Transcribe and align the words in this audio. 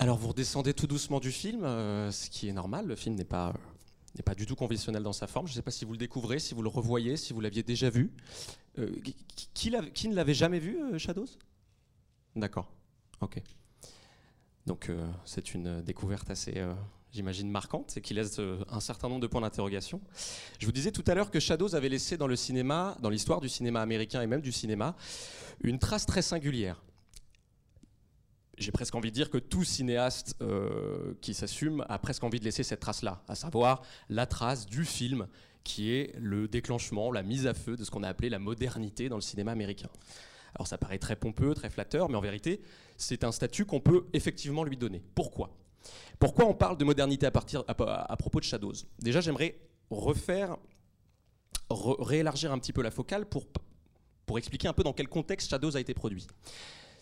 Alors 0.00 0.16
vous 0.16 0.28
redescendez 0.28 0.72
tout 0.72 0.86
doucement 0.86 1.20
du 1.20 1.30
film, 1.30 1.62
euh, 1.62 2.10
ce 2.10 2.30
qui 2.30 2.48
est 2.48 2.54
normal. 2.54 2.86
Le 2.86 2.96
film 2.96 3.16
n'est 3.16 3.24
pas, 3.24 3.52
n'est 4.16 4.22
pas 4.22 4.34
du 4.34 4.46
tout 4.46 4.56
conventionnel 4.56 5.02
dans 5.02 5.12
sa 5.12 5.26
forme. 5.26 5.46
Je 5.46 5.52
ne 5.52 5.56
sais 5.56 5.62
pas 5.62 5.70
si 5.70 5.84
vous 5.84 5.92
le 5.92 5.98
découvrez, 5.98 6.38
si 6.38 6.54
vous 6.54 6.62
le 6.62 6.70
revoyez, 6.70 7.18
si 7.18 7.34
vous 7.34 7.40
l'aviez 7.42 7.62
déjà 7.62 7.90
vu. 7.90 8.10
Euh, 8.78 8.90
qui, 9.52 9.70
qui, 9.92 10.08
ne 10.08 10.14
l'avait 10.14 10.32
jamais 10.32 10.58
vu, 10.58 10.82
euh, 10.82 10.96
Shadows? 10.96 11.26
D'accord. 12.34 12.72
Ok. 13.20 13.42
Donc 14.64 14.90
c'est 15.24 15.52
une 15.54 15.82
découverte 15.82 16.30
assez, 16.30 16.62
j'imagine, 17.12 17.50
marquante 17.50 17.96
et 17.96 18.00
qui 18.00 18.14
laisse 18.14 18.40
un 18.68 18.80
certain 18.80 19.08
nombre 19.08 19.20
de 19.20 19.26
points 19.26 19.40
d'interrogation. 19.40 20.00
Je 20.60 20.66
vous 20.66 20.72
disais 20.72 20.92
tout 20.92 21.02
à 21.08 21.14
l'heure 21.14 21.30
que 21.30 21.40
Shadows 21.40 21.74
avait 21.74 21.88
laissé 21.88 22.16
dans 22.16 22.28
le 22.28 22.36
cinéma, 22.36 22.96
dans 23.00 23.10
l'histoire 23.10 23.40
du 23.40 23.48
cinéma 23.48 23.80
américain 23.80 24.22
et 24.22 24.26
même 24.26 24.42
du 24.42 24.52
cinéma, 24.52 24.94
une 25.62 25.78
trace 25.78 26.06
très 26.06 26.22
singulière 26.22 26.80
j'ai 28.60 28.72
presque 28.72 28.94
envie 28.94 29.10
de 29.10 29.14
dire 29.14 29.30
que 29.30 29.38
tout 29.38 29.64
cinéaste 29.64 30.36
euh, 30.42 31.14
qui 31.20 31.34
s'assume 31.34 31.84
a 31.88 31.98
presque 31.98 32.22
envie 32.22 32.38
de 32.38 32.44
laisser 32.44 32.62
cette 32.62 32.80
trace-là, 32.80 33.22
à 33.26 33.34
savoir 33.34 33.82
la 34.08 34.26
trace 34.26 34.66
du 34.66 34.84
film 34.84 35.26
qui 35.64 35.92
est 35.92 36.14
le 36.18 36.46
déclenchement, 36.46 37.10
la 37.10 37.22
mise 37.22 37.46
à 37.46 37.54
feu 37.54 37.76
de 37.76 37.84
ce 37.84 37.90
qu'on 37.90 38.02
a 38.02 38.08
appelé 38.08 38.28
la 38.28 38.38
modernité 38.38 39.08
dans 39.08 39.16
le 39.16 39.22
cinéma 39.22 39.52
américain. 39.52 39.88
Alors 40.54 40.66
ça 40.66 40.78
paraît 40.78 40.98
très 40.98 41.16
pompeux, 41.16 41.54
très 41.54 41.70
flatteur, 41.70 42.08
mais 42.08 42.16
en 42.16 42.20
vérité, 42.20 42.60
c'est 42.96 43.24
un 43.24 43.32
statut 43.32 43.64
qu'on 43.64 43.80
peut 43.80 44.04
effectivement 44.12 44.64
lui 44.64 44.76
donner. 44.76 45.02
Pourquoi? 45.14 45.56
Pourquoi 46.18 46.44
on 46.46 46.54
parle 46.54 46.76
de 46.76 46.84
modernité 46.84 47.26
à, 47.26 47.30
partir, 47.30 47.64
à, 47.66 48.16
propos 48.16 48.40
de 48.40 48.44
Shadows? 48.44 48.74
Déjà, 48.98 49.20
j'aimerais 49.20 49.58
refaire, 49.90 50.56
réélargir 51.70 52.52
un 52.52 52.58
petit 52.58 52.72
peu 52.72 52.82
la 52.82 52.90
focale 52.90 53.26
pour, 53.26 53.46
pour 54.26 54.38
expliquer 54.38 54.68
un 54.68 54.74
peu 54.74 54.82
dans 54.82 54.92
quel 54.92 55.08
contexte 55.08 55.48
Shadows 55.48 55.76
a 55.76 55.80
été 55.80 55.94
produit. 55.94 56.26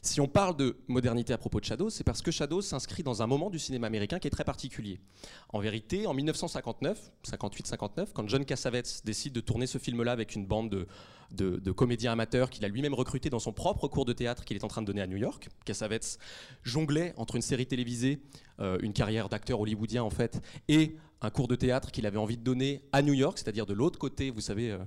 Si 0.00 0.20
on 0.20 0.28
parle 0.28 0.56
de 0.56 0.76
modernité 0.86 1.32
à 1.32 1.38
propos 1.38 1.58
de 1.60 1.64
Shadows, 1.64 1.90
c'est 1.90 2.04
parce 2.04 2.22
que 2.22 2.30
Shadows 2.30 2.62
s'inscrit 2.62 3.02
dans 3.02 3.22
un 3.22 3.26
moment 3.26 3.50
du 3.50 3.58
cinéma 3.58 3.88
américain 3.88 4.18
qui 4.18 4.28
est 4.28 4.30
très 4.30 4.44
particulier. 4.44 5.00
En 5.48 5.58
vérité, 5.58 6.06
en 6.06 6.14
1959, 6.14 7.10
58-59, 7.28 8.08
quand 8.14 8.28
John 8.28 8.44
Cassavetes 8.44 9.02
décide 9.04 9.32
de 9.32 9.40
tourner 9.40 9.66
ce 9.66 9.78
film-là 9.78 10.12
avec 10.12 10.36
une 10.36 10.46
bande 10.46 10.86
de, 11.30 11.70
comédiens 11.72 12.12
amateurs 12.12 12.48
qu'il 12.48 12.64
a 12.64 12.68
lui-même 12.68 12.94
recruté 12.94 13.28
dans 13.28 13.38
son 13.38 13.52
propre 13.52 13.88
cours 13.88 14.04
de 14.04 14.12
théâtre 14.12 14.44
qu'il 14.44 14.56
est 14.56 14.64
en 14.64 14.68
train 14.68 14.82
de 14.82 14.86
donner 14.86 15.02
à 15.02 15.06
New 15.06 15.16
York, 15.16 15.48
Cassavetes 15.64 16.18
jonglait 16.62 17.12
entre 17.16 17.36
une 17.36 17.42
série 17.42 17.66
télévisée, 17.66 18.20
euh, 18.60 18.78
une 18.82 18.92
carrière 18.92 19.28
d'acteur 19.28 19.60
hollywoodien 19.60 20.02
en 20.02 20.10
fait, 20.10 20.40
et 20.68 20.96
un 21.20 21.30
cours 21.30 21.48
de 21.48 21.56
théâtre 21.56 21.90
qu'il 21.90 22.06
avait 22.06 22.18
envie 22.18 22.36
de 22.36 22.44
donner 22.44 22.82
à 22.92 23.02
New 23.02 23.12
York, 23.12 23.38
c'est-à-dire 23.38 23.66
de 23.66 23.74
l'autre 23.74 23.98
côté, 23.98 24.30
vous 24.30 24.40
savez, 24.40 24.70
euh, 24.70 24.78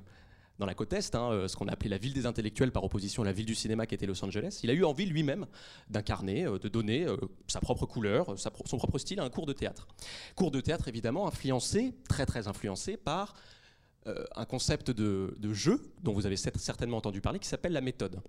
dans 0.59 0.66
la 0.66 0.75
côte 0.75 0.94
Est, 0.94 1.16
hein, 1.16 1.31
euh, 1.31 1.47
ce 1.47 1.55
qu'on 1.55 1.67
a 1.67 1.73
appelé 1.73 1.89
la 1.89 1.97
ville 1.97 2.13
des 2.13 2.25
intellectuels 2.25 2.71
par 2.71 2.83
opposition 2.83 3.23
à 3.23 3.25
la 3.25 3.31
ville 3.31 3.45
du 3.45 3.55
cinéma 3.55 3.85
qui 3.85 3.95
était 3.95 4.05
Los 4.05 4.23
Angeles. 4.23 4.59
Il 4.63 4.69
a 4.69 4.73
eu 4.73 4.83
envie 4.83 5.05
lui-même 5.05 5.47
d'incarner, 5.89 6.45
euh, 6.45 6.59
de 6.59 6.69
donner 6.69 7.05
euh, 7.05 7.17
sa 7.47 7.59
propre 7.59 7.85
couleur, 7.85 8.35
son 8.38 8.77
propre 8.77 8.99
style 8.99 9.19
à 9.19 9.23
un 9.23 9.30
cours 9.30 9.45
de 9.45 9.53
théâtre. 9.53 9.88
Cours 10.35 10.52
de 10.52 10.61
théâtre 10.61 10.88
évidemment 10.88 11.27
influencé, 11.27 11.95
très 12.08 12.25
très 12.25 12.47
influencé 12.47 12.97
par 12.97 13.33
un 14.35 14.45
concept 14.45 14.89
de, 14.89 15.35
de, 15.38 15.53
jeu 15.53 15.80
dont 16.02 16.11
vous 16.11 16.25
avez 16.25 16.35
certainement 16.35 16.97
entendu 16.97 17.21
parler 17.21 17.38
qui 17.38 17.47
s'appelle 17.47 17.73
la 17.73 17.81
méthode. 17.81 18.19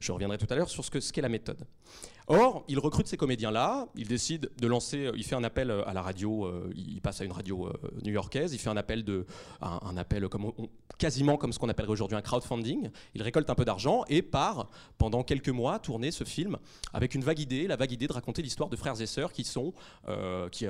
Je 0.00 0.12
reviendrai 0.12 0.38
tout 0.38 0.46
à 0.50 0.54
l'heure 0.54 0.68
sur 0.68 0.84
ce 0.84 1.12
qu'est 1.12 1.20
la 1.20 1.28
méthode. 1.28 1.66
Or, 2.26 2.64
il 2.68 2.78
recrute 2.78 3.06
ces 3.06 3.18
comédiens-là, 3.18 3.86
il 3.96 4.08
décide 4.08 4.50
de 4.58 4.66
lancer, 4.66 5.06
euh, 5.06 5.12
il 5.14 5.24
fait 5.24 5.34
un 5.34 5.44
appel 5.44 5.70
euh, 5.70 5.86
à 5.86 5.92
la 5.92 6.00
radio, 6.00 6.46
euh, 6.46 6.72
il 6.74 7.02
passe 7.02 7.20
à 7.20 7.24
une 7.24 7.32
radio 7.32 7.70
new-yorkaise, 8.02 8.54
il 8.54 8.58
fait 8.58 8.70
un 8.70 8.78
appel, 8.78 9.04
de, 9.04 9.26
un, 9.60 9.96
appel 9.98 10.26
quasiment 10.96 11.36
comme 11.36 11.52
ce 11.52 11.58
qu'on 11.58 11.68
appellerait 11.68 11.92
aujourd'hui 11.92 12.16
un 12.16 12.22
crowdfunding, 12.22 12.88
il 13.14 13.22
récolte 13.22 13.50
un 13.50 13.54
peu 13.54 13.66
d'argent 13.66 14.04
et 14.08 14.22
part 14.22 14.70
pendant 14.96 15.22
quelques 15.22 15.50
mois 15.50 15.78
tourner 15.78 16.10
ce 16.10 16.24
film 16.24 16.56
avec 16.94 17.14
une 17.14 17.22
vague 17.22 17.40
idée, 17.40 17.66
la 17.66 17.76
vague 17.76 17.92
idée 17.92 18.06
de 18.06 18.12
raconter 18.12 18.40
l'histoire 18.40 18.70
de 18.70 18.76
frères 18.76 18.98
et 19.00 19.06
sœurs 19.06 19.32
qui 19.32 19.44
sont, 19.44 19.74
qui, 20.50 20.66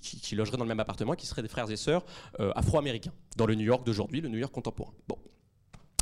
qui, 0.00 0.36
logeraient 0.36 0.58
dans 0.58 0.64
le 0.64 0.68
même 0.68 0.80
appartement, 0.80 1.14
qui 1.14 1.26
seraient 1.26 1.42
des 1.42 1.48
frères 1.48 1.70
et 1.70 1.76
sœurs 1.76 2.04
afro-américains, 2.38 3.12
dans 3.36 3.46
le 3.46 3.54
New 3.54 3.64
York 3.64 3.86
d'aujourd'hui, 3.86 4.20
le 4.20 4.28
New 4.28 4.38
York 4.38 4.52
contemporain. 4.52 4.92
Bon. 5.08 5.16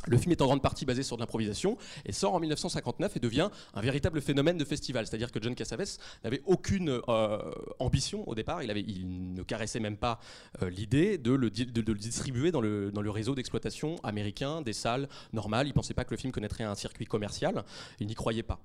Le 0.06 0.16
film 0.16 0.32
est 0.32 0.40
en 0.40 0.46
grande 0.46 0.62
partie 0.62 0.84
basé 0.84 1.02
sur 1.02 1.16
de 1.16 1.22
l'improvisation 1.22 1.76
et 2.06 2.12
sort 2.12 2.34
en 2.34 2.40
1959 2.40 3.16
et 3.16 3.20
devient 3.20 3.50
un 3.74 3.80
véritable 3.80 4.20
phénomène 4.20 4.56
de 4.56 4.64
festival. 4.64 5.06
C'est-à-dire 5.06 5.32
que 5.32 5.42
John 5.42 5.54
Cassavetes 5.54 5.98
n'avait 6.24 6.42
aucune 6.46 7.00
euh, 7.08 7.38
ambition 7.78 8.26
au 8.28 8.34
départ, 8.34 8.62
il, 8.62 9.34
ne 9.34 9.42
caressait 9.42 9.80
même 9.80 9.96
pas 9.96 10.18
euh, 10.62 10.70
l'idée 10.70 11.18
de 11.18 11.32
le, 11.32 11.50
distribuer 11.50 12.50
dans 12.50 12.60
le, 12.60 12.90
dans 12.90 13.02
le 13.02 13.10
réseau 13.10 13.34
d'exploitation 13.34 13.96
américain 14.02 14.62
des 14.62 14.72
salles 14.72 15.08
normales. 15.32 15.66
Il 15.66 15.70
ne 15.70 15.74
pensait 15.74 15.94
pas 15.94 16.04
que 16.04 16.10
le 16.10 16.16
film 16.16 16.32
connaîtrait 16.32 16.64
un 16.64 16.74
circuit 16.74 17.06
commercial, 17.06 17.64
il 18.00 18.06
n'y 18.06 18.14
croyait 18.14 18.42
pas. 18.42 18.60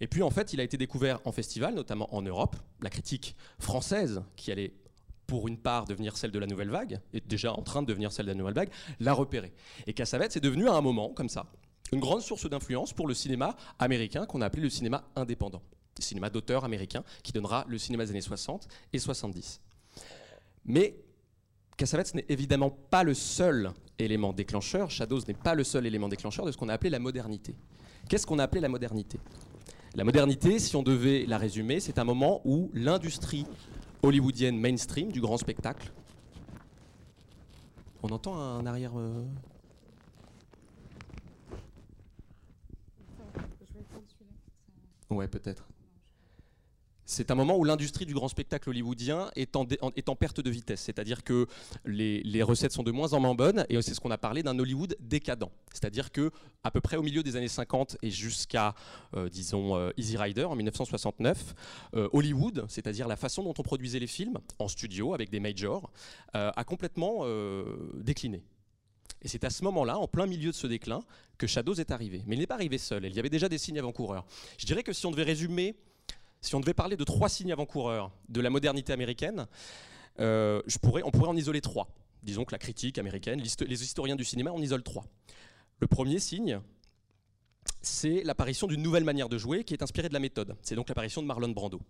Et 0.00 0.06
puis 0.06 0.22
en 0.22 0.30
fait, 0.30 0.52
il 0.52 0.60
a 0.60 0.64
été 0.64 0.76
découvert 0.76 1.20
en 1.24 1.32
festival, 1.32 1.74
notamment 1.74 2.12
en 2.14 2.22
Europe. 2.22 2.56
La 2.80 2.90
critique 2.90 3.36
française, 3.58 4.22
qui 4.36 4.50
allait 4.52 4.72
pour 5.28 5.46
une 5.46 5.58
part 5.58 5.84
devenir 5.84 6.16
celle 6.16 6.32
de 6.32 6.38
la 6.38 6.46
nouvelle 6.46 6.70
vague, 6.70 7.00
et 7.12 7.20
déjà 7.20 7.52
en 7.52 7.62
train 7.62 7.82
de 7.82 7.86
devenir 7.86 8.10
celle 8.10 8.26
de 8.26 8.32
la 8.32 8.36
nouvelle 8.36 8.54
vague, 8.54 8.70
l'a 8.98 9.12
repéré. 9.12 9.52
Et 9.86 9.92
Cassavetes 9.92 10.36
est 10.36 10.40
devenu 10.40 10.68
à 10.68 10.72
un 10.72 10.80
moment, 10.80 11.10
comme 11.10 11.28
ça, 11.28 11.46
une 11.92 12.00
grande 12.00 12.22
source 12.22 12.48
d'influence 12.48 12.94
pour 12.94 13.06
le 13.06 13.14
cinéma 13.14 13.54
américain 13.78 14.24
qu'on 14.24 14.40
a 14.40 14.46
appelé 14.46 14.62
le 14.62 14.70
cinéma 14.70 15.04
indépendant, 15.16 15.62
le 15.98 16.02
cinéma 16.02 16.30
d'auteur 16.30 16.64
américain 16.64 17.04
qui 17.22 17.32
donnera 17.32 17.66
le 17.68 17.76
cinéma 17.76 18.06
des 18.06 18.10
années 18.10 18.20
60 18.22 18.68
et 18.94 18.98
70. 18.98 19.60
Mais 20.64 20.96
Cassavetes 21.76 22.14
n'est 22.14 22.26
évidemment 22.30 22.70
pas 22.70 23.04
le 23.04 23.12
seul 23.12 23.72
élément 23.98 24.32
déclencheur, 24.32 24.90
Shadows 24.90 25.20
n'est 25.28 25.34
pas 25.34 25.54
le 25.54 25.62
seul 25.62 25.84
élément 25.84 26.08
déclencheur 26.08 26.46
de 26.46 26.52
ce 26.52 26.56
qu'on 26.56 26.70
a 26.70 26.72
appelé 26.72 26.88
la 26.88 26.98
modernité. 26.98 27.54
Qu'est-ce 28.08 28.26
qu'on 28.26 28.38
a 28.38 28.44
appelé 28.44 28.62
la 28.62 28.68
modernité? 28.68 29.20
La 29.94 30.04
modernité, 30.04 30.58
si 30.58 30.74
on 30.74 30.82
devait 30.82 31.26
la 31.26 31.36
résumer, 31.36 31.80
c'est 31.80 31.98
un 31.98 32.04
moment 32.04 32.40
où 32.46 32.70
l'industrie 32.72 33.44
hollywoodienne 34.02 34.58
mainstream 34.58 35.12
du 35.12 35.20
grand 35.20 35.38
spectacle. 35.38 35.92
On 38.02 38.08
entend 38.10 38.38
un 38.38 38.66
arrière. 38.66 38.92
Euh, 38.96 39.24
ouais, 45.10 45.28
peut-être 45.28 45.64
c'est 47.08 47.30
un 47.30 47.34
moment 47.34 47.56
où 47.56 47.64
l'industrie 47.64 48.04
du 48.04 48.12
grand 48.12 48.28
spectacle 48.28 48.68
hollywoodien 48.68 49.30
est 49.34 49.56
en, 49.56 49.64
perte 50.14 50.40
de 50.42 50.50
vitesse. 50.50 50.82
C'est-à-dire 50.82 51.24
que 51.24 51.46
les, 51.86 52.42
recettes 52.42 52.72
sont 52.72 52.82
de 52.82 52.90
moins 52.90 53.14
en 53.14 53.20
moins 53.20 53.34
bonnes 53.34 53.64
et 53.70 53.80
c'est 53.80 53.94
ce 53.94 54.00
qu'on 54.00 54.10
a 54.10 54.18
parlé 54.18 54.42
d'un 54.42 54.58
Hollywood 54.58 54.94
décadent. 55.00 55.48
C'est-à-dire 55.72 56.12
que 56.12 56.30
à 56.64 56.70
peu 56.70 56.82
près 56.82 56.98
au 56.98 57.02
milieu 57.02 57.22
des 57.22 57.36
années 57.36 57.48
50 57.48 57.96
et 58.02 58.10
jusqu'à, 58.10 58.74
euh, 59.16 59.30
disons, 59.30 59.74
euh, 59.74 59.90
Easy 59.96 60.18
Rider 60.18 60.44
en 60.44 60.54
1969, 60.54 61.54
euh, 61.94 62.10
Hollywood, 62.12 62.66
c'est-à-dire 62.68 63.08
la 63.08 63.16
façon 63.16 63.42
dont 63.42 63.54
on 63.56 63.62
produisait 63.62 64.00
les 64.00 64.06
films 64.06 64.38
en 64.58 64.68
studio 64.68 65.14
avec 65.14 65.30
des 65.30 65.40
majors, 65.40 65.90
a 66.34 66.62
complètement 66.64 67.24
décliné. 67.94 68.42
Et 69.22 69.28
c'est 69.28 69.44
à 69.44 69.50
ce 69.50 69.64
moment-là, 69.64 69.98
en 69.98 70.06
plein 70.06 70.26
milieu 70.26 70.50
de 70.50 70.56
ce 70.56 70.66
déclin, 70.66 71.00
que 71.38 71.46
Shadows 71.46 71.74
est 71.74 71.90
arrivé. 71.90 72.22
Mais 72.26 72.36
il 72.36 72.38
n'est 72.38 72.46
pas 72.46 72.54
arrivé 72.54 72.76
seul, 72.76 73.06
il 73.06 73.14
y 73.14 73.18
avait 73.18 73.30
déjà 73.30 73.48
des 73.48 73.58
signes 73.58 73.78
avant-coureurs. 73.78 74.26
Je 74.58 74.66
dirais 74.66 74.82
que 74.82 74.92
si 74.92 75.06
on 75.06 75.10
devait 75.10 75.22
résumer 75.22 75.74
si 76.40 76.54
on 76.54 76.60
devait 76.60 76.74
parler 76.74 76.96
de 76.96 77.04
trois 77.04 77.28
signes 77.28 77.52
avant-coureurs 77.52 78.10
de 78.28 78.40
la 78.40 78.50
modernité 78.50 78.92
américaine, 78.92 79.46
euh, 80.20 80.62
je 80.66 80.78
on 80.82 81.10
pourrait 81.10 81.28
en 81.28 81.36
isoler 81.36 81.60
trois. 81.60 81.88
Disons 82.22 82.44
que 82.44 82.52
la 82.52 82.58
critique 82.58 82.98
américaine, 82.98 83.40
les 83.40 83.82
historiens 83.82 84.16
du 84.16 84.24
cinéma 84.24 84.50
en 84.52 84.60
isolent 84.60 84.82
trois. 84.82 85.04
Le 85.80 85.86
premier 85.86 86.18
signe, 86.18 86.60
c'est 87.80 88.22
l'apparition 88.24 88.66
d'une 88.66 88.82
nouvelle 88.82 89.04
manière 89.04 89.28
de 89.28 89.38
jouer 89.38 89.62
qui 89.62 89.74
est 89.74 89.82
inspirée 89.82 90.08
de 90.08 90.14
la 90.14 90.20
méthode. 90.20 90.56
C'est 90.62 90.74
donc 90.74 90.88
l'apparition 90.88 91.22
de 91.22 91.26
Marlon 91.26 91.50
Brando. 91.50 91.80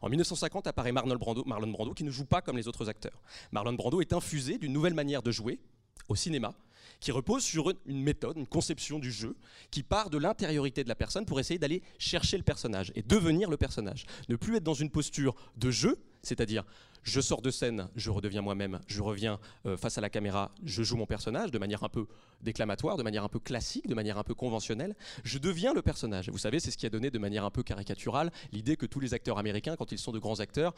En 0.00 0.08
1950 0.08 0.66
apparaît 0.66 0.92
Marlon 0.92 1.16
Brando 1.16 1.94
qui 1.94 2.04
ne 2.04 2.10
joue 2.10 2.24
pas 2.24 2.40
comme 2.40 2.56
les 2.56 2.68
autres 2.68 2.88
acteurs. 2.88 3.22
Marlon 3.52 3.74
Brando 3.74 4.00
est 4.00 4.12
infusé 4.12 4.58
d'une 4.58 4.72
nouvelle 4.72 4.94
manière 4.94 5.22
de 5.22 5.30
jouer 5.30 5.60
au 6.08 6.16
cinéma 6.16 6.54
qui 7.00 7.12
repose 7.12 7.42
sur 7.42 7.72
une 7.86 8.02
méthode, 8.02 8.36
une 8.36 8.46
conception 8.46 8.98
du 8.98 9.12
jeu, 9.12 9.36
qui 9.70 9.82
part 9.82 10.10
de 10.10 10.18
l'intériorité 10.18 10.84
de 10.84 10.88
la 10.88 10.94
personne 10.94 11.26
pour 11.26 11.40
essayer 11.40 11.58
d'aller 11.58 11.82
chercher 11.98 12.36
le 12.36 12.42
personnage 12.42 12.92
et 12.94 13.02
devenir 13.02 13.50
le 13.50 13.56
personnage. 13.56 14.06
Ne 14.28 14.36
plus 14.36 14.56
être 14.56 14.64
dans 14.64 14.74
une 14.74 14.90
posture 14.90 15.34
de 15.56 15.70
jeu, 15.70 15.98
c'est-à-dire 16.22 16.64
je 17.04 17.20
sors 17.20 17.42
de 17.42 17.50
scène, 17.50 17.88
je 17.96 18.10
redeviens 18.10 18.40
moi-même, 18.40 18.80
je 18.86 19.02
reviens 19.02 19.38
euh, 19.66 19.76
face 19.76 19.98
à 19.98 20.00
la 20.00 20.08
caméra, 20.08 20.50
je 20.64 20.82
joue 20.82 20.96
mon 20.96 21.06
personnage 21.06 21.50
de 21.50 21.58
manière 21.58 21.84
un 21.84 21.88
peu 21.88 22.06
déclamatoire, 22.40 22.96
de 22.96 23.02
manière 23.02 23.24
un 23.24 23.28
peu 23.28 23.38
classique, 23.38 23.86
de 23.86 23.94
manière 23.94 24.18
un 24.18 24.24
peu 24.24 24.34
conventionnelle. 24.34 24.96
Je 25.22 25.38
deviens 25.38 25.74
le 25.74 25.82
personnage. 25.82 26.30
Vous 26.30 26.38
savez, 26.38 26.60
c'est 26.60 26.70
ce 26.70 26.78
qui 26.78 26.86
a 26.86 26.90
donné 26.90 27.10
de 27.10 27.18
manière 27.18 27.44
un 27.44 27.50
peu 27.50 27.62
caricaturale 27.62 28.32
l'idée 28.52 28.76
que 28.76 28.86
tous 28.86 29.00
les 29.00 29.12
acteurs 29.12 29.38
américains, 29.38 29.76
quand 29.76 29.92
ils 29.92 29.98
sont 29.98 30.12
de 30.12 30.18
grands 30.18 30.40
acteurs, 30.40 30.74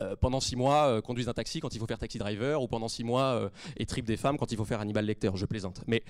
euh, 0.00 0.16
pendant 0.16 0.40
six 0.40 0.56
mois 0.56 0.86
euh, 0.86 1.00
conduisent 1.00 1.28
un 1.28 1.34
taxi 1.34 1.60
quand 1.60 1.74
il 1.74 1.78
faut 1.78 1.86
faire 1.86 1.98
Taxi 1.98 2.18
Driver, 2.18 2.62
ou 2.62 2.68
pendant 2.68 2.88
six 2.88 3.04
mois 3.04 3.50
étripent 3.76 4.06
des 4.06 4.16
femmes 4.16 4.38
quand 4.38 4.52
il 4.52 4.56
faut 4.56 4.64
faire 4.64 4.80
Hannibal 4.80 5.04
Lecter. 5.04 5.30
Je 5.34 5.45
plaisante. 5.46 5.82
Mais 5.86 6.02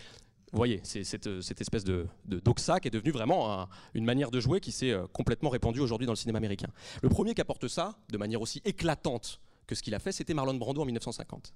vous 0.52 0.58
voyez, 0.58 0.80
c'est 0.84 1.04
cette, 1.04 1.26
espèce 1.60 1.84
de, 1.84 2.06
doxa 2.24 2.80
qui 2.80 2.88
est 2.88 2.90
devenue 2.90 3.10
vraiment 3.10 3.68
une 3.94 4.04
manière 4.04 4.30
de 4.30 4.40
jouer 4.40 4.60
qui 4.60 4.72
s'est 4.72 4.94
complètement 5.12 5.50
répandue 5.50 5.80
aujourd'hui 5.80 6.06
dans 6.06 6.12
le 6.12 6.16
cinéma 6.16 6.38
américain. 6.38 6.68
Le 7.02 7.08
premier 7.08 7.34
qui 7.34 7.40
apporte 7.40 7.68
ça, 7.68 7.96
de 8.10 8.16
manière 8.16 8.40
aussi 8.40 8.62
éclatante 8.64 9.40
que 9.66 9.74
ce 9.74 9.82
qu'il 9.82 9.94
a 9.94 9.98
fait, 9.98 10.12
c'était 10.12 10.34
Marlon 10.34 10.54
Brando 10.54 10.82
en 10.82 10.84
1950. 10.84 11.52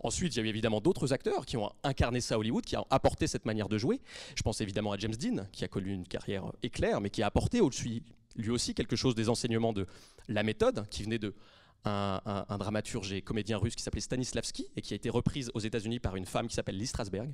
Ensuite, 0.00 0.36
il 0.36 0.38
y 0.38 0.42
a 0.42 0.44
eu 0.44 0.48
évidemment 0.48 0.80
d'autres 0.80 1.12
acteurs 1.12 1.46
qui 1.46 1.56
ont 1.56 1.72
incarné 1.82 2.20
ça 2.20 2.34
à 2.34 2.38
Hollywood, 2.38 2.64
qui 2.64 2.76
ont 2.76 2.86
apporté 2.90 3.26
cette 3.26 3.46
manière 3.46 3.68
de 3.68 3.78
jouer. 3.78 4.00
Je 4.36 4.42
pense 4.42 4.60
évidemment 4.60 4.92
à 4.92 4.98
James 4.98 5.14
Dean, 5.14 5.46
qui 5.52 5.64
a 5.64 5.68
connu 5.68 5.92
une 5.92 6.06
carrière 6.06 6.44
éclair, 6.62 7.00
mais 7.00 7.10
qui 7.10 7.22
a 7.22 7.26
apporté 7.26 7.60
au-dessus 7.60 8.02
lui 8.36 8.50
aussi 8.50 8.74
quelque 8.74 8.96
chose 8.96 9.14
des 9.14 9.28
enseignements 9.28 9.72
de 9.72 9.86
la 10.28 10.42
méthode, 10.42 10.88
qui 10.90 11.04
venait 11.04 11.18
de 11.18 11.34
un, 11.84 12.58
dramaturge 12.58 13.12
et 13.12 13.22
comédien 13.22 13.58
russe 13.58 13.74
qui 13.74 13.82
s'appelait 13.82 14.00
Stanislavski 14.00 14.68
et 14.76 14.82
qui 14.82 14.94
a 14.94 14.96
été 14.96 15.10
reprise 15.10 15.50
aux 15.54 15.60
États-Unis 15.60 16.00
par 16.00 16.16
une 16.16 16.26
femme 16.26 16.48
qui 16.48 16.54
s'appelle 16.54 16.78
Lee 16.78 16.86
Strasberg. 16.86 17.32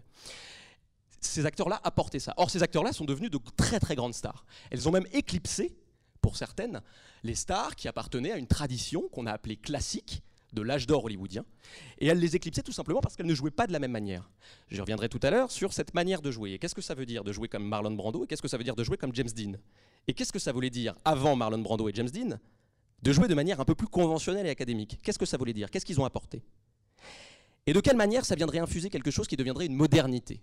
Ces 1.21 1.47
acteurs-là 1.47 1.81
apportaient 1.85 2.19
ça. 2.19 2.35
Or, 2.37 2.51
ces 2.51 2.63
acteurs-là 2.63 2.93
sont 2.93 3.05
devenus 3.05 3.31
de 3.31 3.39
très 3.57 3.79
très 3.79 3.95
grandes 3.95 4.15
stars. 4.15 4.45
Elles 4.71 4.89
ont 4.89 4.93
même 4.93 5.07
éclipsé, 5.13 5.77
pour 6.23 6.37
certaines, 6.37 6.81
les 7.23 7.35
stars 7.35 7.77
qui 7.77 7.89
appartenaient 7.89 8.33
à 8.33 8.39
une 8.39 8.47
tradition 8.47 9.09
qu'on 9.09 9.27
a 9.27 9.33
appelée 9.33 9.57
classique, 9.57 10.23
de 10.53 10.63
l'âge 10.63 10.87
d'or 10.87 11.05
hollywoodien, 11.05 11.45
et 11.99 12.09
elles 12.09 12.19
les 12.19 12.35
éclipsaient 12.35 12.63
tout 12.63 12.73
simplement 12.73 13.01
parce 13.01 13.15
qu'elles 13.15 13.27
ne 13.27 13.35
jouaient 13.35 13.53
pas 13.53 13.67
de 13.67 13.73
la 13.73 13.79
même 13.79 13.93
manière. 13.93 14.29
Je 14.69 14.81
reviendrai 14.81 15.09
tout 15.09 15.21
à 15.23 15.31
l'heure 15.31 15.51
sur 15.51 15.73
cette 15.73 15.95
manière 15.95 16.23
de 16.23 16.31
jouer. 16.31 16.53
Et 16.53 16.59
qu'est-ce 16.59 16.75
que 16.75 16.83
ça 16.83 16.95
veut 16.95 17.07
dire 17.07 17.23
de 17.23 17.33
jouer 17.33 17.49
comme 17.49 17.65
Marlon 17.65 17.93
Brando, 17.93 18.25
et 18.25 18.27
qu'est-ce 18.27 18.43
que 18.43 18.49
ça 18.49 18.57
veut 18.57 18.65
dire 18.65 18.75
de 18.75 18.83
jouer 18.83 18.97
comme 18.97 19.15
James 19.15 19.29
Dean? 19.29 19.53
Et 20.09 20.15
qu'est-ce 20.15 20.33
que 20.33 20.39
ça 20.39 20.53
voulait 20.53 20.71
dire 20.71 20.95
avant 21.05 21.37
Marlon 21.37 21.59
Brando 21.59 21.89
et 21.89 21.93
James 21.95 22.11
Dean? 22.11 22.39
De 23.03 23.13
jouer 23.13 23.29
de 23.29 23.35
manière 23.35 23.61
un 23.61 23.65
peu 23.65 23.75
plus 23.75 23.87
conventionnelle 23.87 24.47
et 24.47 24.51
académique. 24.51 24.99
Qu'est-ce 25.03 25.19
que 25.19 25.27
ça 25.27 25.37
voulait 25.37 25.53
dire? 25.53 25.71
Qu'est-ce 25.71 25.87
qu'ils 25.87 26.01
ont 26.01 26.05
apporté? 26.05 26.43
Et 27.67 27.73
de 27.73 27.81
quelle 27.81 27.97
manière 27.97 28.25
ça 28.25 28.35
viendrait 28.35 28.59
infuser 28.59 28.91
quelque 28.91 29.11
chose 29.11 29.27
qui 29.27 29.37
deviendrait 29.37 29.67
une 29.67 29.75
modernité? 29.75 30.41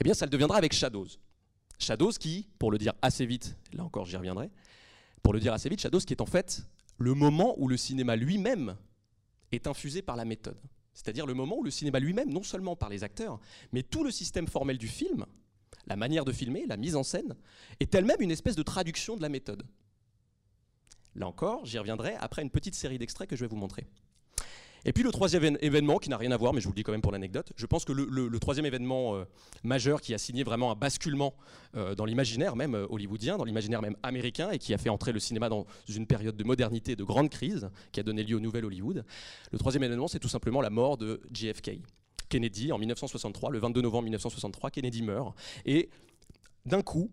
Eh 0.00 0.04
bien, 0.04 0.14
ça 0.14 0.24
le 0.24 0.30
deviendra 0.30 0.56
avec 0.56 0.72
Shadows. 0.72 1.08
Shadows 1.78 2.12
qui, 2.12 2.48
pour 2.58 2.70
le 2.70 2.78
dire 2.78 2.92
assez 3.02 3.26
vite, 3.26 3.56
là 3.72 3.84
encore 3.84 4.06
j'y 4.06 4.16
reviendrai, 4.16 4.50
pour 5.22 5.32
le 5.32 5.40
dire 5.40 5.52
assez 5.52 5.68
vite, 5.68 5.80
Shadows 5.80 6.00
qui 6.00 6.12
est 6.12 6.20
en 6.20 6.26
fait 6.26 6.62
le 6.98 7.14
moment 7.14 7.54
où 7.58 7.68
le 7.68 7.76
cinéma 7.76 8.16
lui-même 8.16 8.76
est 9.52 9.66
infusé 9.66 10.02
par 10.02 10.16
la 10.16 10.24
méthode. 10.24 10.60
C'est-à-dire 10.92 11.26
le 11.26 11.34
moment 11.34 11.58
où 11.58 11.62
le 11.62 11.70
cinéma 11.70 11.98
lui-même, 11.98 12.30
non 12.30 12.42
seulement 12.42 12.76
par 12.76 12.88
les 12.88 13.04
acteurs, 13.04 13.40
mais 13.72 13.82
tout 13.82 14.04
le 14.04 14.10
système 14.10 14.48
formel 14.48 14.76
du 14.76 14.88
film, 14.88 15.24
la 15.86 15.96
manière 15.96 16.24
de 16.24 16.32
filmer, 16.32 16.66
la 16.66 16.76
mise 16.76 16.96
en 16.96 17.02
scène, 17.02 17.36
est 17.78 17.94
elle-même 17.94 18.20
une 18.20 18.30
espèce 18.30 18.56
de 18.56 18.62
traduction 18.62 19.16
de 19.16 19.22
la 19.22 19.28
méthode. 19.28 19.64
Là 21.14 21.26
encore, 21.26 21.64
j'y 21.64 21.78
reviendrai 21.78 22.14
après 22.20 22.42
une 22.42 22.50
petite 22.50 22.74
série 22.74 22.98
d'extraits 22.98 23.28
que 23.28 23.36
je 23.36 23.44
vais 23.44 23.48
vous 23.48 23.56
montrer. 23.56 23.86
Et 24.84 24.92
puis 24.92 25.02
le 25.02 25.10
troisième 25.10 25.58
événement, 25.60 25.98
qui 25.98 26.08
n'a 26.08 26.16
rien 26.16 26.30
à 26.30 26.36
voir, 26.36 26.54
mais 26.54 26.60
je 26.60 26.66
vous 26.66 26.72
le 26.72 26.76
dis 26.76 26.82
quand 26.82 26.92
même 26.92 27.02
pour 27.02 27.12
l'anecdote, 27.12 27.52
je 27.56 27.66
pense 27.66 27.84
que 27.84 27.92
le, 27.92 28.38
troisième 28.38 28.64
événement 28.64 29.14
euh, 29.14 29.24
majeur 29.62 30.00
qui 30.00 30.14
a 30.14 30.18
signé 30.18 30.42
vraiment 30.42 30.72
un 30.72 30.74
basculement 30.74 31.34
euh, 31.76 31.94
dans 31.94 32.06
l'imaginaire 32.06 32.56
même 32.56 32.74
euh, 32.74 32.86
hollywoodien, 32.88 33.36
dans 33.36 33.44
l'imaginaire 33.44 33.82
même 33.82 33.96
américain, 34.02 34.50
et 34.50 34.58
qui 34.58 34.72
a 34.72 34.78
fait 34.78 34.88
entrer 34.88 35.12
le 35.12 35.20
cinéma 35.20 35.48
dans 35.50 35.66
une 35.88 36.06
période 36.06 36.36
de 36.36 36.44
modernité, 36.44 36.96
de 36.96 37.04
grande 37.04 37.28
crise, 37.28 37.68
qui 37.92 38.00
a 38.00 38.02
donné 38.02 38.22
lieu 38.22 38.36
au 38.36 38.40
nouvel 38.40 38.64
Hollywood, 38.64 39.04
le 39.52 39.58
troisième 39.58 39.82
événement, 39.82 40.08
c'est 40.08 40.18
tout 40.18 40.28
simplement 40.28 40.62
la 40.62 40.70
mort 40.70 40.96
de 40.96 41.20
JFK. 41.32 41.80
Kennedy, 42.30 42.72
en 42.72 42.78
1963, 42.78 43.50
le 43.50 43.58
22 43.58 43.82
novembre 43.82 44.04
1963, 44.04 44.70
Kennedy 44.70 45.02
meurt, 45.02 45.36
et 45.66 45.90
d'un 46.64 46.80
coup, 46.80 47.10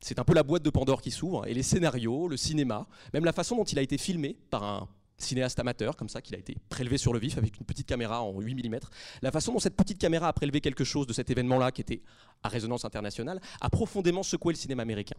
c'est 0.00 0.18
un 0.18 0.24
peu 0.24 0.34
la 0.34 0.42
boîte 0.42 0.62
de 0.62 0.70
Pandore 0.70 1.02
qui 1.02 1.10
s'ouvre, 1.10 1.46
et 1.46 1.54
les 1.54 1.62
scénarios, 1.62 2.28
le 2.28 2.36
cinéma, 2.36 2.86
même 3.12 3.24
la 3.24 3.32
façon 3.32 3.56
dont 3.56 3.64
il 3.64 3.78
a 3.78 3.82
été 3.82 3.98
filmé 3.98 4.36
par 4.50 4.62
un 4.64 4.88
cinéaste 5.18 5.58
amateur, 5.58 5.96
comme 5.96 6.08
ça, 6.08 6.22
qu'il 6.22 6.34
a 6.34 6.38
été 6.38 6.56
prélevé 6.68 6.96
sur 6.96 7.12
le 7.12 7.18
vif 7.18 7.36
avec 7.36 7.58
une 7.58 7.66
petite 7.66 7.86
caméra 7.86 8.22
en 8.22 8.40
8 8.40 8.68
mm, 8.68 8.78
la 9.22 9.30
façon 9.30 9.52
dont 9.52 9.58
cette 9.58 9.76
petite 9.76 9.98
caméra 9.98 10.28
a 10.28 10.32
prélevé 10.32 10.60
quelque 10.60 10.84
chose 10.84 11.06
de 11.06 11.12
cet 11.12 11.30
événement-là, 11.30 11.72
qui 11.72 11.82
était 11.82 12.02
à 12.42 12.48
résonance 12.48 12.84
internationale, 12.84 13.40
a 13.60 13.70
profondément 13.70 14.22
secoué 14.22 14.54
le 14.54 14.58
cinéma 14.58 14.82
américain. 14.82 15.16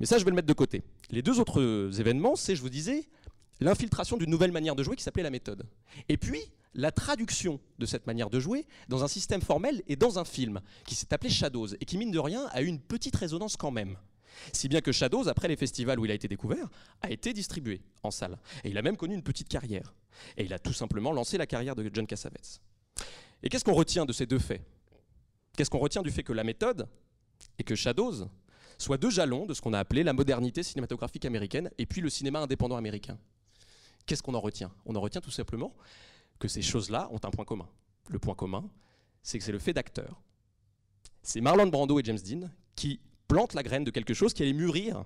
Mais 0.00 0.06
ça, 0.06 0.18
je 0.18 0.24
vais 0.24 0.30
le 0.30 0.36
mettre 0.36 0.48
de 0.48 0.52
côté. 0.52 0.82
Les 1.10 1.22
deux 1.22 1.38
autres 1.38 2.00
événements, 2.00 2.34
c'est, 2.36 2.56
je 2.56 2.62
vous 2.62 2.70
disais, 2.70 3.08
l'infiltration 3.60 4.16
d'une 4.16 4.30
nouvelle 4.30 4.52
manière 4.52 4.74
de 4.74 4.82
jouer 4.82 4.96
qui 4.96 5.04
s'appelait 5.04 5.22
la 5.22 5.30
méthode. 5.30 5.64
Et 6.08 6.16
puis, 6.16 6.40
la 6.74 6.90
traduction 6.90 7.60
de 7.78 7.86
cette 7.86 8.06
manière 8.06 8.30
de 8.30 8.40
jouer 8.40 8.66
dans 8.88 9.04
un 9.04 9.08
système 9.08 9.42
formel 9.42 9.82
et 9.88 9.96
dans 9.96 10.18
un 10.18 10.24
film 10.24 10.60
qui 10.86 10.94
s'est 10.94 11.12
appelé 11.12 11.30
Shadows 11.30 11.74
et 11.74 11.84
qui, 11.84 11.98
mine 11.98 12.10
de 12.10 12.18
rien, 12.18 12.46
a 12.52 12.62
eu 12.62 12.66
une 12.66 12.80
petite 12.80 13.16
résonance 13.16 13.56
quand 13.56 13.70
même. 13.70 13.96
Si 14.52 14.68
bien 14.68 14.80
que 14.80 14.92
Shadows, 14.92 15.28
après 15.28 15.48
les 15.48 15.56
festivals 15.56 16.00
où 16.00 16.04
il 16.04 16.10
a 16.10 16.14
été 16.14 16.28
découvert, 16.28 16.68
a 17.02 17.10
été 17.10 17.32
distribué 17.32 17.82
en 18.02 18.10
salle. 18.10 18.38
Et 18.64 18.70
il 18.70 18.78
a 18.78 18.82
même 18.82 18.96
connu 18.96 19.14
une 19.14 19.22
petite 19.22 19.48
carrière. 19.48 19.94
Et 20.36 20.44
il 20.44 20.52
a 20.52 20.58
tout 20.58 20.72
simplement 20.72 21.12
lancé 21.12 21.36
la 21.36 21.46
carrière 21.46 21.76
de 21.76 21.90
John 21.92 22.06
Cassavetes. 22.06 22.60
Et 23.42 23.48
qu'est-ce 23.48 23.64
qu'on 23.64 23.74
retient 23.74 24.06
de 24.06 24.12
ces 24.12 24.26
deux 24.26 24.38
faits? 24.38 24.62
Qu'est-ce 25.56 25.68
qu'on 25.68 25.78
retient 25.78 26.02
du 26.02 26.10
fait 26.10 26.22
que 26.22 26.32
la 26.32 26.44
méthode 26.44 26.88
et 27.58 27.64
que 27.64 27.74
Shadows 27.74 28.28
soient 28.78 28.96
deux 28.96 29.10
jalons 29.10 29.46
de 29.46 29.54
ce 29.54 29.60
qu'on 29.60 29.74
a 29.74 29.78
appelé 29.78 30.02
la 30.02 30.12
modernité 30.12 30.62
cinématographique 30.62 31.24
américaine 31.24 31.70
et 31.76 31.86
puis 31.86 32.00
le 32.00 32.08
cinéma 32.08 32.40
indépendant 32.40 32.76
américain? 32.76 33.18
Qu'est-ce 34.06 34.22
qu'on 34.22 34.34
en 34.34 34.40
retient? 34.40 34.72
On 34.86 34.96
en 34.96 35.00
retient 35.00 35.20
tout 35.20 35.30
simplement 35.30 35.76
que 36.42 36.48
ces 36.48 36.60
choses-là 36.60 37.08
ont 37.12 37.20
un 37.22 37.30
point 37.30 37.44
commun. 37.44 37.68
Le 38.08 38.18
point 38.18 38.34
commun, 38.34 38.68
c'est 39.22 39.38
que 39.38 39.44
c'est 39.44 39.52
le 39.52 39.60
fait 39.60 39.72
d'acteurs. 39.72 40.20
C'est 41.22 41.40
Marlon 41.40 41.68
Brando 41.68 42.00
et 42.00 42.02
James 42.04 42.18
Dean 42.18 42.50
qui 42.74 42.98
plantent 43.28 43.54
la 43.54 43.62
graine 43.62 43.84
de 43.84 43.92
quelque 43.92 44.12
chose 44.12 44.34
qui 44.34 44.42
allait 44.42 44.52
mûrir 44.52 45.04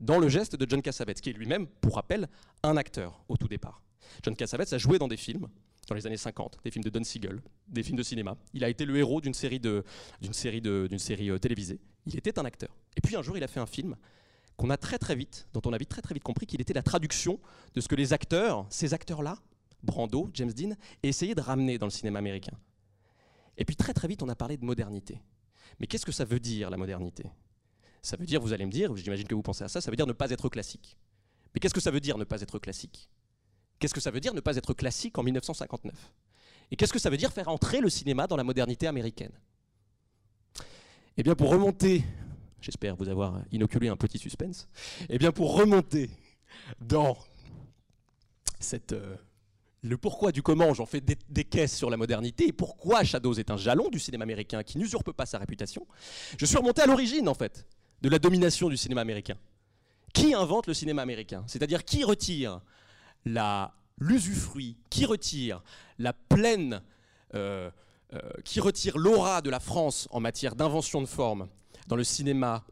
dans 0.00 0.18
le 0.18 0.30
geste 0.30 0.56
de 0.56 0.66
John 0.68 0.80
Cassavetes, 0.80 1.20
qui 1.20 1.28
est 1.28 1.34
lui-même, 1.34 1.66
pour 1.66 1.96
rappel, 1.96 2.26
un 2.62 2.78
acteur 2.78 3.22
au 3.28 3.36
tout 3.36 3.48
départ. 3.48 3.82
John 4.22 4.34
Cassavetes 4.34 4.72
a 4.72 4.78
joué 4.78 4.98
dans 4.98 5.08
des 5.08 5.18
films 5.18 5.46
dans 5.88 5.94
les 5.94 6.06
années 6.06 6.16
50, 6.16 6.60
des 6.64 6.70
films 6.70 6.84
de 6.84 6.90
Don 6.90 7.04
Siegel, 7.04 7.42
des 7.68 7.82
films 7.82 7.98
de 7.98 8.02
cinéma. 8.02 8.38
Il 8.54 8.64
a 8.64 8.70
été 8.70 8.86
le 8.86 8.96
héros 8.96 9.20
d'une 9.20 9.34
série, 9.34 9.60
de, 9.60 9.84
série 10.32 10.62
euh, 10.64 11.38
télévisée. 11.38 11.80
Il 12.06 12.16
était 12.16 12.38
un 12.38 12.46
acteur. 12.46 12.74
Et 12.96 13.02
puis 13.02 13.14
un 13.14 13.20
jour, 13.20 13.36
il 13.36 13.44
a 13.44 13.48
fait 13.48 13.60
un 13.60 13.66
film 13.66 13.94
qu'on 14.56 14.70
a 14.70 14.78
très 14.78 14.96
très 14.96 15.16
vite, 15.16 15.48
dont 15.52 15.60
on 15.66 15.72
a 15.74 15.76
vite 15.78 15.90
très 15.90 16.00
très 16.00 16.14
vite 16.14 16.22
compris 16.22 16.46
qu'il 16.46 16.62
était 16.62 16.72
la 16.72 16.82
traduction 16.82 17.38
de 17.74 17.80
ce 17.82 17.88
que 17.88 17.94
les 17.94 18.14
acteurs, 18.14 18.64
ces 18.70 18.94
acteurs-là, 18.94 19.36
Brando, 19.82 20.30
James 20.34 20.52
Dean, 20.52 20.74
et 21.02 21.08
essayer 21.08 21.34
de 21.34 21.40
ramener 21.40 21.78
dans 21.78 21.86
le 21.86 21.90
cinéma 21.90 22.18
américain. 22.18 22.56
Et 23.56 23.64
puis 23.64 23.76
très 23.76 23.92
très 23.92 24.08
vite, 24.08 24.22
on 24.22 24.28
a 24.28 24.34
parlé 24.34 24.56
de 24.56 24.64
modernité. 24.64 25.20
Mais 25.78 25.86
qu'est-ce 25.86 26.06
que 26.06 26.12
ça 26.12 26.24
veut 26.24 26.40
dire 26.40 26.70
la 26.70 26.76
modernité? 26.76 27.24
Ça 28.02 28.16
veut 28.16 28.26
dire, 28.26 28.40
vous 28.40 28.52
allez 28.52 28.66
me 28.66 28.70
dire, 28.70 28.96
j'imagine 28.96 29.26
que 29.26 29.34
vous 29.34 29.42
pensez 29.42 29.64
à 29.64 29.68
ça, 29.68 29.80
ça 29.80 29.90
veut 29.90 29.96
dire 29.96 30.06
ne 30.06 30.12
pas 30.12 30.30
être 30.30 30.48
classique. 30.48 30.96
Mais 31.54 31.60
qu'est-ce 31.60 31.74
que 31.74 31.80
ça 31.80 31.90
veut 31.90 32.00
dire 32.00 32.18
ne 32.18 32.24
pas 32.24 32.40
être 32.40 32.58
classique? 32.58 33.08
Qu'est-ce 33.78 33.94
que 33.94 34.00
ça 34.00 34.10
veut 34.10 34.20
dire 34.20 34.34
ne 34.34 34.40
pas 34.40 34.56
être 34.56 34.74
classique 34.74 35.18
en 35.18 35.22
1959 35.22 36.12
Et 36.70 36.76
qu'est-ce 36.76 36.92
que 36.92 36.98
ça 36.98 37.10
veut 37.10 37.16
dire 37.16 37.32
faire 37.32 37.48
entrer 37.48 37.80
le 37.80 37.90
cinéma 37.90 38.26
dans 38.26 38.36
la 38.36 38.44
modernité 38.44 38.86
américaine? 38.86 39.32
Eh 41.16 41.22
bien, 41.22 41.34
pour 41.34 41.50
remonter, 41.50 42.04
j'espère 42.60 42.96
vous 42.96 43.08
avoir 43.08 43.42
inoculé 43.52 43.88
un 43.88 43.96
petit 43.96 44.18
suspense, 44.18 44.68
eh 45.08 45.18
bien, 45.18 45.32
pour 45.32 45.54
remonter 45.56 46.10
dans 46.80 47.18
cette... 48.58 48.92
Euh, 48.92 49.16
le 49.82 49.96
pourquoi 49.96 50.30
du 50.30 50.42
comment, 50.42 50.72
j'en 50.74 50.86
fais 50.86 51.00
des, 51.00 51.44
caisses 51.44 51.76
sur 51.76 51.90
la 51.90 51.96
modernité, 51.96 52.48
et 52.48 52.52
pourquoi 52.52 53.02
Shadows 53.02 53.34
est 53.34 53.50
un 53.50 53.56
jalon 53.56 53.88
du 53.88 53.98
cinéma 53.98 54.22
américain 54.22 54.62
qui 54.62 54.78
n'usurpe 54.78 55.12
pas 55.12 55.26
sa 55.26 55.38
réputation, 55.38 55.86
je 56.38 56.46
suis 56.46 56.56
remonté 56.56 56.82
à 56.82 56.86
l'origine, 56.86 57.28
en 57.28 57.34
fait, 57.34 57.66
de 58.00 58.08
la 58.08 58.18
domination 58.18 58.68
du 58.68 58.76
cinéma 58.76 59.00
américain. 59.00 59.36
Qui 60.14 60.34
invente 60.34 60.68
le 60.68 60.74
cinéma 60.74 61.02
américain? 61.02 61.42
C'est-à-dire 61.48 61.84
qui 61.84 62.04
retire 62.04 62.60
l'usufruit, 63.98 64.76
qui 64.88 65.04
retire 65.04 65.62
la 65.98 66.12
pleine, 66.12 66.82
euh, 67.34 67.70
euh, 68.12 68.20
qui 68.44 68.60
retire 68.60 68.98
l'aura 68.98 69.42
de 69.42 69.50
la 69.50 69.60
France 69.60 70.06
en 70.10 70.20
matière 70.20 70.54
d'invention 70.54 71.00
de 71.00 71.06
forme 71.06 71.48
dans 71.88 71.96
le 71.96 72.04
cinéma 72.04 72.64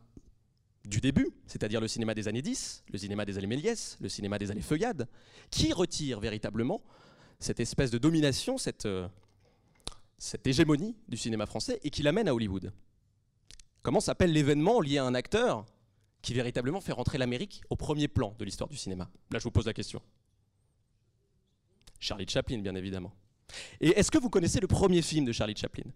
du 0.84 1.00
début, 1.00 1.28
c'est-à-dire 1.46 1.80
le 1.80 1.88
cinéma 1.88 2.14
des 2.14 2.28
années 2.28 2.42
10, 2.42 2.84
le 2.92 2.98
cinéma 2.98 3.24
des 3.24 3.36
années 3.36 3.46
Méliès, 3.46 3.98
le 4.00 4.08
cinéma 4.08 4.38
des 4.38 4.50
années 4.50 4.62
Feuillade, 4.62 5.08
qui 5.50 5.72
retire 5.72 6.20
véritablement 6.20 6.82
cette 7.40 7.58
espèce 7.58 7.90
de 7.90 7.98
domination, 7.98 8.58
cette, 8.58 8.86
euh, 8.86 9.08
cette 10.18 10.46
hégémonie 10.46 10.94
du 11.08 11.16
cinéma 11.16 11.46
français 11.46 11.80
et 11.82 11.90
qui 11.90 12.02
l'amène 12.02 12.28
à 12.28 12.34
Hollywood. 12.34 12.72
Comment 13.82 14.00
s'appelle 14.00 14.32
l'événement 14.32 14.80
lié 14.80 14.98
à 14.98 15.04
un 15.04 15.14
acteur 15.14 15.64
qui 16.20 16.34
véritablement 16.34 16.82
fait 16.82 16.92
rentrer 16.92 17.16
l'Amérique 17.16 17.62
au 17.70 17.76
premier 17.76 18.08
plan 18.08 18.34
de 18.38 18.44
l'histoire 18.44 18.68
du 18.68 18.76
cinéma? 18.76 19.10
Là, 19.30 19.38
je 19.38 19.44
vous 19.44 19.50
pose 19.50 19.66
la 19.66 19.72
question. 19.72 20.02
Charlie 21.98 22.28
Chaplin, 22.28 22.58
bien 22.58 22.74
évidemment. 22.74 23.12
Et 23.80 23.88
est-ce 23.98 24.10
que 24.10 24.18
vous 24.18 24.30
connaissez 24.30 24.60
le 24.60 24.66
premier 24.66 25.02
film 25.02 25.24
de 25.24 25.32
Charlie 25.32 25.56
Chaplin? 25.56 25.90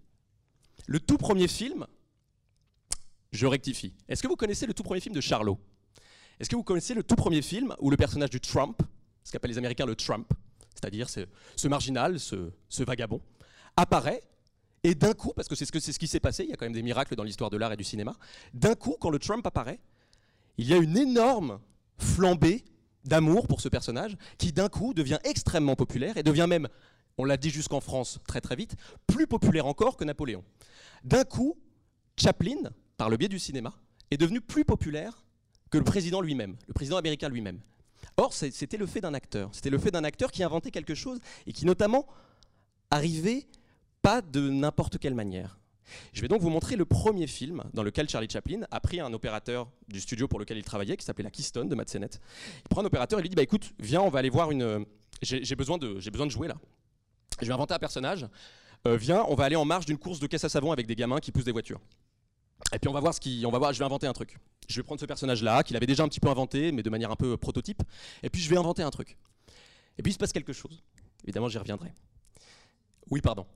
Le 0.86 0.98
tout 0.98 1.18
premier 1.18 1.46
film, 1.46 1.86
je 3.32 3.46
rectifie. 3.46 3.94
Est-ce 4.08 4.22
que 4.22 4.28
vous 4.28 4.36
connaissez 4.36 4.66
le 4.66 4.74
tout 4.74 4.82
premier 4.82 5.00
film 5.00 5.14
de 5.14 5.20
Charlot? 5.20 5.58
Est-ce 6.40 6.48
que 6.48 6.56
vous 6.56 6.64
connaissez 6.64 6.94
le 6.94 7.02
tout 7.02 7.16
premier 7.16 7.42
film 7.42 7.74
où 7.80 7.90
le 7.90 7.96
personnage 7.96 8.30
du 8.30 8.40
Trump, 8.40 8.82
ce 9.22 9.30
qu'appellent 9.30 9.50
les 9.50 9.58
Américains 9.58 9.86
le 9.86 9.94
Trump, 9.94 10.32
c'est-à-dire 10.74 11.08
ce, 11.08 11.68
marginal, 11.68 12.18
ce, 12.18 12.50
vagabond, 12.84 13.20
apparaît 13.76 14.22
et 14.82 14.94
d'un 14.94 15.14
coup, 15.14 15.32
parce 15.34 15.48
que 15.48 15.54
c'est 15.54 15.64
ce, 15.64 15.98
qui 15.98 16.06
s'est 16.06 16.20
passé, 16.20 16.44
il 16.44 16.50
y 16.50 16.52
a 16.52 16.56
quand 16.56 16.66
même 16.66 16.74
des 16.74 16.82
miracles 16.82 17.16
dans 17.16 17.22
l'histoire 17.22 17.50
de 17.50 17.56
l'art 17.56 17.72
et 17.72 17.76
du 17.76 17.84
cinéma, 17.84 18.14
d'un 18.52 18.74
coup, 18.74 18.96
quand 19.00 19.10
le 19.10 19.18
Trump 19.18 19.46
apparaît, 19.46 19.80
il 20.58 20.68
y 20.68 20.74
a 20.74 20.76
une 20.76 20.96
énorme 20.96 21.58
flambée 21.98 22.64
d'amour 23.04 23.46
pour 23.48 23.60
ce 23.60 23.68
personnage 23.68 24.16
qui 24.38 24.52
d'un 24.52 24.68
coup 24.68 24.94
devient 24.94 25.18
extrêmement 25.24 25.76
populaire 25.76 26.16
et 26.16 26.22
devient 26.22 26.46
même, 26.48 26.68
on 27.18 27.24
l'a 27.24 27.36
dit 27.36 27.50
jusqu'en 27.50 27.80
France 27.80 28.18
très 28.26 28.40
très 28.40 28.56
vite, 28.56 28.76
plus 29.06 29.26
populaire 29.26 29.66
encore 29.66 29.96
que 29.96 30.04
Napoléon. 30.04 30.44
D'un 31.02 31.24
coup, 31.24 31.56
Chaplin, 32.16 32.70
par 32.96 33.08
le 33.08 33.16
biais 33.16 33.28
du 33.28 33.38
cinéma, 33.38 33.74
est 34.10 34.16
devenu 34.16 34.40
plus 34.40 34.64
populaire 34.64 35.24
que 35.70 35.78
le 35.78 35.84
président 35.84 36.20
lui-même, 36.20 36.56
le 36.68 36.74
président 36.74 36.96
américain 36.96 37.28
lui-même. 37.28 37.60
Or, 38.16 38.32
c'était 38.32 38.76
le 38.76 38.86
fait 38.86 39.00
d'un 39.00 39.14
acteur. 39.14 39.50
C'était 39.52 39.70
le 39.70 39.78
fait 39.78 39.90
d'un 39.90 40.04
acteur 40.04 40.30
qui 40.30 40.42
inventait 40.42 40.70
quelque 40.70 40.94
chose 40.94 41.20
et 41.46 41.52
qui 41.52 41.66
notamment 41.66 42.06
arrivait 42.90 43.46
pas 44.02 44.20
de 44.20 44.48
n'importe 44.48 44.98
quelle 44.98 45.14
manière. 45.14 45.58
Je 46.12 46.20
vais 46.22 46.28
donc 46.28 46.40
vous 46.40 46.50
montrer 46.50 46.76
le 46.76 46.84
premier 46.84 47.26
film 47.26 47.62
dans 47.72 47.82
lequel 47.82 48.08
Charlie 48.08 48.28
Chaplin 48.28 48.60
a 48.70 48.80
pris 48.80 49.00
un 49.00 49.12
opérateur 49.12 49.68
du 49.88 50.00
studio 50.00 50.28
pour 50.28 50.38
lequel 50.38 50.56
il 50.56 50.64
travaillait, 50.64 50.96
qui 50.96 51.04
s'appelait 51.04 51.24
la 51.24 51.30
Keystone 51.30 51.68
de 51.68 51.74
Matt 51.74 51.90
Sennett. 51.90 52.20
Il 52.64 52.68
prend 52.68 52.82
un 52.82 52.86
opérateur 52.86 53.18
et 53.18 53.22
lui 53.22 53.28
dit 53.28 53.36
bah 53.36 53.42
écoute, 53.42 53.72
viens, 53.78 54.00
on 54.00 54.10
va 54.10 54.20
aller 54.20 54.30
voir 54.30 54.50
une. 54.50 54.86
J'ai 55.22 55.56
besoin 55.56 55.78
de, 55.78 55.94
besoin 56.10 56.26
de 56.26 56.30
jouer 56.30 56.48
là. 56.48 56.56
Je 57.40 57.46
vais 57.46 57.52
inventer 57.52 57.74
un 57.74 57.78
personnage. 57.78 58.26
Euh, 58.86 58.96
viens, 58.96 59.24
on 59.28 59.34
va 59.34 59.44
aller 59.44 59.56
en 59.56 59.64
marge 59.64 59.86
d'une 59.86 59.98
course 59.98 60.20
de 60.20 60.26
caisse 60.26 60.44
à 60.44 60.48
savon 60.48 60.72
avec 60.72 60.86
des 60.86 60.94
gamins 60.94 61.18
qui 61.18 61.32
poussent 61.32 61.44
des 61.44 61.52
voitures. 61.52 61.80
Et 62.72 62.78
puis 62.78 62.88
on 62.88 62.92
va 62.92 63.00
voir 63.00 63.14
ce 63.14 63.20
qui, 63.20 63.44
on 63.46 63.50
va 63.50 63.58
voir. 63.58 63.72
Je 63.72 63.78
vais 63.78 63.84
inventer 63.84 64.06
un 64.06 64.12
truc. 64.12 64.38
Je 64.68 64.76
vais 64.76 64.82
prendre 64.82 65.00
ce 65.00 65.06
personnage-là 65.06 65.62
qu'il 65.62 65.76
avait 65.76 65.86
déjà 65.86 66.02
un 66.02 66.08
petit 66.08 66.20
peu 66.20 66.28
inventé, 66.28 66.72
mais 66.72 66.82
de 66.82 66.90
manière 66.90 67.10
un 67.10 67.16
peu 67.16 67.36
prototype. 67.36 67.82
Et 68.22 68.30
puis 68.30 68.40
je 68.40 68.50
vais 68.50 68.56
inventer 68.56 68.82
un 68.82 68.90
truc. 68.90 69.16
Et 69.98 70.02
puis 70.02 70.10
il 70.10 70.14
se 70.14 70.18
passe 70.18 70.32
quelque 70.32 70.52
chose. 70.52 70.82
Évidemment, 71.24 71.48
j'y 71.48 71.58
reviendrai. 71.58 71.92
Oui, 73.10 73.20
pardon. 73.20 73.46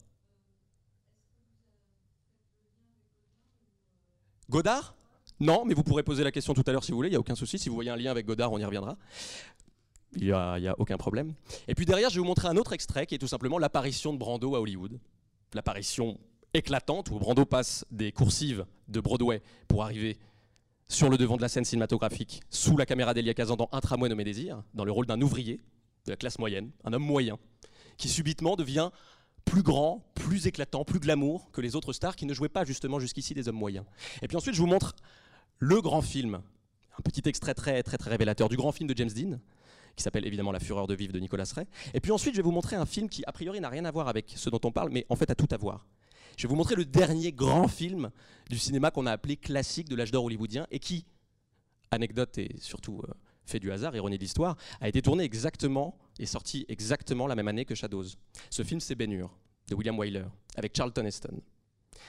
Godard? 4.48 4.94
Non, 5.40 5.64
mais 5.64 5.74
vous 5.74 5.82
pourrez 5.82 6.02
poser 6.02 6.24
la 6.24 6.32
question 6.32 6.54
tout 6.54 6.64
à 6.66 6.72
l'heure 6.72 6.82
si 6.82 6.90
vous 6.90 6.96
voulez, 6.96 7.08
il 7.08 7.12
n'y 7.12 7.16
a 7.16 7.20
aucun 7.20 7.34
souci. 7.34 7.58
Si 7.58 7.68
vous 7.68 7.74
voyez 7.74 7.90
un 7.90 7.96
lien 7.96 8.10
avec 8.10 8.26
Godard, 8.26 8.52
on 8.52 8.58
y 8.58 8.64
reviendra. 8.64 8.96
Il 10.16 10.24
n'y 10.24 10.32
a, 10.32 10.54
a, 10.54 10.74
aucun 10.78 10.96
problème. 10.96 11.34
Et 11.68 11.74
puis 11.74 11.84
derrière, 11.84 12.08
je 12.08 12.14
vais 12.16 12.20
vous 12.20 12.26
montrer 12.26 12.48
un 12.48 12.56
autre 12.56 12.72
extrait 12.72 13.06
qui 13.06 13.14
est 13.14 13.18
tout 13.18 13.28
simplement 13.28 13.58
l'apparition 13.58 14.12
de 14.12 14.18
Brando 14.18 14.56
à 14.56 14.60
Hollywood. 14.60 14.98
L'apparition 15.54 16.18
éclatante 16.54 17.10
où 17.10 17.18
Brando 17.18 17.44
passe 17.44 17.84
des 17.90 18.12
coursives 18.12 18.66
de 18.88 19.00
Broadway 19.00 19.42
pour 19.66 19.82
arriver 19.82 20.18
sur 20.88 21.10
le 21.10 21.18
devant 21.18 21.36
de 21.36 21.42
la 21.42 21.48
scène 21.48 21.64
cinématographique 21.64 22.40
sous 22.50 22.76
la 22.76 22.86
caméra 22.86 23.12
d'Elia 23.12 23.34
Kazan 23.34 23.56
dans 23.56 23.68
Un 23.72 23.80
tramway 23.80 24.08
nommé 24.08 24.24
Désir, 24.24 24.62
dans 24.74 24.84
le 24.84 24.92
rôle 24.92 25.06
d'un 25.06 25.20
ouvrier 25.20 25.60
de 26.06 26.10
la 26.10 26.16
classe 26.16 26.38
moyenne, 26.38 26.70
un 26.84 26.92
homme 26.92 27.04
moyen, 27.04 27.38
qui 27.98 28.08
subitement 28.08 28.56
devient 28.56 28.90
plus 29.44 29.62
grand, 29.62 30.04
plus 30.14 30.46
éclatant, 30.46 30.84
plus 30.84 31.00
glamour 31.00 31.50
que 31.52 31.60
les 31.60 31.76
autres 31.76 31.92
stars 31.92 32.16
qui 32.16 32.26
ne 32.26 32.34
jouaient 32.34 32.48
pas 32.48 32.64
justement 32.64 32.98
jusqu'ici 32.98 33.34
des 33.34 33.48
hommes 33.48 33.56
moyens. 33.56 33.84
Et 34.22 34.28
puis 34.28 34.36
ensuite, 34.36 34.54
je 34.54 34.60
vous 34.60 34.66
montre 34.66 34.94
le 35.58 35.80
grand 35.80 36.02
film, 36.02 36.40
un 36.98 37.02
petit 37.02 37.28
extrait 37.28 37.54
très 37.54 37.82
très 37.82 37.98
très 37.98 38.10
révélateur 38.10 38.48
du 38.48 38.56
grand 38.56 38.72
film 38.72 38.88
de 38.88 38.96
James 38.96 39.10
Dean, 39.10 39.38
qui 39.96 40.02
s'appelle 40.02 40.26
évidemment 40.26 40.52
La 40.52 40.60
fureur 40.60 40.86
de 40.86 40.94
vivre 40.94 41.12
de 41.12 41.18
Nicolas 41.18 41.50
Ray. 41.54 41.66
Et 41.92 42.00
puis 42.00 42.12
ensuite, 42.12 42.34
je 42.34 42.38
vais 42.38 42.44
vous 42.44 42.52
montrer 42.52 42.76
un 42.76 42.86
film 42.86 43.08
qui 43.08 43.24
a 43.26 43.32
priori 43.32 43.60
n'a 43.60 43.68
rien 43.68 43.84
à 43.84 43.90
voir 43.90 44.08
avec 44.08 44.32
ce 44.36 44.48
dont 44.48 44.60
on 44.64 44.70
parle, 44.70 44.90
mais 44.90 45.04
en 45.08 45.16
fait 45.16 45.30
a 45.30 45.34
tout 45.34 45.48
à 45.50 45.56
voir. 45.56 45.86
Je 46.36 46.42
vais 46.46 46.48
vous 46.48 46.56
montrer 46.56 46.74
le 46.74 46.84
dernier 46.84 47.32
grand 47.32 47.68
film 47.68 48.10
du 48.48 48.58
cinéma 48.58 48.90
qu'on 48.90 49.06
a 49.06 49.12
appelé 49.12 49.36
classique 49.36 49.88
de 49.88 49.96
l'âge 49.96 50.10
d'or 50.10 50.24
hollywoodien 50.24 50.66
et 50.70 50.78
qui, 50.78 51.04
anecdote 51.90 52.38
et 52.38 52.56
surtout 52.60 53.00
euh, 53.06 53.12
fait 53.44 53.58
du 53.58 53.72
hasard, 53.72 53.96
ironie 53.96 54.16
de 54.16 54.22
l'histoire, 54.22 54.56
a 54.80 54.88
été 54.88 55.02
tourné 55.02 55.24
exactement 55.24 55.98
et 56.18 56.26
sorti 56.26 56.64
exactement 56.68 57.26
la 57.26 57.34
même 57.34 57.48
année 57.48 57.64
que 57.64 57.74
Shadows. 57.74 58.04
Ce 58.50 58.62
film, 58.62 58.80
c'est 58.80 58.94
Ben 58.94 59.10
de 59.68 59.74
William 59.74 59.98
Wyler, 59.98 60.24
avec 60.56 60.76
Charlton 60.76 61.04
Heston. 61.04 61.40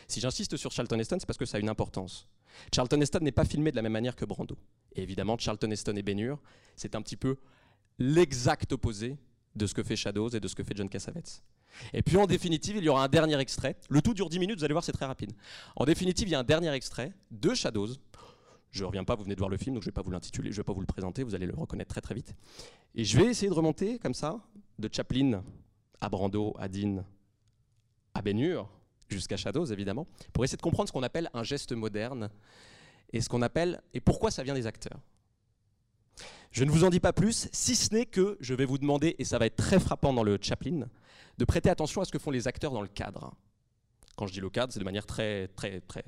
Si 0.08 0.20
j'insiste 0.20 0.58
sur 0.58 0.72
Charlton 0.72 1.00
Heston, 1.00 1.18
c'est 1.20 1.26
parce 1.26 1.38
que 1.38 1.46
ça 1.46 1.58
a 1.58 1.60
une 1.60 1.70
importance. 1.70 2.28
Charlton 2.74 3.02
Heston 3.02 3.20
n'est 3.22 3.32
pas 3.32 3.46
filmé 3.46 3.72
de 3.72 3.76
la 3.76 3.82
même 3.82 3.92
manière 3.92 4.16
que 4.16 4.26
Brando. 4.26 4.58
Et 4.96 5.02
évidemment, 5.02 5.38
Charlton 5.38 5.72
Heston 5.72 5.96
et 5.96 6.04
Ben 6.04 6.38
c'est 6.76 6.96
un 6.96 7.02
petit 7.02 7.18
peu 7.18 7.38
l'exact 7.98 8.72
opposé 8.74 9.18
de 9.56 9.66
ce 9.66 9.74
que 9.74 9.84
fait 9.84 9.96
Shadows 9.96 10.30
et 10.30 10.40
de 10.40 10.48
ce 10.48 10.56
que 10.56 10.64
fait 10.64 10.76
John 10.76 10.90
Cassavetes. 10.90 11.44
Et 11.94 12.02
puis 12.02 12.18
en 12.18 12.26
définitive, 12.26 12.78
il 12.78 12.84
y 12.84 12.90
aura 12.90 13.04
un 13.04 13.08
dernier 13.08 13.40
extrait. 13.40 13.76
Le 13.90 14.02
tout 14.02 14.14
dure 14.14 14.30
10 14.30 14.40
minutes, 14.40 14.60
vous 14.60 14.66
allez 14.66 14.74
voir, 14.74 14.84
c'est 14.84 14.92
très 14.92 15.06
rapide. 15.06 15.32
En 15.76 15.86
définitive, 15.86 16.28
il 16.28 16.32
y 16.32 16.36
a 16.36 16.40
un 16.40 16.44
dernier 16.44 16.72
extrait 16.72 17.14
de 17.32 17.54
Shadows, 17.54 17.90
je 18.72 18.84
ne 18.84 18.88
reviens 18.88 19.04
pas, 19.04 19.16
vous 19.16 19.24
venez 19.24 19.36
de 19.36 19.40
voir 19.40 19.50
le 19.50 19.58
film, 19.58 19.76
donc 19.76 19.84
je 19.84 19.88
ne 19.88 19.92
vais 19.92 19.96
pas 19.96 20.02
vous 20.02 20.12
l'intituler, 20.12 20.52
je 20.52 20.56
ne 20.56 20.62
vais 20.62 20.66
pas 20.66 20.74
vous 20.74 20.82
le 20.82 20.86
présenter, 20.86 21.24
vous 21.24 21.34
allez 21.34 21.48
le 21.48 21.56
reconnaître 21.56 21.90
très 21.90 22.02
très 22.02 22.14
vite. 22.14 22.36
Et 22.96 23.04
je 23.04 23.18
vais 23.18 23.26
essayer 23.26 23.50
de 23.50 23.54
remonter 23.54 23.98
comme 24.00 24.14
ça, 24.14 24.40
de 24.78 24.90
Chaplin 24.92 25.44
à 26.02 26.10
Brando, 26.10 26.56
à 26.60 26.68
Dean, 26.68 27.04
à 28.14 28.22
Ben 28.22 28.66
jusqu'à 29.08 29.38
Shadows 29.38 29.66
évidemment, 29.66 30.08
pour 30.34 30.44
essayer 30.44 30.58
de 30.58 30.62
comprendre 30.62 30.88
ce 30.88 30.94
qu'on 30.94 31.04
appelle 31.04 31.30
un 31.34 31.44
geste 31.44 31.72
moderne 31.72 32.30
et 33.12 33.22
ce 33.22 33.30
qu'on 33.30 33.42
appelle 33.42 33.82
et 33.94 34.00
pourquoi 34.00 34.30
ça 34.30 34.44
vient 34.44 34.54
des 34.54 34.68
acteurs. 34.68 35.00
Je 36.52 36.64
ne 36.64 36.72
vous 36.72 36.84
en 36.84 36.90
dis 36.90 37.00
pas 37.00 37.14
plus, 37.14 37.48
si 37.52 37.76
ce 37.76 37.94
n'est 37.94 38.06
que 38.06 38.38
je 38.40 38.54
vais 38.54 38.66
vous 38.66 38.78
demander, 38.78 39.16
et 39.20 39.24
ça 39.24 39.38
va 39.38 39.46
être 39.46 39.56
très 39.56 39.80
frappant 39.80 40.14
dans 40.14 40.24
le 40.24 40.38
Chaplin, 40.42 40.90
de 41.40 41.46
prêter 41.46 41.70
attention 41.70 42.02
à 42.02 42.06
ce 42.06 42.12
que 42.12 42.20
font 42.20 42.32
les 42.32 42.48
acteurs 42.48 42.74
dans 42.74 42.82
le 42.82 42.90
cadre. 42.90 43.34
Quand 44.18 44.28
je 44.28 44.34
dis 44.34 44.42
le 44.42 44.50
cadre, 44.50 44.74
c'est 44.74 44.80
de 44.80 44.84
manière 44.84 45.06
très, 45.06 45.48
très, 45.48 45.80
très, 45.80 46.04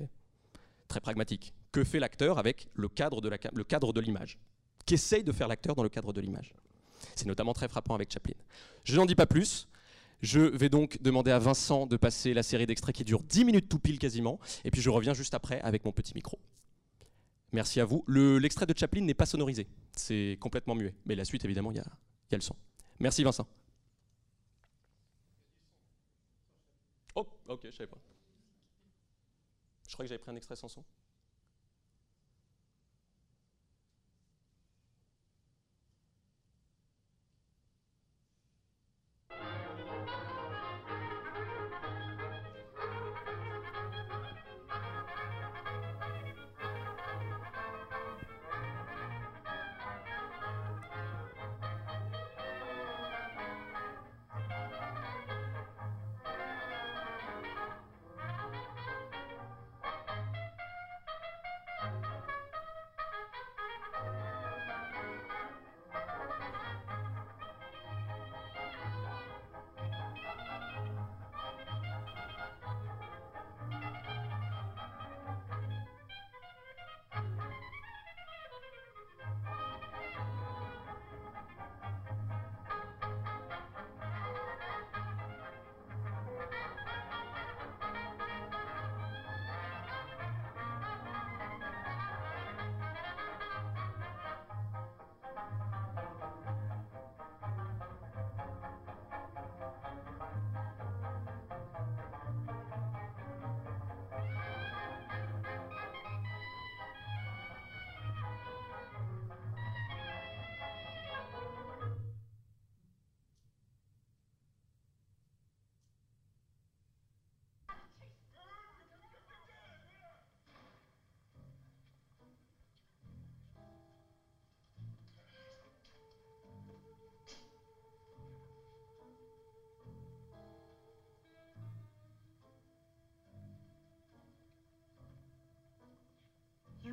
très 0.86 1.00
pragmatique 1.00 1.54
que 1.72 1.82
fait 1.84 1.98
l'acteur 1.98 2.38
avec 2.38 2.68
le 2.74 2.88
cadre 2.88 3.22
de, 3.22 4.00
l'image? 4.00 4.38
Qu'essaye 4.84 5.24
de 5.24 5.32
faire 5.32 5.48
l'acteur 5.48 5.74
dans 5.74 5.82
le 5.82 5.88
cadre 5.88 6.12
de 6.12 6.20
l'image? 6.20 6.54
C'est 7.16 7.24
notamment 7.24 7.54
très 7.54 7.66
frappant 7.66 7.94
avec 7.94 8.12
Chaplin. 8.12 8.34
Je 8.84 8.94
n'en 8.94 9.06
dis 9.06 9.14
pas 9.14 9.24
plus. 9.24 9.68
Je 10.20 10.40
vais 10.40 10.68
donc 10.68 11.00
demander 11.00 11.30
à 11.30 11.38
Vincent 11.38 11.86
de 11.86 11.96
passer 11.96 12.34
la 12.34 12.42
série 12.42 12.66
d'extraits 12.66 12.94
qui 12.94 13.02
dure 13.02 13.22
10 13.22 13.46
minutes 13.46 13.68
tout 13.70 13.78
pile 13.78 13.98
quasiment, 13.98 14.38
et 14.64 14.70
puis 14.70 14.82
je 14.82 14.90
reviens 14.90 15.14
juste 15.14 15.32
après 15.32 15.60
avec 15.62 15.84
mon 15.86 15.92
petit 15.92 16.12
micro. 16.14 16.38
Merci 17.52 17.80
à 17.80 17.86
vous. 17.86 18.04
L'extrait 18.06 18.66
de 18.66 18.74
Chaplin 18.76 19.00
n'est 19.00 19.14
pas 19.14 19.26
sonorisé, 19.26 19.66
c'est 19.96 20.36
complètement 20.40 20.74
muet, 20.74 20.94
mais 21.06 21.16
la 21.16 21.24
suite 21.24 21.44
évidemment, 21.44 21.72
il 21.72 21.78
y, 21.78 21.80
y 21.80 21.82
a, 21.82 22.36
le 22.36 22.40
son. 22.40 22.54
Merci 23.00 23.24
Vincent. 23.24 23.48
Oh, 27.14 27.26
ok, 27.48 27.60
je 27.64 27.70
savais 27.70 27.86
pas. 27.86 27.98
Je 29.88 29.92
crois 29.92 30.04
que 30.04 30.08
j'avais 30.08 30.18
pris 30.18 30.30
un 30.30 30.36
extrait 30.36 30.56
sans 30.56 30.68
son. 30.68 30.84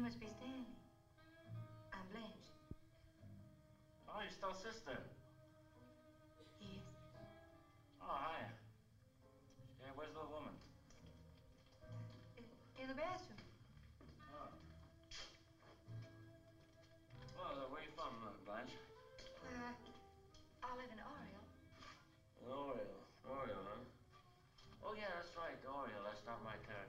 Must 0.10 0.26
be 0.26 0.34
Stanley. 0.42 0.74
I'm 1.94 2.02
Blanche. 2.10 2.50
Oh, 4.10 4.18
you're 4.26 4.34
still 4.34 4.58
sister. 4.58 4.98
Yes. 6.58 6.82
Oh, 8.02 8.10
hi. 8.10 8.42
Yeah, 9.78 9.94
where's 9.94 10.10
the 10.10 10.26
woman? 10.26 10.58
In 12.82 12.90
the 12.90 12.98
bathroom. 12.98 13.38
Oh. 14.34 14.50
Well, 17.38 17.54
uh, 17.62 17.70
where 17.70 17.86
you 17.86 17.94
from, 17.94 18.18
uh, 18.26 18.34
Blanche? 18.50 18.74
Uh, 19.46 19.78
I 20.66 20.74
live 20.74 20.90
in 20.90 20.98
Oriel. 21.06 21.46
Oriole. 22.50 22.98
Oriole, 23.30 23.62
huh? 23.62 23.86
Oh, 24.90 24.94
yeah, 24.98 25.22
that's 25.22 25.38
right, 25.38 25.62
Oriole. 25.70 26.02
That's 26.02 26.26
not 26.26 26.42
my 26.42 26.58
territory. 26.66 26.89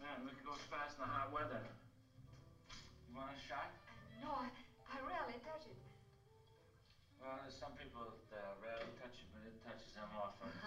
Man, 0.00 0.24
we 0.24 0.30
could 0.36 0.44
go 0.44 0.56
fast 0.68 0.96
in 0.96 1.04
the 1.04 1.10
hot 1.10 1.32
weather. 1.32 1.60
You 3.08 3.12
want 3.16 3.32
a 3.32 3.38
shot? 3.48 3.72
No, 4.20 4.28
I, 4.44 4.48
I 4.92 4.96
rarely 5.04 5.40
touch 5.44 5.64
it. 5.64 5.78
Well, 7.20 7.40
there's 7.42 7.56
some 7.56 7.72
people 7.80 8.04
that 8.04 8.28
uh, 8.36 8.60
rarely 8.60 8.92
touch 9.00 9.16
it, 9.16 9.28
but 9.32 9.42
it 9.48 9.56
touches 9.64 9.92
them 9.96 10.10
often. 10.16 10.52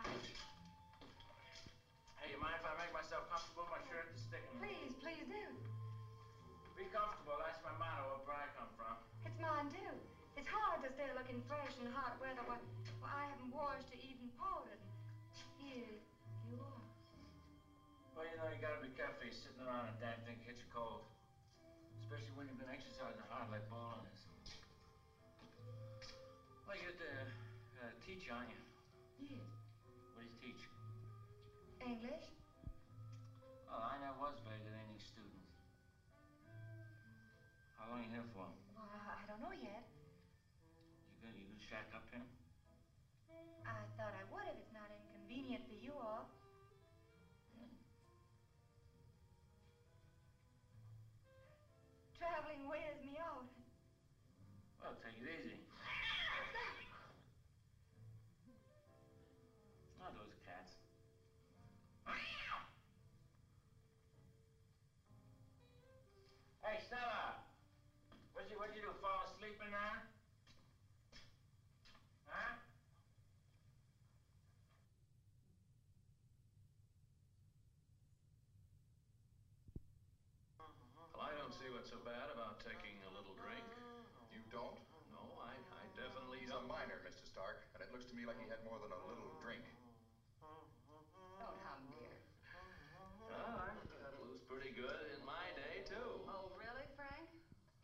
Ah. 0.00 0.08
Hey, 2.16 2.32
you 2.32 2.40
mind 2.40 2.56
if 2.56 2.64
I 2.64 2.72
make 2.80 2.88
myself 2.88 3.28
comfortable? 3.28 3.68
My 3.68 3.84
shirt 3.84 4.08
is 4.16 4.24
sticking. 4.24 4.56
please, 4.56 4.96
please 4.96 5.28
do. 5.28 5.44
Be 6.72 6.88
comfortable. 6.88 7.36
That's 7.36 7.60
my 7.60 7.76
motto, 7.76 8.24
where 8.24 8.40
I 8.40 8.48
come 8.56 8.72
from. 8.80 8.96
It's 9.28 9.36
mine 9.36 9.68
too. 9.68 9.92
It's 10.40 10.48
hard 10.48 10.80
to 10.80 10.88
stay 10.96 11.12
looking 11.12 11.44
fresh 11.44 11.76
in 11.84 11.92
hot 11.92 12.16
weather 12.16 12.40
when, 12.48 12.64
when 13.04 13.12
I 13.12 13.28
haven't 13.28 13.52
washed 13.52 13.92
or 13.92 14.00
even 14.00 14.32
powdered. 14.40 14.80
Well, 18.20 18.28
you 18.28 18.36
know, 18.36 18.52
you 18.52 18.60
gotta 18.60 18.84
be 18.84 18.92
careful. 18.92 19.24
You're 19.24 19.32
sitting 19.32 19.64
around 19.64 19.88
and 19.88 19.96
damn 19.96 20.20
thing 20.28 20.36
catch 20.44 20.60
a 20.60 20.68
cold. 20.68 21.08
Especially 22.04 22.36
when 22.36 22.52
you've 22.52 22.60
been 22.60 22.68
exercising 22.68 23.24
hard 23.32 23.48
like 23.48 23.64
Ballin 23.72 24.04
is. 24.12 24.28
Well, 26.68 26.76
you're 26.76 27.00
the 27.00 27.16
uh, 27.80 27.96
teacher, 28.04 28.36
aren't 28.36 28.52
you? 28.52 28.60
Yes. 29.24 29.48
What 30.12 30.20
do 30.20 30.28
you 30.28 30.36
teach? 30.36 30.68
English? 31.80 32.28
Well, 33.64 33.88
I 33.88 33.96
never 34.04 34.20
was 34.20 34.36
very 34.44 34.60
good 34.68 34.76
any 34.76 35.00
student. 35.00 35.40
How 37.80 37.88
long 37.88 38.04
you 38.04 38.12
here 38.12 38.28
for? 38.36 38.44
Well, 38.76 39.00
I 39.00 39.24
don't 39.32 39.40
know 39.40 39.56
yet. 39.56 39.88
You 41.08 41.24
gonna, 41.24 41.40
you 41.40 41.48
gonna 41.48 41.64
shack 41.72 41.88
up 41.96 42.04
here? 42.12 42.28
I 43.64 43.80
thought 43.96 44.12
I 44.12 44.28
would 44.28 44.44
if 44.44 44.60
it's 44.60 44.76
not 44.76 44.92
inconvenient 44.92 45.69
Traveling 52.20 52.68
wears 52.68 53.00
me 53.00 53.16
out. 53.16 53.48
Well, 54.76 54.92
take 55.00 55.16
it 55.16 55.24
easy. 55.24 55.56
Not 59.96 60.12
those 60.12 60.36
cats. 60.44 60.76
Hey, 66.60 66.76
Stella! 66.84 67.40
What'd 68.36 68.52
you, 68.52 68.60
what'd 68.60 68.76
you 68.76 68.84
do, 68.84 68.92
fall 69.00 69.24
asleep 69.24 69.56
in 69.64 69.72
there? 69.72 70.04
Huh? 72.28 72.52
Well, 81.16 81.24
I 81.24 81.32
don't 81.40 81.56
see 81.56 81.72
what's 81.72 81.88
so 81.88 81.99
bad 82.10 82.26
about 82.34 82.58
taking 82.66 82.98
a 83.06 83.10
little 83.14 83.30
drink. 83.38 83.62
You 84.34 84.42
don't? 84.50 84.74
No, 85.14 85.22
I, 85.46 85.54
I 85.78 85.82
definitely 85.94 86.42
He's 86.42 86.50
a 86.50 86.58
don't. 86.58 86.66
minor, 86.66 86.98
Mr. 87.06 87.22
Stark, 87.22 87.62
and 87.70 87.78
it 87.78 87.88
looks 87.94 88.10
to 88.10 88.14
me 88.18 88.26
like 88.26 88.34
he 88.42 88.50
had 88.50 88.58
more 88.66 88.82
than 88.82 88.90
a 88.90 89.02
little 89.06 89.30
drink. 89.38 89.62
Don't 91.38 91.54
hum, 91.62 91.86
dear. 91.86 92.18
Well, 93.30 93.62
I 93.62 93.78
got 94.02 94.18
loose 94.26 94.42
pretty 94.42 94.74
good 94.74 95.06
in 95.14 95.22
my 95.22 95.54
day, 95.54 95.86
too. 95.86 96.26
Oh, 96.26 96.50
really, 96.58 96.82
Frank? 96.98 97.30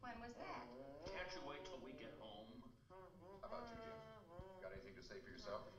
When 0.03 0.19
was 0.19 0.35
that? 0.43 0.67
Can't 1.07 1.31
you 1.31 1.43
wait 1.47 1.63
till 1.63 1.79
we 1.87 1.95
get 1.95 2.11
home? 2.19 2.51
How 2.91 3.47
about 3.47 3.71
you, 3.71 3.79
Jim? 3.79 3.95
Got 4.59 4.75
anything 4.75 4.99
to 4.99 5.07
say 5.07 5.23
for 5.23 5.31
yourself? 5.31 5.71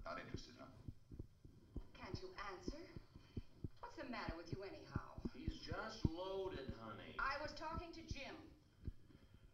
Not 0.00 0.16
interested, 0.16 0.56
huh? 0.56 0.72
Can't 1.92 2.16
you 2.24 2.32
answer? 2.56 2.80
What's 3.84 4.00
the 4.00 4.08
matter 4.08 4.32
with 4.32 4.48
you, 4.56 4.64
anyhow? 4.64 4.97
He's 5.68 5.76
just 5.76 6.00
loaded, 6.08 6.64
honey. 6.80 7.12
I 7.20 7.36
was 7.44 7.52
talking 7.52 7.92
to 7.92 8.00
Jim. 8.08 8.32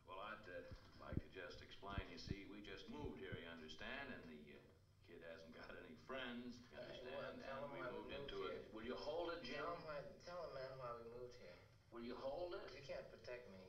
Well, 0.06 0.22
I'd 0.22 0.46
uh, 0.46 0.62
like 1.02 1.18
to 1.18 1.26
just 1.34 1.58
explain. 1.58 1.98
You 2.06 2.22
see, 2.22 2.46
we 2.46 2.62
just 2.62 2.86
moved 2.86 3.18
here, 3.18 3.34
you 3.34 3.50
understand, 3.50 4.14
and 4.14 4.22
the 4.30 4.38
uh, 4.54 4.62
kid 5.10 5.18
hasn't 5.26 5.50
got 5.58 5.74
any 5.74 5.98
friends, 6.06 6.54
you 6.70 6.78
Hey, 6.78 6.86
understand, 7.02 7.18
well, 7.18 7.34
tell 7.42 7.66
and 7.66 7.66
him 7.66 7.70
we 7.74 7.78
why 7.82 7.90
we 7.90 7.98
moved 7.98 8.14
moved 8.14 8.30
into 8.30 8.38
here. 8.46 8.62
it. 8.62 8.70
Will 8.70 8.86
you 8.86 8.94
hold 8.94 9.34
it, 9.34 9.42
Jim? 9.42 9.58
Tell 9.58 9.74
him, 9.74 9.82
why, 9.90 9.98
tell 10.22 10.38
him, 10.46 10.52
man, 10.54 10.70
why 10.78 10.90
we 11.02 11.04
moved 11.18 11.34
here. 11.42 11.58
Will 11.90 12.06
you 12.06 12.14
hold 12.22 12.54
it? 12.54 12.62
You 12.78 12.84
can't 12.86 13.06
protect 13.10 13.50
me. 13.50 13.66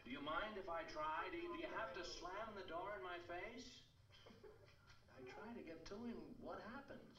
Do 0.00 0.08
you 0.08 0.24
mind 0.24 0.56
if 0.56 0.72
I 0.72 0.88
try? 0.88 1.28
Do 1.28 1.36
you, 1.36 1.52
do 1.52 1.60
you 1.68 1.72
have 1.76 1.92
to 2.00 2.02
slam 2.16 2.48
the 2.56 2.64
door 2.64 2.96
in 2.96 3.04
my 3.04 3.20
face? 3.28 3.84
I 5.12 5.20
try 5.20 5.52
to 5.52 5.60
get 5.68 5.84
to 5.92 6.00
him. 6.00 6.16
What 6.40 6.64
happens? 6.72 7.13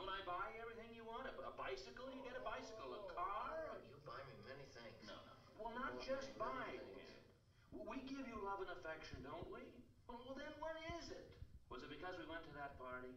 Don't 0.00 0.08
I 0.08 0.24
buy 0.24 0.48
everything 0.56 0.88
you 0.96 1.04
want? 1.04 1.28
A, 1.28 1.32
a 1.44 1.52
bicycle? 1.60 2.08
You 2.08 2.24
get 2.24 2.32
a 2.32 2.40
bicycle. 2.40 2.88
A 2.88 3.04
oh. 3.04 3.12
car? 3.12 3.52
Oh, 3.68 3.76
you 3.84 4.00
buy 4.08 4.16
me 4.32 4.32
many 4.48 4.64
things. 4.72 4.96
No, 5.04 5.12
no. 5.12 5.36
Well, 5.60 5.76
not 5.76 6.00
just 6.00 6.32
buying 6.40 6.88
it. 6.96 7.20
We 7.84 8.00
give 8.08 8.24
you 8.24 8.40
love 8.40 8.64
and 8.64 8.72
affection, 8.80 9.20
don't 9.20 9.44
we? 9.52 9.60
Well, 10.08 10.24
well, 10.24 10.40
then 10.40 10.56
what 10.56 10.72
is 10.96 11.12
it? 11.12 11.28
Was 11.68 11.84
it 11.84 11.92
because 11.92 12.16
we 12.16 12.24
went 12.24 12.48
to 12.48 12.54
that 12.56 12.80
party? 12.80 13.12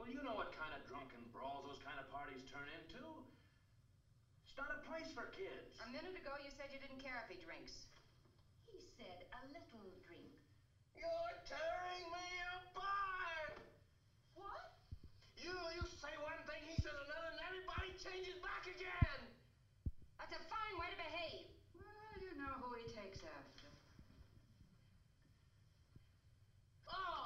Well, 0.00 0.08
you 0.08 0.24
know 0.24 0.32
what 0.32 0.56
kind 0.56 0.72
of 0.72 0.80
drunken 0.88 1.20
brawls 1.28 1.68
those 1.68 1.84
kind 1.84 2.00
of 2.00 2.08
parties 2.08 2.40
turn 2.48 2.72
into. 2.72 3.04
It's 4.48 4.56
not 4.56 4.72
a 4.72 4.80
place 4.88 5.12
for 5.12 5.28
kids. 5.36 5.76
A 5.84 5.92
minute 5.92 6.16
ago, 6.16 6.40
you 6.40 6.48
said 6.56 6.72
you 6.72 6.80
didn't 6.80 7.04
care 7.04 7.20
if 7.20 7.28
he 7.28 7.36
drinks. 7.44 7.84
He 8.72 8.80
said 8.96 9.28
a 9.28 9.44
little 9.52 9.92
drink. 10.08 10.32
You're 10.96 11.36
tearing 11.44 12.08
me 12.08 12.28
apart! 12.64 13.60
What? 14.40 14.72
You, 15.36 15.52
you 15.76 15.84
changes 18.04 18.36
back 18.44 18.68
again! 18.68 19.20
That's 20.20 20.36
a 20.36 20.42
fine 20.44 20.76
way 20.76 20.92
to 20.92 20.98
behave. 21.00 21.48
Well, 21.72 22.12
you 22.20 22.36
know 22.36 22.52
who 22.60 22.76
he 22.76 22.84
takes 22.92 23.24
after. 23.24 23.72
Oh! 26.92 27.23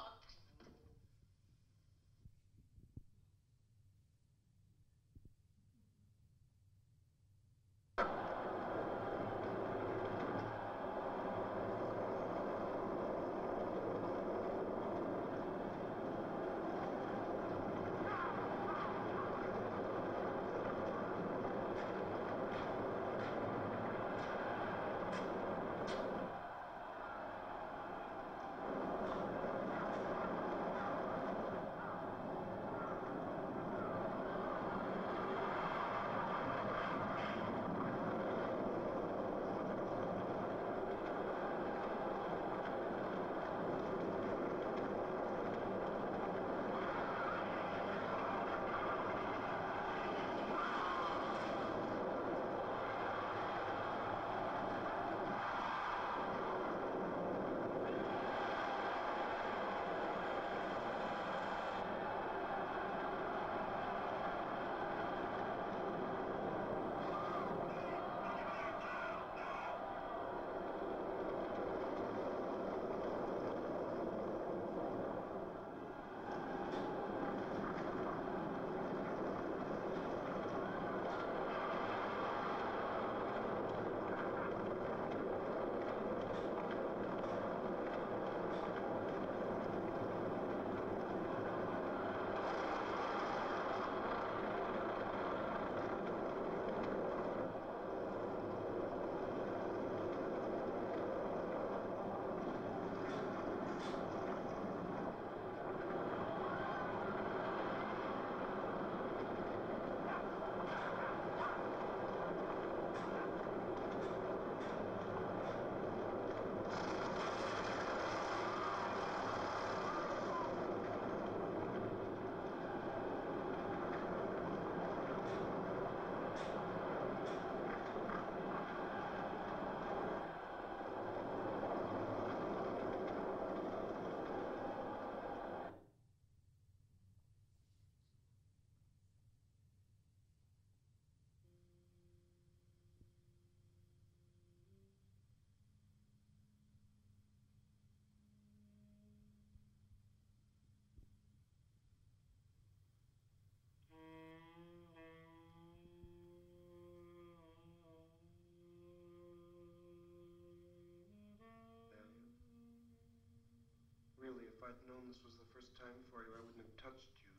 Really, 164.29 164.45
if 164.45 164.61
I'd 164.61 164.77
known 164.85 165.09
this 165.09 165.17
was 165.25 165.33
the 165.41 165.49
first 165.57 165.73
time 165.73 166.05
for 166.13 166.21
you, 166.21 166.29
I 166.37 166.41
wouldn't 166.45 166.61
have 166.61 166.77
touched 166.77 167.09
you. 167.25 167.33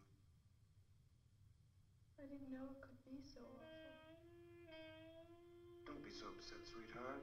I 2.18 2.26
didn't 2.26 2.50
know 2.50 2.66
it 2.66 2.82
could 2.82 2.98
be 3.06 3.22
so 3.22 3.46
awful. 3.46 4.18
Don't 5.86 6.02
be 6.02 6.10
so 6.10 6.34
upset, 6.34 6.66
sweetheart. 6.66 7.22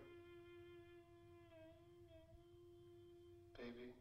Baby. 3.60 3.92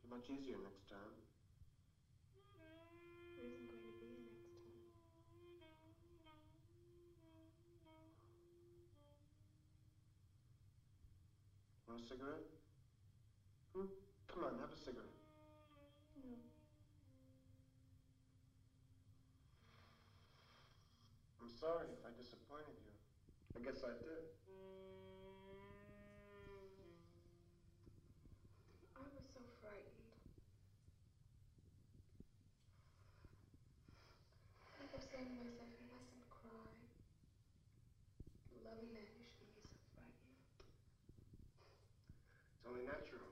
Be 0.00 0.08
much 0.08 0.32
easier 0.32 0.56
next 0.64 0.83
Want 11.94 12.02
a 12.02 12.08
cigarette? 12.10 12.50
Hmm? 13.70 13.86
Come 14.26 14.42
on, 14.42 14.58
have 14.58 14.74
a 14.74 14.76
cigarette. 14.82 15.14
No. 16.18 16.34
I'm 21.38 21.54
sorry 21.54 21.86
if 21.94 22.02
I 22.02 22.10
disappointed 22.18 22.74
you. 22.82 22.90
I 23.54 23.62
guess 23.62 23.86
I 23.86 23.94
did. 24.02 24.26
I 28.98 29.06
was 29.14 29.30
so 29.30 29.38
frightened. 29.62 30.10
I 34.82 34.90
kept 34.90 35.06
saying 35.14 35.30
to 35.30 35.38
myself, 35.46 35.70
I 35.70 35.86
mustn't 35.94 36.26
cry. 36.42 36.74
Loving 38.66 38.90
that 38.98 39.06
you 39.14 39.22
shouldn't 39.30 39.54
be 39.54 39.62
so 39.62 39.78
frightened. 39.94 40.34
It's 42.64 42.72
only 42.72 42.88
natural. 42.88 43.28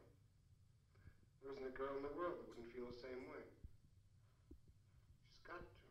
There 1.40 1.56
isn't 1.56 1.64
a 1.64 1.71
girl 1.82 1.98
in 1.98 2.02
the 2.06 2.14
world 2.14 2.38
that 2.38 2.46
wouldn't 2.46 2.70
feel 2.70 2.86
the 2.86 2.94
same 2.94 3.26
way. 3.26 3.42
She's 5.26 5.42
got 5.42 5.58
to. 5.58 5.86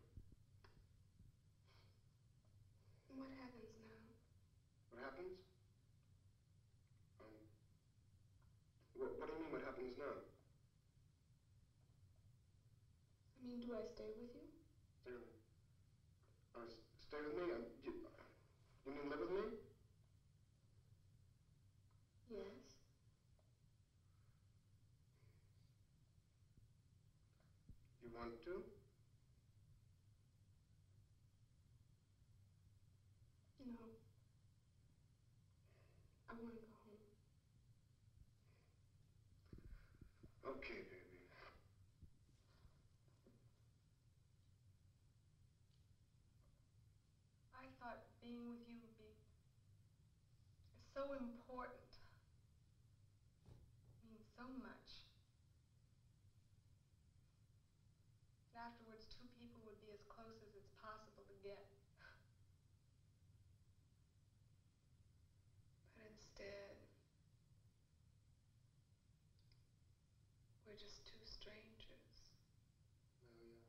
What 3.11 3.27
happens 3.35 3.75
now? 3.75 3.99
What 4.87 5.03
happens? 5.03 5.35
Um, 7.19 7.35
what, 8.95 9.11
what 9.19 9.27
do 9.27 9.35
you 9.35 9.39
mean, 9.43 9.51
what 9.51 9.59
happens 9.67 9.91
now? 9.99 10.15
I 13.35 13.43
mean, 13.43 13.59
do 13.59 13.75
I 13.75 13.83
stay 13.83 14.07
with 14.15 14.31
you? 14.31 14.47
Stay 15.03 15.11
with 15.11 15.27
me. 15.27 15.35
Uh, 16.55 16.67
stay 17.03 17.19
with 17.19 17.35
me? 17.35 17.51
Um, 17.51 17.67
you, 17.83 17.91
you 18.87 18.91
mean 18.95 19.09
live 19.11 19.19
with 19.19 19.29
me? 19.35 19.43
Yes. 22.31 22.79
You 28.01 28.09
want 28.15 28.33
to? 28.45 28.63
No. 33.61 33.85
I 36.29 36.30
want 36.41 36.57
to 36.57 36.65
go 36.65 36.73
home. 36.81 37.05
Okay, 40.57 40.81
baby. 40.89 41.21
I 47.53 47.69
thought 47.77 48.01
being 48.21 48.49
with 48.49 48.65
you 48.65 48.81
would 48.81 48.97
be 48.97 49.13
so 50.93 51.13
important. 51.13 51.77
Mean 54.01 54.17
so 54.37 54.49
much. 54.59 55.05
And 58.51 58.65
afterwards, 58.65 59.05
two 59.13 59.29
people 59.37 59.61
would 59.65 59.79
be 59.79 59.93
as 59.93 60.01
close 60.09 60.41
as 60.41 60.51
it's 60.57 60.73
possible 60.81 61.23
to 61.25 61.35
get. 61.45 61.69
But 65.97 66.09
instead, 66.09 66.75
we're 70.71 70.79
just 70.79 71.03
two 71.03 71.19
strangers. 71.27 72.31
Delia. 73.19 73.59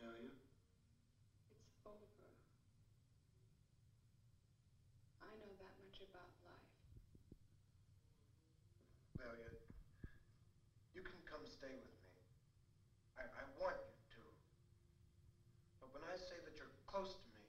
Delia? 0.00 0.32
It's 1.52 1.68
over. 1.84 2.24
I 5.20 5.28
know 5.36 5.52
that 5.60 5.76
much 5.84 6.00
about 6.00 6.32
life. 6.48 6.72
Delia, 9.20 9.52
you 10.96 11.04
can 11.04 11.20
come 11.28 11.44
stay 11.44 11.76
with 11.76 11.92
me. 11.92 12.16
I, 13.20 13.28
I 13.28 13.44
want 13.60 13.76
you 13.84 14.00
to. 14.16 14.24
But 15.84 15.92
when 15.92 16.08
I 16.08 16.16
say 16.16 16.40
that 16.40 16.56
you're 16.56 16.72
close 16.88 17.20
to 17.20 17.28
me, 17.36 17.44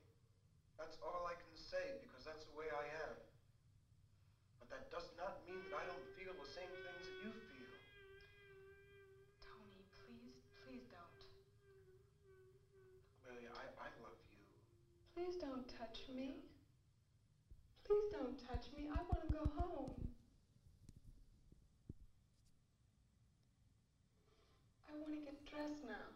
that's 0.75 0.99
all 0.99 1.31
I 1.31 1.39
can 1.39 1.55
say 1.55 1.95
because 2.03 2.27
that's 2.27 2.43
the 2.43 2.59
way 2.59 2.67
I 2.75 2.91
am. 3.07 3.15
But 4.59 4.67
that 4.67 4.91
does 4.91 5.07
not 5.15 5.39
mean 5.47 5.63
that 5.71 5.79
I 5.79 5.87
don't 5.87 6.14
Please 15.15 15.37
don't 15.39 15.63
touch 15.79 15.99
me. 16.13 16.43
Please 17.87 18.07
don't 18.11 18.35
touch 18.37 18.67
me. 18.75 18.89
I 18.91 18.99
want 19.07 19.23
to 19.25 19.31
go 19.31 19.47
home. 19.55 19.95
I 24.89 24.91
want 24.99 25.13
to 25.15 25.21
get 25.23 25.39
dressed 25.47 25.83
now. 25.87 26.11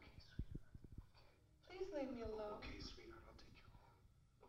Please 1.67 1.88
leave 1.95 2.12
me 2.12 2.21
alone. 2.27 2.59
Okay, 2.59 2.75
sweetheart, 2.83 3.23
I'll 3.23 3.39
take 3.39 3.55
you 3.55 3.71
home. 3.71 3.95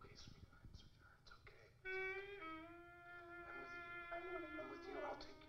Okay, 0.03 0.15
sweetheart, 0.19 0.67
sweetheart, 0.75 1.15
it's 1.23 1.31
okay. 1.31 1.71
I'm 4.11 4.27
with 4.35 4.51
you. 4.51 4.59
I'm 4.59 4.71
with 4.75 4.85
you. 4.91 4.99
I'll 5.07 5.23
take 5.23 5.40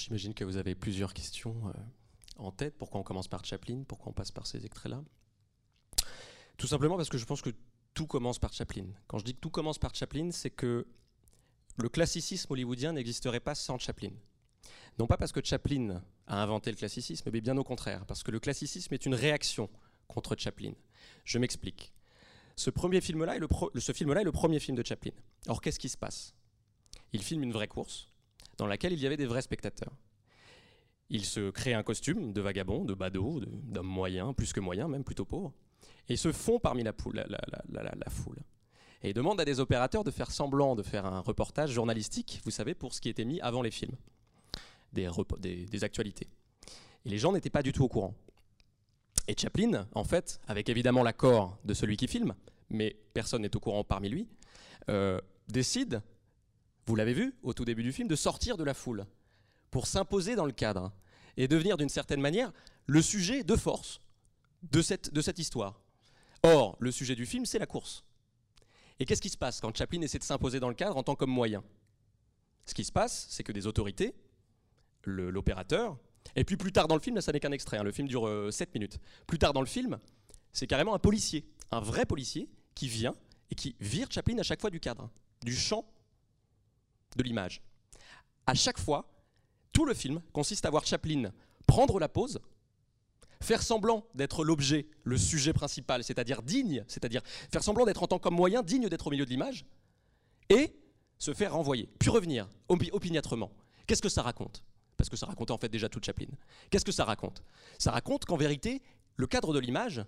j'imagine 0.00 0.34
que 0.34 0.44
vous 0.44 0.56
avez 0.56 0.74
plusieurs 0.74 1.14
questions 1.14 1.68
euh, 1.68 1.72
en 2.36 2.50
tête. 2.50 2.76
Pourquoi 2.78 3.00
on 3.00 3.04
commence 3.04 3.28
par 3.28 3.44
Chaplin? 3.44 3.84
Pourquoi 3.86 4.10
on 4.10 4.12
passe 4.12 4.32
par 4.32 4.46
ces 4.46 4.64
extraits-là? 4.66 5.02
Tout 6.56 6.66
simplement 6.66 6.96
parce 6.96 7.08
que 7.08 7.18
je 7.18 7.24
pense 7.24 7.42
que 7.42 7.50
tout 7.94 8.06
commence 8.06 8.38
par 8.38 8.52
Chaplin. 8.52 8.86
Quand 9.06 9.18
je 9.18 9.24
dis 9.24 9.34
que 9.34 9.40
tout 9.40 9.50
commence 9.50 9.78
par 9.78 9.94
Chaplin, 9.94 10.30
c'est 10.30 10.50
que 10.50 10.86
le 11.76 11.88
classicisme 11.88 12.52
hollywoodien 12.52 12.92
n'existerait 12.92 13.40
pas 13.40 13.54
sans 13.54 13.78
Chaplin. 13.78 14.12
Non 14.98 15.06
pas 15.06 15.16
parce 15.16 15.32
que 15.32 15.44
Chaplin 15.44 16.02
a 16.26 16.42
inventé 16.42 16.70
le 16.70 16.76
classicisme, 16.76 17.30
mais 17.32 17.40
bien 17.40 17.56
au 17.56 17.64
contraire, 17.64 18.04
parce 18.06 18.22
que 18.22 18.30
le 18.30 18.40
classicisme 18.40 18.92
est 18.92 19.06
une 19.06 19.14
réaction 19.14 19.70
contre 20.08 20.36
Chaplin. 20.36 20.72
Je 21.24 21.38
m'explique. 21.38 21.92
Ce 22.56 22.68
premier 22.68 23.00
film-là 23.00 23.36
est 23.36 23.38
le, 23.38 23.48
film-là 23.80 24.20
est 24.20 24.24
le 24.24 24.32
premier 24.32 24.60
film 24.60 24.76
de 24.76 24.86
Chaplin. 24.86 25.12
Or, 25.46 25.62
qu'est-ce 25.62 25.78
qui 25.78 25.88
se 25.88 25.96
passe? 25.96 26.34
Il 27.12 27.22
filme 27.22 27.42
une 27.42 27.52
vraie 27.52 27.68
course 27.68 28.09
dans 28.60 28.66
laquelle 28.66 28.92
il 28.92 29.00
y 29.00 29.06
avait 29.06 29.16
des 29.16 29.24
vrais 29.24 29.40
spectateurs. 29.40 29.92
Il 31.08 31.24
se 31.24 31.50
crée 31.50 31.72
un 31.72 31.82
costume 31.82 32.34
de 32.34 32.42
vagabond, 32.42 32.84
de 32.84 32.92
badaud, 32.92 33.40
d'homme 33.46 33.86
moyen, 33.86 34.34
plus 34.34 34.52
que 34.52 34.60
moyen, 34.60 34.86
même 34.86 35.02
plutôt 35.02 35.24
pauvre, 35.24 35.52
et 36.10 36.16
se 36.16 36.30
fond 36.30 36.58
parmi 36.60 36.82
la, 36.82 36.92
poule- 36.92 37.24
la- 37.26 38.10
foule. 38.10 38.36
Et 39.02 39.08
il 39.10 39.14
demande 39.14 39.40
à 39.40 39.46
des 39.46 39.60
opérateurs 39.60 40.04
de 40.04 40.10
faire 40.10 40.30
semblant 40.30 40.76
de 40.76 40.82
faire 40.82 41.06
un 41.06 41.20
reportage 41.20 41.70
journalistique, 41.70 42.42
vous 42.44 42.50
savez, 42.50 42.74
pour 42.74 42.92
ce 42.92 43.00
qui 43.00 43.08
était 43.08 43.24
mis 43.24 43.40
avant 43.40 43.62
les 43.62 43.70
films, 43.70 43.96
des 44.92 45.82
actualités. 45.82 46.28
Et 47.06 47.08
les 47.08 47.16
gens 47.16 47.32
n'étaient 47.32 47.48
pas 47.48 47.62
du 47.62 47.72
tout 47.72 47.82
au 47.84 47.88
courant. 47.88 48.14
Et 49.26 49.34
Chaplin, 49.34 49.88
en 49.94 50.04
fait, 50.04 50.38
avec 50.48 50.68
évidemment 50.68 51.02
l'accord 51.02 51.56
de 51.64 51.72
celui 51.72 51.96
qui 51.96 52.08
filme, 52.08 52.34
mais 52.68 52.94
personne 53.14 53.40
n'est 53.40 53.56
au 53.56 53.60
courant 53.60 53.84
parmi 53.84 54.10
lui, 54.10 54.28
euh, 54.90 55.18
décide 55.48 56.02
vous 56.90 56.96
l'avez 56.96 57.14
vu 57.14 57.36
au 57.44 57.54
tout 57.54 57.64
début 57.64 57.84
du 57.84 57.92
film, 57.92 58.08
de 58.08 58.16
sortir 58.16 58.56
de 58.56 58.64
la 58.64 58.74
foule 58.74 59.06
pour 59.70 59.86
s'imposer 59.86 60.34
dans 60.34 60.44
le 60.44 60.50
cadre 60.50 60.92
et 61.36 61.46
devenir 61.46 61.76
d'une 61.76 61.88
certaine 61.88 62.20
manière 62.20 62.52
le 62.86 63.00
sujet 63.00 63.44
de 63.44 63.54
force 63.54 64.00
de 64.64 64.82
cette, 64.82 65.38
histoire. 65.38 65.80
Or, 66.42 66.76
le 66.80 66.90
sujet 66.90 67.14
du 67.14 67.26
film, 67.26 67.46
c'est 67.46 67.60
la 67.60 67.66
course. 67.66 68.04
Et 68.98 69.04
qu'est-ce 69.04 69.22
qui 69.22 69.28
se 69.28 69.36
passe 69.36 69.60
quand 69.60 69.74
Chaplin 69.74 70.00
essaie 70.02 70.18
de 70.18 70.24
s'imposer 70.24 70.58
dans 70.58 70.68
le 70.68 70.74
cadre 70.74 70.96
en 70.96 71.04
tant 71.04 71.14
que 71.14 71.24
moyen? 71.24 71.62
Ce 72.66 72.74
qui 72.74 72.84
se 72.84 72.90
passe, 72.90 73.28
c'est 73.30 73.44
que 73.44 73.52
des 73.52 73.68
autorités, 73.68 74.12
l'opérateur, 75.04 75.96
et 76.34 76.42
puis 76.42 76.56
plus 76.56 76.72
tard 76.72 76.88
dans 76.88 76.96
le 76.96 77.00
film, 77.00 77.14
là 77.14 77.22
ça 77.22 77.30
n'est 77.30 77.38
qu'un 77.38 77.52
extrait, 77.52 77.78
hein, 77.78 77.84
le 77.84 77.92
film 77.92 78.08
dure 78.08 78.52
7 78.52 78.74
minutes, 78.74 78.98
plus 79.28 79.38
tard 79.38 79.52
dans 79.52 79.60
le 79.60 79.66
film, 79.66 80.00
c'est 80.52 80.66
carrément 80.66 80.94
un 80.94 80.98
policier, 80.98 81.46
un 81.70 81.80
vrai 81.80 82.04
policier 82.04 82.50
qui 82.74 82.88
vient 82.88 83.14
et 83.52 83.54
qui 83.54 83.76
vire 83.78 84.08
Chaplin 84.10 84.38
à 84.38 84.42
chaque 84.42 84.60
fois 84.60 84.70
du 84.70 84.80
cadre, 84.80 85.08
du 85.44 85.54
champ 85.54 85.86
de 87.16 87.22
l'image. 87.22 87.62
À 88.46 88.54
chaque 88.54 88.78
fois, 88.78 89.10
tout 89.72 89.84
le 89.84 89.94
film 89.94 90.20
consiste 90.32 90.66
à 90.66 90.70
voir 90.70 90.86
Chaplin 90.86 91.32
prendre 91.66 91.98
la 92.00 92.08
pose, 92.08 92.40
faire 93.42 93.62
semblant 93.62 94.06
d'être 94.14 94.44
l'objet, 94.44 94.88
le 95.04 95.16
sujet 95.16 95.52
principal, 95.52 96.02
c'est-à-dire 96.04 96.42
digne, 96.42 96.84
c'est-à-dire 96.88 97.22
faire 97.24 97.62
semblant 97.62 97.84
d'être 97.84 98.02
en 98.02 98.06
tant 98.06 98.18
qu'homme 98.18 98.34
moyen 98.34 98.62
digne 98.62 98.88
d'être 98.88 99.06
au 99.06 99.10
milieu 99.10 99.24
de 99.24 99.30
l'image, 99.30 99.64
et 100.48 100.74
se 101.18 101.32
faire 101.32 101.52
renvoyer, 101.52 101.88
puis 101.98 102.10
revenir 102.10 102.48
opiniâtrement. 102.68 103.52
Qu'est-ce 103.86 104.02
que 104.02 104.08
ça 104.08 104.22
raconte? 104.22 104.64
Parce 104.96 105.08
que 105.08 105.16
ça 105.16 105.26
racontait 105.26 105.52
en 105.52 105.58
fait 105.58 105.68
déjà 105.68 105.88
toute 105.88 106.04
Chaplin. 106.04 106.26
Qu'est-ce 106.70 106.84
que 106.84 106.92
ça 106.92 107.04
raconte? 107.04 107.42
Ça 107.78 107.90
raconte 107.90 108.24
qu'en 108.24 108.36
vérité, 108.36 108.82
le 109.16 109.26
cadre 109.26 109.54
de 109.54 109.58
l'image 109.58 110.04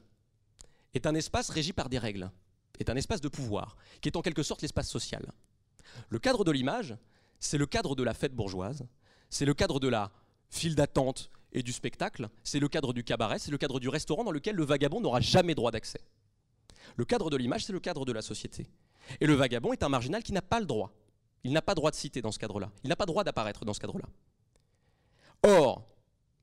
est 0.95 1.07
un 1.07 1.15
espace 1.15 1.49
régi 1.49 1.73
par 1.73 1.89
des 1.89 1.99
règles, 1.99 2.31
est 2.79 2.91
un 2.91 2.97
espace 2.97 3.21
de 3.21 3.29
pouvoir, 3.29 3.77
qui 4.01 4.09
est 4.09 4.17
en 4.17 4.23
quelque 4.23 4.43
sorte 4.43 4.63
l'espace 4.63 4.91
social. 4.91 5.33
Le 6.09 6.19
cadre 6.19 6.45
de 6.45 6.51
l'image, 6.51 6.97
c'est 7.41 7.59
le 7.59 7.67
cadre 7.67 7.95
de 7.95 8.03
la 8.03 8.15
fête 8.15 8.35
bourgeoise, 8.35 8.85
c'est 9.31 9.45
le 9.45 9.55
cadre 9.55 9.81
de 9.81 9.89
la 9.89 10.11
file 10.51 10.75
d'attente 10.75 11.31
et 11.53 11.63
du 11.63 11.73
spectacle, 11.73 12.29
c'est 12.45 12.61
le 12.61 12.69
cadre 12.69 12.93
du 12.93 13.05
cabaret, 13.05 13.39
c'est 13.39 13.51
le 13.51 13.59
cadre 13.59 13.81
du 13.81 13.89
restaurant 13.89 14.25
dans 14.25 14.31
lequel 14.31 14.57
le 14.57 14.65
vagabond 14.65 15.01
n'aura 15.01 15.21
jamais 15.21 15.55
droit 15.55 15.71
d'accès. 15.71 16.01
Le 16.97 17.05
cadre 17.05 17.31
de 17.31 17.37
l'image, 17.37 17.65
c'est 17.65 17.73
le 17.73 17.81
cadre 17.81 18.05
de 18.05 18.13
la 18.13 18.23
société. 18.23 18.67
Et 19.21 19.27
le 19.27 19.35
vagabond 19.35 19.73
est 19.73 19.83
un 19.83 19.89
marginal 19.89 20.23
qui 20.23 20.33
n'a 20.33 20.43
pas 20.43 20.61
le 20.61 20.67
droit. 20.67 20.93
Il 21.45 21.53
n'a 21.53 21.63
pas 21.63 21.75
droit 21.75 21.91
de 21.91 21.97
citer 21.97 22.23
dans 22.23 22.33
ce 22.33 22.39
cadre-là. 22.39 22.71
Il 22.85 22.89
n'a 22.89 22.97
pas 22.97 23.07
droit 23.07 23.25
d'apparaître 23.25 23.65
dans 23.65 23.75
ce 23.75 23.81
cadre-là. 23.81 24.07
Or, 25.43 25.83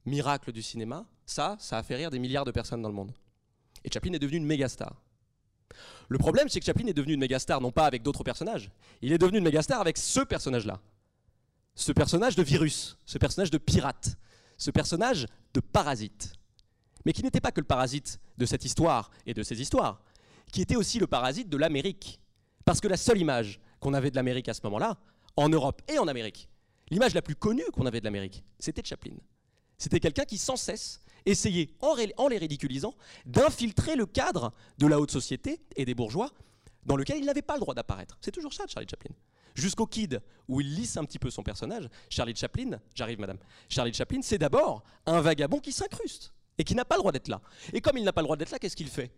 miracle 0.06 0.52
du 0.52 0.62
cinéma, 0.62 1.06
ça, 1.26 1.56
ça 1.60 1.78
a 1.78 1.84
fait 1.84 1.96
rire 1.96 2.12
des 2.12 2.20
milliards 2.20 2.46
de 2.46 2.52
personnes 2.52 2.82
dans 2.82 2.90
le 2.90 2.96
monde. 2.96 3.14
Et 3.84 3.92
Chaplin 3.92 4.14
est 4.14 4.20
devenu 4.20 4.38
une 4.38 4.46
méga 4.46 4.68
star. 4.68 5.02
Le 6.08 6.18
problème, 6.18 6.50
c'est 6.50 6.60
que 6.60 6.66
Chaplin 6.66 6.88
est 6.88 6.94
devenu 6.94 7.14
une 7.14 7.20
méga 7.20 7.40
star 7.40 7.62
non 7.62 7.72
pas 7.72 7.86
avec 7.86 8.02
d'autres 8.02 8.24
personnages, 8.24 8.72
il 9.02 9.12
est 9.12 9.18
devenu 9.18 9.38
une 9.38 9.44
méga 9.44 9.62
star 9.62 9.80
avec 9.82 9.98
ce 9.98 10.22
personnage-là. 10.22 10.80
Ce 11.76 11.92
personnage 11.92 12.36
de 12.36 12.44
virus, 12.44 12.98
ce 13.06 13.18
personnage 13.18 13.52
de 13.52 13.58
pirate, 13.58 14.18
ce 14.58 14.72
personnage 14.72 15.28
de 15.54 15.60
parasite. 15.60 16.34
Mais 17.06 17.14
qui 17.14 17.24
n'était 17.24 17.40
pas 17.40 17.52
que 17.52 17.62
le 17.62 17.68
parasite 17.68 18.20
de 18.38 18.46
cette 18.46 18.66
histoire 18.66 19.12
et 19.26 19.34
de 19.34 19.44
ces 19.44 19.62
histoires, 19.62 20.02
qui 20.52 20.62
était 20.62 20.76
aussi 20.76 21.00
le 21.00 21.08
parasite 21.08 21.48
de 21.50 21.58
l'Amérique. 21.58 22.20
Parce 22.66 22.82
que 22.82 22.88
la 22.88 22.98
seule 22.98 23.20
image 23.20 23.60
qu'on 23.80 23.94
avait 23.94 24.12
de 24.12 24.16
l'Amérique 24.16 24.50
à 24.50 24.54
ce 24.54 24.62
moment-là, 24.64 24.98
en 25.38 25.48
Europe 25.48 25.82
et 25.88 25.98
en 25.98 26.08
Amérique, 26.08 26.50
l'image 26.90 27.14
la 27.14 27.22
plus 27.22 27.36
connue 27.36 27.64
qu'on 27.72 27.86
avait 27.86 28.00
de 28.00 28.06
l'Amérique, 28.06 28.44
c'était 28.60 28.84
Chaplin. 28.84 29.14
C'était 29.78 30.02
quelqu'un 30.02 30.26
qui 30.26 30.38
sans 30.38 30.58
cesse 30.58 31.00
essayait, 31.26 31.70
en, 31.82 32.28
les 32.28 32.38
ridiculisant, 32.38 32.96
d'infiltrer 33.26 33.96
le 33.96 34.06
cadre 34.06 34.54
de 34.78 34.88
la 34.88 35.00
haute 35.00 35.12
société 35.12 35.62
et 35.76 35.86
des 35.86 35.96
bourgeois 35.96 36.32
dans 36.86 36.96
lequel 36.96 37.18
il 37.18 37.26
n'avait 37.26 37.42
pas 37.42 37.56
le 37.56 37.60
droit 37.60 37.74
d'apparaître. 37.74 38.18
C'est 38.22 38.32
toujours 38.32 38.54
ça, 38.54 38.66
Charlie 38.68 38.88
Chaplin. 38.90 39.14
Jusqu'au 39.56 39.86
Kid, 39.86 40.22
où 40.48 40.62
il 40.62 40.74
lisse 40.76 40.96
un 40.98 41.04
petit 41.04 41.20
peu 41.20 41.30
son 41.30 41.44
personnage, 41.44 41.90
Charlie 42.10 42.36
Chaplin, 42.36 42.80
j'arrive 42.96 43.20
madame, 43.20 43.38
Charlie 43.68 43.94
Chaplin, 43.94 44.22
c'est 44.22 44.38
d'abord 44.38 44.84
un 45.06 45.22
vagabond 45.22 45.60
qui 45.60 45.72
s'incruste 45.72 46.34
et 46.58 46.64
qui 46.64 46.76
n'a 46.76 46.86
pas 46.86 46.96
le 46.96 47.02
droit 47.02 47.12
d'être 47.12 47.28
là. 47.28 47.42
Et 47.74 47.82
comme 47.82 47.98
il 47.98 48.04
n'a 48.04 48.14
pas 48.14 48.22
le 48.22 48.26
droit 48.26 48.38
d'être 48.38 48.52
là, 48.52 48.60
qu'est-ce 48.60 48.76
qu'il 48.76 48.88
fait? 48.88 49.12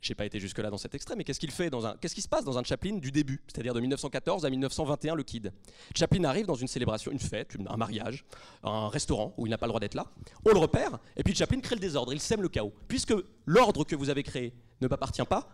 J'ai 0.00 0.14
pas 0.14 0.24
été 0.24 0.38
jusque-là 0.38 0.70
dans 0.70 0.78
cet 0.78 0.94
extrait, 0.94 1.16
mais 1.16 1.24
qu'est-ce 1.24 1.40
qu'il 1.40 1.50
fait 1.50 1.70
dans 1.70 1.86
un, 1.86 1.96
qu'est-ce 1.96 2.14
qui 2.14 2.22
se 2.22 2.28
passe 2.28 2.44
dans 2.44 2.56
un 2.56 2.62
Chaplin 2.62 2.98
du 2.98 3.10
début, 3.10 3.42
c'est-à-dire 3.48 3.74
de 3.74 3.80
1914 3.80 4.44
à 4.44 4.50
1921, 4.50 5.14
le 5.16 5.22
Kid? 5.24 5.52
Chaplin 5.94 6.22
arrive 6.24 6.46
dans 6.46 6.54
une 6.54 6.68
célébration, 6.68 7.10
une 7.10 7.18
fête, 7.18 7.56
un 7.68 7.76
mariage, 7.76 8.24
un 8.62 8.88
restaurant 8.88 9.34
où 9.36 9.46
il 9.46 9.50
n'a 9.50 9.58
pas 9.58 9.66
le 9.66 9.70
droit 9.70 9.80
d'être 9.80 9.94
là. 9.94 10.06
On 10.46 10.52
le 10.52 10.58
repère, 10.58 10.98
et 11.16 11.24
puis 11.24 11.34
Chaplin 11.34 11.60
crée 11.60 11.74
le 11.74 11.80
désordre, 11.80 12.12
il 12.12 12.20
sème 12.20 12.42
le 12.42 12.48
chaos. 12.48 12.72
Puisque 12.86 13.14
l'ordre 13.44 13.84
que 13.84 13.96
vous 13.96 14.08
avez 14.08 14.22
créé 14.22 14.54
ne 14.80 14.86
m'appartient 14.86 15.24
pas, 15.24 15.48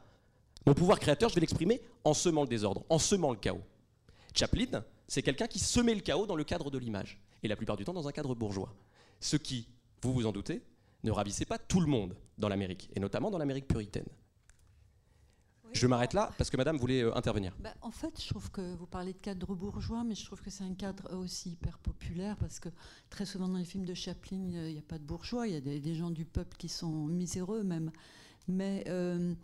mon 0.66 0.74
pouvoir 0.74 0.98
créateur, 0.98 1.30
je 1.30 1.35
vais 1.35 1.40
l'exprimer 1.40 1.80
en 2.04 2.12
semant 2.12 2.42
le 2.42 2.48
désordre, 2.48 2.85
en 2.90 2.98
semant 2.98 3.30
le 3.30 3.38
chaos. 3.38 3.62
Chaplin, 4.35 4.85
c'est 5.09 5.22
quelqu'un 5.22 5.46
qui 5.46 5.59
semait 5.59 5.94
le 5.94 6.00
chaos 6.00 6.26
dans 6.26 6.37
le 6.37 6.44
cadre 6.44 6.70
de 6.70 6.78
l'image, 6.78 7.18
et 7.42 7.48
la 7.48 7.57
plupart 7.57 7.76
du 7.76 7.85
temps 7.85 7.94
dans 7.94 8.09
un 8.09 8.12
cadre 8.12 8.35
bourgeois. 8.35 8.74
Ce 9.20 9.37
qui, 9.37 9.68
vous 10.02 10.12
vous 10.12 10.26
en 10.26 10.33
doutez, 10.33 10.62
ne 11.02 11.11
ravissait 11.11 11.44
pas 11.46 11.59
tout 11.59 11.80
le 11.80 11.87
monde 11.87 12.14
dans 12.37 12.48
l'Amérique, 12.48 12.90
et 12.94 13.00
notamment 13.00 13.30
dans 13.30 13.38
l'Amérique 13.38 13.68
puritaine. 13.68 14.07
Je 15.75 15.87
m'arrête 15.89 16.13
là 16.13 16.31
parce 16.39 16.51
que 16.51 16.57
madame 16.57 16.77
voulait 16.77 17.03
euh, 17.03 17.15
intervenir. 17.15 17.53
Bah, 17.59 17.75
en 17.83 17.91
fait, 17.91 18.23
je 18.23 18.29
trouve 18.29 18.51
que 18.51 18.75
vous 18.77 18.87
parlez 18.87 19.13
de 19.13 19.19
cadre 19.19 19.55
bourgeois, 19.55 20.05
mais 20.05 20.15
je 20.15 20.25
trouve 20.25 20.41
que 20.41 20.51
c'est 20.51 20.65
un 20.65 20.75
cadre 20.75 21.13
aussi 21.15 21.51
hyper 21.51 21.79
populaire 21.79 22.37
parce 22.37 22.61
que 22.61 22.69
très 23.11 23.27
souvent 23.27 23.49
dans 23.49 23.59
les 23.59 23.65
films 23.65 23.85
de 23.85 23.95
Chaplin, 23.95 24.39
il 24.39 24.73
n'y 24.73 24.79
a 24.79 24.83
pas 24.83 24.99
de 24.99 25.05
bourgeois, 25.05 25.49
il 25.49 25.55
y 25.55 25.57
a 25.57 25.61
des, 25.61 25.95
gens 25.95 26.11
du 26.11 26.25
peuple 26.25 26.57
qui 26.57 26.69
sont 26.69 27.07
miséreux 27.07 27.65
même. 27.65 27.91
Mais 28.47 28.85
euh, 28.89 29.35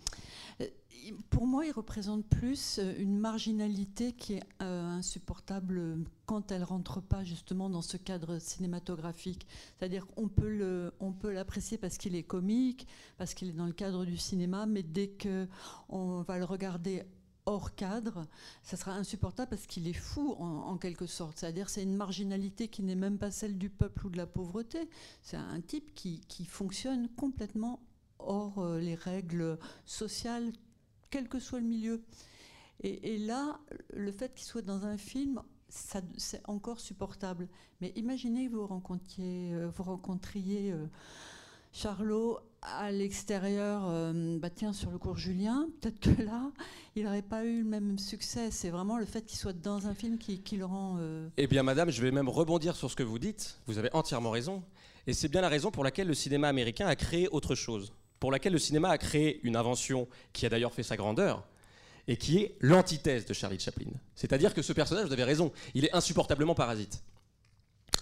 pour 1.30 1.46
moi, 1.46 1.66
il 1.66 1.72
représente 1.72 2.26
plus 2.26 2.78
euh, 2.78 2.94
une 2.98 3.18
marginalité 3.18 4.12
qui 4.12 4.34
est 4.34 4.42
euh, 4.62 4.82
insupportable 4.86 5.98
quand 6.26 6.52
elle 6.52 6.64
rentre 6.64 7.00
pas 7.00 7.24
justement 7.24 7.70
dans 7.70 7.82
ce 7.82 7.96
cadre 7.96 8.38
cinématographique. 8.38 9.46
C'est-à-dire 9.78 10.06
qu'on 10.06 10.28
peut 10.28 11.32
l'apprécier 11.32 11.78
parce 11.78 11.98
qu'il 11.98 12.14
est 12.14 12.22
comique, 12.22 12.86
parce 13.18 13.34
qu'il 13.34 13.48
est 13.48 13.52
dans 13.52 13.66
le 13.66 13.72
cadre 13.72 14.04
du 14.04 14.16
cinéma, 14.16 14.66
mais 14.66 14.82
dès 14.82 15.08
que 15.08 15.48
on 15.88 16.22
va 16.22 16.38
le 16.38 16.44
regarder 16.44 17.04
hors 17.46 17.74
cadre, 17.74 18.26
ça 18.62 18.76
sera 18.76 18.92
insupportable 18.92 19.50
parce 19.50 19.66
qu'il 19.66 19.88
est 19.88 19.92
fou 19.92 20.34
en, 20.38 20.76
quelque 20.76 21.06
sorte. 21.06 21.38
C'est-à-dire 21.38 21.68
c'est 21.68 21.82
une 21.82 21.96
marginalité 21.96 22.68
qui 22.68 22.82
n'est 22.82 22.94
même 22.94 23.18
pas 23.18 23.30
celle 23.30 23.58
du 23.58 23.70
peuple 23.70 24.06
ou 24.06 24.10
de 24.10 24.16
la 24.16 24.26
pauvreté. 24.26 24.88
C'est 25.22 25.36
un 25.36 25.60
type 25.60 25.94
qui, 25.94 26.20
qui 26.28 26.44
fonctionne 26.44 27.08
complètement 27.08 27.80
hors 28.18 28.58
euh, 28.58 28.78
les 28.78 28.94
règles 28.94 29.58
sociales 29.84 30.52
quel 31.10 31.28
que 31.28 31.38
soit 31.38 31.60
le 31.60 31.66
milieu. 31.66 32.02
Et, 32.82 33.18
là, 33.18 33.60
le 33.92 34.10
fait 34.10 34.34
qu'il 34.34 34.46
soit 34.46 34.62
dans 34.62 34.86
un 34.86 34.96
film, 34.96 35.42
c'est 35.68 36.40
encore 36.44 36.80
supportable. 36.80 37.46
Mais 37.82 37.92
imaginez 37.94 38.48
que 38.48 38.52
vous 38.52 38.66
rencontriez, 38.66 39.52
euh, 39.52 39.68
vous 39.68 39.82
rencontriez 39.82 40.72
euh, 40.72 40.86
Charlot 41.72 42.38
à 42.62 42.90
l'extérieur, 42.90 43.82
euh, 43.86 44.38
bah 44.38 44.48
tiens, 44.48 44.72
sur 44.72 44.90
le 44.90 44.98
cours 44.98 45.18
Julien, 45.18 45.68
peut-être 45.80 46.00
que 46.00 46.22
là, 46.22 46.50
il 46.96 47.04
n'aurait 47.04 47.20
pas 47.20 47.44
eu 47.44 47.58
le 47.58 47.68
même 47.68 47.98
succès. 47.98 48.50
C'est 48.50 48.70
vraiment 48.70 48.96
le 48.96 49.04
fait 49.04 49.26
qu'il 49.26 49.38
soit 49.38 49.52
dans 49.52 49.86
un 49.86 49.94
film 49.94 50.16
qui, 50.16 50.40
qui 50.40 50.56
le 50.56 50.64
rend... 50.64 50.98
Eh 51.36 51.46
bien, 51.46 51.62
madame, 51.62 51.90
je 51.90 52.00
vais 52.00 52.10
même 52.10 52.30
rebondir 52.30 52.76
sur 52.76 52.90
ce 52.90 52.96
que 52.96 53.02
vous 53.02 53.18
dites. 53.18 53.60
Vous 53.66 53.76
avez 53.76 53.90
entièrement 53.92 54.30
raison. 54.30 54.62
Et 55.06 55.12
c'est 55.12 55.28
bien 55.28 55.42
la 55.42 55.50
raison 55.50 55.70
pour 55.70 55.84
laquelle 55.84 56.08
le 56.08 56.14
cinéma 56.14 56.48
américain 56.48 56.86
a 56.86 56.96
créé 56.96 57.28
autre 57.28 57.54
chose 57.54 57.92
pour 58.20 58.30
laquelle 58.30 58.52
le 58.52 58.58
cinéma 58.58 58.90
a 58.90 58.98
créé 58.98 59.40
une 59.42 59.56
invention 59.56 60.06
qui 60.32 60.46
a 60.46 60.48
d'ailleurs 60.48 60.74
fait 60.74 60.82
sa 60.82 60.96
grandeur, 60.96 61.48
et 62.06 62.16
qui 62.16 62.38
est 62.38 62.56
l'antithèse 62.60 63.24
de 63.24 63.32
Charlie 63.32 63.58
Chaplin. 63.58 63.90
C'est-à-dire 64.14 64.54
que 64.54 64.62
ce 64.62 64.72
personnage, 64.72 65.06
vous 65.06 65.12
avez 65.12 65.24
raison, 65.24 65.52
il 65.74 65.84
est 65.84 65.94
insupportablement 65.94 66.54
parasite. 66.54 67.02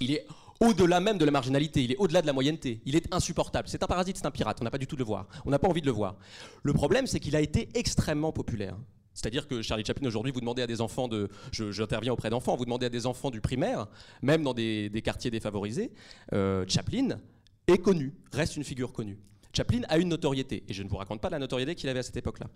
Il 0.01 0.13
est 0.13 0.27
au-delà 0.61 1.01
même 1.01 1.19
de 1.19 1.25
la 1.25 1.31
marginalité, 1.31 1.83
il 1.83 1.93
est 1.93 1.97
au-delà 1.97 2.23
de 2.23 2.27
la 2.27 2.33
moyenneté, 2.33 2.81
il 2.85 2.97
est 2.97 3.13
insupportable. 3.13 3.69
C'est 3.69 3.83
un 3.83 3.87
parasite, 3.87 4.17
c'est 4.17 4.27
un 4.27 4.31
pirate, 4.31 4.59
on 4.61 4.65
n'a 4.65 4.71
pas 4.71 4.79
du 4.79 4.87
tout 4.87 4.97
de 4.97 5.01
le 5.01 5.07
voir, 5.07 5.29
on 5.45 5.51
n'a 5.51 5.59
pas 5.59 5.69
envie 5.69 5.81
de 5.81 5.87
le 5.87 5.93
voir. 5.93 6.17
Le 6.63 6.73
problème, 6.73 7.07
c'est 7.07 7.21
qu'il 7.21 7.37
a 7.37 7.41
été 7.41 7.69
extrêmement 7.75 8.33
populaire. 8.33 8.77
C'est-à-dire 9.15 9.49
que 9.49 9.63
Charlie 9.63 9.85
Chaplin, 9.85 10.07
aujourd'hui, 10.07 10.31
vous 10.31 10.41
demandez 10.41 10.63
à 10.63 10.67
des 10.67 10.81
enfants 10.81 11.09
de. 11.09 11.29
J'interviens 11.53 12.13
auprès 12.13 12.31
d'enfants, 12.31 12.57
vous 12.57 12.65
demandez 12.65 12.87
à 12.87 12.89
des 12.89 13.05
enfants 13.05 13.31
du 13.31 13.41
primaire, 13.41 13.89
même 14.23 14.45
dans 14.45 14.55
des, 14.55 15.03
quartiers 15.05 15.31
défavorisés, 15.31 15.91
euh, 16.33 16.65
Chaplin 16.69 17.19
est 17.67 17.79
connu, 17.79 18.15
reste 18.33 18.57
une 18.57 18.65
figure 18.65 18.93
connue. 18.93 19.19
Chaplin 19.59 19.81
a 19.89 19.99
une 19.99 20.11
notoriété, 20.11 20.63
et 20.69 20.73
je 20.73 20.85
ne 20.85 20.89
vous 20.89 20.99
raconte 20.99 21.21
pas 21.21 21.31
la 21.31 21.41
notoriété 21.41 21.75
qu'il 21.75 21.89
avait 21.89 21.99
à 21.99 22.05
cette 22.05 22.17
époque-là, 22.17 22.47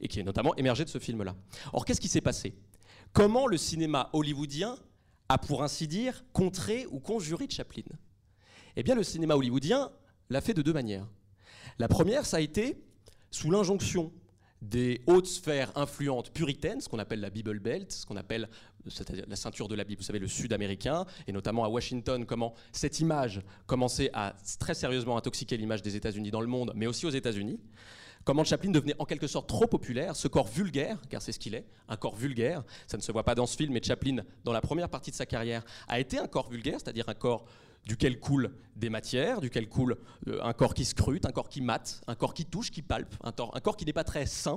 et 0.00 0.08
qui 0.08 0.20
est 0.20 0.22
notamment 0.22 0.54
émergée 0.56 0.86
de 0.86 0.88
ce 0.88 0.98
film-là. 0.98 1.36
Or, 1.74 1.84
qu'est-ce 1.84 2.00
qui 2.00 2.08
s'est 2.08 2.22
passé? 2.22 2.54
Comment 3.12 3.46
le 3.46 3.58
cinéma 3.58 4.08
hollywoodien 4.14 4.78
a, 5.28 5.36
pour 5.36 5.62
ainsi 5.62 5.86
dire, 5.86 6.24
contré 6.32 6.86
ou 6.90 6.98
conjuré 6.98 7.46
Chaplin? 7.50 7.82
Eh 8.74 8.82
bien, 8.82 8.94
le 8.94 9.02
cinéma 9.02 9.36
hollywoodien 9.36 9.90
l'a 10.30 10.40
fait 10.40 10.54
de 10.54 10.62
deux 10.62 10.72
manières. 10.72 11.06
La 11.78 11.88
première, 11.88 12.24
ça 12.24 12.38
a 12.38 12.40
été 12.40 12.82
sous 13.30 13.50
l'injonction 13.50 14.10
des 14.62 15.02
hautes 15.06 15.26
sphères 15.26 15.76
influentes 15.76 16.30
puritaines, 16.30 16.80
ce 16.80 16.88
qu'on 16.88 16.98
appelle 16.98 17.20
la 17.20 17.28
Bible 17.28 17.60
Belt, 17.60 17.92
ce 17.92 18.06
qu'on 18.06 18.16
appelle 18.16 18.48
la 19.26 19.36
ceinture 19.36 19.68
de 19.68 19.74
la 19.74 19.84
Bible, 19.84 20.00
vous 20.00 20.06
savez, 20.06 20.18
le 20.18 20.28
sud 20.28 20.52
américain, 20.52 21.04
et 21.26 21.32
notamment 21.32 21.64
à 21.64 21.68
Washington, 21.68 22.24
comment 22.26 22.54
cette 22.72 23.00
image 23.00 23.42
commençait 23.66 24.10
à 24.12 24.34
très 24.58 24.74
sérieusement 24.74 25.16
intoxiquer 25.16 25.56
l'image 25.56 25.82
des 25.82 25.96
États-Unis 25.96 26.30
dans 26.30 26.40
le 26.40 26.46
monde, 26.46 26.72
mais 26.74 26.86
aussi 26.86 27.06
aux 27.06 27.10
États-Unis. 27.10 27.60
Comment 28.24 28.42
Chaplin 28.42 28.72
devenait 28.72 28.96
en 28.98 29.04
quelque 29.04 29.28
sorte 29.28 29.48
trop 29.48 29.68
populaire, 29.68 30.16
ce 30.16 30.26
corps 30.26 30.48
vulgaire, 30.48 31.00
car 31.08 31.22
c'est 31.22 31.30
ce 31.30 31.38
qu'il 31.38 31.54
est, 31.54 31.64
un 31.88 31.96
corps 31.96 32.16
vulgaire. 32.16 32.64
Ça 32.88 32.96
ne 32.96 33.02
se 33.02 33.12
voit 33.12 33.22
pas 33.22 33.36
dans 33.36 33.46
ce 33.46 33.56
film, 33.56 33.72
mais 33.72 33.80
Chaplin, 33.80 34.24
dans 34.42 34.52
la 34.52 34.60
première 34.60 34.88
partie 34.88 35.12
de 35.12 35.16
sa 35.16 35.26
carrière, 35.26 35.64
a 35.86 36.00
été 36.00 36.18
un 36.18 36.26
corps 36.26 36.50
vulgaire, 36.50 36.80
c'est-à-dire 36.80 37.08
un 37.08 37.14
corps 37.14 37.44
duquel 37.86 38.18
coulent 38.18 38.50
des 38.74 38.90
matières, 38.90 39.40
duquel 39.40 39.68
coule 39.68 39.96
euh, 40.26 40.40
un 40.42 40.52
corps 40.52 40.74
qui 40.74 40.84
scrute, 40.84 41.24
un 41.24 41.30
corps 41.30 41.48
qui 41.48 41.60
mate, 41.60 42.00
un 42.08 42.16
corps 42.16 42.34
qui 42.34 42.44
touche, 42.44 42.72
qui 42.72 42.82
palpe, 42.82 43.14
un 43.22 43.60
corps 43.60 43.76
qui 43.76 43.84
n'est 43.84 43.92
pas 43.92 44.02
très 44.02 44.26
sain, 44.26 44.56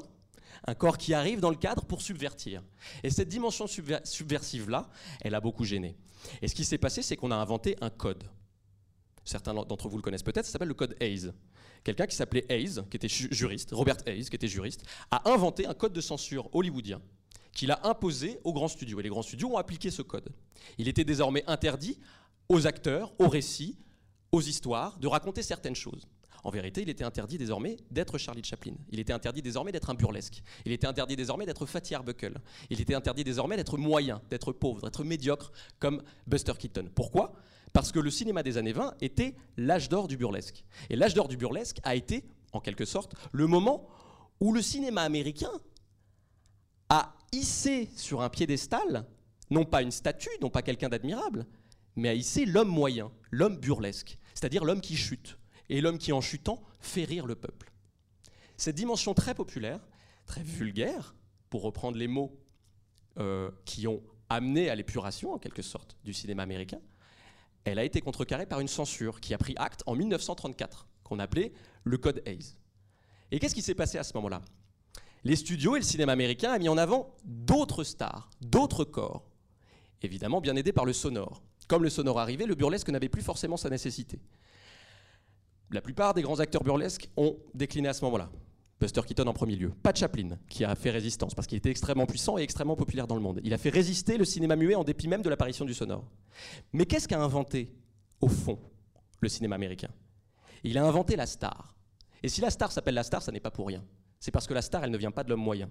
un 0.66 0.76
corps 0.76 0.98
qui 0.98 1.14
arrive 1.14 1.40
dans 1.40 1.50
le 1.50 1.56
cadre 1.56 1.86
pour 1.86 2.02
subvertir. 2.02 2.64
Et 3.04 3.10
cette 3.10 3.30
dimension 3.30 3.66
subversive-là, 3.68 4.90
elle 5.22 5.36
a 5.36 5.42
beaucoup 5.42 5.66
gêné. 5.66 5.96
Et 6.42 6.48
ce 6.48 6.56
qui 6.56 6.66
s'est 6.66 6.78
passé, 6.78 7.02
c'est 7.02 7.16
qu'on 7.16 7.32
a 7.32 7.36
inventé 7.36 7.76
un 7.82 7.90
code. 7.90 8.24
Certains 9.24 9.54
d'entre 9.54 9.88
vous 9.90 9.98
le 9.98 10.02
connaissent 10.02 10.24
peut-être, 10.24 10.46
ça 10.46 10.52
s'appelle 10.52 10.70
le 10.70 10.74
code 10.74 10.96
Hayes. 11.00 11.32
Quelqu'un 11.84 12.08
qui 12.08 12.16
s'appelait 12.16 12.46
Hayes, 12.50 12.82
qui 12.90 12.98
était 12.98 13.08
juriste, 13.08 13.72
Robert 13.72 13.98
Hayes, 14.06 14.26
qui 14.26 14.36
était 14.36 14.48
juriste, 14.48 14.84
a 15.12 15.30
inventé 15.30 15.66
un 15.66 15.74
code 15.74 15.94
de 15.94 16.02
censure 16.02 16.50
hollywoodien 16.54 17.02
qu'il 17.54 17.72
a 17.72 17.88
imposé 17.88 18.40
aux 18.44 18.54
grands 18.54 18.68
studios. 18.68 19.00
Et 19.00 19.04
les 19.04 19.10
grands 19.10 19.22
studios 19.22 19.54
ont 19.54 19.58
appliqué 19.58 19.92
ce 19.92 20.02
code. 20.02 20.30
Il 20.78 20.88
était 20.88 21.04
désormais 21.04 21.44
interdit 21.48 22.00
aux 22.48 22.68
acteurs, 22.68 23.14
aux 23.20 23.28
récits, 23.28 23.78
aux 24.32 24.42
histoires, 24.42 24.98
de 25.00 25.08
raconter 25.08 25.42
certaines 25.42 25.76
choses. 25.76 26.08
En 26.44 26.52
vérité, 26.52 26.82
il 26.82 26.90
était 26.90 27.04
interdit 27.04 27.38
désormais 27.38 27.78
d'être 27.92 28.18
Charlie 28.18 28.44
Chaplin. 28.44 28.74
Il 28.92 29.00
était 29.00 29.14
interdit 29.14 29.42
désormais 29.42 29.72
d'être 29.72 29.90
un 29.90 29.94
burlesque. 29.94 30.42
Il 30.66 30.72
était 30.72 30.88
interdit 30.88 31.16
désormais 31.16 31.46
d'être 31.46 31.66
Fatty 31.66 31.96
Arbuckle. 31.96 32.40
Il 32.70 32.80
était 32.80 32.96
interdit 32.96 33.24
désormais 33.24 33.58
d'être 33.58 33.78
moyen, 33.78 34.22
d'être 34.30 34.54
pauvre, 34.54 34.82
d'être 34.82 35.04
médiocre 35.04 35.52
comme 35.80 36.02
Buster 36.28 36.54
Keaton. 36.58 36.90
Pourquoi? 36.96 37.34
Parce 37.74 37.92
que 37.92 38.00
le 38.00 38.10
cinéma 38.10 38.44
des 38.44 38.58
années 38.58 38.74
20 38.74 38.96
était 39.02 39.36
l'âge 39.58 39.90
d'or 39.90 40.08
du 40.08 40.18
burlesque. 40.18 40.64
Et 40.90 40.96
l'âge 40.96 41.14
d'or 41.14 41.28
du 41.28 41.38
burlesque 41.38 41.80
a 41.84 41.96
été, 41.96 42.24
en 42.54 42.62
quelque 42.62 42.86
sorte, 42.86 43.14
le 43.32 43.48
moment 43.48 43.88
où 44.40 44.54
le 44.54 44.62
cinéma 44.62 45.02
américain 45.02 45.52
a 46.90 47.14
hissé 47.32 47.90
sur 47.96 48.22
un 48.22 48.30
piédestal, 48.30 49.06
non 49.52 49.66
pas 49.66 49.82
une 49.82 49.92
statue, 49.92 50.30
non 50.42 50.50
pas 50.50 50.62
quelqu'un 50.62 50.90
d'admirable, 50.90 51.46
mais 51.96 52.10
a 52.10 52.14
hissé 52.14 52.46
l'homme 52.46 52.70
moyen, 52.70 53.12
l'homme 53.30 53.58
burlesque, 53.58 54.18
c'est-à-dire 54.34 54.64
l'homme 54.64 54.82
qui 54.82 54.96
chute, 54.96 55.38
et 55.70 55.82
l'homme 55.82 55.98
qui 55.98 56.12
en 56.12 56.22
chutant 56.22 56.62
fait 56.80 57.04
rire 57.04 57.26
le 57.26 57.36
peuple. 57.36 57.72
Cette 58.58 58.76
dimension 58.76 59.14
très 59.14 59.34
populaire, 59.34 59.80
très 60.26 60.44
vulgaire, 60.44 61.16
pour 61.50 61.62
reprendre 61.62 61.98
les 61.98 62.08
mots 62.08 62.38
euh, 63.18 63.50
qui 63.66 63.88
ont 63.88 64.04
amené 64.30 64.70
à 64.70 64.76
l'épuration, 64.76 65.34
en 65.34 65.40
quelque 65.40 65.62
sorte, 65.62 65.98
du 66.04 66.14
cinéma 66.14 66.44
américain, 66.44 66.80
elle 67.66 67.80
a 67.80 67.84
été 67.84 68.02
contrecarrée 68.02 68.46
par 68.46 68.60
une 68.60 68.68
censure 68.68 69.20
qui 69.20 69.34
a 69.34 69.38
pris 69.38 69.54
acte 69.58 69.84
en 69.86 69.96
1934, 69.96 70.88
qu'on 71.04 71.20
appelait 71.20 71.52
le 71.84 71.98
Code 71.98 72.22
Hayes. 72.26 72.56
Et 73.32 73.40
qu'est-ce 73.40 73.56
qui 73.56 73.62
s'est 73.62 73.76
passé 73.76 73.98
à 73.98 74.04
ce 74.04 74.14
moment-là? 74.16 74.42
Les 75.24 75.36
studios 75.36 75.76
et 75.76 75.80
le 75.80 75.86
cinéma 75.86 76.14
américain 76.14 76.56
ont 76.56 76.60
mis 76.60 76.70
en 76.70 76.78
avant 76.78 77.16
d'autres 77.26 77.84
stars, 77.84 78.30
d'autres 78.42 78.86
corps, 78.86 79.30
évidemment 80.02 80.42
bien 80.42 80.56
aidés 80.56 80.72
par 80.72 80.86
le 80.86 80.94
sonore. 80.94 81.44
Comme 81.68 81.84
le 81.84 81.90
sonore 81.90 82.20
arrivait, 82.20 82.46
le 82.46 82.56
burlesque 82.56 82.90
n'avait 82.90 83.10
plus 83.10 83.22
forcément 83.22 83.58
sa 83.58 83.70
nécessité. 83.70 84.20
La 85.72 85.82
plupart 85.82 86.14
des 86.14 86.24
grands 86.24 86.40
acteurs 86.40 86.64
burlesques 86.64 87.10
ont 87.16 87.38
décliné 87.54 87.90
à 87.90 87.94
ce 87.94 88.04
moment-là. 88.06 88.32
Buster 88.80 89.02
Keaton 89.06 89.28
en 89.28 89.34
premier 89.34 89.56
lieu. 89.56 89.70
Pas 89.84 89.94
Chaplin, 89.94 90.38
qui 90.48 90.64
a 90.64 90.74
fait 90.74 90.90
résistance, 90.90 91.36
parce 91.36 91.48
qu'il 91.48 91.58
était 91.58 91.70
extrêmement 91.70 92.06
puissant 92.06 92.38
et 92.38 92.42
extrêmement 92.42 92.76
populaire 92.76 93.08
dans 93.08 93.16
le 93.16 93.22
monde. 93.22 93.40
Il 93.44 93.54
a 93.54 93.58
fait 93.58 93.70
résister 93.70 94.18
le 94.18 94.26
cinéma 94.26 94.56
muet 94.56 94.76
en 94.76 94.84
dépit 94.84 95.08
même 95.08 95.22
de 95.22 95.30
l'apparition 95.30 95.66
du 95.66 95.74
sonore. 95.74 96.10
Mais 96.74 96.86
qu'est-ce 96.86 97.08
qu'a 97.08 97.22
inventé, 97.22 97.72
au 98.22 98.30
fond, 98.30 98.58
le 99.20 99.30
cinéma 99.30 99.56
américain? 99.56 99.90
Il 100.64 100.78
a 100.78 100.86
inventé 100.86 101.16
la 101.16 101.26
star. 101.26 101.76
Et 102.24 102.30
si 102.30 102.42
la 102.42 102.50
star 102.50 102.72
s'appelle 102.72 102.96
la 102.96 103.04
star, 103.04 103.22
ça 103.22 103.32
n'est 103.32 103.40
pas 103.40 103.52
pour 103.52 103.68
rien. 103.68 103.84
C'est 104.20 104.32
parce 104.32 104.48
que 104.48 104.54
la 104.54 104.62
star, 104.62 104.84
elle 104.84 104.92
ne 104.92 104.98
vient 104.98 105.12
pas 105.12 105.24
de 105.24 105.30
l'homme 105.30 105.44
moyen. 105.44 105.70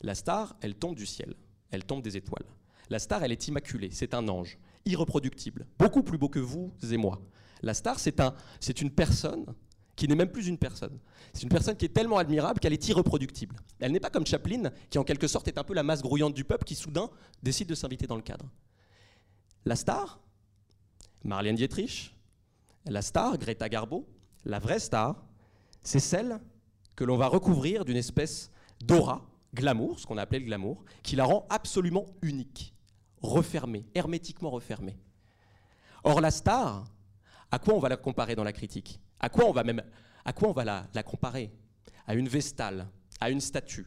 La 0.00 0.14
star, 0.14 0.56
elle 0.60 0.74
tombe 0.74 0.94
du 0.94 1.06
ciel, 1.06 1.34
elle 1.70 1.84
tombe 1.84 2.02
des 2.02 2.16
étoiles. 2.16 2.46
La 2.88 2.98
star, 2.98 3.22
elle 3.22 3.32
est 3.32 3.48
immaculée, 3.48 3.90
c'est 3.92 4.14
un 4.14 4.28
ange, 4.28 4.58
irreproductible, 4.84 5.66
beaucoup 5.78 6.02
plus 6.02 6.18
beau 6.18 6.28
que 6.28 6.40
vous 6.40 6.72
et 6.90 6.96
moi. 6.96 7.20
La 7.62 7.74
star, 7.74 7.98
c'est 7.98 8.20
un, 8.20 8.34
une 8.80 8.90
personne 8.90 9.46
qui 9.94 10.08
n'est 10.08 10.14
même 10.14 10.30
plus 10.30 10.48
une 10.48 10.58
personne. 10.58 10.98
C'est 11.32 11.42
une 11.42 11.48
personne 11.48 11.76
qui 11.76 11.84
est 11.84 11.90
tellement 11.94 12.18
admirable 12.18 12.60
qu'elle 12.60 12.72
est 12.72 12.88
irreproductible. 12.88 13.56
Elle 13.78 13.92
n'est 13.92 14.00
pas 14.00 14.10
comme 14.10 14.26
Chaplin, 14.26 14.70
qui 14.90 14.98
en 14.98 15.04
quelque 15.04 15.28
sorte 15.28 15.48
est 15.48 15.58
un 15.58 15.64
peu 15.64 15.74
la 15.74 15.82
masse 15.82 16.02
grouillante 16.02 16.34
du 16.34 16.44
peuple 16.44 16.64
qui 16.64 16.74
soudain 16.74 17.10
décide 17.42 17.68
de 17.68 17.74
s'inviter 17.74 18.06
dans 18.06 18.16
le 18.16 18.22
cadre. 18.22 18.46
La 19.64 19.76
star, 19.76 20.20
Marlène 21.24 21.56
Dietrich, 21.56 22.16
la 22.86 23.02
star, 23.02 23.38
Greta 23.38 23.68
Garbo, 23.68 24.08
la 24.44 24.58
vraie 24.58 24.80
star, 24.80 25.24
c'est 25.82 26.00
celle 26.00 26.40
que 26.96 27.04
l'on 27.04 27.16
va 27.16 27.28
recouvrir 27.28 27.84
d'une 27.84 27.96
espèce 27.96 28.50
d'aura, 28.80 29.24
glamour, 29.54 30.00
ce 30.00 30.06
qu'on 30.06 30.18
appelait 30.18 30.40
le 30.40 30.46
glamour, 30.46 30.84
qui 31.02 31.16
la 31.16 31.24
rend 31.24 31.46
absolument 31.48 32.06
unique, 32.22 32.74
refermée, 33.20 33.86
hermétiquement 33.94 34.50
refermée. 34.50 34.98
Or 36.04 36.20
la 36.20 36.30
star, 36.30 36.84
à 37.52 37.58
quoi 37.58 37.74
on 37.74 37.78
va 37.78 37.88
la 37.88 37.96
comparer 37.96 38.34
dans 38.34 38.42
la 38.42 38.52
critique? 38.52 38.98
À 39.20 39.28
quoi 39.28 39.44
on 39.44 39.52
va 39.52 39.62
même 39.62 39.82
à 40.24 40.32
quoi 40.32 40.48
on 40.48 40.52
va 40.52 40.64
la, 40.64 40.88
la 40.94 41.02
comparer? 41.02 41.52
À 42.06 42.14
une 42.14 42.28
vestale, 42.28 42.88
à 43.20 43.30
une 43.30 43.40
statue, 43.40 43.86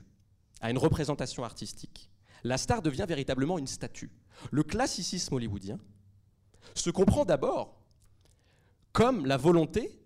à 0.62 0.70
une 0.72 0.78
représentation 0.78 1.44
artistique. 1.44 2.10
La 2.44 2.58
star 2.58 2.82
devient 2.82 3.06
véritablement 3.08 3.58
une 3.58 3.68
statue. 3.68 4.12
Le 4.52 4.64
classicisme 4.64 5.34
hollywoodien 5.34 5.80
se 6.76 6.90
comprend 6.90 7.26
d'abord 7.26 7.82
comme 8.94 9.26
la 9.26 9.38
volonté 9.38 10.00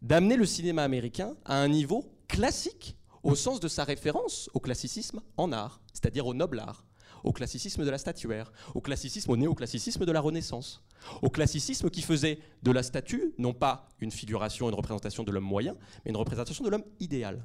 d'amener 0.00 0.36
le 0.36 0.46
cinéma 0.46 0.84
américain 0.84 1.34
à 1.44 1.56
un 1.56 1.68
niveau 1.68 2.14
classique 2.28 2.96
au 3.22 3.34
sens 3.34 3.58
de 3.58 3.68
sa 3.68 3.84
référence 3.84 4.48
au 4.54 4.60
classicisme 4.60 5.20
en 5.36 5.50
art, 5.50 5.80
c'est-à-dire 5.92 6.26
au 6.26 6.34
noble 6.34 6.60
art, 6.60 6.84
au 7.24 7.32
classicisme 7.32 7.84
de 7.84 7.90
la 7.90 7.98
statuaire, 7.98 8.52
au 8.74 8.80
classicisme, 8.80 9.30
au 9.30 9.36
néoclassicisme 9.36 10.04
de 10.04 10.12
la 10.12 10.20
Renaissance, 10.20 10.82
au 11.22 11.30
classicisme 11.30 11.90
qui 11.90 12.02
faisait 12.02 12.38
de 12.62 12.70
la 12.70 12.82
statue 12.82 13.34
non 13.38 13.54
pas 13.54 13.88
une 14.00 14.10
figuration, 14.10 14.68
une 14.68 14.74
représentation 14.74 15.24
de 15.24 15.32
l'homme 15.32 15.44
moyen, 15.44 15.76
mais 16.04 16.10
une 16.10 16.16
représentation 16.16 16.64
de 16.64 16.70
l'homme 16.70 16.84
idéal. 17.00 17.44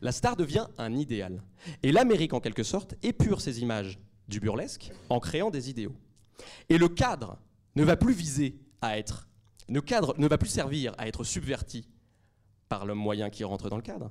La 0.00 0.12
star 0.12 0.36
devient 0.36 0.66
un 0.78 0.94
idéal. 0.94 1.42
Et 1.82 1.92
l'Amérique, 1.92 2.34
en 2.34 2.40
quelque 2.40 2.62
sorte, 2.62 2.94
épure 3.02 3.40
ces 3.40 3.60
images 3.60 3.98
du 4.28 4.40
burlesque 4.40 4.92
en 5.08 5.20
créant 5.20 5.50
des 5.50 5.70
idéaux. 5.70 5.94
Et 6.68 6.78
le 6.78 6.88
cadre 6.88 7.38
ne 7.76 7.84
va 7.84 7.96
plus 7.96 8.14
viser 8.14 8.60
à 8.80 8.98
être, 8.98 9.28
le 9.68 9.80
cadre 9.80 10.14
ne 10.18 10.26
va 10.26 10.38
plus 10.38 10.48
servir 10.48 10.94
à 10.98 11.06
être 11.08 11.24
subverti 11.24 11.88
par 12.68 12.86
l'homme 12.86 12.98
moyen 12.98 13.30
qui 13.30 13.44
rentre 13.44 13.68
dans 13.68 13.76
le 13.76 13.82
cadre. 13.82 14.10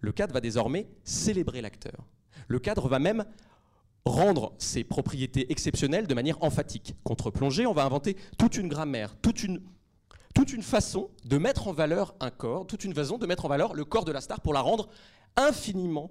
Le 0.00 0.12
cadre 0.12 0.32
va 0.32 0.40
désormais 0.40 0.88
célébrer 1.04 1.60
l'acteur. 1.60 2.06
Le 2.48 2.58
cadre 2.58 2.88
va 2.88 2.98
même 2.98 3.24
rendre 4.04 4.54
ses 4.58 4.84
propriétés 4.84 5.50
exceptionnelles 5.52 6.06
de 6.06 6.14
manière 6.14 6.42
emphatique. 6.42 6.94
Contre-plongée, 7.04 7.66
on 7.66 7.72
va 7.72 7.84
inventer 7.84 8.16
toute 8.38 8.56
une 8.56 8.68
grammaire, 8.68 9.16
toute 9.20 9.42
une, 9.42 9.60
toute 10.34 10.52
une 10.52 10.62
façon 10.62 11.10
de 11.24 11.38
mettre 11.38 11.68
en 11.68 11.72
valeur 11.72 12.14
un 12.20 12.30
corps, 12.30 12.66
toute 12.66 12.84
une 12.84 12.94
façon 12.94 13.18
de 13.18 13.26
mettre 13.26 13.44
en 13.44 13.48
valeur 13.48 13.74
le 13.74 13.84
corps 13.84 14.04
de 14.04 14.12
la 14.12 14.20
star 14.20 14.40
pour 14.40 14.54
la 14.54 14.60
rendre 14.60 14.88
infiniment 15.36 16.10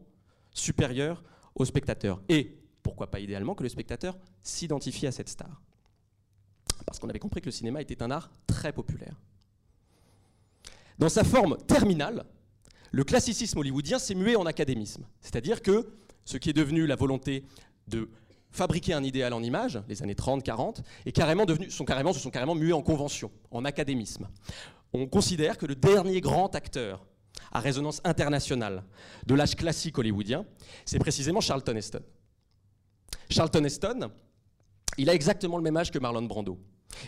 supérieure 0.52 1.24
au 1.56 1.66
spectateur. 1.66 2.22
Et 2.30 2.60
pourquoi 2.84 3.12
pas 3.12 3.20
idéalement 3.20 3.56
que 3.56 3.64
le 3.64 3.70
spectateur 3.70 4.18
s'identifie 4.44 5.08
à 5.08 5.12
cette 5.12 5.30
star 5.30 5.62
Parce 6.86 7.00
qu'on 7.00 7.10
avait 7.10 7.20
compris 7.20 7.42
que 7.42 7.48
le 7.48 7.52
cinéma 7.52 7.82
était 7.82 8.02
un 8.02 8.12
art 8.12 8.32
très 8.48 8.72
populaire. 8.72 9.16
Dans 10.98 11.10
sa 11.10 11.24
forme 11.24 11.58
terminale, 11.66 12.26
le 12.92 13.04
classicisme 13.04 13.60
hollywoodien 13.60 14.00
s'est 14.00 14.16
mué 14.16 14.36
en 14.36 14.46
académisme. 14.46 15.06
C'est-à-dire 15.22 15.62
que 15.62 15.88
ce 16.26 16.38
qui 16.38 16.50
est 16.50 16.54
devenu 16.54 16.86
la 16.86 16.96
volonté 16.96 17.46
de 17.90 18.10
fabriquer 18.52 18.94
un 18.94 19.04
idéal 19.04 19.34
en 19.34 19.44
image, 19.44 19.80
les 19.88 20.02
années 20.02 20.16
30-40, 20.16 20.78
est 21.06 21.12
carrément 21.12 21.46
devenu, 21.46 21.70
sont 21.70 21.86
carrément, 21.86 22.14
se 22.14 22.20
sont 22.20 22.32
carrément 22.32 22.56
mués 22.56 22.74
en 22.74 22.82
convention, 22.82 23.32
en 23.52 23.66
académisme. 23.66 24.28
On 24.94 25.08
considère 25.08 25.58
que 25.58 25.66
le 25.66 25.76
dernier 25.76 26.22
grand 26.22 26.56
acteur 26.56 27.06
à 27.52 27.60
résonance 27.60 28.02
internationale 28.04 28.84
de 29.26 29.36
l'âge 29.36 29.56
classique 29.56 29.98
hollywoodien, 29.98 30.46
c'est 30.86 31.00
précisément 31.00 31.42
Charlton 31.42 31.76
Heston. 31.76 32.02
Charlton 33.30 33.64
Heston, 33.64 34.10
il 34.98 35.10
a 35.10 35.14
exactement 35.14 35.58
le 35.58 35.64
même 35.64 35.78
âge 35.78 35.92
que 35.92 36.00
Marlon 36.00 36.24
Brando. 36.24 36.60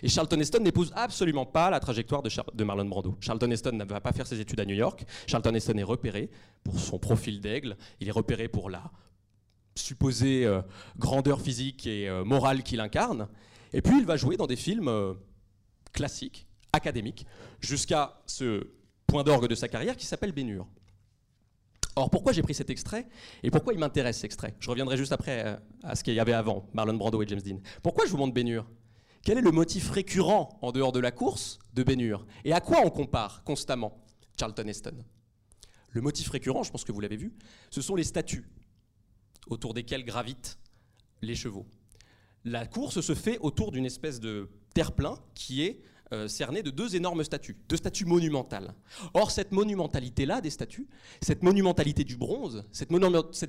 Et 0.04 0.10
Charlton 0.10 0.40
Heston 0.40 0.60
n'épouse 0.60 0.92
absolument 0.96 1.46
pas 1.46 1.70
la 1.70 1.80
trajectoire 1.80 2.22
de, 2.22 2.64
Marlon 2.64 2.86
Brando. 2.86 3.18
Charlton 3.20 3.50
Heston 3.50 3.72
ne 3.74 3.84
va 3.84 4.00
pas 4.00 4.12
faire 4.14 4.28
ses 4.28 4.40
études 4.40 4.60
à 4.60 4.66
New 4.66 4.76
York. 4.76 5.04
Charlton 5.26 5.54
Heston 5.56 5.78
est 5.78 5.84
repéré 5.84 6.30
pour 6.64 6.80
son 6.80 7.00
profil 7.00 7.42
d'aigle. 7.42 7.76
Il 8.00 8.08
est 8.08 8.12
repéré 8.12 8.48
pour 8.48 8.70
la 8.70 8.92
supposée 9.76 10.46
euh, 10.46 10.62
grandeur 10.98 11.42
physique 11.42 11.88
et 11.88 12.10
euh, 12.10 12.24
morale 12.24 12.64
qu'il 12.64 12.80
incarne. 12.80 13.28
Et 13.74 13.82
puis 13.82 13.98
il 13.98 14.06
va 14.06 14.18
jouer 14.18 14.38
dans 14.38 14.48
des 14.48 14.56
films 14.56 14.88
euh, 14.88 15.14
classiques, 15.94 16.48
académiques, 16.74 17.26
jusqu'à 17.60 18.22
ce 18.26 18.68
point 19.08 19.24
d'orgue 19.24 19.48
de 19.48 19.56
sa 19.56 19.68
carrière 19.68 19.96
qui 19.96 20.06
s'appelle 20.06 20.32
Bénure. 20.32 20.68
Or, 21.96 22.10
pourquoi 22.10 22.32
j'ai 22.32 22.42
pris 22.42 22.54
cet 22.54 22.70
extrait 22.70 23.08
et 23.44 23.52
pourquoi 23.52 23.74
il 23.74 23.80
m'intéresse 23.80 24.18
cet 24.18 24.26
extrait? 24.26 24.56
Je 24.60 24.70
reviendrai 24.70 24.96
juste 24.96 25.12
après 25.12 25.60
à 25.84 25.96
ce 25.96 26.04
qu'il 26.04 26.14
y 26.14 26.22
avait 26.22 26.32
avant, 26.34 26.70
Marlon 26.74 26.94
Brando 26.94 27.22
et 27.22 27.28
James 27.28 27.42
Dean. 27.42 27.60
Pourquoi 27.84 28.06
je 28.06 28.12
vous 28.12 28.18
montre 28.18 28.34
Bénure? 28.34 28.66
Quel 29.24 29.38
est 29.38 29.42
le 29.42 29.52
motif 29.52 29.90
récurrent 29.92 30.58
en 30.62 30.72
dehors 30.72 30.94
de 30.94 31.02
la 31.02 31.12
course 31.12 31.60
de 31.74 31.84
Bénure? 31.84 32.26
Et 32.46 32.54
à 32.54 32.62
quoi 32.62 32.80
on 32.86 32.90
compare 32.90 33.44
constamment 33.44 34.02
Charlton 34.40 34.68
Heston? 34.68 35.04
Le 35.90 36.02
motif 36.02 36.30
récurrent, 36.30 36.64
je 36.64 36.72
pense 36.72 36.86
que 36.86 36.94
vous 36.94 37.02
l'avez 37.02 37.18
vu, 37.18 37.34
ce 37.70 37.82
sont 37.82 37.96
les 37.96 38.06
statues 38.06 38.50
autour 39.52 39.74
desquels 39.74 40.04
gravitent 40.04 40.58
les 41.22 41.36
chevaux. 41.36 41.68
La 42.44 42.66
course 42.66 43.02
se 43.02 43.14
fait 43.14 43.38
autour 43.40 43.72
d'une 43.72 43.86
espèce 43.86 44.20
de 44.20 44.50
terre-plein 44.74 45.16
qui 45.36 45.64
est 45.64 45.82
euh, 46.14 46.28
cerné 46.28 46.64
de 46.64 46.72
deux 46.72 46.96
énormes 46.96 47.24
statues, 47.24 47.56
deux 47.70 47.78
statues 47.78 48.06
monumentales. 48.06 48.74
Or, 49.14 49.30
cette 49.32 49.52
monumentalité-là 49.52 50.42
des 50.42 50.50
statues, 50.50 50.88
cette 51.22 51.44
monumentalité 51.44 52.04
du 52.04 52.18
bronze, 52.18 52.66
cette, 52.72 52.90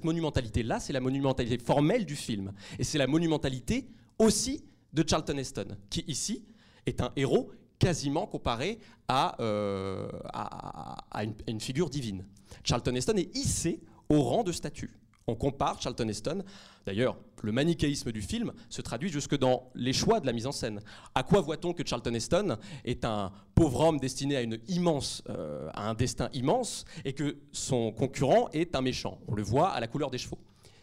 monumentalité-là, 0.05 0.79
c'est 0.79 0.93
la 0.93 1.01
monumentalité 1.01 1.59
formelle 1.59 2.05
du 2.05 2.15
film. 2.15 2.53
Et 2.79 2.85
c'est 2.85 2.99
la 2.99 3.07
monumentalité 3.07 3.89
aussi 4.19 4.65
de 4.93 5.05
Charlton 5.09 5.39
Heston, 5.39 5.77
qui 5.89 6.05
ici 6.07 6.45
est 6.87 7.01
un 7.01 7.13
héros 7.17 7.51
quasiment 7.79 8.27
comparé 8.27 8.79
à, 9.09 9.41
euh, 9.41 10.09
à, 10.33 11.25
une, 11.25 11.35
une, 11.49 11.61
figure 11.61 11.91
divine. 11.91 12.25
Charlton 12.63 12.95
Heston 12.95 13.17
est 13.17 13.35
hissé 13.37 13.81
au 14.09 14.23
rang 14.23 14.45
de 14.45 14.53
statue 14.53 15.02
On 15.27 15.35
compare 15.35 15.81
Charlton 15.81 16.09
Heston. 16.09 16.43
D'ailleurs, 16.85 17.17
le 17.43 17.53
manichéisme 17.53 18.11
du 18.11 18.23
film 18.23 18.53
se 18.69 18.83
traduit 18.83 19.09
jusque 19.09 19.37
dans 19.39 19.71
les 19.75 19.93
choix 19.93 20.21
de 20.21 20.27
la 20.27 20.33
mise 20.33 20.47
en 20.47 20.53
scène. 20.53 20.81
À 21.15 21.23
quoi 21.23 21.41
voit-on 21.41 21.73
que 21.73 21.87
Charlton 21.87 22.15
Heston 22.15 22.57
est 22.85 23.05
un 23.05 23.33
pauvre 23.55 23.81
homme 23.81 23.99
destiné 23.99 24.37
à, 24.37 24.41
euh, 24.41 25.71
un 25.75 25.95
destin 25.95 26.29
immense 26.33 26.85
et 27.05 27.13
que 27.13 27.37
son 27.53 27.93
concurrent 27.93 28.49
est 28.53 28.75
un 28.75 28.81
méchant? 28.81 29.19
On 29.29 29.35
le 29.35 29.43
voit 29.43 29.71
à 29.71 29.81
la 29.81 29.87
couleur 29.87 30.11
des 30.11 30.19
chevaux. 30.19 30.39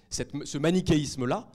Ce 0.10 0.58
manichéisme-là, 0.58 1.48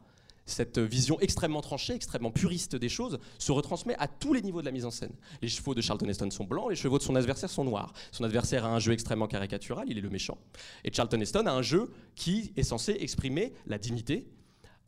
cette 0.47 0.79
vision 0.79 1.19
extrêmement 1.21 1.61
tranchée, 1.61 1.95
extrêmement 1.95 2.31
puriste 2.31 2.77
des 2.77 2.89
choses, 2.89 3.19
se 3.39 3.53
retransmet 3.53 3.95
à 3.99 4.09
tous 4.09 4.35
les 4.35 4.43
niveaux 4.43 4.61
de 4.61 4.67
la 4.67 4.73
mise 4.73 4.85
en 4.85 4.91
scène. 4.91 5.13
Les 5.43 5.49
chevaux 5.49 5.75
de 5.75 5.81
Charlton 5.81 6.09
Heston 6.09 6.31
sont 6.31 6.45
blancs, 6.45 6.71
les 6.71 6.77
chevaux 6.77 6.99
de 6.99 7.03
son 7.03 7.17
adversaire 7.17 7.51
sont 7.51 7.65
noirs. 7.65 7.93
Son 8.13 8.25
adversaire 8.25 8.65
a 8.65 8.69
un 8.69 8.79
jeu 8.79 8.93
extrêmement 8.93 9.27
caricatural, 9.27 9.87
il 9.89 9.99
est 9.99 10.03
le 10.03 10.11
méchant. 10.11 10.39
Et 10.85 10.93
Charlton 10.93 11.21
Heston 11.21 11.47
a 11.47 11.53
un 11.53 11.63
jeu 11.63 11.91
qui 12.15 12.53
est 12.57 12.63
censé 12.63 12.97
exprimer 13.01 13.53
la 13.67 13.79
dignité, 13.79 14.27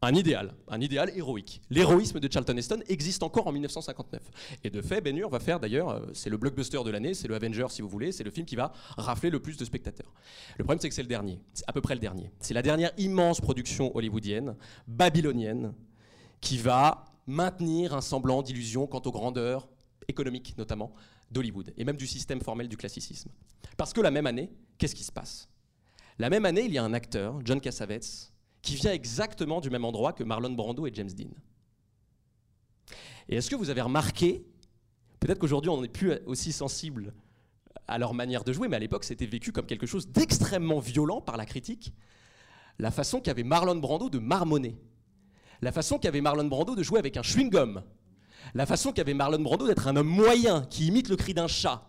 un 0.02 0.14
idéal, 0.14 0.54
un 0.68 0.80
idéal 0.80 1.10
héroïque. 1.16 1.62
L'héroïsme 1.70 2.20
de 2.20 2.30
Charlton 2.30 2.56
Heston 2.56 2.80
existe 2.88 3.22
encore 3.22 3.46
en 3.46 3.52
1959. 3.52 4.20
Et 4.62 4.70
de 4.70 4.82
fait, 4.82 5.00
Ben 5.00 5.16
Hur 5.16 5.30
va 5.30 5.40
faire 5.40 5.58
d'ailleurs, 5.58 5.88
euh, 5.88 6.06
c'est 6.12 6.28
le 6.30 6.36
blockbuster 6.36 6.82
de 6.84 6.90
l'année, 6.90 7.14
c'est 7.14 7.28
le 7.28 7.34
Avenger 7.34 7.66
si 7.70 7.82
vous 7.82 7.88
voulez, 7.88 8.12
c'est 8.12 8.24
le 8.24 8.30
film 8.30 8.46
qui 8.46 8.56
va 8.56 8.72
rafler 8.96 9.30
le 9.30 9.40
plus 9.40 9.56
de 9.56 9.64
spectateurs. 9.64 10.12
Le 10.58 10.64
problème 10.64 10.80
c'est 10.80 10.88
que 10.88 10.94
c'est 10.94 11.02
le 11.02 11.08
dernier, 11.08 11.40
c'est 11.54 11.64
à 11.66 11.72
peu 11.72 11.80
près 11.80 11.94
le 11.94 12.00
dernier. 12.00 12.30
C'est 12.40 12.54
la 12.54 12.62
dernière 12.62 12.92
immense 12.98 13.40
production 13.40 13.96
hollywoodienne, 13.96 14.54
babylonienne, 14.86 15.72
qui 16.40 16.58
va 16.58 17.06
maintenir 17.26 17.94
un 17.94 18.02
semblant 18.02 18.42
d'illusion 18.42 18.86
quant 18.86 19.02
aux 19.04 19.12
grandeurs 19.12 19.68
économiques 20.08 20.54
notamment 20.58 20.92
d'Hollywood 21.30 21.72
et 21.76 21.84
même 21.84 21.96
du 21.96 22.06
système 22.06 22.40
formel 22.40 22.68
du 22.68 22.76
classicisme. 22.76 23.30
Parce 23.76 23.92
que 23.92 24.00
la 24.00 24.10
même 24.10 24.26
année, 24.26 24.52
qu'est-ce 24.78 24.94
qui 24.94 25.04
se 25.04 25.12
passe? 25.12 25.48
La 26.18 26.30
même 26.30 26.44
année, 26.44 26.64
il 26.64 26.72
y 26.72 26.78
a 26.78 26.84
un 26.84 26.94
acteur, 26.94 27.40
John 27.44 27.60
Cassavetes, 27.60 28.32
qui 28.66 28.74
vient 28.74 28.92
exactement 28.92 29.60
du 29.60 29.70
même 29.70 29.84
endroit 29.84 30.12
que 30.12 30.24
Marlon 30.24 30.50
Brando 30.50 30.86
et 30.86 30.90
James 30.92 31.10
Dean. 31.10 31.30
Et 33.28 33.36
est-ce 33.36 33.48
que 33.48 33.54
vous 33.54 33.70
avez 33.70 33.80
remarqué, 33.80 34.44
peut-être 35.20 35.38
qu'aujourd'hui 35.38 35.70
on 35.70 35.80
n'est 35.80 35.88
plus 35.88 36.12
aussi 36.26 36.52
sensible 36.52 37.14
à 37.86 37.98
leur 37.98 38.12
manière 38.12 38.42
de 38.42 38.52
jouer, 38.52 38.66
mais 38.66 38.76
à 38.76 38.80
l'époque 38.80 39.04
c'était 39.04 39.26
vécu 39.26 39.52
comme 39.52 39.66
quelque 39.66 39.86
chose 39.86 40.08
d'extrêmement 40.08 40.80
violent 40.80 41.20
par 41.20 41.36
la 41.36 41.46
critique, 41.46 41.94
la 42.80 42.90
façon 42.90 43.20
qu'avait 43.20 43.44
Marlon 43.44 43.76
Brando 43.76 44.10
de 44.10 44.18
marmonner, 44.18 44.76
la 45.62 45.70
façon 45.70 45.98
qu'avait 45.98 46.20
Marlon 46.20 46.46
Brando 46.46 46.74
de 46.74 46.82
jouer 46.82 46.98
avec 46.98 47.16
un 47.16 47.22
chewing-gum, 47.22 47.82
la 48.54 48.66
façon 48.66 48.92
qu'avait 48.92 49.14
Marlon 49.14 49.40
Brando 49.40 49.66
d'être 49.68 49.86
un 49.86 49.94
homme 49.94 50.08
moyen 50.08 50.62
qui 50.62 50.88
imite 50.88 51.08
le 51.08 51.16
cri 51.16 51.34
d'un 51.34 51.46
chat. 51.46 51.88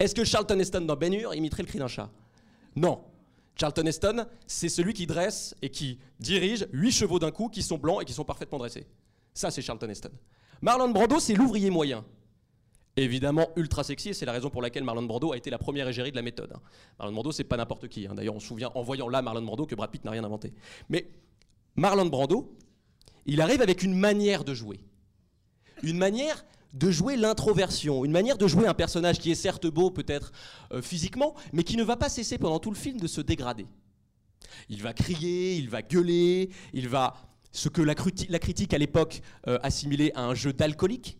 Est-ce 0.00 0.14
que 0.14 0.24
Charlton 0.24 0.58
Heston 0.58 0.82
dans 0.82 0.96
Ben 0.96 1.14
Hur 1.14 1.34
imiterait 1.34 1.62
le 1.62 1.68
cri 1.68 1.78
d'un 1.78 1.88
chat? 1.88 2.10
Non. 2.74 3.04
Charlton 3.58 3.86
Heston, 3.86 4.26
c'est 4.46 4.68
celui 4.68 4.92
qui 4.92 5.06
dresse 5.06 5.56
et 5.62 5.70
qui 5.70 5.98
dirige 6.20 6.66
huit 6.72 6.92
chevaux 6.92 7.18
d'un 7.18 7.30
coup 7.30 7.48
qui 7.48 7.62
sont 7.62 7.78
blancs 7.78 8.02
et 8.02 8.04
qui 8.04 8.12
sont 8.12 8.24
parfaitement 8.24 8.58
dressés. 8.58 8.86
Ça, 9.32 9.50
c'est 9.50 9.62
Charlton 9.62 9.88
Heston. 9.88 10.10
Marlon 10.60 10.90
Brando, 10.90 11.18
c'est 11.20 11.34
l'ouvrier 11.34 11.70
moyen. 11.70 12.04
Évidemment, 12.98 13.48
ultra 13.56 13.84
sexy, 13.84 14.10
et 14.10 14.14
c'est 14.14 14.24
la 14.24 14.32
raison 14.32 14.48
pour 14.48 14.62
laquelle 14.62 14.84
Marlon 14.84 15.02
Brando 15.02 15.32
a 15.32 15.36
été 15.36 15.50
la 15.50 15.58
première 15.58 15.86
égérie 15.86 16.10
de 16.10 16.16
la 16.16 16.22
méthode. 16.22 16.52
hein. 16.54 16.60
Marlon 16.98 17.12
Brando, 17.12 17.32
c'est 17.32 17.44
pas 17.44 17.56
n'importe 17.58 17.88
qui. 17.88 18.06
hein. 18.06 18.14
D'ailleurs, 18.14 18.34
on 18.34 18.40
se 18.40 18.46
souvient 18.46 18.70
en 18.74 18.82
voyant 18.82 19.08
là 19.08 19.20
Marlon 19.20 19.42
Brando 19.42 19.66
que 19.66 19.74
Brad 19.74 19.90
Pitt 19.90 20.04
n'a 20.04 20.12
rien 20.12 20.24
inventé. 20.24 20.54
Mais 20.88 21.10
Marlon 21.74 22.06
Brando, 22.06 22.56
il 23.26 23.40
arrive 23.42 23.60
avec 23.60 23.82
une 23.82 23.94
manière 23.94 24.44
de 24.44 24.54
jouer. 24.54 24.80
Une 25.82 25.98
manière 25.98 26.44
de 26.76 26.90
jouer 26.90 27.16
l'introversion, 27.16 28.04
une 28.04 28.12
manière 28.12 28.36
de 28.36 28.46
jouer 28.46 28.66
un 28.66 28.74
personnage 28.74 29.18
qui 29.18 29.30
est 29.30 29.34
certes 29.34 29.66
beau 29.66 29.90
peut-être 29.90 30.30
euh, 30.72 30.82
physiquement, 30.82 31.34
mais 31.52 31.64
qui 31.64 31.76
ne 31.76 31.82
va 31.82 31.96
pas 31.96 32.10
cesser 32.10 32.36
pendant 32.36 32.58
tout 32.58 32.70
le 32.70 32.76
film 32.76 33.00
de 33.00 33.06
se 33.06 33.22
dégrader. 33.22 33.66
Il 34.68 34.82
va 34.82 34.92
crier, 34.92 35.56
il 35.56 35.70
va 35.70 35.80
gueuler, 35.80 36.50
il 36.74 36.88
va 36.88 37.14
ce 37.50 37.70
que 37.70 37.80
la, 37.80 37.94
critique 37.94 38.74
à 38.74 38.78
l'époque 38.78 39.22
euh, 39.48 39.58
assimilait 39.62 40.12
à 40.14 40.24
un 40.24 40.34
jeu 40.34 40.52
d'alcoolique. 40.52 41.18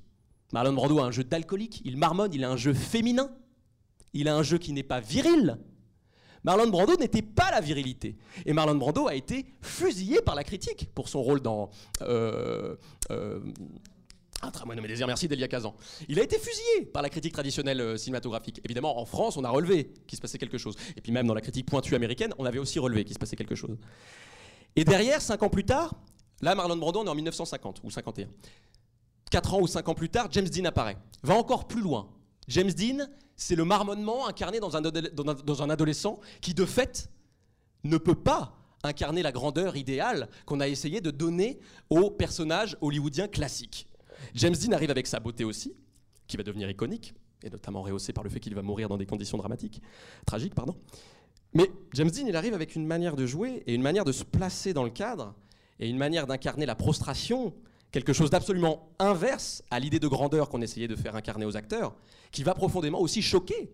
Marlon 0.52 0.74
Brando 0.74 0.98
a 0.98 1.04
un 1.06 1.10
jeu 1.10 1.24
d'alcoolique, 1.24 1.80
il 1.84 1.96
marmonne, 1.96 2.34
il 2.34 2.44
a 2.44 2.50
un 2.50 2.56
jeu 2.56 2.74
féminin, 2.74 3.30
il 4.12 4.28
a 4.28 4.36
un 4.36 4.42
jeu 4.42 4.58
qui 4.58 4.72
n'est 4.72 4.82
pas 4.82 5.00
viril. 5.00 5.58
Marlon 6.44 6.68
Brando 6.68 6.96
n'était 6.96 7.22
pas 7.22 7.50
la 7.50 7.60
virilité. 7.60 8.16
Et 8.44 8.52
Marlon 8.52 8.76
Brando 8.76 9.08
a 9.08 9.14
été 9.14 9.46
fusillé 9.62 10.20
par 10.20 10.34
la 10.34 10.44
critique 10.44 10.90
pour 10.94 11.08
son 11.08 11.22
rôle 11.22 11.40
dans 11.40 11.70
euh, 12.02 12.76
un 14.42 14.50
tramway 14.50 14.76
nommé 14.76 14.88
Désir, 14.88 15.06
merci 15.06 15.28
d'Elia 15.28 15.48
Kazan. 15.48 15.74
Il 16.08 16.18
a 16.20 16.22
été 16.22 16.38
fusillé 16.38 16.86
par 16.92 17.02
la 17.02 17.08
critique 17.08 17.32
traditionnelle 17.32 17.80
euh, 17.80 17.96
cinématographique. 17.96 18.60
Évidemment, 18.64 18.98
en 19.00 19.04
France, 19.04 19.36
on 19.36 19.44
a 19.44 19.50
relevé 19.50 19.92
qu'il 20.06 20.16
se 20.16 20.22
passait 20.22 20.38
quelque 20.38 20.58
chose. 20.58 20.76
Et 20.96 21.00
puis 21.00 21.12
même 21.12 21.26
dans 21.26 21.34
la 21.34 21.40
critique 21.40 21.66
pointue 21.66 21.94
américaine, 21.94 22.34
on 22.38 22.44
avait 22.44 22.58
aussi 22.58 22.78
relevé 22.78 23.04
qu'il 23.04 23.14
se 23.14 23.18
passait 23.18 23.36
quelque 23.36 23.54
chose. 23.54 23.76
Et 24.76 24.84
derrière, 24.84 25.22
cinq 25.22 25.42
ans 25.42 25.48
plus 25.48 25.64
tard, 25.64 25.94
là, 26.42 26.54
Marlon 26.54 26.76
Brando, 26.76 27.00
on 27.00 27.06
est 27.06 27.08
en 27.08 27.14
1950 27.14 27.80
ou 27.82 27.90
51. 27.90 28.28
Quatre 29.30 29.54
ans 29.54 29.60
ou 29.60 29.66
cinq 29.66 29.88
ans 29.88 29.94
plus 29.94 30.10
tard, 30.10 30.28
James 30.30 30.48
Dean 30.48 30.66
apparaît. 30.66 30.98
Va 31.22 31.34
encore 31.34 31.66
plus 31.66 31.80
loin. 31.80 32.08
James 32.48 32.70
Dean, 32.70 33.06
c'est 33.36 33.56
le 33.56 33.64
marmonnement 33.64 34.26
incarné 34.28 34.60
dans 34.60 34.76
un, 34.76 34.82
dans 34.82 35.62
un 35.62 35.70
adolescent 35.70 36.20
qui, 36.40 36.54
de 36.54 36.64
fait, 36.64 37.10
ne 37.84 37.96
peut 37.96 38.14
pas 38.14 38.56
incarner 38.82 39.22
la 39.22 39.32
grandeur 39.32 39.76
idéale 39.76 40.28
qu'on 40.44 40.60
a 40.60 40.68
essayé 40.68 41.00
de 41.00 41.10
donner 41.10 41.58
aux 41.90 42.10
personnages 42.10 42.76
hollywoodiens 42.80 43.28
classiques. 43.28 43.88
James 44.34 44.54
Dean 44.54 44.72
arrive 44.72 44.90
avec 44.90 45.06
sa 45.06 45.20
beauté 45.20 45.44
aussi, 45.44 45.74
qui 46.26 46.36
va 46.36 46.42
devenir 46.42 46.68
iconique, 46.68 47.14
et 47.42 47.50
notamment 47.50 47.82
rehaussée 47.82 48.12
par 48.12 48.24
le 48.24 48.30
fait 48.30 48.40
qu'il 48.40 48.54
va 48.54 48.62
mourir 48.62 48.88
dans 48.88 48.96
des 48.96 49.06
conditions 49.06 49.38
dramatiques, 49.38 49.82
tragiques, 50.26 50.54
pardon. 50.54 50.76
Mais 51.54 51.70
James 51.94 52.10
Dean, 52.10 52.26
il 52.26 52.36
arrive 52.36 52.54
avec 52.54 52.74
une 52.76 52.86
manière 52.86 53.16
de 53.16 53.26
jouer 53.26 53.62
et 53.66 53.74
une 53.74 53.82
manière 53.82 54.04
de 54.04 54.12
se 54.12 54.24
placer 54.24 54.74
dans 54.74 54.84
le 54.84 54.90
cadre 54.90 55.34
et 55.78 55.88
une 55.88 55.98
manière 55.98 56.26
d'incarner 56.26 56.66
la 56.66 56.74
prostration, 56.74 57.54
quelque 57.92 58.12
chose 58.12 58.30
d'absolument 58.30 58.90
inverse 58.98 59.62
à 59.70 59.78
l'idée 59.78 60.00
de 60.00 60.08
grandeur 60.08 60.48
qu'on 60.48 60.62
essayait 60.62 60.88
de 60.88 60.96
faire 60.96 61.16
incarner 61.16 61.46
aux 61.46 61.56
acteurs, 61.56 61.94
qui 62.32 62.42
va 62.42 62.54
profondément 62.54 63.00
aussi 63.00 63.22
choquer 63.22 63.70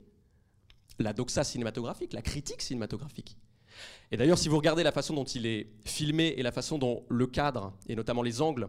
la 0.99 1.13
doxa 1.13 1.45
cinématographique, 1.45 2.13
la 2.13 2.23
critique 2.23 2.63
cinématographique. 2.63 3.37
Et 4.11 4.17
d'ailleurs, 4.17 4.39
si 4.39 4.49
vous 4.49 4.57
regardez 4.57 4.83
la 4.83 4.93
façon 4.93 5.15
dont 5.15 5.25
il 5.25 5.47
est 5.47 5.69
filmé 5.85 6.35
et 6.37 6.43
la 6.43 6.53
façon 6.53 6.79
dont 6.79 7.05
le 7.09 7.27
cadre, 7.27 7.73
et 7.89 7.97
notamment 7.97 8.23
les 8.23 8.43
angles, 8.43 8.69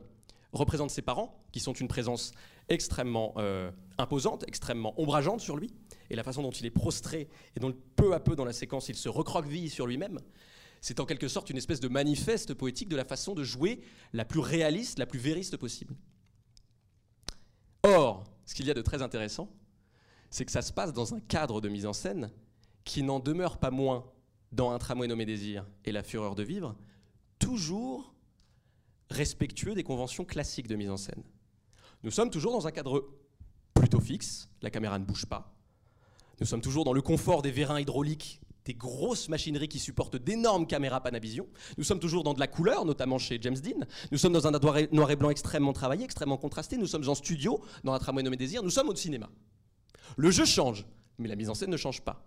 représentent 0.54 0.91
ses 0.91 1.01
parents, 1.01 1.43
qui 1.51 1.60
sont 1.60 1.74
une 1.74 1.88
présence 1.88 2.32
extrêmement 2.70 3.34
euh, 3.38 3.72
imposante, 3.97 4.43
extrêmement 4.47 4.99
ombrageante 5.01 5.41
sur 5.41 5.58
lui, 5.58 5.74
et 6.10 6.16
la 6.16 6.24
façon 6.24 6.41
dont 6.41 6.51
il 6.51 6.66
est 6.66 6.72
prostré, 6.72 7.28
et 7.56 7.60
dont 7.60 7.74
peu 7.95 8.14
à 8.14 8.20
peu 8.20 8.36
dans 8.36 8.45
la 8.45 8.54
séquence 8.54 8.89
il 8.89 8.95
se 8.95 9.10
recroqueville 9.10 9.70
sur 9.70 9.88
lui-même, 9.88 10.20
c'est 10.82 10.99
en 10.99 11.06
quelque 11.06 11.28
sorte 11.28 11.49
une 11.49 11.58
espèce 11.58 11.80
de 11.80 11.88
manifeste 11.88 12.54
poétique 12.54 12.89
de 12.89 12.95
la 12.95 13.06
façon 13.06 13.34
de 13.34 13.43
jouer 13.43 13.82
la 14.12 14.26
plus 14.26 14.41
réaliste, 14.41 14.99
la 14.99 15.06
plus 15.06 15.20
vériste 15.20 15.58
possible. 15.58 15.95
Or, 17.84 18.26
ce 18.45 18.54
qu'il 18.54 18.66
y 18.68 18.72
a 18.72 18.74
de 18.74 18.82
très 18.82 19.01
intéressant, 19.01 19.49
c'est 20.30 20.45
que 20.45 20.51
ça 20.51 20.62
se 20.62 20.74
passe 20.74 20.93
dans 20.93 21.14
un 21.14 21.20
cadre 21.20 21.62
de 21.62 21.70
mise 21.70 21.86
en 21.86 21.93
scène 21.93 22.32
qui 22.84 23.01
n'en 23.01 23.20
demeure 23.20 23.60
pas 23.60 23.72
moins, 23.72 24.12
dans 24.51 24.72
un 24.72 24.78
tramway 24.78 25.08
nommé 25.08 25.26
Désir 25.26 25.66
et 25.86 25.91
La 25.91 26.04
Fureur 26.04 26.36
de 26.36 26.43
vivre, 26.43 26.76
toujours 27.39 28.12
respectueux 29.14 29.76
des 29.76 29.84
conventions 29.84 30.26
classiques 30.26 30.68
de 30.68 30.76
mise 30.76 30.89
en 30.89 30.97
scène. 30.97 31.24
Nous 32.03 32.11
sommes 32.11 32.30
toujours 32.30 32.51
dans 32.51 32.68
un 32.68 32.72
cadre 32.72 33.09
plutôt 33.74 33.99
fixe, 34.01 34.49
la 34.61 34.70
caméra 34.70 34.99
ne 34.99 35.05
bouge 35.05 35.26
pas. 35.26 35.55
Nous 36.39 36.45
sommes 36.45 36.61
toujours 36.61 36.84
dans 36.84 36.93
le 36.93 37.01
confort 37.01 37.41
des 37.41 37.51
vérins 37.51 37.80
hydrauliques, 37.80 38.41
des 38.66 38.74
grosses 38.74 39.30
machineries 39.30 39.68
qui 39.68 39.80
supportent 39.80 40.16
d'énormes 40.16 40.66
caméras 40.68 41.01
Panavision. 41.01 41.47
Nous 41.78 41.84
sommes 41.84 41.99
toujours 41.99 42.24
dans 42.24 42.34
de 42.34 42.39
la 42.39 42.47
couleur, 42.47 42.86
notamment 42.86 43.18
chez 43.18 43.38
James 43.41 43.57
Dean. 43.57 43.86
Nous 44.11 44.18
sommes 44.18 44.34
dans 44.34 44.47
un 44.47 44.51
noir 44.51 45.11
et- 45.11 45.16
blanc 45.16 45.30
extrêmement 45.30 45.74
travaillé, 45.74 46.03
extrêmement 46.05 46.38
contrasté. 46.38 46.78
Nous 46.78 46.88
sommes 46.88 47.07
en 47.07 47.16
studio, 47.16 47.61
dans 47.84 47.93
un 47.93 47.99
tramway 47.99 48.24
nommé 48.24 48.38
Désir. 48.38 48.64
Nous 48.64 48.70
sommes 48.70 48.89
au 48.89 48.95
cinéma. 48.95 49.30
Le 50.18 50.32
jeu 50.32 50.45
change, 50.45 50.86
mais 51.18 51.28
la 51.28 51.36
mise 51.36 51.49
en 51.49 51.53
scène 51.55 51.70
ne 51.72 51.78
change 51.78 52.01
pas. 52.01 52.26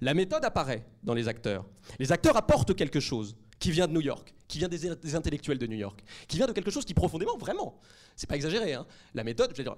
La 0.00 0.14
méthode 0.14 0.44
apparaît 0.44 0.86
dans 1.02 1.14
les 1.14 1.28
acteurs. 1.28 1.64
Les 1.98 2.12
acteurs 2.12 2.36
apportent 2.36 2.74
quelque 2.74 3.00
chose 3.00 3.34
qui 3.62 3.70
vient 3.70 3.86
de 3.86 3.92
New 3.92 4.00
York, 4.00 4.34
qui 4.48 4.58
vient 4.58 4.66
des, 4.66 5.14
intellectuels 5.14 5.56
de 5.56 5.68
New 5.68 5.76
York, 5.76 6.02
qui 6.26 6.36
vient 6.36 6.48
de 6.48 6.52
quelque 6.52 6.72
chose 6.72 6.84
qui 6.84 6.94
profondément, 6.94 7.38
vraiment, 7.38 7.78
c'est 8.16 8.28
pas 8.28 8.34
exagéré, 8.34 8.74
hein, 8.74 8.84
la 9.14 9.22
méthode, 9.22 9.52
je 9.52 9.58
veux 9.58 9.62
dire, 9.62 9.76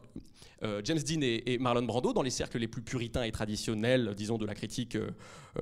euh, 0.62 0.80
James 0.84 1.00
Dean 1.00 1.20
et, 1.20 1.58
Marlon 1.58 1.82
Brando, 1.82 2.14
dans 2.14 2.22
les 2.22 2.30
cercles 2.30 2.56
les 2.56 2.66
plus 2.66 2.80
puritains 2.80 3.24
et 3.24 3.30
traditionnels, 3.30 4.14
disons, 4.16 4.38
de 4.38 4.46
la 4.46 4.54
critique, 4.54 4.96
euh, 4.96 5.10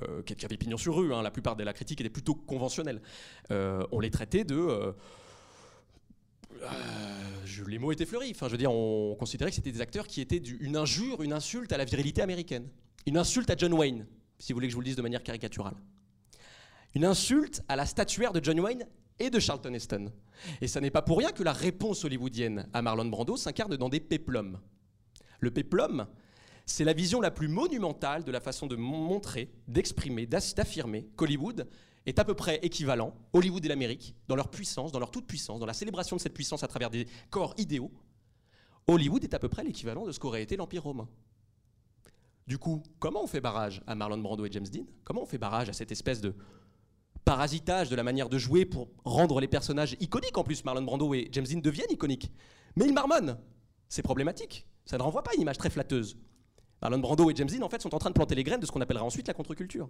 euh, 0.01 0.21
qui 0.23 0.45
avait 0.45 0.55
pignon 0.55 0.77
sur 0.77 0.95
rue, 0.95 1.13
hein, 1.13 1.21
la 1.21 1.31
plupart 1.31 1.57
de 1.57 1.65
la 1.65 1.73
critique 1.73 1.99
était 1.99 2.09
plutôt 2.09 2.33
conventionnelle, 2.33 3.01
euh, 3.51 3.83
on 3.91 3.99
les 3.99 4.09
traitait 4.09 4.45
de... 4.45 4.93
les 7.67 7.77
mots 7.77 7.91
étaient 7.91 8.05
fleuris. 8.05 8.31
Enfin, 8.31 8.47
je 8.47 8.53
veux 8.53 8.57
dire, 8.57 8.71
on 8.71 9.17
considérait 9.19 9.51
que 9.51 9.55
c'était 9.55 9.73
des 9.73 9.81
acteurs 9.81 10.07
qui 10.07 10.21
étaient 10.21 10.37
une 10.37 10.77
injure, 10.77 11.23
une 11.23 11.33
insulte 11.33 11.73
à 11.73 11.77
la 11.77 11.83
virilité 11.83 12.21
américaine. 12.21 12.69
Une 13.05 13.17
insulte 13.17 13.49
à 13.49 13.57
John 13.57 13.73
Wayne, 13.73 14.05
si 14.39 14.53
vous 14.53 14.57
voulez 14.57 14.67
que 14.67 14.71
je 14.71 14.75
vous 14.75 14.81
le 14.81 14.85
dise 14.85 14.95
de 14.95 15.01
manière 15.01 15.23
caricaturale. 15.23 15.75
Une 16.95 17.05
insulte 17.05 17.63
à 17.67 17.75
la 17.75 17.85
statuaire 17.85 18.33
de 18.33 18.43
John 18.43 18.59
Wayne 18.59 18.87
et 19.19 19.29
de 19.29 19.39
Charlton 19.39 19.73
Heston. 19.73 20.11
Et 20.61 20.67
ça 20.67 20.81
n'est 20.81 20.91
pas 20.91 21.01
pour 21.01 21.17
rien 21.17 21.31
que 21.31 21.43
la 21.43 21.53
réponse 21.53 22.03
hollywoodienne 22.05 22.67
à 22.73 22.81
Marlon 22.81 23.05
Brando 23.05 23.37
s'incarne 23.37 23.75
dans 23.77 23.89
des 23.89 23.99
péplums. 23.99 24.59
Le 25.39 25.51
péplum, 25.51 26.07
c'est 26.65 26.83
la 26.83 26.93
vision 26.93 27.19
la 27.21 27.31
plus 27.31 27.47
monumentale 27.47 28.23
de 28.23 28.31
la 28.31 28.39
façon 28.39 28.67
de 28.67 28.75
mon- 28.75 28.97
montrer, 28.97 29.51
d'exprimer, 29.67 30.25
d'affirmer 30.25 31.07
qu'Hollywood 31.15 31.67
est 32.05 32.19
à 32.19 32.25
peu 32.25 32.33
près 32.33 32.59
équivalent, 32.63 33.13
Hollywood 33.33 33.63
et 33.65 33.69
l'Amérique, 33.69 34.15
dans 34.27 34.35
leur 34.35 34.49
puissance, 34.49 34.91
dans 34.91 34.99
leur 34.99 35.11
toute 35.11 35.25
puissance, 35.25 35.59
dans 35.59 35.65
la 35.65 35.73
célébration 35.73 36.17
de 36.17 36.21
cette 36.21 36.33
puissance 36.33 36.63
à 36.63 36.67
travers 36.67 36.89
des 36.89 37.07
corps 37.29 37.53
idéaux, 37.57 37.91
Hollywood 38.87 39.23
est 39.23 39.33
à 39.33 39.39
peu 39.39 39.47
près 39.47 39.63
l'équivalent 39.63 40.05
de 40.05 40.11
ce 40.11 40.19
qu'aurait 40.19 40.43
été 40.43 40.57
l'Empire 40.57 40.83
romain. 40.83 41.07
Du 42.45 42.57
coup, 42.57 42.83
comment 42.99 43.23
on 43.23 43.27
fait 43.27 43.39
barrage 43.39 43.81
à 43.87 43.95
Marlon 43.95 44.17
Brando 44.17 44.45
et 44.45 44.51
James 44.51 44.67
Dean? 44.67 44.83
Comment 45.05 45.23
on 45.23 45.25
fait 45.25 45.37
barrage 45.37 45.69
à 45.69 45.73
cette 45.73 45.93
espèce 45.93 46.19
de 46.19 46.35
parasitage 47.25 47.89
de 47.89 47.95
la 47.95 48.03
manière 48.03 48.29
de 48.29 48.37
jouer 48.37 48.65
pour 48.65 48.89
rendre 49.05 49.39
les 49.39 49.47
personnages 49.47 49.95
iconiques 49.99 50.37
En 50.37 50.43
plus, 50.43 50.63
Marlon 50.65 50.83
Brando 50.83 51.13
et 51.13 51.29
James 51.31 51.45
Dean 51.45 51.59
deviennent 51.59 51.91
iconiques. 51.91 52.31
Mais 52.75 52.85
ils 52.85 52.93
marmonnent. 52.93 53.37
C'est 53.89 54.01
problématique. 54.01 54.67
Ça 54.85 54.97
ne 54.97 55.03
renvoie 55.03 55.23
pas 55.23 55.33
une 55.35 55.41
image 55.41 55.57
très 55.57 55.69
flatteuse. 55.69 56.17
Marlon 56.81 56.99
Brando 56.99 57.29
et 57.29 57.35
James 57.35 57.47
Dean, 57.47 57.61
en 57.61 57.69
fait, 57.69 57.81
sont 57.81 57.95
en 57.95 57.99
train 57.99 58.09
de 58.09 58.15
planter 58.15 58.35
les 58.35 58.43
graines 58.43 58.59
de 58.59 58.65
ce 58.65 58.71
qu'on 58.71 58.81
appellera 58.81 59.05
ensuite 59.05 59.27
la 59.27 59.33
contre-culture. 59.33 59.89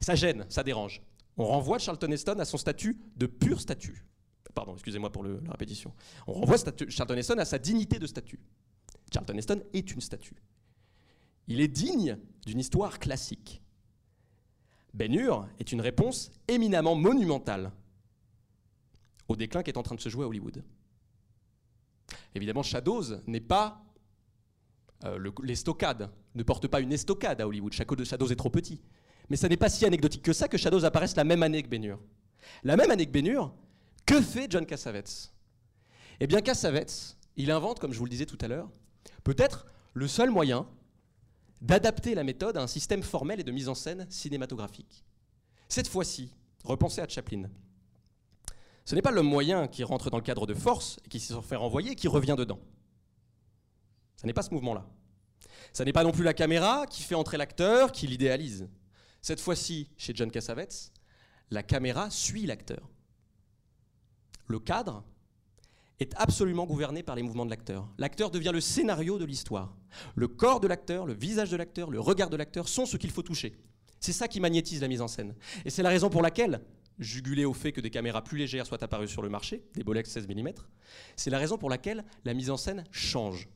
Ça 0.00 0.14
gêne, 0.14 0.46
ça 0.48 0.62
dérange. 0.62 1.02
On 1.36 1.44
renvoie 1.44 1.78
Charlton 1.78 2.10
Heston 2.10 2.38
à 2.38 2.44
son 2.44 2.58
statut 2.58 3.00
de 3.16 3.26
pur 3.26 3.60
statut. 3.60 4.04
Pardon, 4.54 4.74
excusez-moi 4.74 5.12
pour 5.12 5.22
la 5.22 5.52
répétition. 5.52 5.92
On 6.26 6.32
renvoie 6.32 6.56
Charlton 6.88 7.16
Heston 7.16 7.38
à 7.38 7.44
sa 7.44 7.58
dignité 7.58 7.98
de 7.98 8.06
statut. 8.06 8.40
Charlton 9.12 9.36
Heston 9.36 9.62
est 9.72 9.92
une 9.92 10.00
statue. 10.00 10.42
Il 11.46 11.60
est 11.60 11.68
digne 11.68 12.18
d'une 12.46 12.60
histoire 12.60 12.98
classique. 12.98 13.62
Ben 14.92 15.14
est 15.58 15.72
une 15.72 15.80
réponse 15.80 16.30
éminemment 16.48 16.94
monumentale 16.94 17.72
au 19.28 19.36
déclin 19.36 19.62
qui 19.62 19.70
est 19.70 19.78
en 19.78 19.82
train 19.82 19.94
de 19.94 20.00
se 20.00 20.08
jouer 20.08 20.24
à 20.24 20.28
Hollywood. 20.28 20.64
Évidemment, 22.34 22.62
Shadows 22.62 23.20
n'est 23.26 23.40
pas 23.40 23.84
euh, 25.04 25.30
l'estocade, 25.42 26.10
ne 26.34 26.42
porte 26.42 26.66
pas 26.66 26.80
une 26.80 26.92
estocade 26.92 27.40
à 27.40 27.46
Hollywood. 27.46 27.72
Shadows 27.72 28.32
est 28.32 28.36
trop 28.36 28.50
petit. 28.50 28.80
Mais 29.28 29.36
ça 29.36 29.48
n'est 29.48 29.56
pas 29.56 29.68
si 29.68 29.86
anecdotique 29.86 30.22
que 30.22 30.32
ça 30.32 30.48
que 30.48 30.58
Shadows 30.58 30.84
apparaisse 30.84 31.14
la 31.16 31.24
même 31.24 31.42
année 31.42 31.62
que 31.62 31.68
Ben 31.68 31.96
La 32.64 32.76
même 32.76 32.90
année 32.90 33.06
que 33.06 33.12
Ben 33.12 33.50
que 34.04 34.20
fait 34.20 34.50
John 34.50 34.66
Cassavetes? 34.66 35.32
Eh 36.18 36.26
bien, 36.26 36.40
Cassavetes, 36.40 37.16
il 37.36 37.50
invente, 37.50 37.78
comme 37.78 37.92
je 37.92 37.98
vous 37.98 38.04
le 38.04 38.10
disais 38.10 38.26
tout 38.26 38.38
à 38.40 38.48
l'heure, 38.48 38.68
peut-être 39.22 39.66
le 39.94 40.08
seul 40.08 40.30
moyen 40.30 40.66
d'adapter 41.60 42.14
la 42.14 42.24
méthode 42.24 42.56
à 42.56 42.62
un 42.62 42.66
système 42.66 43.02
formel 43.02 43.40
et 43.40 43.44
de 43.44 43.52
mise 43.52 43.68
en 43.68 43.74
scène 43.74 44.06
cinématographique. 44.10 45.04
Cette 45.68 45.88
fois-ci, 45.88 46.32
repensez 46.64 47.00
à 47.00 47.08
Chaplin. 47.08 47.50
Ce 48.84 48.94
n'est 48.94 49.02
pas 49.02 49.10
le 49.10 49.22
moyen 49.22 49.68
qui 49.68 49.84
rentre 49.84 50.10
dans 50.10 50.16
le 50.16 50.22
cadre 50.22 50.46
de 50.46 50.54
force 50.54 50.98
et 51.04 51.08
qui 51.08 51.20
se 51.20 51.38
fait 51.40 51.56
renvoyer 51.56 51.94
qui 51.94 52.08
revient 52.08 52.34
dedans. 52.36 52.58
Ce 54.16 54.26
n'est 54.26 54.32
pas 54.32 54.42
ce 54.42 54.52
mouvement-là. 54.52 54.86
Ce 55.72 55.82
n'est 55.82 55.92
pas 55.92 56.02
non 56.02 56.12
plus 56.12 56.24
la 56.24 56.34
caméra 56.34 56.86
qui 56.86 57.02
fait 57.02 57.14
entrer 57.14 57.36
l'acteur, 57.36 57.92
qui 57.92 58.06
l'idéalise. 58.06 58.68
Cette 59.22 59.40
fois-ci, 59.40 59.88
chez 59.96 60.14
John 60.14 60.30
Cassavetes, 60.30 60.92
la 61.50 61.62
caméra 61.62 62.10
suit 62.10 62.46
l'acteur. 62.46 62.88
Le 64.46 64.58
cadre 64.58 65.04
est 66.00 66.14
absolument 66.16 66.66
gouverné 66.66 67.02
par 67.02 67.14
les 67.14 67.22
mouvements 67.22 67.44
de 67.44 67.50
l'acteur. 67.50 67.86
L'acteur 67.98 68.30
devient 68.30 68.50
le 68.52 68.60
scénario 68.60 69.18
de 69.18 69.24
l'histoire. 69.24 69.76
Le 70.14 70.28
corps 70.28 70.60
de 70.60 70.66
l'acteur, 70.66 71.04
le 71.06 71.12
visage 71.12 71.50
de 71.50 71.56
l'acteur, 71.56 71.90
le 71.90 72.00
regard 72.00 72.30
de 72.30 72.36
l'acteur 72.36 72.68
sont 72.68 72.86
ce 72.86 72.96
qu'il 72.96 73.10
faut 73.10 73.22
toucher. 73.22 73.54
C'est 74.00 74.12
ça 74.12 74.26
qui 74.26 74.40
magnétise 74.40 74.80
la 74.80 74.88
mise 74.88 75.02
en 75.02 75.08
scène. 75.08 75.34
Et 75.64 75.70
c'est 75.70 75.82
la 75.82 75.90
raison 75.90 76.08
pour 76.08 76.22
laquelle, 76.22 76.62
jugulé 76.98 77.44
au 77.44 77.52
fait 77.52 77.72
que 77.72 77.82
des 77.82 77.90
caméras 77.90 78.24
plus 78.24 78.38
légères 78.38 78.66
soient 78.66 78.82
apparues 78.82 79.08
sur 79.08 79.20
le 79.20 79.28
marché, 79.28 79.62
des 79.74 79.84
Bolex 79.84 80.10
16 80.10 80.26
mm, 80.26 80.48
c'est 81.16 81.30
la 81.30 81.38
raison 81.38 81.58
pour 81.58 81.68
laquelle 81.68 82.04
la 82.24 82.32
mise 82.32 82.50
en 82.50 82.56
scène 82.56 82.84
change. 82.90 83.48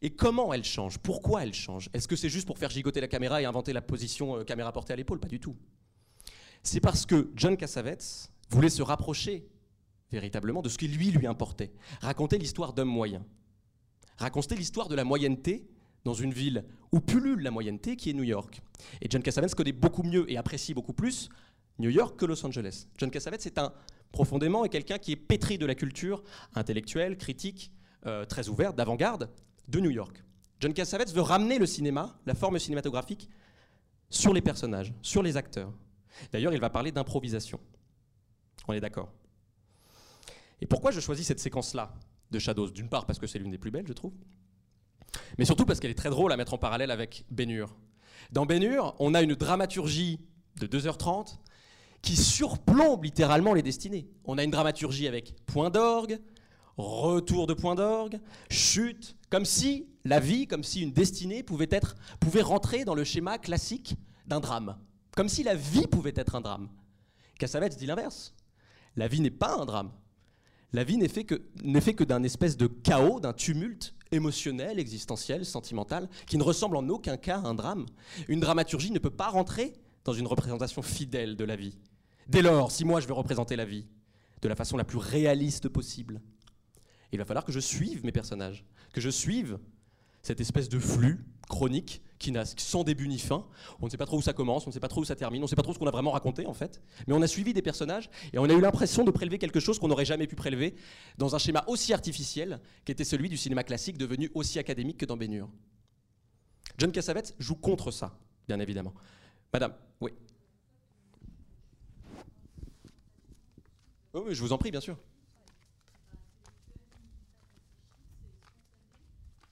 Et 0.00 0.10
comment 0.10 0.54
elle 0.54 0.62
change? 0.64 0.98
Pourquoi 0.98 1.42
elle 1.42 1.54
change? 1.54 1.90
Est-ce 1.92 2.06
que 2.06 2.14
c'est 2.14 2.28
juste 2.28 2.46
pour 2.46 2.56
faire 2.56 2.70
gigoter 2.70 3.00
la 3.00 3.08
caméra 3.08 3.42
et 3.42 3.46
inventer 3.46 3.72
la 3.72 3.82
position 3.82 4.36
euh, 4.36 4.44
caméra 4.44 4.70
portée 4.70 4.92
à 4.92 4.96
l'épaule? 4.96 5.18
Pas 5.18 5.26
du 5.26 5.40
tout. 5.40 5.56
C'est 6.62 6.80
parce 6.80 7.04
que 7.04 7.30
John 7.34 7.56
Cassavetes 7.56 8.30
voulait 8.50 8.70
se 8.70 8.82
rapprocher 8.82 9.48
véritablement 10.10 10.62
de 10.62 10.68
ce 10.68 10.78
qui 10.78 10.88
lui 10.88 11.10
lui 11.10 11.26
importait. 11.26 11.72
Raconter 12.00 12.38
l'histoire 12.38 12.72
d'hommes 12.72 12.88
moyens. 12.88 13.24
Raconter 14.16 14.56
l'histoire 14.56 14.88
de 14.88 14.94
la 14.94 15.04
moyenneté 15.04 15.68
dans 16.04 16.14
une 16.14 16.32
ville 16.32 16.64
où 16.92 17.00
pullule 17.00 17.42
la 17.42 17.50
moyenneté 17.50 17.96
qui 17.96 18.10
est 18.10 18.14
New 18.14 18.24
York. 18.24 18.60
Et 19.00 19.08
John 19.10 19.22
Cassavetes 19.22 19.54
connaît 19.54 19.72
beaucoup 19.72 20.02
mieux 20.02 20.30
et 20.30 20.36
apprécie 20.36 20.74
beaucoup 20.74 20.92
plus 20.92 21.28
New 21.78 21.90
York 21.90 22.18
que 22.18 22.24
Los 22.24 22.44
Angeles. 22.44 22.86
John 22.96 23.10
Cassavetes 23.10 23.46
est 23.46 23.58
un 23.58 23.72
profondément 24.10 24.64
et 24.64 24.68
quelqu'un 24.68 24.98
qui 24.98 25.12
est 25.12 25.16
pétri 25.16 25.58
de 25.58 25.66
la 25.66 25.74
culture 25.74 26.22
intellectuelle, 26.54 27.16
critique, 27.16 27.72
euh, 28.06 28.24
très 28.24 28.48
ouverte, 28.48 28.76
d'avant-garde, 28.76 29.30
de 29.68 29.80
New 29.80 29.90
York. 29.90 30.22
John 30.60 30.72
Cassavetes 30.72 31.12
veut 31.12 31.22
ramener 31.22 31.58
le 31.58 31.66
cinéma, 31.66 32.18
la 32.26 32.34
forme 32.34 32.58
cinématographique, 32.58 33.28
sur 34.10 34.32
les 34.32 34.40
personnages, 34.40 34.92
sur 35.02 35.22
les 35.22 35.36
acteurs. 35.36 35.72
D'ailleurs, 36.32 36.52
il 36.52 36.60
va 36.60 36.70
parler 36.70 36.90
d'improvisation. 36.90 37.60
On 38.66 38.72
est 38.72 38.80
d'accord. 38.80 39.12
Et 40.60 40.66
pourquoi 40.66 40.90
je 40.90 41.00
choisis 41.00 41.26
cette 41.26 41.40
séquence-là 41.40 41.94
de 42.30 42.38
Shadows? 42.38 42.70
D'une 42.70 42.88
part 42.88 43.06
parce 43.06 43.18
que 43.18 43.26
c'est 43.26 43.38
l'une 43.38 43.50
des 43.50 43.58
plus 43.58 43.70
belles, 43.70 43.86
je 43.86 43.92
trouve, 43.92 44.12
mais 45.38 45.44
surtout 45.44 45.64
parce 45.64 45.80
qu'elle 45.80 45.90
est 45.90 45.94
très 45.94 46.10
drôle 46.10 46.32
à 46.32 46.36
mettre 46.36 46.54
en 46.54 46.58
parallèle 46.58 46.90
avec 46.90 47.24
Bénur. 47.30 47.76
Dans 48.32 48.46
Bénur, 48.46 48.94
on 48.98 49.14
a 49.14 49.22
une 49.22 49.34
dramaturgie 49.34 50.20
de 50.60 50.66
2h30 50.66 51.38
qui 52.02 52.16
surplombe 52.16 53.04
littéralement 53.04 53.54
les 53.54 53.62
destinées. 53.62 54.08
On 54.24 54.38
a 54.38 54.44
une 54.44 54.50
dramaturgie 54.50 55.08
avec 55.08 55.34
point 55.46 55.70
d'orgue, 55.70 56.20
retour 56.76 57.46
de 57.46 57.54
point 57.54 57.74
d'orgue, 57.74 58.20
chute, 58.50 59.16
comme 59.30 59.44
si 59.44 59.88
la 60.04 60.20
vie, 60.20 60.46
comme 60.46 60.64
si 60.64 60.82
une 60.82 60.92
destinée 60.92 61.42
pouvait, 61.42 61.68
être, 61.70 61.96
pouvait 62.20 62.42
rentrer 62.42 62.84
dans 62.84 62.94
le 62.94 63.04
schéma 63.04 63.38
classique 63.38 63.96
d'un 64.26 64.40
drame. 64.40 64.76
Comme 65.16 65.28
si 65.28 65.42
la 65.42 65.54
vie 65.54 65.86
pouvait 65.86 66.12
être 66.14 66.36
un 66.36 66.40
drame. 66.40 66.68
Cassavetes 67.38 67.76
dit 67.76 67.86
l'inverse. 67.86 68.34
La 68.96 69.08
vie 69.08 69.20
n'est 69.20 69.30
pas 69.30 69.56
un 69.56 69.64
drame. 69.64 69.90
La 70.72 70.84
vie 70.84 70.98
n'est 70.98 71.08
fait 71.08 71.24
que, 71.24 71.34
que 71.34 72.04
d'un 72.04 72.22
espèce 72.22 72.56
de 72.56 72.66
chaos, 72.66 73.20
d'un 73.20 73.32
tumulte 73.32 73.94
émotionnel, 74.12 74.78
existentiel, 74.78 75.44
sentimental, 75.44 76.08
qui 76.26 76.36
ne 76.36 76.42
ressemble 76.42 76.76
en 76.76 76.88
aucun 76.88 77.16
cas 77.16 77.38
à 77.38 77.46
un 77.46 77.54
drame. 77.54 77.86
Une 78.28 78.40
dramaturgie 78.40 78.90
ne 78.90 78.98
peut 78.98 79.10
pas 79.10 79.28
rentrer 79.28 79.72
dans 80.04 80.12
une 80.12 80.26
représentation 80.26 80.82
fidèle 80.82 81.36
de 81.36 81.44
la 81.44 81.56
vie. 81.56 81.78
Dès 82.28 82.42
lors, 82.42 82.70
si 82.70 82.84
moi 82.84 83.00
je 83.00 83.06
veux 83.06 83.14
représenter 83.14 83.56
la 83.56 83.64
vie 83.64 83.86
de 84.42 84.48
la 84.48 84.54
façon 84.54 84.76
la 84.76 84.84
plus 84.84 84.98
réaliste 84.98 85.68
possible, 85.68 86.20
il 87.12 87.18
va 87.18 87.24
falloir 87.24 87.44
que 87.44 87.52
je 87.52 87.60
suive 87.60 88.04
mes 88.04 88.12
personnages, 88.12 88.64
que 88.92 89.00
je 89.00 89.10
suive 89.10 89.58
cette 90.22 90.40
espèce 90.40 90.68
de 90.68 90.78
flux 90.78 91.24
chronique 91.48 92.02
qui 92.18 92.32
n'a 92.32 92.44
sans 92.44 92.84
début 92.84 93.08
ni 93.08 93.18
fin. 93.18 93.46
On 93.80 93.86
ne 93.86 93.90
sait 93.90 93.96
pas 93.96 94.06
trop 94.06 94.18
où 94.18 94.22
ça 94.22 94.32
commence, 94.32 94.66
on 94.66 94.70
ne 94.70 94.74
sait 94.74 94.80
pas 94.80 94.88
trop 94.88 95.00
où 95.00 95.04
ça 95.04 95.16
termine, 95.16 95.42
on 95.42 95.44
ne 95.44 95.48
sait 95.48 95.56
pas 95.56 95.62
trop 95.62 95.72
ce 95.72 95.78
qu'on 95.78 95.86
a 95.86 95.90
vraiment 95.90 96.10
raconté 96.10 96.46
en 96.46 96.54
fait. 96.54 96.82
Mais 97.06 97.14
on 97.14 97.22
a 97.22 97.26
suivi 97.26 97.52
des 97.52 97.62
personnages 97.62 98.10
et 98.32 98.38
on 98.38 98.44
a 98.44 98.52
eu 98.52 98.60
l'impression 98.60 99.04
de 99.04 99.10
prélever 99.10 99.38
quelque 99.38 99.60
chose 99.60 99.78
qu'on 99.78 99.88
n'aurait 99.88 100.04
jamais 100.04 100.26
pu 100.26 100.36
prélever 100.36 100.74
dans 101.16 101.34
un 101.34 101.38
schéma 101.38 101.64
aussi 101.66 101.92
artificiel 101.92 102.60
qu'était 102.84 103.04
celui 103.04 103.28
du 103.28 103.36
cinéma 103.36 103.64
classique 103.64 103.98
devenu 103.98 104.30
aussi 104.34 104.58
académique 104.58 104.98
que 104.98 105.06
dans 105.06 105.16
Bénur. 105.16 105.48
John 106.76 106.92
Cassavetes 106.92 107.34
joue 107.38 107.56
contre 107.56 107.90
ça, 107.90 108.18
bien 108.46 108.60
évidemment. 108.60 108.94
Madame, 109.52 109.74
oui. 110.00 110.12
oui, 114.14 114.34
je 114.34 114.40
vous 114.40 114.52
en 114.52 114.58
prie, 114.58 114.70
bien 114.70 114.80
sûr. 114.80 114.96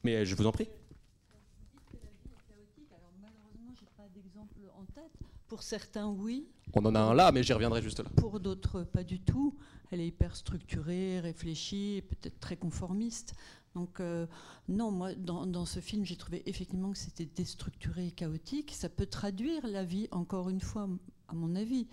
Mais 0.05 0.25
je 0.25 0.35
vous 0.37 0.47
en 0.47 0.53
prie. 0.53 0.69
Pour 5.49 5.63
certains, 5.63 6.09
oui. 6.09 6.49
On 6.75 6.85
en 6.85 6.95
a 6.95 7.01
un 7.01 7.15
là, 7.15 7.31
mais 7.31 7.43
j'y 7.43 7.53
reviendrai 7.53 7.81
juste 7.81 8.01
là. 8.01 8.11
Pour 8.17 8.41
d'autres, 8.41 8.83
pas 8.83 9.05
du 9.05 9.21
tout. 9.21 9.55
Elle 9.91 10.01
est 10.01 10.09
hyper 10.09 10.35
structurée, 10.35 11.21
réfléchie, 11.21 12.03
peut-être 12.09 12.41
très 12.41 12.57
conformiste. 12.57 13.35
Donc 13.75 14.01
euh, 14.01 14.27
non, 14.69 14.91
moi, 14.91 15.15
dans, 15.15 15.47
dans 15.47 15.65
ce 15.65 15.79
film, 15.79 16.05
j'ai 16.05 16.17
trouvé 16.17 16.43
effectivement 16.47 16.91
que 16.91 16.99
c'était 16.99 17.27
déstructuré 17.27 18.09
et 18.09 18.11
chaotique. 18.11 18.73
Ça 18.75 18.89
peut 18.89 19.07
traduire 19.07 19.67
la 19.67 19.85
vie, 19.85 20.09
encore 20.11 20.49
une 20.49 20.61
fois, 20.61 20.89
à 21.29 21.35
mon 21.35 21.55
avis, 21.55 21.87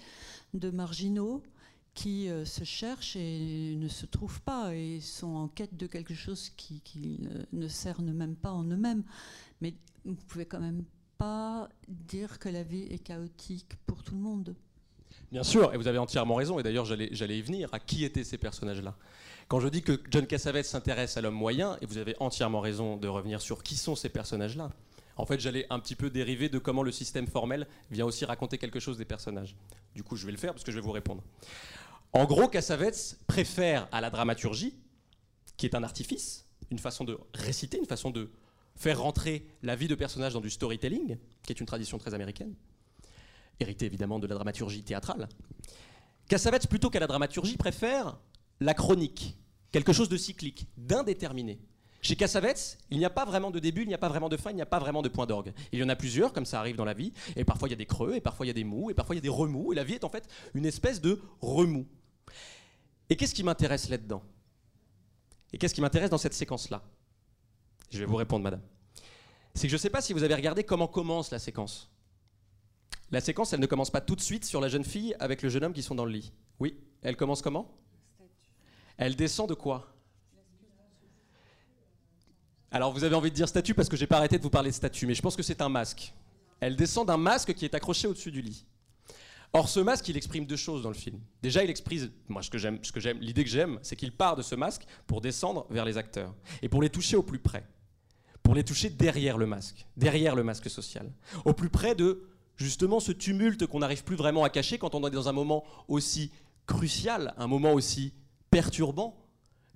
de 0.56 0.72
marginaux 0.72 1.43
qui 1.93 2.30
euh, 2.30 2.45
se 2.45 2.64
cherchent 2.64 3.16
et 3.16 3.76
ne 3.76 3.88
se 3.88 4.08
trouvent 4.08 4.41
pas 4.41 4.74
et 4.76 4.99
sont 4.99 5.36
en 5.36 5.47
quête 5.47 5.78
de 5.78 5.86
quelque 5.86 6.16
chose 6.16 6.49
qui, 6.58 6.82
qui 6.82 7.20
ne 7.51 7.68
cernent 7.68 8.14
même 8.14 8.36
pas 8.36 8.51
en 8.51 8.64
eux-mêmes. 8.64 9.04
Mais 9.62 9.76
vous 10.06 10.16
pouvez 10.16 10.45
quand 10.45 10.60
même 10.60 10.84
pas 11.18 11.70
dire 11.88 12.39
que 12.39 12.49
la 12.49 12.64
vie 12.64 12.84
est 12.89 12.99
chaotique 12.99 13.76
pour 13.86 14.03
tout 14.03 14.16
le 14.16 14.22
monde. 14.22 14.55
Bien 15.32 15.43
sûr, 15.43 15.74
et 15.74 15.78
vous 15.78 15.88
avez 15.88 15.97
entièrement 15.97 16.36
raison, 16.36 16.59
et 16.59 16.64
d'ailleurs 16.64 16.86
j'allais 16.86 17.38
y 17.38 17.41
venir, 17.41 17.70
à 17.72 17.80
qui 17.80 18.05
étaient 18.05 18.24
ces 18.24 18.38
personnages-là? 18.38 18.95
Quand 19.47 19.59
je 19.59 19.68
dis 19.68 19.82
que 19.82 19.99
John 20.09 20.26
Cassavetes 20.26 20.66
s'intéresse 20.66 21.18
à 21.18 21.22
l'homme 21.22 21.36
moyen, 21.36 21.78
et 21.82 21.86
vous 21.86 21.97
avez 21.97 22.16
entièrement 22.20 22.61
raison 22.61 22.97
de 22.97 23.07
revenir 23.07 23.41
sur 23.41 23.64
qui 23.64 23.76
sont 23.76 23.95
ces 23.95 24.09
personnages-là, 24.09 24.72
en 25.16 25.26
fait 25.26 25.39
j'allais 25.39 25.66
un 25.70 25.80
petit 25.80 25.95
peu 25.95 26.09
dériver 26.09 26.49
de 26.49 26.59
comment 26.59 26.84
le 26.84 26.91
système 26.91 27.28
formel 27.28 27.68
vient 27.91 28.05
aussi 28.05 28.26
raconter 28.26 28.57
quelque 28.57 28.80
chose 28.80 28.97
des 28.97 29.05
personnages. 29.05 29.55
Du 29.95 30.03
coup 30.03 30.16
je 30.16 30.26
vais 30.26 30.32
le 30.32 30.38
faire 30.38 30.53
parce 30.53 30.64
que 30.64 30.72
je 30.72 30.78
vais 30.78 30.84
vous 30.84 30.91
répondre. 30.91 31.24
En 32.14 32.26
gros, 32.26 32.47
Cassavetes 32.47 33.18
préfère 33.26 33.88
à 33.91 33.99
la 34.01 34.11
dramaturgie, 34.11 34.76
qui 35.57 35.66
est 35.66 35.76
un 35.76 35.84
artifice, 35.84 36.45
une 36.70 36.80
façon 36.80 37.03
de 37.03 37.18
réciter, 37.34 37.80
une 37.80 37.88
façon 37.88 38.11
de 38.11 38.30
faire 38.76 39.01
rentrer 39.01 39.47
la 39.61 39.76
vie 39.76 39.88
de 39.88 39.95
personnages 39.95 40.34
dans 40.34 40.41
du 40.41 40.49
storytelling, 40.49 41.17
qui 41.43 41.51
est 41.51 41.59
une 41.59 41.65
tradition 41.65 41.97
très 41.97 42.13
américaine. 42.13 42.55
hérité 43.59 43.86
évidemment 43.86 44.19
de 44.19 44.28
la 44.28 44.36
dramaturgie 44.36 44.84
théâtrale. 44.84 45.30
Cassavetes, 46.28 46.67
plutôt 46.67 46.89
qu'à 46.89 46.99
la 46.99 47.07
dramaturgie, 47.07 47.57
préfère 47.57 48.17
la 48.59 48.74
chronique, 48.74 49.38
quelque 49.71 49.93
chose 49.93 50.09
de 50.09 50.17
cyclique, 50.17 50.67
d'indéterminé. 50.78 51.59
Chez 52.01 52.17
Cassavetes, 52.17 52.78
il 52.89 52.97
n'y 52.97 53.05
a 53.05 53.09
pas 53.09 53.24
vraiment 53.24 53.49
de 53.49 53.59
début, 53.59 53.84
il 53.84 53.88
n'y 53.88 53.93
a 53.93 53.97
pas 53.97 54.09
vraiment 54.09 54.28
de 54.28 54.36
fin, 54.36 54.49
il 54.51 54.55
n'y 54.55 54.61
a 54.61 54.65
pas 54.65 54.80
vraiment 54.80 55.01
de 55.01 55.07
point 55.07 55.26
d'orgue. 55.26 55.53
Il 55.71 55.80
y 55.80 55.84
en 55.84 55.89
a 55.89 55.95
plusieurs, 55.95 56.34
comme 56.34 56.45
ça 56.45 56.59
arrive 56.59 56.76
dans 56.76 56.84
la 56.84 56.93
vie, 56.93 57.13
et 57.38 57.45
parfois 57.45 57.69
il 57.69 57.71
y 57.71 57.74
a 57.74 57.78
des 57.78 57.86
creux, 57.86 58.15
et 58.15 58.21
parfois 58.21 58.45
il 58.45 58.49
y 58.49 58.51
a 58.51 58.53
des 58.53 58.65
mous, 58.65 58.89
et 58.89 58.93
parfois 58.93 59.15
il 59.15 59.19
y 59.19 59.21
a 59.21 59.21
des 59.21 59.30
remous, 59.30 59.71
et 59.71 59.76
la 59.76 59.86
vie 59.86 59.93
est 59.93 60.03
en 60.03 60.09
fait 60.09 60.28
une 60.53 60.65
espèce 60.65 60.99
de 60.99 61.21
remous. 61.39 61.88
Et 63.09 63.15
qu'est-ce 63.15 63.34
qui 63.34 63.43
m'intéresse 63.43 63.89
là-dedans? 63.89 64.21
Et 65.53 65.57
qu'est-ce 65.57 65.74
qui 65.74 65.82
m'intéresse 65.82 66.09
dans 66.09 66.17
cette 66.17 66.34
séquence-là? 66.34 66.84
Je 67.93 67.99
vais 67.99 68.05
vous 68.05 68.15
répondre, 68.15 68.43
madame. 68.43 68.61
C'est 69.53 69.67
que 69.67 69.71
je 69.71 69.75
ne 69.75 69.79
sais 69.79 69.89
pas 69.91 70.01
si 70.01 70.13
vous 70.13 70.23
avez 70.23 70.33
regardé 70.33 70.63
comment 70.63 70.87
commence 70.87 71.29
la 71.29 71.37
séquence. 71.37 71.91
La 73.11 73.21
séquence, 73.21 73.53
elle 73.53 73.59
ne 73.59 73.67
commence 73.67 73.91
pas 73.91 74.01
tout 74.01 74.15
de 74.15 74.21
suite 74.21 74.45
sur 74.45 74.59
la 74.59 74.67
jeune 74.67 74.83
fille 74.83 75.15
avec 75.19 75.43
le 75.43 75.49
jeune 75.49 75.63
homme 75.63 75.73
qui 75.73 75.83
sont 75.83 75.93
dans 75.93 76.05
le 76.05 76.11
lit. 76.11 76.33
Oui, 76.59 76.75
elle 77.03 77.15
commence 77.15 77.43
comment? 77.43 77.71
Elle 78.97 79.15
descend 79.15 79.47
de 79.47 79.53
quoi? 79.53 79.87
Alors 82.71 82.91
vous 82.91 83.03
avez 83.03 83.13
envie 83.13 83.29
de 83.29 83.35
dire 83.35 83.47
statue 83.47 83.75
parce 83.75 83.89
que 83.89 83.95
j'ai 83.95 84.07
pas 84.07 84.17
arrêté 84.17 84.39
de 84.39 84.43
vous 84.43 84.49
parler 84.49 84.71
de 84.71 84.75
statue, 84.75 85.05
mais 85.05 85.13
je 85.13 85.21
pense 85.21 85.35
que 85.35 85.43
c'est 85.43 85.61
un 85.61 85.69
masque. 85.69 86.15
Elle 86.59 86.75
descend 86.75 87.05
d'un 87.05 87.17
masque 87.17 87.53
qui 87.53 87.65
est 87.65 87.75
accroché 87.75 88.07
au-dessus 88.07 88.31
du 88.31 88.41
lit. 88.41 88.65
Or 89.55 89.69
ce 89.69 89.79
masque, 89.79 90.07
il 90.09 90.17
exprime 90.17 90.47
deux 90.47 90.55
choses 90.55 90.81
dans 90.81 90.89
le 90.89 90.95
film. 90.95 91.19
Déjà, 91.43 91.63
il 91.63 91.69
exprime, 91.69 92.09
moi 92.27 92.41
ce 92.41 92.49
que 92.49 92.57
j'aime, 92.57 92.79
ce 92.83 92.91
que 92.91 92.99
j'aime, 92.99 93.19
l'idée 93.19 93.43
que 93.43 93.51
j'aime, 93.51 93.77
c'est 93.83 93.95
qu'il 93.95 94.11
part 94.11 94.35
de 94.35 94.41
ce 94.41 94.55
masque 94.55 94.87
pour 95.05 95.21
descendre 95.21 95.67
vers 95.69 95.85
les 95.85 95.99
acteurs 95.99 96.33
et 96.63 96.69
pour 96.69 96.81
les 96.81 96.89
toucher 96.89 97.15
au 97.15 97.21
plus 97.21 97.37
près, 97.37 97.63
pour 98.43 98.55
les 98.55 98.63
toucher 98.63 98.89
derrière 98.89 99.37
le 99.37 99.45
masque, 99.45 99.87
derrière 99.97 100.35
le 100.35 100.43
masque 100.43 100.69
social, 100.69 101.11
au 101.45 101.53
plus 101.53 101.69
près 101.69 101.95
de 101.95 102.27
justement 102.57 102.99
ce 102.99 103.11
tumulte 103.11 103.65
qu'on 103.65 103.79
n'arrive 103.79 104.03
plus 104.03 104.15
vraiment 104.15 104.43
à 104.43 104.49
cacher 104.49 104.77
quand 104.77 104.95
on 104.95 105.07
est 105.07 105.11
dans 105.11 105.29
un 105.29 105.33
moment 105.33 105.63
aussi 105.87 106.31
crucial, 106.67 107.33
un 107.37 107.47
moment 107.47 107.73
aussi 107.73 108.13
perturbant 108.51 109.17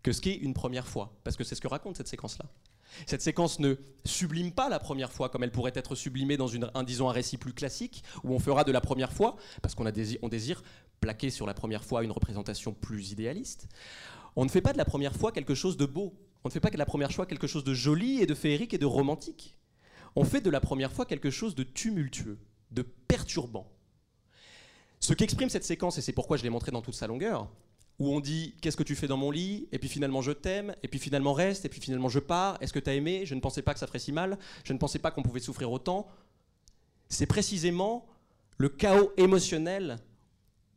que 0.03 0.11
ce 0.11 0.21
qu'est 0.21 0.35
une 0.35 0.53
première 0.53 0.87
fois, 0.87 1.17
parce 1.23 1.35
que 1.35 1.43
c'est 1.43 1.55
ce 1.55 1.61
que 1.61 1.67
raconte 1.67 1.97
cette 1.97 2.07
séquence-là. 2.07 2.45
Cette 3.05 3.21
séquence 3.21 3.59
ne 3.59 3.75
sublime 4.05 4.51
pas 4.51 4.69
la 4.69 4.79
première 4.79 5.11
fois 5.11 5.29
comme 5.29 5.43
elle 5.43 5.51
pourrait 5.51 5.73
être 5.75 5.95
sublimée 5.95 6.37
dans 6.37 6.49
un, 6.73 6.83
disons, 6.83 7.09
un 7.09 7.11
récit 7.11 7.37
plus 7.37 7.53
classique, 7.53 8.03
où 8.23 8.33
on 8.33 8.39
fera 8.39 8.63
de 8.63 8.71
la 8.71 8.81
première 8.81 9.11
fois, 9.11 9.35
parce 9.61 9.75
qu'on 9.75 9.83
désire, 9.83 10.63
plaquer 10.99 11.29
sur 11.29 11.45
la 11.45 11.53
première 11.53 11.83
fois 11.83 12.03
une 12.03 12.11
représentation 12.11 12.73
plus 12.73 13.11
idéaliste. 13.11 13.67
On 14.35 14.45
ne 14.45 14.49
fait 14.49 14.61
pas 14.61 14.73
de 14.73 14.77
la 14.77 14.85
première 14.85 15.15
fois 15.15 15.31
quelque 15.31 15.55
chose 15.55 15.77
de 15.77 15.85
beau. 15.85 16.13
On 16.47 16.49
ne 16.49 16.53
fait 16.53 16.61
pas 16.61 16.69
de 16.69 16.77
la 16.77 16.85
première 16.85 17.11
fois 17.11 17.25
quelque 17.25 17.45
chose 17.45 17.65
de 17.65 17.73
joli 17.73 18.21
et 18.21 18.25
de 18.25 18.33
féerique 18.33 18.73
et 18.73 18.77
de 18.77 18.85
romantique. 18.85 19.57
On 20.15 20.23
fait 20.23 20.39
de 20.39 20.49
la 20.49 20.61
première 20.61 20.93
fois 20.93 21.05
quelque 21.05 21.29
chose 21.29 21.55
de 21.55 21.63
tumultueux, 21.63 22.39
de 22.71 22.83
perturbant. 22.83 23.69
Ce 25.01 25.13
qu'exprime 25.13 25.49
cette 25.49 25.65
séquence, 25.65 25.97
et 25.97 26.01
c'est 26.01 26.13
pourquoi 26.13 26.37
je 26.37 26.43
l'ai 26.43 26.49
montré 26.49 26.71
dans 26.71 26.81
toute 26.81 26.93
sa 26.93 27.05
longueur, 27.05 27.49
où 27.99 28.13
on 28.13 28.21
dit 28.21 28.55
qu'est-ce 28.61 28.77
que 28.77 28.83
tu 28.83 28.95
fais 28.95 29.07
dans 29.07 29.17
mon 29.17 29.29
lit, 29.29 29.67
et 29.73 29.77
puis 29.77 29.89
finalement 29.89 30.21
je 30.21 30.31
t'aime, 30.31 30.73
et 30.83 30.87
puis 30.87 31.01
finalement 31.01 31.33
reste, 31.33 31.65
et 31.65 31.69
puis 31.69 31.81
finalement 31.81 32.07
je 32.07 32.19
pars, 32.19 32.57
est-ce 32.61 32.71
que 32.71 32.79
tu 32.79 32.89
as 32.91 32.93
aimé, 32.93 33.25
je 33.25 33.35
ne 33.35 33.41
pensais 33.41 33.61
pas 33.61 33.73
que 33.73 33.79
ça 33.81 33.87
ferait 33.87 33.99
si 33.99 34.13
mal, 34.13 34.39
je 34.63 34.71
ne 34.71 34.77
pensais 34.77 34.99
pas 34.99 35.11
qu'on 35.11 35.23
pouvait 35.23 35.41
souffrir 35.41 35.69
autant. 35.69 36.07
C'est 37.09 37.25
précisément 37.25 38.07
le 38.57 38.69
chaos 38.69 39.11
émotionnel 39.17 39.97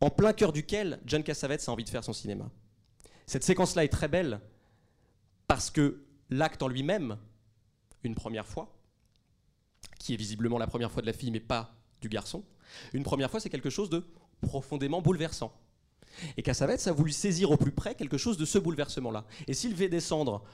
en 0.01 0.11
plein 0.11 0.33
cœur 0.33 0.53
duquel 0.53 0.99
John 1.07 1.23
Cassavetes 1.23 1.69
a 1.69 1.71
envie 1.71 1.85
de 1.85 1.91
faire 1.91 2.03
son 2.03 2.13
cinéma. 2.13 2.51
Cette 3.29 3.45
séquence-là 3.45 3.85
est 3.85 3.89
très 3.89 4.09
belle 4.09 4.41
parce 5.51 5.69
que 5.69 6.05
l'acte 6.29 6.63
en 6.63 6.69
lui-même, 6.69 7.19
une 8.05 8.15
première 8.15 8.47
fois, 8.47 8.73
qui 9.99 10.15
est 10.15 10.17
visiblement 10.17 10.59
la 10.59 10.69
première 10.69 10.93
fois 10.93 11.03
de 11.03 11.09
la 11.09 11.13
fille 11.13 11.33
mais 11.33 11.41
pas 11.41 11.75
du 12.01 12.09
garçon, 12.09 12.45
une 12.93 13.03
première 13.03 13.33
fois 13.33 13.41
c'est 13.41 13.51
quelque 13.51 13.69
chose 13.69 13.91
de 13.91 14.07
profondément 14.43 15.03
bouleversant. 15.03 15.53
Et 16.37 16.45
Cassavetes 16.45 16.87
a 16.87 16.93
voulu 16.93 17.11
saisir 17.11 17.51
au 17.51 17.57
plus 17.57 17.73
près 17.73 17.97
quelque 17.97 18.17
chose 18.17 18.39
de 18.39 18.45
ce 18.45 18.59
bouleversement-là. 18.59 19.27
Et 19.49 19.55
s'il 19.55 19.75
fait 19.75 19.89
descendre, 19.89 20.45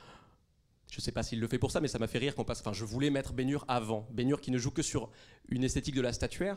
je 0.90 0.96
ne 0.96 1.02
sais 1.02 1.12
pas 1.12 1.22
s'il 1.22 1.40
le 1.40 1.46
fait 1.46 1.58
pour 1.58 1.72
ça, 1.72 1.82
mais 1.82 1.88
ça 1.88 1.98
m'a 1.98 2.06
fait 2.06 2.16
rire 2.16 2.34
qu'on 2.34 2.44
passe. 2.44 2.60
Enfin, 2.60 2.72
je 2.72 2.86
voulais 2.86 3.10
mettre 3.10 3.34
Bénur 3.34 3.66
avant. 3.68 4.08
Bénur 4.12 4.40
qui 4.40 4.50
ne 4.50 4.56
joue 4.56 4.70
que 4.70 4.80
sur 4.80 5.10
une 5.50 5.62
esthétique 5.62 5.94
de 5.94 6.00
la 6.00 6.14
statuaire, 6.14 6.56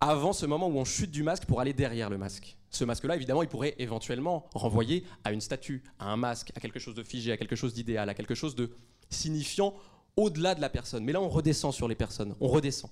avant 0.00 0.32
ce 0.32 0.46
moment 0.46 0.68
où 0.68 0.76
on 0.76 0.84
chute 0.84 1.10
du 1.10 1.22
masque 1.22 1.46
pour 1.46 1.60
aller 1.60 1.72
derrière 1.72 2.10
le 2.10 2.18
masque. 2.18 2.56
Ce 2.70 2.84
masque-là, 2.84 3.16
évidemment, 3.16 3.42
il 3.42 3.48
pourrait 3.48 3.74
éventuellement 3.78 4.48
renvoyer 4.54 5.04
à 5.24 5.32
une 5.32 5.40
statue, 5.40 5.82
à 5.98 6.10
un 6.10 6.16
masque, 6.16 6.52
à 6.54 6.60
quelque 6.60 6.78
chose 6.78 6.94
de 6.94 7.02
figé, 7.02 7.32
à 7.32 7.36
quelque 7.36 7.56
chose 7.56 7.72
d'idéal, 7.72 8.08
à 8.08 8.14
quelque 8.14 8.34
chose 8.34 8.54
de 8.54 8.70
signifiant 9.08 9.74
au-delà 10.16 10.54
de 10.54 10.60
la 10.60 10.68
personne. 10.68 11.04
Mais 11.04 11.12
là, 11.12 11.20
on 11.20 11.28
redescend 11.28 11.72
sur 11.72 11.88
les 11.88 11.94
personnes, 11.94 12.34
on 12.40 12.48
redescend. 12.48 12.90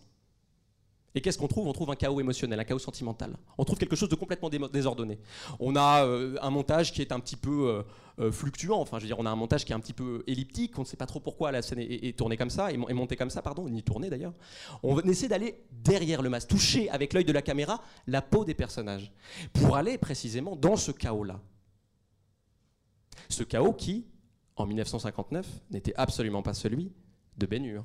Et 1.17 1.21
qu'est-ce 1.21 1.39
qu'on 1.39 1.47
trouve? 1.47 1.69
On 1.69 1.73
trouve 1.73 1.91
un 1.91 1.97
chaos 1.97 2.19
émotionnel, 2.19 2.59
un 2.59 2.65
chaos 2.65 2.81
sentimental. 2.81 3.37
On 3.57 3.65
trouve 3.65 3.79
quelque 3.79 3.95
chose 3.95 4.09
de 4.09 4.17
complètement 4.17 4.49
désordonné. 4.49 5.21
On 5.61 5.77
a 5.77 6.05
euh, 6.05 6.37
un 6.43 6.51
montage 6.51 6.93
qui 6.93 7.03
est 7.03 7.13
un 7.13 7.21
petit 7.21 7.37
peu 7.37 7.69
euh, 7.69 7.83
euh, 8.19 8.33
fluctuant. 8.33 8.81
Enfin, 8.81 8.99
je 8.99 9.05
veux 9.05 9.07
dire, 9.07 9.21
on 9.21 9.27
a 9.27 9.31
un 9.31 9.37
montage 9.37 9.65
qui 9.65 9.71
est 9.71 9.77
un 9.77 9.81
petit 9.81 9.93
peu 9.93 10.25
elliptique. 10.27 10.77
On 10.77 10.83
ne 10.83 10.87
sait 10.87 10.97
pas 10.97 11.07
trop 11.07 11.21
pourquoi 11.21 11.53
la 11.53 11.63
scène 11.63 11.79
est, 11.79 12.19
tournée 12.19 12.37
comme 12.37 12.51
ça, 12.51 12.73
et 12.73 12.77
montée 12.77 13.15
comme 13.15 13.31
ça, 13.31 13.43
pardon, 13.43 13.69
ni 13.69 13.85
tournée 13.85 14.11
d'ailleurs. 14.11 14.35
On 14.83 14.99
essaie 15.03 15.29
d'aller 15.29 15.63
derrière 15.71 16.21
le 16.21 16.31
masque, 16.31 16.49
toucher 16.49 16.91
avec 16.91 17.13
l'œil 17.13 17.25
de 17.25 17.33
la 17.33 17.43
caméra 17.43 17.81
la 18.09 18.21
peau 18.21 18.45
des 18.45 18.55
personnages, 18.55 19.13
pour 19.53 19.77
aller 19.77 19.99
précisément 19.99 20.57
dans 20.57 20.77
ce 20.77 20.91
chaos-là. 20.91 21.41
Ce 23.29 23.45
chaos 23.45 23.73
qui, 23.73 24.05
en 24.57 24.67
1959, 24.67 25.47
n'était 25.71 25.95
absolument 25.95 26.43
pas 26.43 26.55
celui 26.55 26.91
de 27.39 27.47
Ben 27.47 27.85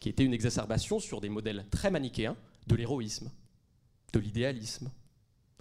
qui 0.00 0.08
était 0.08 0.24
une 0.24 0.34
exacerbation 0.34 0.98
sur 0.98 1.20
des 1.20 1.28
modèles 1.28 1.66
très 1.70 1.90
manichéens 1.90 2.36
de 2.66 2.74
l'héroïsme, 2.74 3.30
de 4.12 4.18
l'idéalisme. 4.18 4.90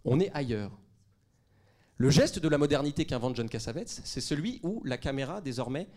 On 0.06 0.20
est 0.20 0.32
ailleurs. 0.34 0.72
Le 1.98 2.10
geste 2.10 2.40
de 2.40 2.48
la 2.48 2.58
modernité 2.58 3.06
qu'invente 3.06 3.36
John 3.36 3.48
Cassavetes, 3.48 4.02
c'est 4.04 4.22
celui 4.22 4.60
où 4.64 4.82
la 4.84 4.98
caméra, 4.98 5.40
désormais, 5.42 5.88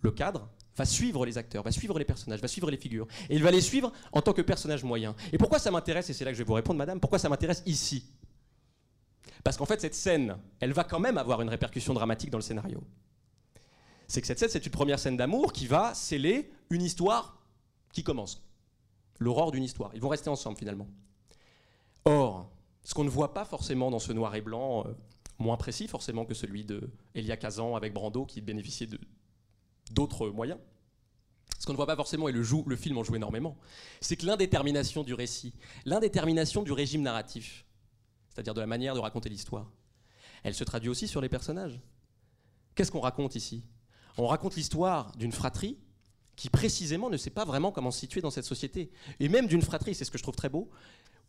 le 0.00 0.10
cadre, 0.10 0.48
va 0.76 0.84
suivre 0.84 1.24
les 1.26 1.38
acteurs, 1.38 1.62
va 1.62 1.72
suivre 1.72 1.98
les 1.98 2.04
personnages, 2.04 2.40
va 2.40 2.48
suivre 2.48 2.70
les 2.70 2.76
figures. 2.76 3.06
Et 3.28 3.36
il 3.36 3.42
va 3.42 3.50
les 3.50 3.60
suivre 3.60 3.92
en 4.12 4.22
tant 4.22 4.32
que 4.32 4.42
personnage 4.42 4.82
moyen. 4.82 5.14
Et 5.32 5.38
pourquoi 5.38 5.58
ça 5.58 5.70
m'intéresse, 5.70 6.10
et 6.10 6.14
c'est 6.14 6.24
là 6.24 6.32
que 6.32 6.36
je 6.36 6.42
vais 6.42 6.46
vous 6.46 6.54
répondre, 6.54 6.78
madame, 6.78 7.00
pourquoi 7.00 7.18
ça 7.18 7.28
m'intéresse 7.28 7.62
ici? 7.66 8.04
Parce 9.44 9.56
qu'en 9.56 9.66
fait, 9.66 9.80
cette 9.80 9.94
scène, 9.94 10.36
elle 10.58 10.72
va 10.72 10.84
quand 10.84 11.00
même 11.00 11.18
avoir 11.18 11.42
une 11.42 11.48
répercussion 11.48 11.94
dramatique 11.94 12.30
dans 12.30 12.38
le 12.38 12.42
scénario. 12.42 12.82
C'est 14.08 14.20
que 14.20 14.26
cette 14.26 14.38
scène, 14.38 14.48
c'est 14.50 14.66
une 14.66 14.72
première 14.72 14.98
scène 14.98 15.16
d'amour 15.16 15.52
qui 15.52 15.66
va 15.66 15.94
sceller 15.94 16.50
une 16.70 16.82
histoire 16.82 17.40
qui 17.92 18.02
commence 18.02 18.42
l'aurore 19.20 19.52
d'une 19.52 19.62
histoire. 19.62 19.92
Ils 19.94 20.00
vont 20.00 20.08
rester 20.08 20.28
ensemble 20.28 20.58
finalement. 20.58 20.88
Or, 22.04 22.50
ce 22.82 22.94
qu'on 22.94 23.04
ne 23.04 23.10
voit 23.10 23.32
pas 23.32 23.44
forcément 23.44 23.90
dans 23.90 24.00
ce 24.00 24.12
noir 24.12 24.34
et 24.34 24.40
blanc, 24.40 24.84
euh, 24.86 24.92
moins 25.38 25.56
précis 25.56 25.86
forcément 25.86 26.24
que 26.24 26.34
celui 26.34 26.64
de 26.64 26.90
Elia 27.14 27.36
Kazan 27.36 27.76
avec 27.76 27.94
Brando 27.94 28.24
qui 28.24 28.40
bénéficiait 28.40 28.88
d'autres 29.92 30.28
moyens, 30.28 30.58
ce 31.58 31.66
qu'on 31.66 31.72
ne 31.72 31.76
voit 31.76 31.86
pas 31.86 31.96
forcément, 31.96 32.28
et 32.28 32.32
le, 32.32 32.42
le 32.66 32.76
film 32.76 32.96
en 32.96 33.04
joue 33.04 33.16
énormément, 33.16 33.58
c'est 34.00 34.16
que 34.16 34.24
l'indétermination 34.24 35.02
du 35.04 35.12
récit, 35.12 35.52
l'indétermination 35.84 36.62
du 36.62 36.72
régime 36.72 37.02
narratif, 37.02 37.66
c'est-à-dire 38.30 38.54
de 38.54 38.60
la 38.60 38.66
manière 38.66 38.94
de 38.94 39.00
raconter 39.00 39.28
l'histoire, 39.28 39.70
elle 40.42 40.54
se 40.54 40.64
traduit 40.64 40.88
aussi 40.88 41.06
sur 41.06 41.20
les 41.20 41.28
personnages. 41.28 41.80
Qu'est-ce 42.74 42.90
qu'on 42.90 43.00
raconte 43.00 43.34
ici? 43.34 43.66
On 44.16 44.26
raconte 44.26 44.56
l'histoire 44.56 45.12
d'une 45.16 45.32
fratrie 45.32 45.78
qui 46.40 46.48
précisément 46.48 47.10
ne 47.10 47.18
sait 47.18 47.28
pas 47.28 47.44
vraiment 47.44 47.70
comment 47.70 47.90
se 47.90 48.00
situer 48.00 48.22
dans 48.22 48.30
cette 48.30 48.46
société. 48.46 48.90
Et 49.20 49.28
même 49.28 49.46
d'une 49.46 49.60
fratrie, 49.60 49.94
c'est 49.94 50.06
ce 50.06 50.10
que 50.10 50.16
je 50.16 50.22
trouve 50.22 50.34
très 50.34 50.48
beau, 50.48 50.70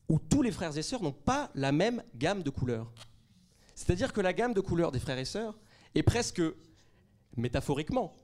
où 0.08 0.20
tous 0.20 0.42
les 0.42 0.54
frères 0.54 0.78
et 0.78 0.82
sœurs 0.82 1.04
n'ont 1.04 1.12
pas 1.12 1.52
la 1.54 1.74
même 1.74 2.02
gamme 2.16 2.44
de 2.44 2.50
couleurs. 2.50 2.90
C'est-à-dire 3.76 4.14
que 4.14 4.22
la 4.22 4.32
gamme 4.32 4.54
de 4.54 4.62
couleurs 4.62 4.94
des 4.94 5.02
frères 5.02 5.18
et 5.18 5.26
sœurs 5.26 5.60
est 5.96 6.04
presque, 6.04 6.42
métaphoriquement, 7.36 8.16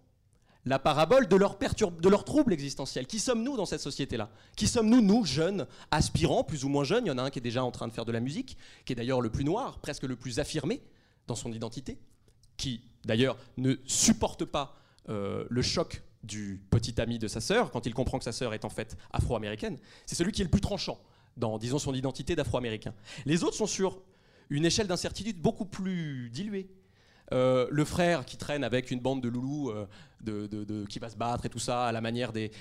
la 0.64 0.80
parabole 0.80 1.28
de 1.28 1.36
leur, 1.36 1.58
de 1.58 2.08
leur 2.08 2.24
trouble 2.24 2.54
existentiel. 2.54 3.06
Qui 3.06 3.20
sommes-nous 3.20 3.58
dans 3.58 3.66
cette 3.66 3.82
société-là? 3.82 4.32
Qui 4.56 4.68
sommes-nous, 4.70 5.02
nous, 5.02 5.26
jeunes, 5.26 5.68
aspirants, 5.92 6.46
plus 6.46 6.64
ou 6.64 6.70
moins 6.70 6.86
jeunes? 6.86 7.06
Il 7.06 7.10
y 7.10 7.12
en 7.12 7.18
a 7.18 7.24
un 7.24 7.30
qui 7.30 7.40
est 7.40 7.42
déjà 7.42 7.66
en 7.66 7.72
train 7.72 7.90
de 7.90 7.94
faire 7.94 8.06
de 8.06 8.14
la 8.14 8.22
musique, 8.22 8.56
qui 8.86 8.94
est 8.94 8.96
d'ailleurs 8.96 9.20
le 9.20 9.30
plus 9.30 9.44
noir, 9.44 9.80
presque 9.80 10.04
le 10.04 10.16
plus 10.16 10.40
affirmé 10.40 10.82
dans 11.28 11.36
son 11.36 11.52
identité, 11.52 12.00
qui 12.56 12.80
d'ailleurs 13.04 13.36
ne 13.58 13.76
supporte 13.86 14.46
pas 14.46 14.78
euh, 15.10 15.46
le 15.50 15.62
choc 15.62 16.02
du 16.28 16.62
petit 16.70 17.00
ami 17.02 17.18
de 17.18 17.28
sa 17.28 17.42
sœur, 17.42 17.72
quand 17.72 17.86
il 17.86 17.94
comprend 17.94 18.18
que 18.20 18.24
sa 18.24 18.32
sœur 18.32 18.54
est 18.54 18.66
en 18.66 18.70
fait 18.70 18.98
afro-américaine, 19.12 19.78
c'est 20.06 20.16
celui 20.16 20.32
qui 20.32 20.42
est 20.42 20.46
le 20.46 20.52
plus 20.52 20.62
tranchant 20.62 21.00
dans, 21.38 21.58
disons, 21.58 21.80
son 21.80 21.94
identité 21.94 22.36
d'afro-américain. 22.36 22.94
Les 23.26 23.44
autres 23.44 23.56
sont 23.56 23.68
sur 23.68 24.00
une 24.50 24.66
échelle 24.66 24.88
d'incertitude 24.88 25.42
beaucoup 25.42 25.66
plus 25.66 26.30
diluée. 26.30 26.70
Euh, 27.34 27.68
le 27.72 27.84
frère 27.84 28.24
qui 28.24 28.38
traîne 28.38 28.64
avec 28.64 28.90
une 28.90 29.02
bande 29.02 29.22
de 29.22 29.28
loulous 29.28 29.70
euh, 29.70 29.86
de, 30.22 30.86
qui 30.86 30.98
va 30.98 31.10
se 31.10 31.18
battre 31.18 31.46
et 31.46 31.50
tout 31.50 31.60
ça, 31.60 31.86
à 31.86 31.92
la 31.92 32.00
manière 32.00 32.32
des, 32.32 32.52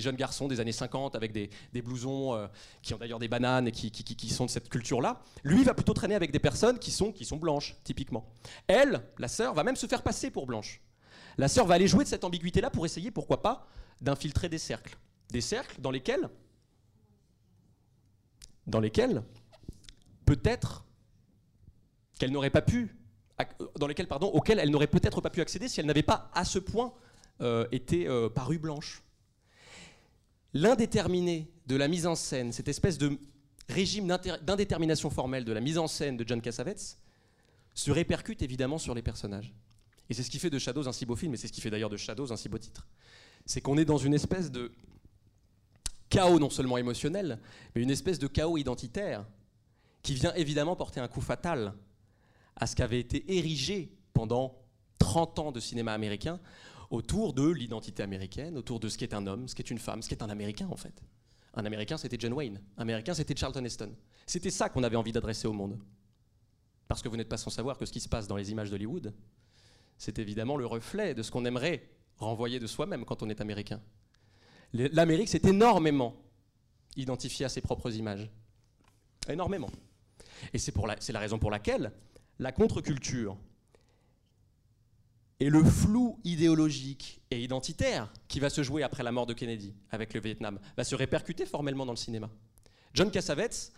jeunes 0.00 0.16
garçons 0.16 0.48
des 0.48 0.60
années 0.60 0.72
50 0.72 1.14
avec 1.14 1.32
des, 1.32 1.50
blousons 1.82 2.34
euh, 2.34 2.46
qui 2.80 2.94
ont 2.94 2.98
d'ailleurs 2.98 3.18
des 3.18 3.28
bananes 3.28 3.68
et 3.68 3.72
qui, 3.72 3.90
qui, 3.90 4.30
sont 4.30 4.46
de 4.46 4.50
cette 4.50 4.70
culture-là, 4.70 5.20
lui 5.44 5.62
va 5.62 5.74
plutôt 5.74 5.92
traîner 5.92 6.14
avec 6.14 6.32
des 6.32 6.38
personnes 6.38 6.78
qui 6.78 6.90
sont, 6.90 7.12
qui 7.12 7.26
sont 7.26 7.36
blanches, 7.36 7.76
typiquement. 7.84 8.24
Elle, 8.66 9.02
la 9.18 9.28
sœur, 9.28 9.52
va 9.52 9.62
même 9.62 9.76
se 9.76 9.86
faire 9.86 10.02
passer 10.02 10.30
pour 10.30 10.46
blanche. 10.46 10.80
La 11.38 11.48
sœur 11.48 11.66
va 11.66 11.74
aller 11.74 11.86
jouer 11.86 12.04
de 12.04 12.08
cette 12.08 12.24
ambiguïté-là 12.24 12.68
pour 12.68 12.84
essayer, 12.84 13.10
pourquoi 13.10 13.40
pas, 13.42 13.66
d'infiltrer 14.00 14.48
des 14.48 14.58
cercles. 14.58 14.98
Des 15.30 15.40
cercles 15.40 15.80
dans 15.80 15.90
lesquels 15.90 16.28
dans 18.66 18.80
lesquels 18.80 19.22
peut-être 20.26 20.84
qu'elle 22.18 22.32
n'aurait 22.32 22.50
pas 22.50 22.60
pu, 22.60 22.94
dans 23.78 23.86
lesquels, 23.86 24.08
pardon, 24.08 24.26
auxquels 24.28 24.58
elle 24.58 24.70
n'aurait 24.70 24.88
peut-être 24.88 25.20
pas 25.20 25.30
pu 25.30 25.40
accéder 25.40 25.68
si 25.68 25.80
elle 25.80 25.86
n'avait 25.86 26.02
pas 26.02 26.30
à 26.34 26.44
ce 26.44 26.58
point 26.58 26.92
euh, 27.40 27.66
été 27.72 28.06
euh, 28.06 28.28
parue 28.28 28.58
blanche. 28.58 29.02
L'indéterminé 30.52 31.50
de 31.66 31.76
la 31.76 31.88
mise 31.88 32.06
en 32.06 32.14
scène, 32.14 32.52
cette 32.52 32.68
espèce 32.68 32.98
de 32.98 33.18
régime 33.68 34.06
d'indétermination 34.42 35.08
formelle 35.10 35.44
de 35.44 35.52
la 35.52 35.60
mise 35.60 35.78
en 35.78 35.86
scène 35.86 36.16
de 36.16 36.26
John 36.26 36.40
Cassavetes, 36.40 36.98
se 37.74 37.90
répercute 37.90 38.42
évidemment 38.42 38.78
sur 38.78 38.94
les 38.94 39.02
personnages. 39.02 39.54
Et 40.10 40.14
c'est 40.14 40.22
ce 40.22 40.30
qui 40.30 40.38
fait 40.38 40.50
de 40.50 40.58
Shadows 40.58 40.88
un 40.88 40.92
si 40.92 41.06
beau 41.06 41.16
film, 41.16 41.34
et 41.34 41.36
c'est 41.36 41.48
ce 41.48 41.52
qui 41.52 41.60
fait 41.60 41.70
d'ailleurs 41.70 41.90
de 41.90 41.96
Shadows 41.96 42.32
un 42.32 42.36
si 42.36 42.48
beau 42.48 42.58
titre. 42.58 42.86
C'est 43.46 43.60
qu'on 43.60 43.76
est 43.76 43.84
dans 43.84 43.98
une 43.98 44.14
espèce 44.14 44.50
de 44.50 44.72
chaos 46.08 46.38
non 46.38 46.50
seulement 46.50 46.78
émotionnel, 46.78 47.38
mais 47.74 47.82
une 47.82 47.90
espèce 47.90 48.18
de 48.18 48.26
chaos 48.26 48.56
identitaire 48.56 49.26
qui 50.02 50.14
vient 50.14 50.32
évidemment 50.34 50.76
porter 50.76 51.00
un 51.00 51.08
coup 51.08 51.20
fatal 51.20 51.74
à 52.56 52.66
ce 52.66 52.74
qu'avait 52.74 53.00
été 53.00 53.36
érigé 53.36 53.92
pendant 54.12 54.58
30 54.98 55.38
ans 55.38 55.52
de 55.52 55.60
cinéma 55.60 55.92
américain 55.92 56.40
autour 56.90 57.34
de 57.34 57.48
l'identité 57.48 58.02
américaine, 58.02 58.56
autour 58.56 58.80
de 58.80 58.88
ce 58.88 58.96
qu'est 58.96 59.14
un 59.14 59.26
homme, 59.26 59.48
ce 59.48 59.54
qu'est 59.54 59.70
une 59.70 59.78
femme, 59.78 60.02
ce 60.02 60.08
qu'est 60.08 60.22
un 60.22 60.30
Américain 60.30 60.68
en 60.70 60.76
fait. 60.76 61.02
Un 61.54 61.64
Américain, 61.64 61.98
c'était 61.98 62.16
John 62.18 62.32
Wayne. 62.32 62.60
Un 62.76 62.82
Américain, 62.82 63.14
c'était 63.14 63.34
Charlton 63.36 63.64
Heston. 63.64 63.92
C'était 64.26 64.50
ça 64.50 64.68
qu'on 64.68 64.82
avait 64.82 64.96
envie 64.96 65.12
d'adresser 65.12 65.48
au 65.48 65.52
monde. 65.52 65.78
Parce 66.86 67.02
que 67.02 67.08
vous 67.08 67.16
n'êtes 67.16 67.28
pas 67.28 67.36
sans 67.36 67.50
savoir 67.50 67.76
que 67.76 67.84
ce 67.84 67.92
qui 67.92 68.00
se 68.00 68.08
passe 68.08 68.28
dans 68.28 68.36
les 68.36 68.50
images 68.50 68.70
d'Hollywood, 68.70 69.12
c'est 69.98 70.18
évidemment 70.18 70.56
le 70.56 70.64
reflet 70.64 71.14
de 71.14 71.22
ce 71.22 71.30
qu'on 71.30 71.44
aimerait 71.44 71.82
renvoyer 72.16 72.58
de 72.60 72.66
soi-même 72.66 73.04
quand 73.04 73.22
on 73.22 73.28
est 73.28 73.40
américain. 73.40 73.80
L'Amérique 74.72 75.28
s'est 75.28 75.42
énormément 75.44 76.16
identifiée 76.96 77.46
à 77.46 77.48
ses 77.48 77.60
propres 77.60 77.94
images. 77.94 78.30
Énormément. 79.28 79.70
Et 80.52 80.58
c'est 80.58 80.74
la, 81.12 81.20
raison 81.20 81.38
pour 81.38 81.50
laquelle 81.50 81.92
la 82.38 82.52
contre-culture 82.52 83.36
et 85.40 85.50
le 85.50 85.62
flou 85.62 86.18
idéologique 86.24 87.20
et 87.30 87.42
identitaire 87.42 88.12
qui 88.26 88.40
va 88.40 88.50
se 88.50 88.62
jouer 88.62 88.82
après 88.82 89.02
la 89.02 89.12
mort 89.12 89.26
de 89.26 89.34
Kennedy 89.34 89.74
avec 89.90 90.14
le 90.14 90.20
Vietnam 90.20 90.58
va 90.76 90.84
se 90.84 90.94
répercuter 90.94 91.46
formellement 91.46 91.86
dans 91.86 91.92
le 91.92 91.96
cinéma. 91.96 92.30
John 92.94 93.10
Cassavetes, 93.10 93.72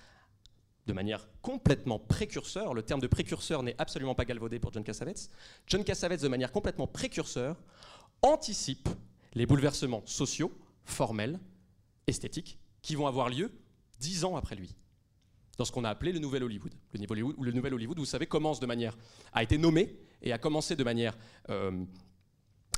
de 0.87 0.93
manière 0.93 1.29
complètement 1.43 1.99
précurseur, 1.99 2.75
le 2.75 2.83
terme 2.83 3.01
de 3.01 3.07
précurseur 3.07 3.63
n'est 3.63 3.77
absolument 3.79 4.15
pas 4.15 4.25
galvaudé 4.25 4.59
pour 4.59 4.73
John 4.73 4.83
Cassavetes, 4.83 5.31
John 5.67 5.85
Cassavetes, 5.85 6.23
de 6.23 6.29
manière 6.29 6.53
complètement 6.53 6.87
précurseur, 6.87 7.57
anticipe 8.23 8.89
les 9.35 9.47
bouleversements 9.47 10.03
sociaux, 10.07 10.53
formels, 10.85 11.39
esthétiques, 12.07 12.59
qui 12.83 12.95
vont 12.95 13.07
avoir 13.07 13.29
lieu 13.29 13.53
dix 13.99 14.25
ans 14.25 14.37
après 14.37 14.57
lui 14.57 14.75
dans 15.61 15.67
ce 15.67 15.73
qu'on 15.73 15.85
a 15.85 15.91
appelé 15.91 16.13
le 16.13 16.21
Nouvel 16.21 16.43
Hollywood. 16.43 16.73
Le, 16.95 17.53
Nouvel 17.53 17.75
Hollywood, 17.75 17.99
vous 17.99 18.07
savez, 18.07 18.27
commence 18.27 18.61
de 18.61 18.67
manière, 18.67 18.97
a 19.35 19.43
été 19.43 19.59
nommé 19.59 19.95
et 20.23 20.33
a 20.33 20.39
commencé 20.39 20.75
de 20.75 20.83
manière 20.83 21.15
euh, 21.51 21.85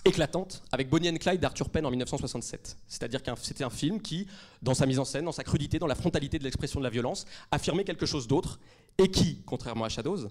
éclatante 0.05 0.63
avec 0.73 0.89
Bonnie 0.89 1.09
and 1.09 1.17
Clyde 1.17 1.41
d'Arthur 1.41 1.71
Penn 1.71 1.87
en 1.87 1.91
1967. 1.91 2.77
C'est-à-dire 2.89 3.23
que 3.23 3.31
c'était 3.41 3.65
un 3.65 3.71
film 3.71 4.01
qui, 4.01 4.27
dans 4.63 4.75
sa 4.75 4.87
mise 4.87 4.99
en 4.99 5.05
scène, 5.05 5.25
dans 5.25 5.33
sa 5.33 5.45
crudité, 5.45 5.79
dans 5.79 5.87
la 5.87 5.95
frontalité 5.95 6.39
de 6.39 6.45
l'expression 6.45 6.81
de 6.81 6.85
la 6.85 6.91
violence, 6.91 7.25
affirmait 7.51 7.85
quelque 7.85 8.07
chose 8.07 8.27
d'autre 8.27 8.59
et 8.99 9.11
qui, 9.11 9.43
contrairement 9.47 9.85
à 9.85 9.89
Shadows, 9.89 10.29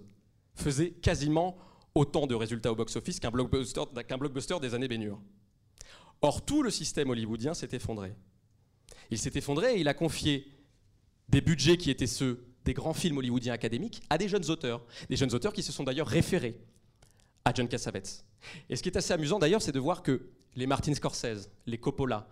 faisait 0.55 0.91
quasiment 0.91 1.57
autant 1.95 2.27
de 2.27 2.35
résultats 2.35 2.71
au 2.71 2.75
box-office 2.75 3.19
qu'un 3.19 3.31
blockbuster, 3.31 4.59
des 4.61 4.73
années 4.73 4.87
baignures. 4.87 5.19
Or, 6.21 6.45
tout 6.45 6.63
le 6.63 6.69
système 6.69 7.09
hollywoodien 7.09 7.53
s'est 7.53 7.69
effondré. 7.71 8.13
Il 9.09 9.17
s'est 9.17 9.31
effondré 9.35 9.75
et 9.75 9.79
il 9.79 9.87
a 9.87 9.93
confié 9.93 10.47
des 11.29 11.41
budgets 11.41 11.77
qui 11.77 11.89
étaient 11.89 12.07
ceux 12.07 12.45
des 12.63 12.73
grands 12.73 12.93
films 12.93 13.17
hollywoodiens 13.17 13.53
académiques 13.53 14.01
à 14.09 14.17
des 14.17 14.27
jeunes 14.27 14.49
auteurs. 14.49 14.85
Des 15.09 15.15
jeunes 15.15 15.33
auteurs 15.33 15.53
qui 15.53 15.63
se 15.63 15.71
sont 15.71 15.83
d'ailleurs 15.83 16.07
référés 16.07 16.59
à 17.45 17.53
John 17.53 17.67
Cassavetes. 17.67 18.25
Et 18.69 18.75
ce 18.75 18.83
qui 18.83 18.89
est 18.89 18.97
assez 18.97 19.13
amusant 19.13 19.39
d'ailleurs, 19.39 19.61
c'est 19.61 19.71
de 19.71 19.79
voir 19.79 20.03
que 20.03 20.29
les 20.55 20.67
Martin 20.67 20.93
Scorsese, 20.93 21.49
les 21.65 21.77
Coppola, 21.77 22.27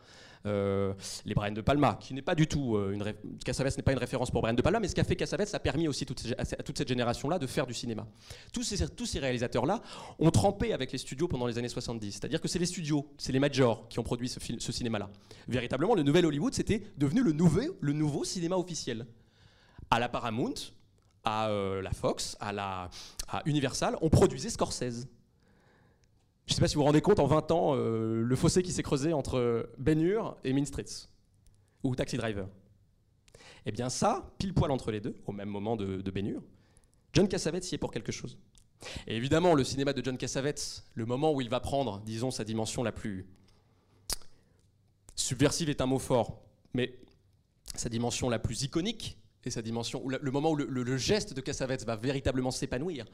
euh, 0.45 0.93
les 1.25 1.33
Brian 1.33 1.51
De 1.51 1.61
Palma, 1.61 1.97
qui 1.99 2.13
n'est 2.13 2.21
pas 2.21 2.35
du 2.35 2.47
tout 2.47 2.77
euh, 2.77 2.93
une 2.93 3.03
Cassavetes 3.43 3.75
n'est 3.75 3.83
pas 3.83 3.91
une 3.91 3.97
référence 3.97 4.31
pour 4.31 4.41
Brian 4.41 4.53
De 4.53 4.61
Palma, 4.61 4.79
mais 4.79 4.87
ce 4.87 4.95
qu'a 4.95 5.03
fait 5.03 5.17
Cassavetes 5.17 5.53
a 5.53 5.59
permis 5.59 5.87
aussi 5.87 6.05
à 6.37 6.63
toute 6.63 6.77
cette 6.77 6.87
génération-là 6.87 7.39
de 7.39 7.47
faire 7.47 7.67
du 7.67 7.73
cinéma. 7.73 8.07
Tous 8.53 8.63
ces, 8.63 9.19
réalisateurs-là 9.19 9.81
ont 10.17 10.31
trempé 10.31 10.71
avec 10.71 10.91
les 10.93 10.97
studios 10.97 11.27
pendant 11.27 11.45
les 11.45 11.57
années 11.57 11.67
70. 11.67 12.13
C'est-à-dire 12.13 12.39
que 12.39 12.47
c'est 12.47 12.59
les 12.59 12.65
studios, 12.65 13.11
c'est 13.17 13.33
les 13.33 13.39
majors 13.39 13.87
qui 13.89 13.99
ont 13.99 14.03
produit 14.03 14.29
ce, 14.29 14.71
cinéma-là. 14.71 15.09
Véritablement, 15.49 15.93
le 15.93 16.03
nouvel 16.03 16.25
Hollywood, 16.25 16.53
c'était 16.53 16.83
devenu 16.97 17.21
le 17.21 17.93
nouveau 17.93 18.23
cinéma 18.23 18.55
officiel. 18.55 19.07
À 19.91 19.99
la 19.99 20.07
Paramount, 20.07 20.53
à 21.23 21.49
euh, 21.49 21.81
la 21.81 21.91
Fox, 21.91 22.37
à 22.39 22.89
Universal, 23.45 23.97
on 24.01 24.09
produisait 24.09 24.49
Scorsese. 24.49 25.07
Je 26.45 26.53
ne 26.53 26.55
sais 26.55 26.61
pas 26.61 26.67
si 26.67 26.75
vous 26.75 26.81
vous 26.81 26.85
rendez 26.85 27.01
compte, 27.01 27.19
en 27.19 27.27
20 27.27 27.51
ans, 27.51 27.75
euh, 27.75 28.23
le 28.23 28.35
fossé 28.35 28.63
qui 28.63 28.71
s'est 28.71 28.83
creusé 28.83 29.13
entre 29.13 29.69
Ben 29.77 29.99
et 30.43 30.53
Mean 30.53 30.65
Streets, 30.65 31.07
ou 31.83 31.95
Taxi 31.95 32.17
Driver. 32.17 32.47
Eh 33.65 33.71
bien 33.71 33.89
ça, 33.89 34.31
pile 34.39 34.53
poil 34.53 34.71
entre 34.71 34.91
les 34.91 34.99
deux, 34.99 35.15
au 35.27 35.31
même 35.31 35.49
moment 35.49 35.75
de, 35.75 36.01
de 36.01 36.11
Ben 36.11 36.41
John 37.13 37.27
Cassavetes 37.27 37.71
y 37.71 37.75
est 37.75 37.77
pour 37.77 37.91
quelque 37.91 38.11
chose. 38.11 38.37
Et 39.05 39.15
évidemment, 39.15 39.53
le 39.53 39.63
cinéma 39.63 39.93
de 39.93 40.03
John 40.03 40.17
Cassavetes, 40.17 40.85
le 40.95 41.05
moment 41.05 41.33
où 41.33 41.41
il 41.41 41.49
va 41.49 41.59
prendre, 41.59 41.99
disons, 42.01 42.31
sa 42.31 42.43
dimension 42.43 42.81
la 42.81 42.91
plus 42.91 43.27
subversive 45.15 45.69
est 45.69 45.81
un 45.81 45.85
mot 45.85 45.99
fort, 45.99 46.41
mais 46.73 46.97
sa 47.75 47.89
dimension 47.89 48.29
la 48.29 48.39
plus 48.39 48.63
iconique 48.63 49.18
et 49.45 49.51
sa 49.51 49.61
dimension, 49.61 50.03
le 50.07 50.31
moment 50.31 50.51
où 50.51 50.55
le 50.55 50.97
geste 50.97 51.33
de 51.33 51.41
Cassavetes 51.41 51.85
va 51.85 51.95
véritablement 51.95 52.51
s'épanouir, 52.51 53.05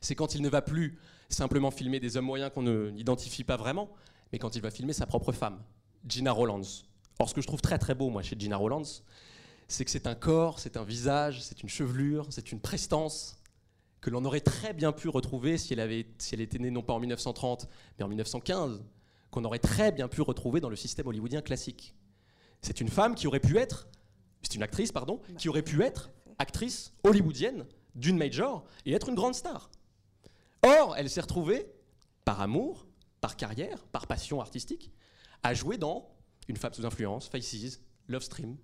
c'est 0.00 0.14
quand 0.14 0.34
il 0.34 0.42
ne 0.42 0.48
va 0.48 0.62
plus 0.62 0.98
simplement 1.28 1.70
filmer 1.70 2.00
des 2.00 2.16
hommes 2.16 2.24
moyens 2.24 2.50
qu'on 2.52 2.62
n'identifie 2.62 3.44
pas 3.44 3.56
vraiment, 3.56 3.90
mais 4.32 4.38
quand 4.38 4.56
il 4.56 4.62
va 4.62 4.70
filmer 4.70 4.92
sa 4.92 5.06
propre 5.06 5.32
femme, 5.32 5.62
Gina 6.06 6.32
Rollins. 6.32 6.84
Or, 7.18 7.28
ce 7.28 7.34
que 7.34 7.40
je 7.40 7.46
trouve 7.46 7.60
très 7.60 7.78
très 7.78 7.94
beau, 7.94 8.10
moi, 8.10 8.22
chez 8.22 8.36
Gina 8.38 8.56
Rollins, 8.56 9.02
c'est 9.68 9.84
que 9.84 9.90
c'est 9.90 10.06
un 10.06 10.14
corps, 10.14 10.58
c'est 10.60 10.76
un 10.76 10.84
visage, 10.84 11.42
c'est 11.42 11.62
une 11.62 11.68
chevelure, 11.68 12.26
c'est 12.30 12.52
une 12.52 12.60
prestance 12.60 13.38
que 14.00 14.10
l'on 14.10 14.24
aurait 14.24 14.40
très 14.40 14.72
bien 14.72 14.92
pu 14.92 15.08
retrouver 15.08 15.58
si 15.58 15.72
elle, 15.72 15.80
avait, 15.80 16.06
si 16.18 16.34
elle 16.34 16.40
était 16.40 16.58
née 16.58 16.70
non 16.70 16.82
pas 16.82 16.92
en 16.92 17.00
1930, 17.00 17.68
mais 17.98 18.04
en 18.04 18.08
1915, 18.08 18.84
qu'on 19.30 19.44
aurait 19.44 19.58
très 19.58 19.90
bien 19.90 20.06
pu 20.06 20.20
retrouver 20.20 20.60
dans 20.60 20.68
le 20.68 20.76
système 20.76 21.06
hollywoodien 21.08 21.42
classique. 21.42 21.94
C'est 22.62 22.80
une 22.80 22.88
femme 22.88 23.14
qui 23.14 23.26
aurait 23.26 23.40
pu 23.40 23.58
être, 23.58 23.88
c'est 24.42 24.54
une 24.54 24.62
actrice, 24.62 24.92
pardon, 24.92 25.20
qui 25.38 25.48
aurait 25.48 25.62
pu 25.62 25.82
être 25.82 26.10
actrice 26.38 26.92
hollywoodienne 27.04 27.66
d'une 27.94 28.18
major 28.18 28.64
et 28.84 28.92
être 28.92 29.08
une 29.08 29.14
grande 29.14 29.34
star. 29.34 29.70
Or, 30.62 30.94
elle 30.96 31.08
s'est 31.08 31.20
retrouvée, 31.20 31.66
par 32.24 32.40
amour, 32.40 32.86
par 33.20 33.36
carrière, 33.36 33.86
par 33.86 34.06
passion 34.06 34.40
artistique, 34.40 34.90
à 35.42 35.54
jouer 35.54 35.78
dans 35.78 36.12
Une 36.48 36.56
femme 36.56 36.72
sous 36.72 36.86
influence, 36.86 37.28
Faces, 37.28 37.80
Love 38.06 38.22
Stream, 38.22 38.56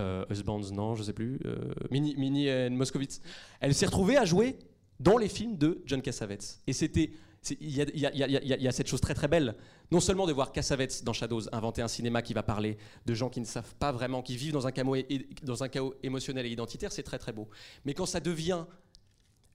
euh, 0.00 0.24
Husbands, 0.28 0.72
non, 0.72 0.96
je 0.96 1.04
sais 1.04 1.12
plus, 1.12 1.38
euh, 1.44 1.72
Mini, 1.90 2.16
Mini 2.16 2.50
and 2.50 2.70
Moscovitz. 2.70 3.20
Elle 3.60 3.74
s'est 3.74 3.86
retrouvée 3.86 4.16
à 4.16 4.24
jouer 4.24 4.58
dans 4.98 5.18
les 5.18 5.28
films 5.28 5.56
de 5.56 5.82
John 5.86 6.02
Cassavetes. 6.02 6.60
Et 6.66 6.72
c'était. 6.72 7.12
Il 7.60 7.70
y, 7.70 8.68
a 8.68 8.72
cette 8.72 8.86
chose 8.86 9.00
très 9.00 9.14
très 9.14 9.28
belle, 9.28 9.56
non 9.90 10.00
seulement 10.00 10.26
de 10.26 10.32
voir 10.32 10.52
Cassavetes 10.52 11.04
dans 11.04 11.12
Shadows 11.12 11.42
inventer 11.52 11.82
un 11.82 11.88
cinéma 11.88 12.22
qui 12.22 12.34
va 12.34 12.42
parler 12.42 12.78
de 13.06 13.14
gens 13.14 13.28
qui 13.28 13.40
ne 13.40 13.44
savent 13.44 13.74
pas 13.76 13.92
vraiment, 13.92 14.22
qui 14.22 14.36
vivent 14.36 14.52
dans 14.52 14.66
un 14.66 15.68
chaos, 15.68 15.94
émotionnel 16.02 16.46
et 16.46 16.50
identitaire, 16.50 16.92
c'est 16.92 17.02
très 17.02 17.18
très 17.18 17.32
beau. 17.32 17.48
Mais 17.84 17.94
quand 17.94 18.06
ça 18.06 18.20
devient 18.20 18.64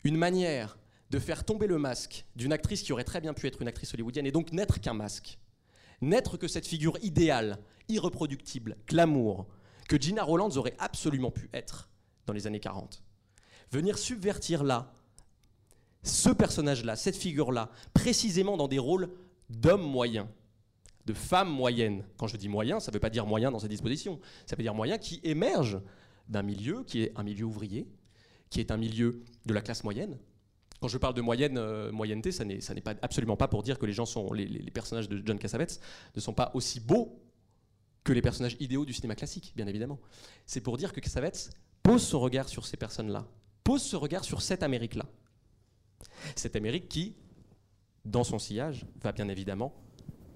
une 0.04 0.18
manière 0.18 0.78
de 1.10 1.20
faire 1.20 1.44
tomber 1.44 1.68
le 1.68 1.78
masque 1.78 2.26
d'une 2.36 2.54
actrice 2.54 2.84
qui 2.84 2.94
aurait 2.94 3.04
très 3.04 3.22
bien 3.22 3.34
pu 3.34 3.48
être 3.48 3.62
une 3.62 3.68
actrice 3.68 3.94
hollywoodienne 3.94 4.28
et 4.28 4.32
donc 4.32 4.52
n'être 4.52 4.80
qu'un 4.80 4.94
masque. 4.94 5.40
N'être 6.02 6.38
que 6.38 6.48
cette 6.48 6.68
figure 6.68 6.98
idéale, 7.02 7.60
irreproductible, 7.90 8.78
glamour, 8.88 9.48
que 9.88 10.00
Gina 10.00 10.24
Rollins 10.24 10.56
aurait 10.56 10.76
absolument 10.78 11.32
pu 11.32 11.50
être 11.54 11.90
dans 12.26 12.34
les 12.34 12.48
années 12.48 12.60
40. 12.60 13.04
Venir 13.72 13.98
subvertir 13.98 14.64
là, 14.64 14.94
ce 16.04 16.30
personnage-là, 16.30 16.95
cette 16.95 17.16
figure-là, 17.16 17.70
précisément 17.93 18.58
dans 18.58 18.68
des 18.68 18.80
rôles 18.80 19.10
d'hommes 19.50 19.84
moyens, 19.84 20.28
de 21.06 21.14
femmes 21.14 21.50
moyennes. 21.50 22.04
Quand 22.18 22.28
je 22.28 22.38
dis 22.38 22.50
moyen, 22.50 22.80
ça 22.80 22.91
ne 22.91 22.93
veut 22.93 23.00
pas 23.00 23.10
dire 23.10 23.26
moyen 23.26 23.52
dans 23.52 23.60
ses 23.60 23.68
dispositions, 23.68 24.20
ça 24.45 24.56
veut 24.56 24.64
dire 24.64 24.74
moyen 24.74 24.97
qui 24.97 25.20
émerge 25.24 25.80
d'un 26.28 26.43
milieu 26.43 26.84
qui 26.84 27.02
est 27.02 27.14
un 27.16 27.24
milieu 27.24 27.45
ouvrier, 27.45 27.88
qui 28.50 28.60
est 28.60 28.72
un 28.72 28.78
milieu 28.78 29.24
de 29.45 29.54
la 29.54 29.62
classe 29.62 29.84
moyenne, 29.84 30.18
quand 30.80 30.88
je 30.88 30.97
parle 30.97 31.14
de 31.14 31.22
moyenne, 31.22 31.58
euh, 31.58 31.91
moyenneté, 31.91 32.32
ça 32.32 32.45
n'est, 32.45 32.60
pas, 32.82 32.95
absolument 33.02 33.36
pas 33.36 33.47
pour 33.47 33.64
dire 33.64 33.78
que 33.78 33.86
les 33.86 33.93
les, 34.47 34.72
personnages 34.72 35.10
de 35.10 35.22
John 35.26 35.38
Cassavetes 35.38 35.80
ne 36.16 36.22
sont 36.22 36.34
pas 36.34 36.52
aussi 36.54 36.80
beaux 36.80 37.22
que 38.04 38.14
les 38.14 38.22
personnages 38.22 38.56
idéaux 38.60 38.86
du 38.86 38.93
cinéma 38.93 39.16
classique, 39.16 39.52
bien 39.56 39.68
évidemment. 39.68 40.00
C'est 40.45 40.62
pour 40.62 40.78
dire 40.78 40.93
que 40.93 41.02
Cassavetes 41.02 41.50
pose 41.84 42.02
son 42.02 42.20
regard 42.20 42.47
sur 42.47 42.66
ces 42.66 42.78
personnes-là, 42.78 43.28
pose 43.64 43.82
ce 43.82 43.97
regard 43.97 44.24
sur 44.24 44.41
cette 44.41 44.64
Amérique-là. 44.64 45.06
Cette 46.36 46.56
Amérique 46.56 46.89
qui, 46.89 47.16
dans 48.06 48.24
son 48.24 48.39
sillage, 48.39 48.86
va 49.02 49.12
bien 49.12 49.28
évidemment 49.28 49.74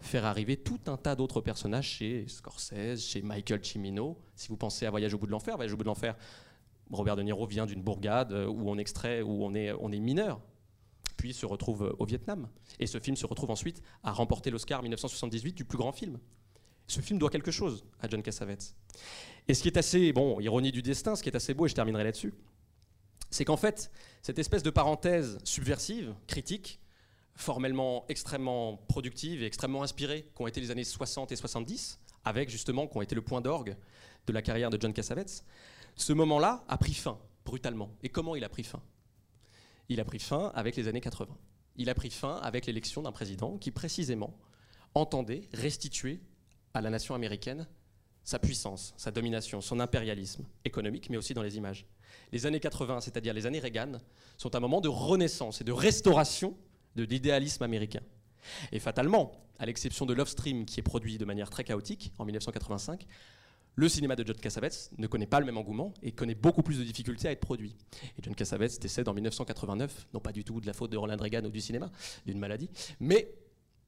faire 0.03 0.26
arriver 0.26 0.57
tout 0.57 0.80
un 0.88 0.97
tas 0.97 1.16
d'autres 1.16 1.41
personnages 1.41 1.88
chez 1.88 2.28
Scorsese, 2.28 3.01
chez 3.01 3.22
Michael 3.22 3.64
Cimino. 3.64 4.18
Si 4.36 4.49
vous 4.49 4.57
pensez 4.57 4.86
à 4.86 4.91
Voyage 4.91 5.14
au 5.14 5.18
bout 5.18 5.26
de 5.26 5.32
l'enfer, 5.32 5.55
Voyage 5.55 5.74
au 5.74 5.78
bout 5.78 5.84
de 5.84 5.88
l'enfer, 5.88 6.16
Robert 6.91 7.16
De 7.16 7.24
Niro 7.24 7.47
vient 7.47 7.66
d'une 7.66 7.82
bourgade 7.82 8.34
euh, 8.34 8.47
où 8.47 8.70
on 8.70 8.78
extrait, 8.78 9.22
où 9.22 9.43
on 9.43 9.55
est, 9.55 9.72
on 9.80 9.91
est 9.91 9.99
mineur, 9.99 10.41
puis 11.18 11.34
se 11.34 11.45
retrouve 11.45 11.84
euh, 11.84 11.95
au 11.99 12.05
Vietnam. 12.05 12.49
Et 12.80 12.88
ce 12.88 12.99
film 12.99 13.16
se 13.16 13.26
retrouve 13.26 13.49
ensuite 13.49 13.82
à 14.03 14.11
remporter 14.11 14.51
l'Oscar 14.51 14.82
1978 14.82 15.53
du 15.53 15.66
plus 15.66 15.78
grand 15.78 15.93
film. 15.93 16.20
Ce 16.88 16.99
film 16.99 17.18
doit 17.18 17.30
quelque 17.30 17.51
chose 17.51 17.86
à 18.01 18.09
John 18.09 18.22
Cassavetes. 18.22 18.76
Et 19.47 19.53
ce 19.53 19.61
qui 19.61 19.70
est 19.70 19.78
assez, 19.78 20.11
bon, 20.11 20.39
ironie 20.41 20.72
du 20.74 20.82
destin, 20.82 21.16
ce 21.16 21.24
qui 21.24 21.30
est 21.30 21.36
assez 21.36 21.53
beau, 21.53 21.66
et 21.66 21.70
je 21.70 21.76
terminerai 21.76 22.03
là-dessus, 22.03 22.34
c'est 23.34 23.46
qu'en 23.46 23.58
fait, 23.58 23.90
cette 24.22 24.38
espèce 24.38 24.62
de 24.62 24.70
parenthèse 24.70 25.40
subversive, 25.44 26.14
critique, 26.28 26.80
formellement 27.36 28.06
extrêmement 28.08 28.78
productive 28.88 29.42
et 29.42 29.48
extrêmement 29.48 29.82
inspirée 29.82 30.30
qu'ont 30.36 30.46
été 30.46 30.62
les 30.62 30.70
années 30.70 30.84
60 30.84 31.32
et 31.32 31.36
70, 31.36 32.00
avec 32.26 32.52
justement, 32.52 32.86
qui 32.86 32.96
ont 32.96 33.02
été 33.02 33.16
le 33.16 33.24
point 33.24 33.42
d'orgue 33.42 33.76
de 34.28 34.34
la 34.34 34.44
carrière 34.44 34.70
de 34.70 34.80
John 34.80 34.94
Cassavetes, 34.94 35.44
ce 35.96 36.14
moment-là 36.14 36.64
a 36.68 36.78
pris 36.78 36.94
fin 36.94 37.18
brutalement. 37.44 37.90
Et 38.04 38.10
comment 38.10 38.36
il 38.36 38.44
a 38.44 38.50
pris 38.50 38.64
fin? 38.64 38.84
Il 39.90 40.00
a 40.00 40.06
pris 40.06 40.20
fin 40.20 40.52
avec 40.54 40.76
les 40.76 40.88
années 40.88 41.02
80. 41.02 41.36
Il 41.78 41.90
a 41.90 41.96
pris 41.96 42.12
fin 42.12 42.36
avec 42.36 42.68
l'élection 42.68 43.02
d'un 43.02 43.12
président 43.12 43.58
qui 43.58 43.72
précisément 43.72 44.38
entendait 44.94 45.50
restituer 45.54 46.22
à 46.76 46.82
la 46.82 46.92
nation 46.92 47.16
américaine 47.16 47.68
sa 48.24 48.38
puissance, 48.38 48.94
sa 48.96 49.10
domination, 49.10 49.60
son 49.60 49.80
impérialisme 49.80 50.46
économique, 50.66 51.10
mais 51.10 51.18
aussi 51.18 51.34
dans 51.34 51.42
les 51.42 51.58
images. 51.58 51.88
Les 52.32 52.45
années 52.45 52.59
80, 52.59 53.01
c'est-à-dire 53.01 53.34
les 53.34 53.45
années 53.45 53.59
Reagan, 53.59 53.93
sont 54.38 54.55
un 54.55 54.59
moment 54.59 54.82
de 54.82 54.89
renaissance 54.89 55.61
et 55.61 55.64
de 55.64 55.72
restauration 55.72 56.55
de 56.95 57.03
l'idéalisme 57.03 57.64
américain. 57.64 58.01
Et 58.72 58.80
fatalement, 58.80 59.32
à 59.59 59.66
l'exception 59.66 60.05
de 60.05 60.14
Love 60.14 60.30
Stream, 60.30 60.66
qui 60.66 60.80
est 60.80 60.84
produit 60.84 61.18
de 61.18 61.26
manière 61.26 61.49
très 61.49 61.64
chaotique 61.64 62.11
en 62.18 62.26
1985, 62.26 63.05
le 63.76 63.89
cinéma 63.89 64.16
de 64.16 64.26
John 64.26 64.36
Cassavetes 64.36 64.91
ne 64.97 65.07
connaît 65.07 65.26
pas 65.26 65.39
le 65.39 65.45
même 65.45 65.57
engouement 65.57 65.93
et 66.03 66.11
connaît 66.11 66.36
beaucoup 66.36 66.61
plus 66.61 66.78
de 66.78 66.84
difficultés 66.84 67.28
à 67.28 67.32
être 67.32 67.39
produit. 67.39 67.76
Et 68.18 68.22
John 68.22 68.36
Cassavetes 68.36 68.80
décède 68.80 69.07
en 69.07 69.14
1989, 69.14 70.07
non 70.14 70.20
pas 70.20 70.32
du 70.32 70.43
tout 70.43 70.61
de 70.61 70.68
la 70.68 70.74
faute 70.74 70.91
de 70.91 70.97
Ronald 70.97 71.20
Reagan 71.20 71.43
ou 71.45 71.49
du 71.49 71.61
cinéma, 71.61 71.91
d'une 72.26 72.38
maladie, 72.38 72.70
mais 72.99 73.34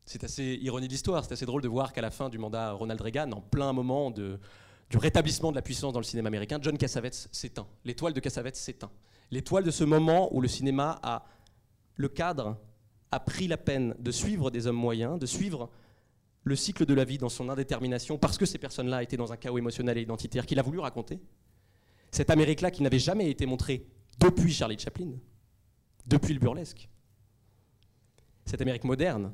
c'est 0.05 0.23
assez 0.23 0.59
ironie 0.61 0.87
d'histoire, 0.87 1.23
c'est 1.25 1.33
assez 1.33 1.45
drôle 1.45 1.61
de 1.61 1.67
voir 1.67 1.93
qu'à 1.93 2.01
la 2.01 2.11
fin 2.11 2.29
du 2.29 2.37
mandat 2.37 2.73
Ronald 2.73 3.01
Reagan, 3.01 3.31
en 3.31 3.41
plein 3.41 3.73
moment 3.73 4.11
de, 4.11 4.39
du 4.89 4.97
rétablissement 4.97 5.51
de 5.51 5.55
la 5.55 5.61
puissance 5.61 5.93
dans 5.93 5.99
le 5.99 6.05
cinéma 6.05 6.27
américain, 6.27 6.59
John 6.61 6.77
Cassavetes 6.77 7.27
s'éteint. 7.31 7.67
L'étoile 7.83 8.13
de 8.13 8.19
Cassavetes 8.19 8.55
s'éteint. 8.55 8.91
L'étoile 9.31 9.63
de 9.63 9.71
ce 9.71 9.83
moment 9.83 10.33
où 10.35 10.41
le 10.41 10.47
cinéma 10.47 10.99
a 11.01 11.25
le 11.95 12.09
cadre 12.09 12.57
a 13.11 13.19
pris 13.19 13.47
la 13.47 13.57
peine 13.57 13.95
de 13.99 14.11
suivre 14.11 14.51
des 14.51 14.67
hommes 14.67 14.75
moyens, 14.75 15.17
de 15.19 15.25
suivre 15.25 15.69
le 16.43 16.55
cycle 16.55 16.85
de 16.85 16.93
la 16.93 17.05
vie 17.05 17.17
dans 17.17 17.29
son 17.29 17.49
indétermination, 17.49 18.17
parce 18.17 18.37
que 18.37 18.45
ces 18.45 18.57
personnes-là 18.57 19.01
étaient 19.01 19.17
dans 19.17 19.31
un 19.31 19.37
chaos 19.37 19.57
émotionnel 19.57 19.97
et 19.97 20.01
identitaire 20.01 20.45
qu'il 20.45 20.59
a 20.59 20.61
voulu 20.61 20.79
raconter. 20.79 21.19
Cette 22.11 22.29
Amérique-là 22.29 22.69
qui 22.69 22.83
n'avait 22.83 22.99
jamais 22.99 23.29
été 23.29 23.45
montrée 23.45 23.87
depuis 24.19 24.53
Charlie 24.53 24.77
Chaplin, 24.77 25.13
depuis 26.05 26.33
le 26.33 26.39
burlesque. 26.39 26.87
Cette 28.45 28.61
Amérique 28.61 28.83
moderne, 28.83 29.33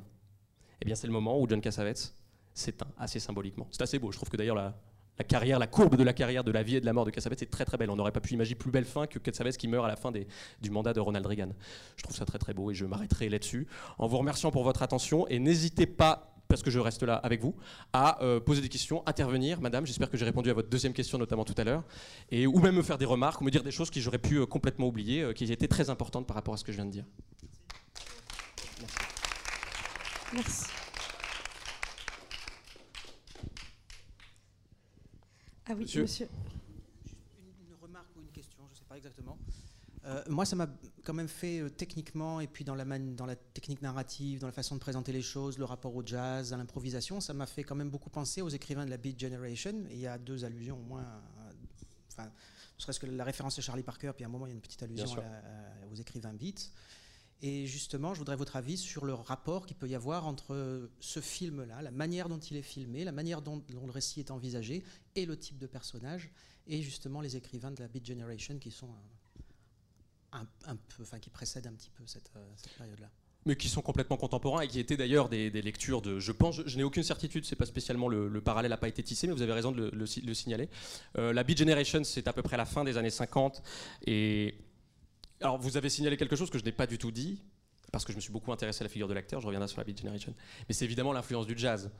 eh 0.80 0.84
bien 0.84 0.94
c'est 0.94 1.06
le 1.06 1.12
moment 1.12 1.38
où 1.38 1.46
John 1.46 1.60
Cassavetes 1.60 2.14
s'éteint 2.54 2.90
assez 2.96 3.20
symboliquement. 3.20 3.68
C'est 3.70 3.82
assez 3.82 3.98
beau, 3.98 4.10
je 4.10 4.16
trouve 4.16 4.30
que 4.30 4.36
d'ailleurs 4.38 4.56
la, 4.56 4.74
la 5.18 5.66
courbe 5.66 5.96
de 5.96 6.02
la 6.02 6.12
carrière, 6.12 6.44
de 6.44 6.52
la 6.52 6.62
vie 6.62 6.76
et 6.76 6.80
de 6.80 6.86
la 6.86 6.92
mort 6.92 7.04
de 7.04 7.10
Cassavetes 7.10 7.42
est 7.42 7.50
très 7.50 7.64
très 7.64 7.76
belle. 7.76 7.90
On 7.90 7.96
n'aurait 7.96 8.12
pas 8.12 8.20
pu 8.20 8.34
imaginer 8.34 8.56
plus 8.56 8.70
belle 8.70 8.84
fin 8.84 9.06
que 9.06 9.18
Cassavetes 9.18 9.56
qui 9.56 9.68
meurt 9.68 9.84
à 9.84 9.88
la 9.88 9.96
fin 9.96 10.10
du 10.10 10.70
mandat 10.70 10.92
de 10.92 11.00
Ronald 11.00 11.26
Reagan. 11.26 11.50
Je 11.96 12.02
trouve 12.02 12.16
ça 12.16 12.24
très 12.24 12.38
très 12.38 12.54
beau 12.54 12.70
et 12.70 12.74
je 12.74 12.84
m'arrêterai 12.84 13.28
là-dessus 13.28 13.66
en 13.98 14.06
vous 14.06 14.18
remerciant 14.18 14.50
pour 14.50 14.64
votre 14.64 14.82
attention 14.82 15.26
et 15.28 15.38
n'hésitez 15.38 15.86
pas 15.86 16.28
parce 16.52 16.62
que 16.62 16.70
je 16.70 16.78
reste 16.78 17.02
là 17.02 17.14
avec 17.14 17.40
vous, 17.40 17.56
à 17.94 18.22
euh, 18.22 18.38
poser 18.38 18.60
des 18.60 18.68
questions, 18.68 19.02
intervenir, 19.06 19.62
madame. 19.62 19.86
J'espère 19.86 20.10
que 20.10 20.18
j'ai 20.18 20.26
répondu 20.26 20.50
à 20.50 20.52
votre 20.52 20.68
deuxième 20.68 20.92
question, 20.92 21.16
notamment 21.16 21.46
tout 21.46 21.54
à 21.56 21.64
l'heure, 21.64 21.82
ou 22.30 22.58
même 22.60 22.74
me 22.74 22.82
faire 22.82 22.98
des 22.98 23.06
remarques 23.06 23.40
ou 23.40 23.44
me 23.44 23.50
dire 23.50 23.62
des 23.62 23.70
choses 23.70 23.88
que 23.88 23.98
j'aurais 24.00 24.18
pu 24.18 24.36
euh, 24.36 24.44
complètement 24.44 24.86
oublier, 24.86 25.22
euh, 25.22 25.32
qui 25.32 25.50
étaient 25.50 25.66
très 25.66 25.88
importantes 25.88 26.26
par 26.26 26.36
rapport 26.36 26.52
à 26.52 26.58
ce 26.58 26.64
que 26.64 26.70
je 26.70 26.76
viens 26.76 26.84
de 26.84 26.90
dire. 26.90 27.04
Merci. 30.34 30.66
Ah 35.72 35.74
oui, 35.74 35.84
monsieur. 35.84 36.02
monsieur. 36.02 36.28
Une, 37.38 37.74
remarque 37.80 38.14
ou 38.16 38.20
une 38.20 38.28
question, 38.28 38.62
je 38.68 38.74
ne 38.74 38.78
sais 38.78 38.84
pas 38.86 38.96
exactement. 38.96 39.38
Euh, 40.04 40.22
moi, 40.28 40.44
ça 40.44 40.54
m'a 40.54 40.68
quand 41.02 41.14
même 41.14 41.28
fait 41.28 41.60
euh, 41.60 41.70
techniquement, 41.70 42.40
et 42.40 42.46
puis 42.46 42.62
dans 42.62 42.74
la, 42.74 42.84
dans 42.84 43.24
la 43.24 43.36
technique 43.36 43.80
narrative, 43.80 44.40
dans 44.40 44.48
la 44.48 44.52
façon 44.52 44.74
de 44.74 44.80
présenter 44.80 45.12
les 45.12 45.22
choses, 45.22 45.56
le 45.56 45.64
rapport 45.64 45.94
au 45.96 46.04
jazz, 46.04 46.52
à 46.52 46.58
l'improvisation, 46.58 47.20
ça 47.20 47.32
m'a 47.32 47.46
fait 47.46 47.64
quand 47.64 47.74
même 47.74 47.88
beaucoup 47.88 48.10
penser 48.10 48.42
aux 48.42 48.50
écrivains 48.50 48.84
de 48.84 48.90
la 48.90 48.98
Beat 48.98 49.18
Generation. 49.18 49.86
Et 49.88 49.94
il 49.94 50.00
y 50.00 50.06
a 50.06 50.18
deux 50.18 50.44
allusions 50.44 50.78
au 50.78 50.82
moins. 50.82 51.06
Enfin, 52.10 52.26
ne 52.26 52.82
serait-ce 52.82 53.00
que 53.00 53.06
la 53.06 53.24
référence 53.24 53.58
à 53.58 53.62
Charlie 53.62 53.82
Parker, 53.82 54.12
puis 54.14 54.24
à 54.24 54.28
un 54.28 54.30
moment, 54.30 54.46
il 54.46 54.50
y 54.50 54.52
a 54.52 54.56
une 54.56 54.60
petite 54.60 54.82
allusion 54.82 55.24
aux 55.90 55.94
écrivains 55.94 56.34
Beats. 56.34 56.68
Et 57.44 57.66
justement, 57.66 58.14
je 58.14 58.20
voudrais 58.20 58.36
votre 58.36 58.54
avis 58.54 58.76
sur 58.76 59.04
le 59.04 59.14
rapport 59.14 59.66
qu'il 59.66 59.76
peut 59.76 59.88
y 59.88 59.96
avoir 59.96 60.28
entre 60.28 60.88
ce 61.00 61.20
film-là, 61.20 61.82
la 61.82 61.90
manière 61.90 62.28
dont 62.28 62.38
il 62.38 62.56
est 62.56 62.62
filmé, 62.62 63.02
la 63.02 63.10
manière 63.10 63.42
dont, 63.42 63.60
le 63.68 63.90
récit 63.90 64.20
est 64.20 64.30
envisagé, 64.30 64.84
et 65.16 65.26
le 65.26 65.36
type 65.36 65.58
de 65.58 65.66
personnage, 65.66 66.30
et 66.68 66.80
justement 66.82 67.20
les 67.20 67.36
écrivains 67.36 67.72
de 67.72 67.80
la 67.80 67.88
Beat 67.88 68.06
Generation 68.06 68.58
qui 68.58 68.70
sont 68.70 68.90
un, 70.30 70.46
peu, 70.76 71.02
enfin 71.02 71.18
qui 71.18 71.30
précèdent 71.30 71.66
un 71.66 71.72
petit 71.72 71.90
peu 71.90 72.06
cette, 72.06 72.30
euh, 72.36 72.54
période-là 72.78 73.10
mais 73.44 73.56
qui 73.56 73.68
sont 73.68 73.82
complètement 73.82 74.16
contemporains 74.16 74.60
et 74.60 74.68
qui 74.68 74.78
étaient 74.78 74.96
d'ailleurs 74.96 75.28
des, 75.28 75.50
lectures 75.50 76.00
de. 76.00 76.20
Je 76.20 76.30
pense, 76.30 76.62
je, 76.64 76.76
n'ai 76.76 76.84
aucune 76.84 77.02
certitude, 77.02 77.44
c'est 77.44 77.56
pas 77.56 77.66
spécialement 77.66 78.06
le, 78.06 78.40
parallèle 78.40 78.70
n'a 78.70 78.76
pas 78.76 78.86
été 78.86 79.02
tissé, 79.02 79.26
mais 79.26 79.32
vous 79.32 79.42
avez 79.42 79.52
raison 79.52 79.72
de 79.72 79.90
le, 79.92 80.34
signaler. 80.34 80.68
Euh, 81.18 81.32
la 81.32 81.42
Beat 81.42 81.58
Generation, 81.58 82.04
c'est 82.04 82.28
à 82.28 82.32
peu 82.32 82.42
près 82.42 82.56
la 82.56 82.66
fin 82.66 82.84
des 82.84 82.98
années 82.98 83.10
50 83.10 83.60
et 84.06 84.54
alors, 85.42 85.58
vous 85.58 85.76
avez 85.76 85.88
signalé 85.88 86.16
quelque 86.16 86.36
chose 86.36 86.50
que 86.50 86.58
je 86.58 86.64
n'ai 86.64 86.72
pas 86.72 86.86
du 86.86 86.98
tout 86.98 87.10
dit, 87.10 87.42
parce 87.90 88.04
que 88.04 88.12
je 88.12 88.16
me 88.16 88.20
suis 88.20 88.32
beaucoup 88.32 88.52
intéressé 88.52 88.82
à 88.82 88.84
la 88.84 88.88
figure 88.88 89.08
de 89.08 89.14
l'acteur, 89.14 89.40
je 89.40 89.46
reviendrai 89.46 89.68
sur 89.68 89.78
la 89.78 89.84
Beat 89.84 89.98
Generation, 89.98 90.34
mais 90.68 90.74
c'est 90.74 90.84
évidemment 90.84 91.12
l'influence 91.12 91.46
du 91.46 91.56
jazz. 91.56 91.90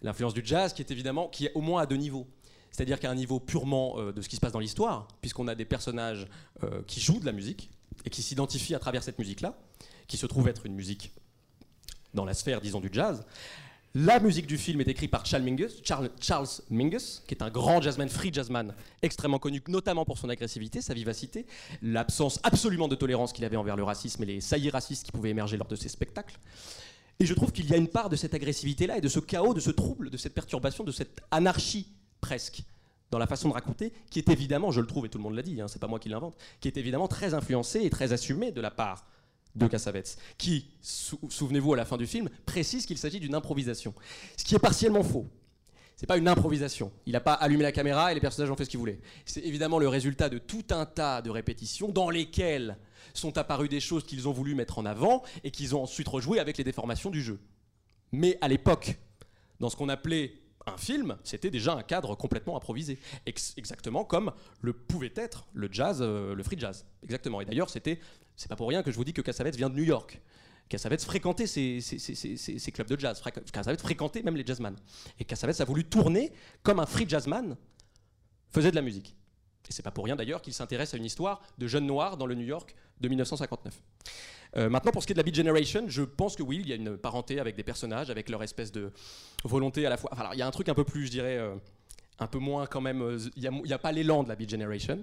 L'influence 0.00 0.34
du 0.34 0.42
jazz 0.44 0.72
qui 0.72 0.82
est 0.82 0.90
évidemment, 0.90 1.28
qui 1.28 1.46
est 1.46 1.52
au 1.54 1.60
moins 1.60 1.82
à 1.82 1.86
deux 1.86 1.96
niveaux. 1.96 2.26
C'est-à-dire 2.70 2.98
qu'à 2.98 3.10
un 3.10 3.14
niveau 3.14 3.38
purement 3.38 3.98
euh, 3.98 4.12
de 4.12 4.22
ce 4.22 4.28
qui 4.30 4.36
se 4.36 4.40
passe 4.40 4.52
dans 4.52 4.58
l'histoire, 4.58 5.08
puisqu'on 5.20 5.46
a 5.46 5.54
des 5.54 5.66
personnages 5.66 6.26
euh, 6.64 6.82
qui 6.86 7.00
jouent 7.00 7.20
de 7.20 7.26
la 7.26 7.32
musique 7.32 7.70
et 8.06 8.10
qui 8.10 8.22
s'identifient 8.22 8.74
à 8.74 8.78
travers 8.78 9.02
cette 9.02 9.18
musique-là, 9.18 9.58
qui 10.06 10.16
se 10.16 10.24
trouve 10.24 10.48
être 10.48 10.64
une 10.64 10.74
musique 10.74 11.12
dans 12.14 12.24
la 12.24 12.32
sphère, 12.32 12.62
disons, 12.62 12.80
du 12.80 12.88
jazz. 12.90 13.24
La 13.94 14.20
musique 14.20 14.46
du 14.46 14.56
film 14.56 14.80
est 14.80 14.88
écrite 14.88 15.10
par 15.10 15.26
Charles 15.26 15.42
Mingus, 15.42 17.22
qui 17.26 17.34
est 17.34 17.42
un 17.42 17.50
grand 17.50 17.82
jazzman, 17.82 18.08
free 18.08 18.32
jazzman, 18.32 18.74
extrêmement 19.02 19.38
connu, 19.38 19.60
notamment 19.68 20.06
pour 20.06 20.16
son 20.16 20.30
agressivité, 20.30 20.80
sa 20.80 20.94
vivacité, 20.94 21.44
l'absence 21.82 22.40
absolument 22.42 22.88
de 22.88 22.94
tolérance 22.94 23.34
qu'il 23.34 23.44
avait 23.44 23.58
envers 23.58 23.76
le 23.76 23.82
racisme 23.82 24.22
et 24.22 24.26
les 24.26 24.40
saillies 24.40 24.70
racistes 24.70 25.04
qui 25.04 25.12
pouvaient 25.12 25.28
émerger 25.28 25.58
lors 25.58 25.68
de 25.68 25.76
ses 25.76 25.90
spectacles. 25.90 26.38
Et 27.20 27.26
je 27.26 27.34
trouve 27.34 27.52
qu'il 27.52 27.68
y 27.68 27.74
a 27.74 27.76
une 27.76 27.88
part 27.88 28.08
de 28.08 28.16
cette 28.16 28.32
agressivité-là 28.32 28.96
et 28.96 29.02
de 29.02 29.08
ce 29.08 29.20
chaos, 29.20 29.52
de 29.52 29.60
ce 29.60 29.70
trouble, 29.70 30.08
de 30.08 30.16
cette 30.16 30.32
perturbation, 30.32 30.84
de 30.84 30.92
cette 30.92 31.20
anarchie 31.30 31.86
presque 32.22 32.62
dans 33.10 33.18
la 33.18 33.26
façon 33.26 33.50
de 33.50 33.52
raconter, 33.52 33.92
qui 34.10 34.20
est 34.20 34.30
évidemment, 34.30 34.70
je 34.70 34.80
le 34.80 34.86
trouve, 34.86 35.04
et 35.04 35.10
tout 35.10 35.18
le 35.18 35.24
monde 35.24 35.34
l'a 35.34 35.42
dit, 35.42 35.60
hein, 35.60 35.68
c'est 35.68 35.78
pas 35.78 35.86
moi 35.86 35.98
qui 35.98 36.08
l'invente, 36.08 36.34
qui 36.62 36.68
est 36.68 36.78
évidemment 36.78 37.08
très 37.08 37.34
influencée 37.34 37.82
et 37.82 37.90
très 37.90 38.14
assumée 38.14 38.52
de 38.52 38.62
la 38.62 38.70
part 38.70 39.04
de 39.54 39.66
Cassavetes, 39.66 40.16
qui, 40.38 40.66
souvenez-vous 40.80 41.74
à 41.74 41.76
la 41.76 41.84
fin 41.84 41.96
du 41.96 42.06
film, 42.06 42.30
précise 42.46 42.86
qu'il 42.86 42.98
s'agit 42.98 43.20
d'une 43.20 43.34
improvisation. 43.34 43.94
Ce 44.36 44.44
qui 44.44 44.54
est 44.54 44.58
partiellement 44.58 45.02
faux. 45.02 45.26
C'est 45.96 46.06
pas 46.06 46.16
une 46.16 46.26
improvisation. 46.26 46.90
Il 47.06 47.12
n'a 47.12 47.20
pas 47.20 47.34
allumé 47.34 47.62
la 47.62 47.70
caméra 47.70 48.10
et 48.10 48.14
les 48.14 48.20
personnages 48.20 48.50
ont 48.50 48.56
fait 48.56 48.64
ce 48.64 48.70
qu'ils 48.70 48.80
voulaient. 48.80 49.00
C'est 49.24 49.44
évidemment 49.44 49.78
le 49.78 49.88
résultat 49.88 50.28
de 50.28 50.38
tout 50.38 50.64
un 50.70 50.84
tas 50.84 51.22
de 51.22 51.30
répétitions 51.30 51.90
dans 51.90 52.10
lesquelles 52.10 52.76
sont 53.14 53.38
apparues 53.38 53.68
des 53.68 53.78
choses 53.78 54.04
qu'ils 54.04 54.26
ont 54.26 54.32
voulu 54.32 54.54
mettre 54.54 54.78
en 54.78 54.86
avant 54.86 55.22
et 55.44 55.50
qu'ils 55.50 55.76
ont 55.76 55.82
ensuite 55.82 56.08
rejoué 56.08 56.40
avec 56.40 56.58
les 56.58 56.64
déformations 56.64 57.10
du 57.10 57.22
jeu. 57.22 57.38
Mais 58.10 58.36
à 58.40 58.48
l'époque, 58.48 58.98
dans 59.60 59.70
ce 59.70 59.76
qu'on 59.76 59.88
appelait 59.88 60.41
un 60.66 60.76
film, 60.76 61.16
c'était 61.24 61.50
déjà 61.50 61.74
un 61.74 61.82
cadre 61.82 62.14
complètement 62.14 62.56
improvisé. 62.56 62.98
exactement 63.26 64.04
comme 64.04 64.32
le 64.60 64.72
pouvait 64.72 65.12
être 65.16 65.46
le 65.52 65.68
jazz, 65.70 65.98
euh, 66.00 66.34
le 66.34 66.42
free 66.42 66.58
jazz. 66.58 66.86
Exactement. 67.02 67.40
Et 67.40 67.44
d'ailleurs, 67.44 67.70
c'était, 67.70 67.98
c'est 68.36 68.48
pas 68.48 68.56
pour 68.56 68.68
rien 68.68 68.82
que 68.82 68.90
je 68.90 68.96
vous 68.96 69.04
dis 69.04 69.12
que 69.12 69.22
Cassavetes 69.22 69.56
vient 69.56 69.70
de 69.70 69.76
New 69.76 69.84
York. 69.84 70.20
Cassavetes 70.68 71.02
fréquentait 71.02 71.46
ces, 71.46 72.72
clubs 72.72 72.88
de 72.88 72.98
jazz. 72.98 73.22
Cassavetes 73.52 73.80
fréquentait 73.80 74.22
même 74.22 74.36
les 74.36 74.46
jazzman. 74.46 74.76
Et 75.18 75.24
Cassavetes 75.24 75.60
a 75.60 75.64
voulu 75.64 75.84
tourner 75.84 76.32
comme 76.62 76.80
un 76.80 76.86
free 76.86 77.08
jazzman 77.08 77.56
faisait 78.50 78.70
de 78.70 78.76
la 78.76 78.82
musique. 78.82 79.16
Et 79.72 79.74
c'est 79.74 79.82
pas 79.82 79.90
pour 79.90 80.04
rien 80.04 80.16
d'ailleurs 80.16 80.42
qu'il 80.42 80.52
s'intéresse 80.52 80.92
à 80.92 80.98
une 80.98 81.04
histoire 81.06 81.40
de 81.56 81.66
jeunes 81.66 81.86
noirs 81.86 82.18
dans 82.18 82.26
le 82.26 82.34
New 82.34 82.44
York 82.44 82.74
de 83.00 83.08
1959. 83.08 83.80
Euh, 84.58 84.68
maintenant, 84.68 84.92
pour 84.92 85.02
ce 85.02 85.06
qui 85.06 85.12
est 85.12 85.14
de 85.14 85.18
la 85.18 85.22
Beat 85.22 85.34
Generation, 85.34 85.84
je 85.88 86.02
pense 86.02 86.36
que 86.36 86.42
oui, 86.42 86.58
il 86.60 86.68
y 86.68 86.72
a 86.72 86.76
une 86.76 86.98
parenté 86.98 87.40
avec 87.40 87.56
des 87.56 87.62
personnages, 87.62 88.10
avec 88.10 88.28
leur 88.28 88.42
espèce 88.42 88.70
de 88.70 88.92
volonté 89.44 89.86
à 89.86 89.90
la 89.90 89.96
fois. 89.96 90.10
Enfin, 90.12 90.28
il 90.34 90.38
y 90.38 90.42
a 90.42 90.46
un 90.46 90.50
truc 90.50 90.68
un 90.68 90.74
peu 90.74 90.84
plus, 90.84 91.06
je 91.06 91.10
dirais, 91.10 91.38
euh, 91.38 91.54
un 92.18 92.26
peu 92.26 92.38
moins 92.38 92.66
quand 92.66 92.82
même. 92.82 93.00
Euh, 93.00 93.18
il 93.34 93.50
n'y 93.50 93.72
a, 93.72 93.78
pas 93.78 93.92
l'élan 93.92 94.24
de 94.24 94.28
la 94.28 94.36
Beat 94.36 94.50
Generation. 94.50 95.02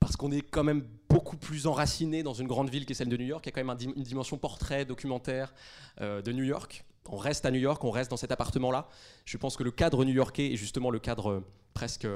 Parce 0.00 0.16
qu'on 0.16 0.30
est 0.30 0.40
quand 0.40 0.64
même 0.64 0.84
beaucoup 1.10 1.36
plus 1.36 1.66
enraciné 1.66 2.22
dans 2.22 2.32
une 2.32 2.46
grande 2.46 2.70
ville 2.70 2.86
qui 2.86 2.92
est 2.92 2.94
celle 2.94 3.08
de 3.08 3.16
New 3.16 3.26
York. 3.26 3.44
Il 3.44 3.48
y 3.48 3.52
a 3.52 3.52
quand 3.52 3.64
même 3.64 3.92
une 3.94 4.04
dimension 4.04 4.38
portrait, 4.38 4.84
documentaire 4.84 5.52
de 6.00 6.30
New 6.30 6.44
York 6.44 6.84
On 7.08 7.16
reste 7.16 7.44
à 7.46 7.50
New 7.50 7.58
York, 7.58 7.82
on 7.82 7.90
reste 7.90 8.08
dans 8.08 8.16
cet 8.16 8.30
appartement-là. 8.30 8.88
Je 9.24 9.36
pense 9.38 9.56
que 9.56 9.64
le 9.64 9.72
cadre 9.72 10.04
new-yorkais 10.04 10.52
est 10.52 10.56
justement 10.56 10.90
le 10.90 11.00
cadre 11.00 11.42
presque 11.74 12.06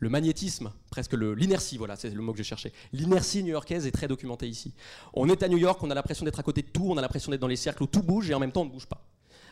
le 0.00 0.08
magnétisme, 0.08 0.72
presque 0.90 1.12
l'inertie, 1.12 1.76
voilà, 1.76 1.94
c'est 1.94 2.10
le 2.10 2.22
mot 2.22 2.32
que 2.32 2.38
je 2.38 2.42
cherchais. 2.42 2.72
L'inertie 2.92 3.42
new-yorkaise 3.42 3.86
est 3.86 3.90
très 3.90 4.08
documentée 4.08 4.48
ici. 4.48 4.74
On 5.12 5.28
est 5.28 5.42
à 5.42 5.48
New 5.48 5.58
York, 5.58 5.80
on 5.82 5.90
a 5.90 5.94
l'impression 5.94 6.24
d'être 6.24 6.40
à 6.40 6.42
côté 6.42 6.62
de 6.62 6.68
tout, 6.68 6.86
on 6.88 6.96
a 6.96 7.02
l'impression 7.02 7.30
d'être 7.30 7.40
dans 7.40 7.46
les 7.46 7.56
cercles 7.56 7.82
où 7.82 7.86
tout 7.86 8.02
bouge 8.02 8.30
et 8.30 8.34
en 8.34 8.40
même 8.40 8.50
temps 8.50 8.62
on 8.62 8.66
ne 8.66 8.70
bouge 8.70 8.86
pas. 8.86 9.06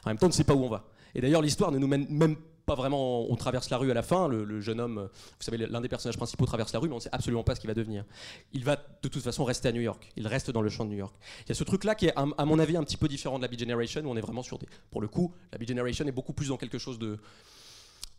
En 0.04 0.10
même 0.10 0.18
temps 0.18 0.26
on 0.26 0.30
ne 0.30 0.34
sait 0.34 0.44
pas 0.44 0.54
où 0.54 0.64
on 0.64 0.68
va. 0.68 0.88
Et 1.14 1.20
d'ailleurs 1.20 1.42
l'histoire 1.42 1.70
ne 1.70 1.78
nous 1.78 1.86
mène 1.86 2.06
même 2.08 2.36
pas 2.64 2.74
vraiment, 2.74 3.30
on 3.30 3.34
traverse 3.34 3.70
la 3.70 3.78
rue 3.78 3.90
à 3.90 3.94
la 3.94 4.02
fin, 4.02 4.28
le, 4.28 4.60
jeune 4.60 4.78
homme, 4.78 5.08
vous 5.10 5.42
savez, 5.42 5.56
l'un 5.56 5.80
des 5.80 5.88
personnages 5.88 6.18
principaux 6.18 6.44
traverse 6.44 6.74
la 6.74 6.78
rue, 6.78 6.88
mais 6.88 6.94
on 6.94 6.98
ne 6.98 7.02
sait 7.02 7.08
absolument 7.12 7.42
pas 7.42 7.54
ce 7.54 7.60
qu'il 7.60 7.68
va 7.68 7.72
devenir. 7.72 8.04
Il 8.52 8.62
va 8.62 8.76
de 8.76 9.08
toute 9.08 9.22
façon 9.22 9.44
rester 9.44 9.68
à 9.68 9.72
New 9.72 9.80
York, 9.80 10.12
il 10.16 10.26
reste 10.26 10.50
dans 10.50 10.60
le 10.60 10.68
champ 10.68 10.84
de 10.84 10.90
New 10.90 10.98
York. 10.98 11.14
Il 11.46 11.48
y 11.48 11.52
a 11.52 11.54
ce 11.54 11.64
truc-là 11.64 11.94
qui 11.94 12.06
est, 12.06 12.12
à 12.14 12.44
mon 12.44 12.58
avis, 12.58 12.76
un 12.76 12.84
petit 12.84 12.98
peu 12.98 13.08
différent 13.08 13.38
de 13.38 13.42
la 13.42 13.48
Beat 13.48 13.60
Generation, 13.60 14.02
où 14.02 14.10
on 14.10 14.16
est 14.16 14.20
vraiment 14.20 14.42
sur 14.42 14.58
des... 14.58 14.66
Pour 14.90 15.00
le 15.00 15.08
coup, 15.08 15.32
la 15.50 15.56
Beat 15.56 15.70
Generation 15.70 16.06
est 16.06 16.12
beaucoup 16.12 16.34
plus 16.34 16.48
dans 16.48 16.58
quelque 16.58 16.76
chose 16.76 16.98
de 16.98 17.18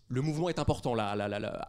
le 0.09 0.21
mouvement 0.21 0.49
est 0.49 0.59
important 0.59 0.95
là, 0.95 1.11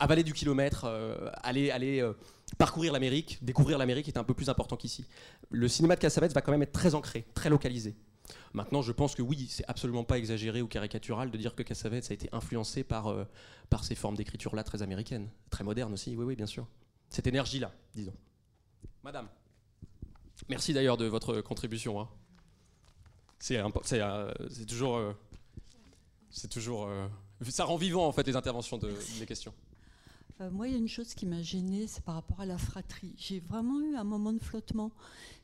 avaler 0.00 0.24
du 0.24 0.32
kilomètre, 0.32 0.84
euh, 0.86 1.30
aller, 1.42 1.70
aller 1.70 2.00
euh, 2.00 2.14
parcourir 2.58 2.92
l'Amérique, 2.92 3.38
découvrir 3.42 3.76
l'Amérique 3.76 4.08
est 4.08 4.16
un 4.16 4.24
peu 4.24 4.32
plus 4.32 4.48
important 4.48 4.76
qu'ici. 4.76 5.04
Le 5.50 5.68
cinéma 5.68 5.94
de 5.94 6.00
Cassavetes 6.00 6.32
va 6.32 6.40
quand 6.40 6.50
même 6.50 6.62
être 6.62 6.72
très 6.72 6.94
ancré, 6.94 7.26
très 7.34 7.50
localisé. 7.50 7.94
Maintenant, 8.54 8.80
je 8.80 8.92
pense 8.92 9.14
que 9.14 9.20
oui, 9.20 9.46
c'est 9.50 9.64
absolument 9.68 10.04
pas 10.04 10.16
exagéré 10.16 10.62
ou 10.62 10.68
caricatural 10.68 11.30
de 11.30 11.36
dire 11.36 11.54
que 11.54 11.62
Cassavetes 11.62 12.10
a 12.10 12.14
été 12.14 12.30
influencé 12.32 12.82
par, 12.82 13.08
euh, 13.08 13.24
par 13.68 13.84
ces 13.84 13.94
formes 13.94 14.16
d'écriture 14.16 14.56
là 14.56 14.64
très 14.64 14.82
américaines, 14.82 15.28
très 15.50 15.62
modernes 15.62 15.92
aussi, 15.92 16.16
oui, 16.16 16.24
oui, 16.24 16.34
bien 16.34 16.46
sûr. 16.46 16.66
Cette 17.10 17.26
énergie 17.26 17.58
là, 17.58 17.72
disons. 17.94 18.14
Madame, 19.04 19.28
merci 20.48 20.72
d'ailleurs 20.72 20.96
de 20.96 21.04
votre 21.04 21.42
contribution. 21.42 22.00
Hein. 22.00 22.08
C'est 23.38 23.62
toujours. 24.66 25.00
c'est 26.30 26.48
toujours 26.48 26.88
ça 27.48 27.64
rend 27.64 27.76
vivant 27.76 28.06
en 28.06 28.12
fait 28.12 28.26
les 28.26 28.36
interventions 28.36 28.78
de, 28.78 28.92
des 29.18 29.26
questions. 29.26 29.54
Euh, 30.40 30.50
moi, 30.50 30.68
il 30.68 30.72
y 30.72 30.74
a 30.74 30.78
une 30.78 30.88
chose 30.88 31.14
qui 31.14 31.26
m'a 31.26 31.42
gênée, 31.42 31.86
c'est 31.86 32.02
par 32.02 32.14
rapport 32.14 32.40
à 32.40 32.46
la 32.46 32.56
fratrie. 32.56 33.12
J'ai 33.18 33.40
vraiment 33.40 33.80
eu 33.80 33.94
un 33.96 34.04
moment 34.04 34.32
de 34.32 34.38
flottement. 34.38 34.90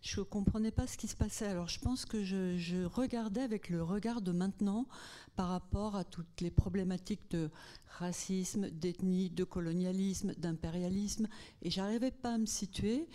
Je 0.01 0.21
ne 0.21 0.25
comprenais 0.25 0.71
pas 0.71 0.87
ce 0.87 0.97
qui 0.97 1.07
se 1.07 1.17
passait. 1.17 1.47
Alors, 1.47 1.69
je 1.69 1.79
pense 1.81 2.07
que 2.07 2.25
je, 2.25 2.85
regardais 2.87 3.43
avec 3.43 3.69
le 3.69 3.83
regard 3.83 4.23
de 4.23 4.33
maintenant 4.33 4.87
par 5.35 5.49
rapport 5.49 5.97
à 5.97 6.05
toutes 6.05 6.41
les 6.41 6.51
problématiques 6.51 7.31
de 7.31 7.51
racisme, 7.99 8.71
d'ethnie, 8.71 9.29
de 9.29 9.45
colonialisme, 9.45 10.35
d'impérialisme, 10.39 11.29
et 11.63 11.71
j'arrivais 11.71 12.11
pas 12.11 12.35
à 12.35 12.39
me 12.39 12.47
situer. 12.47 13.07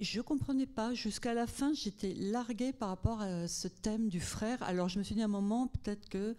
Je 0.00 0.22
comprenais 0.22 0.66
pas. 0.66 0.94
Jusqu'à 0.94 1.34
la 1.34 1.46
fin, 1.46 1.74
j'étais 1.74 2.14
larguée 2.14 2.72
par 2.72 2.88
rapport 2.88 3.20
à 3.20 3.46
ce 3.46 3.68
thème 3.68 4.08
du 4.08 4.20
frère. 4.20 4.62
Alors, 4.62 4.88
je 4.88 4.98
me 4.98 5.04
suis 5.04 5.14
dit 5.14 5.20
à 5.20 5.26
un 5.26 5.28
moment, 5.28 5.66
peut-être 5.66 6.08
que 6.08 6.34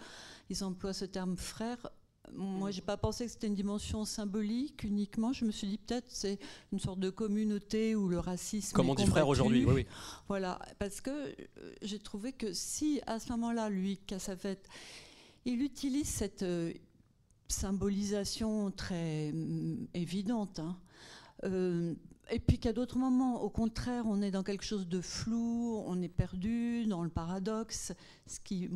ils 0.50 0.64
emploient 0.64 0.94
ce 0.94 1.06
terme 1.06 1.38
frère. 1.38 1.78
Moi, 2.34 2.72
j'ai 2.72 2.82
pas 2.82 2.98
pensé 2.98 3.26
que 3.26 3.32
c'était 3.32 3.48
une 3.48 3.56
dimension 3.56 4.04
symbolique 4.04 4.84
uniquement. 4.84 5.32
Je 5.32 5.46
me 5.46 5.52
suis 5.52 5.68
dit 5.68 5.78
peut-être 5.78 6.06
c'est 6.10 6.40
une 6.72 6.80
sorte 6.80 7.00
de 7.00 7.10
communauté 7.10 7.96
où 7.96 8.08
le 8.08 8.20
racisme. 8.20 8.74
Comme 8.74 8.90
on 8.90 8.96
dit 8.96 9.06
frère 9.06 9.28
aujourd'hui, 9.28 9.66
oui, 9.66 9.74
oui. 9.74 9.86
Voilà, 10.28 10.60
parce 10.80 11.02
que 11.02 11.12
euh, 11.12 11.36
j'ai 11.82 12.00
trouvé 12.00 12.32
que 12.32 12.54
si 12.54 13.02
à 13.06 13.20
ce 13.20 13.30
moment-là, 13.34 13.70
lui, 13.70 13.98
Cassavet, 13.98 14.60
il 15.46 15.62
utilise 15.62 16.08
cette 16.08 16.44
euh, 16.44 16.74
symbolisation 17.48 18.72
très 18.72 19.32
mm, 19.34 19.88
évidente. 19.94 20.60
Hein, 20.60 20.78
euh, 21.44 21.94
et 22.30 22.40
puis 22.40 22.60
qu'à 22.60 22.72
d'autres 22.72 22.98
moments, 22.98 23.42
au 23.42 23.50
contraire, 23.50 24.04
on 24.08 24.22
est 24.22 24.32
dans 24.32 24.44
quelque 24.44 24.64
chose 24.64 24.88
de 24.88 25.02
flou, 25.02 25.84
on 25.86 26.02
est 26.02 26.08
perdu 26.10 26.86
dans 26.86 27.04
le 27.04 27.10
paradoxe, 27.10 27.94
ce 28.26 28.40
qui 28.40 28.70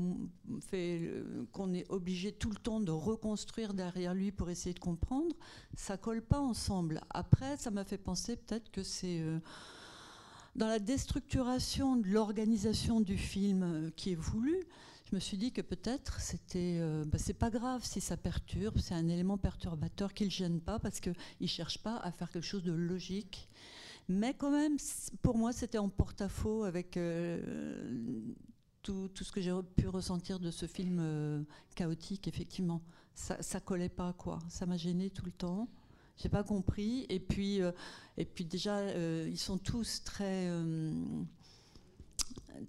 fait 0.60 1.10
qu'on 1.54 1.74
est 1.74 1.90
obligé 1.90 2.32
tout 2.34 2.50
le 2.50 2.58
temps 2.58 2.80
de 2.80 2.92
reconstruire 2.92 3.74
derrière 3.74 4.14
lui 4.14 4.32
pour 4.32 4.50
essayer 4.50 4.74
de 4.74 4.80
comprendre. 4.80 5.36
Ça 5.76 5.96
colle 5.96 6.22
pas 6.22 6.40
ensemble. 6.40 7.02
Après, 7.10 7.56
ça 7.58 7.72
m'a 7.72 7.86
fait 7.86 7.98
penser 7.98 8.36
peut-être 8.36 8.72
que 8.72 8.84
c'est 8.84 9.22
euh, 9.22 9.40
dans 10.56 10.68
la 10.68 10.80
déstructuration 10.80 11.96
de 11.96 12.08
l'organisation 12.08 13.00
du 13.00 13.18
film 13.18 13.64
euh, 13.64 13.90
qui 13.96 14.12
est 14.12 14.16
voulu 14.16 14.66
je 15.10 15.16
me 15.16 15.20
suis 15.20 15.38
dit 15.38 15.52
que 15.52 15.62
peut-être 15.62 16.20
c'était, 16.20 16.78
euh, 16.80 17.06
bah, 17.06 17.20
c'est 17.20 17.36
pas 17.36 17.52
grave 17.52 17.84
si 17.84 18.02
ça 18.02 18.18
perturbe, 18.18 18.80
c'est 18.80 18.96
un 18.96 19.08
élément 19.08 19.38
perturbateur 19.38 20.14
qui 20.14 20.26
ne 20.26 20.32
gêne 20.32 20.60
pas 20.60 20.80
parce 20.80 21.00
qu'il 21.00 21.16
ne 21.40 21.48
cherche 21.48 21.78
pas 21.84 21.98
à 21.98 22.12
faire 22.12 22.32
quelque 22.32 22.46
chose 22.46 22.64
de 22.64 22.72
logique. 22.72 23.48
Mais 24.08 24.34
quand 24.34 24.52
même, 24.52 24.78
pour 25.22 25.38
moi, 25.38 25.52
c'était 25.54 25.78
en 25.78 25.90
porte-à-faux 25.90 26.64
avec 26.64 26.98
euh, 26.98 28.22
tout, 28.82 29.10
tout, 29.10 29.24
ce 29.24 29.32
que 29.32 29.42
j'ai 29.42 29.54
pu 29.76 29.88
ressentir 29.88 30.40
de 30.40 30.50
ce 30.50 30.66
film 30.66 30.98
euh, 31.00 31.44
chaotique, 31.76 32.28
effectivement. 32.28 32.82
Ça, 33.14 33.42
ça 33.42 33.60
collait 33.60 33.90
pas, 33.90 34.14
quoi. 34.14 34.40
Ça 34.50 34.66
m'a 34.66 34.78
gêné 34.78 35.10
tout 35.12 35.26
le 35.26 35.32
temps. 35.32 35.70
J'ai 36.18 36.30
pas 36.30 36.44
compris. 36.44 37.06
Et 37.10 37.20
puis, 37.20 37.60
et 38.18 38.26
puis 38.26 38.46
déjà, 38.46 38.92
ils 39.26 39.38
sont 39.38 39.58
tous 39.58 40.04
très 40.04 40.50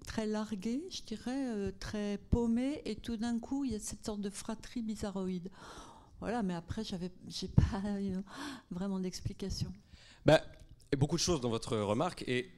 très 0.07 0.27
largué, 0.27 0.83
je 0.91 1.03
dirais, 1.03 1.49
euh, 1.55 1.73
très 1.79 2.19
paumé, 2.31 2.83
et 2.85 2.97
tout 2.97 3.17
d'un 3.17 3.39
coup, 3.39 3.65
il 3.65 3.73
y 3.73 3.75
a 3.75 3.81
cette 3.81 4.05
sorte 4.05 4.21
de 4.21 4.31
fratrie 4.31 4.83
bizarroïde. 4.83 5.51
Voilà, 6.21 6.43
mais 6.43 6.55
après, 6.55 6.85
j'avais, 6.85 7.11
j'ai 7.29 7.49
pas 7.49 7.83
vraiment 8.71 8.99
d'explication. 8.99 9.73
Bah, 10.25 10.43
beaucoup 10.97 11.17
de 11.17 11.21
choses 11.21 11.41
dans 11.41 11.51
votre 11.51 11.77
remarque, 11.77 12.25
et 12.27 12.51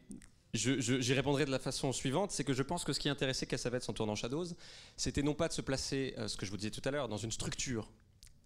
j'y 0.54 1.14
répondrai 1.14 1.44
de 1.44 1.50
la 1.50 1.58
façon 1.58 1.92
suivante, 1.92 2.30
c'est 2.30 2.44
que 2.44 2.52
je 2.52 2.62
pense 2.62 2.84
que 2.84 2.92
ce 2.92 3.00
qui 3.00 3.08
intéressait 3.08 3.46
Cassavetes 3.46 3.88
en 3.88 3.92
tournant 3.92 4.14
Shadows, 4.14 4.46
c'était 4.96 5.22
non 5.22 5.34
pas 5.34 5.48
de 5.48 5.52
se 5.52 5.60
placer, 5.60 6.14
euh, 6.18 6.28
ce 6.28 6.36
que 6.36 6.46
je 6.46 6.50
vous 6.50 6.56
disais 6.56 6.70
tout 6.70 6.82
à 6.84 6.90
l'heure, 6.90 7.08
dans 7.08 7.16
une 7.16 7.32
structure 7.32 7.90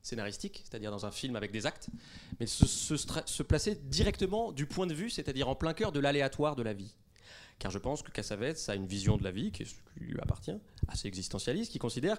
scénaristique, 0.03 0.63
c'est-à-dire 0.65 0.91
dans 0.91 1.07
un 1.07 1.13
film 1.13 1.37
avec 1.37 1.53
des 1.53 1.65
actes, 1.65 1.89
mais 2.41 2.47
se, 2.47 2.67
se 2.67 3.43
placer 3.45 3.77
directement 3.77 4.51
du 4.51 4.67
point 4.67 4.87
de 4.87 4.95
vue, 4.95 5.11
c'est-à-dire 5.11 5.49
en 5.49 5.55
plein 5.55 5.75
cœur 5.75 5.93
de 5.93 6.01
l'aléatoire 6.01 6.57
de 6.57 6.63
la 6.63 6.73
vie 6.73 6.93
car 7.63 7.71
je 7.71 7.79
pense 7.79 8.03
que 8.03 8.11
Cassavetes 8.11 8.69
a 8.69 8.75
une 8.75 8.87
vision 8.87 9.17
de 9.17 9.23
la 9.23 9.31
vie 9.31 9.53
qui, 9.53 9.65
lui 9.97 10.19
appartient, 10.21 10.59
assez 10.89 11.07
existentialiste, 11.07 11.71
qui 11.71 11.79
considère, 11.79 12.17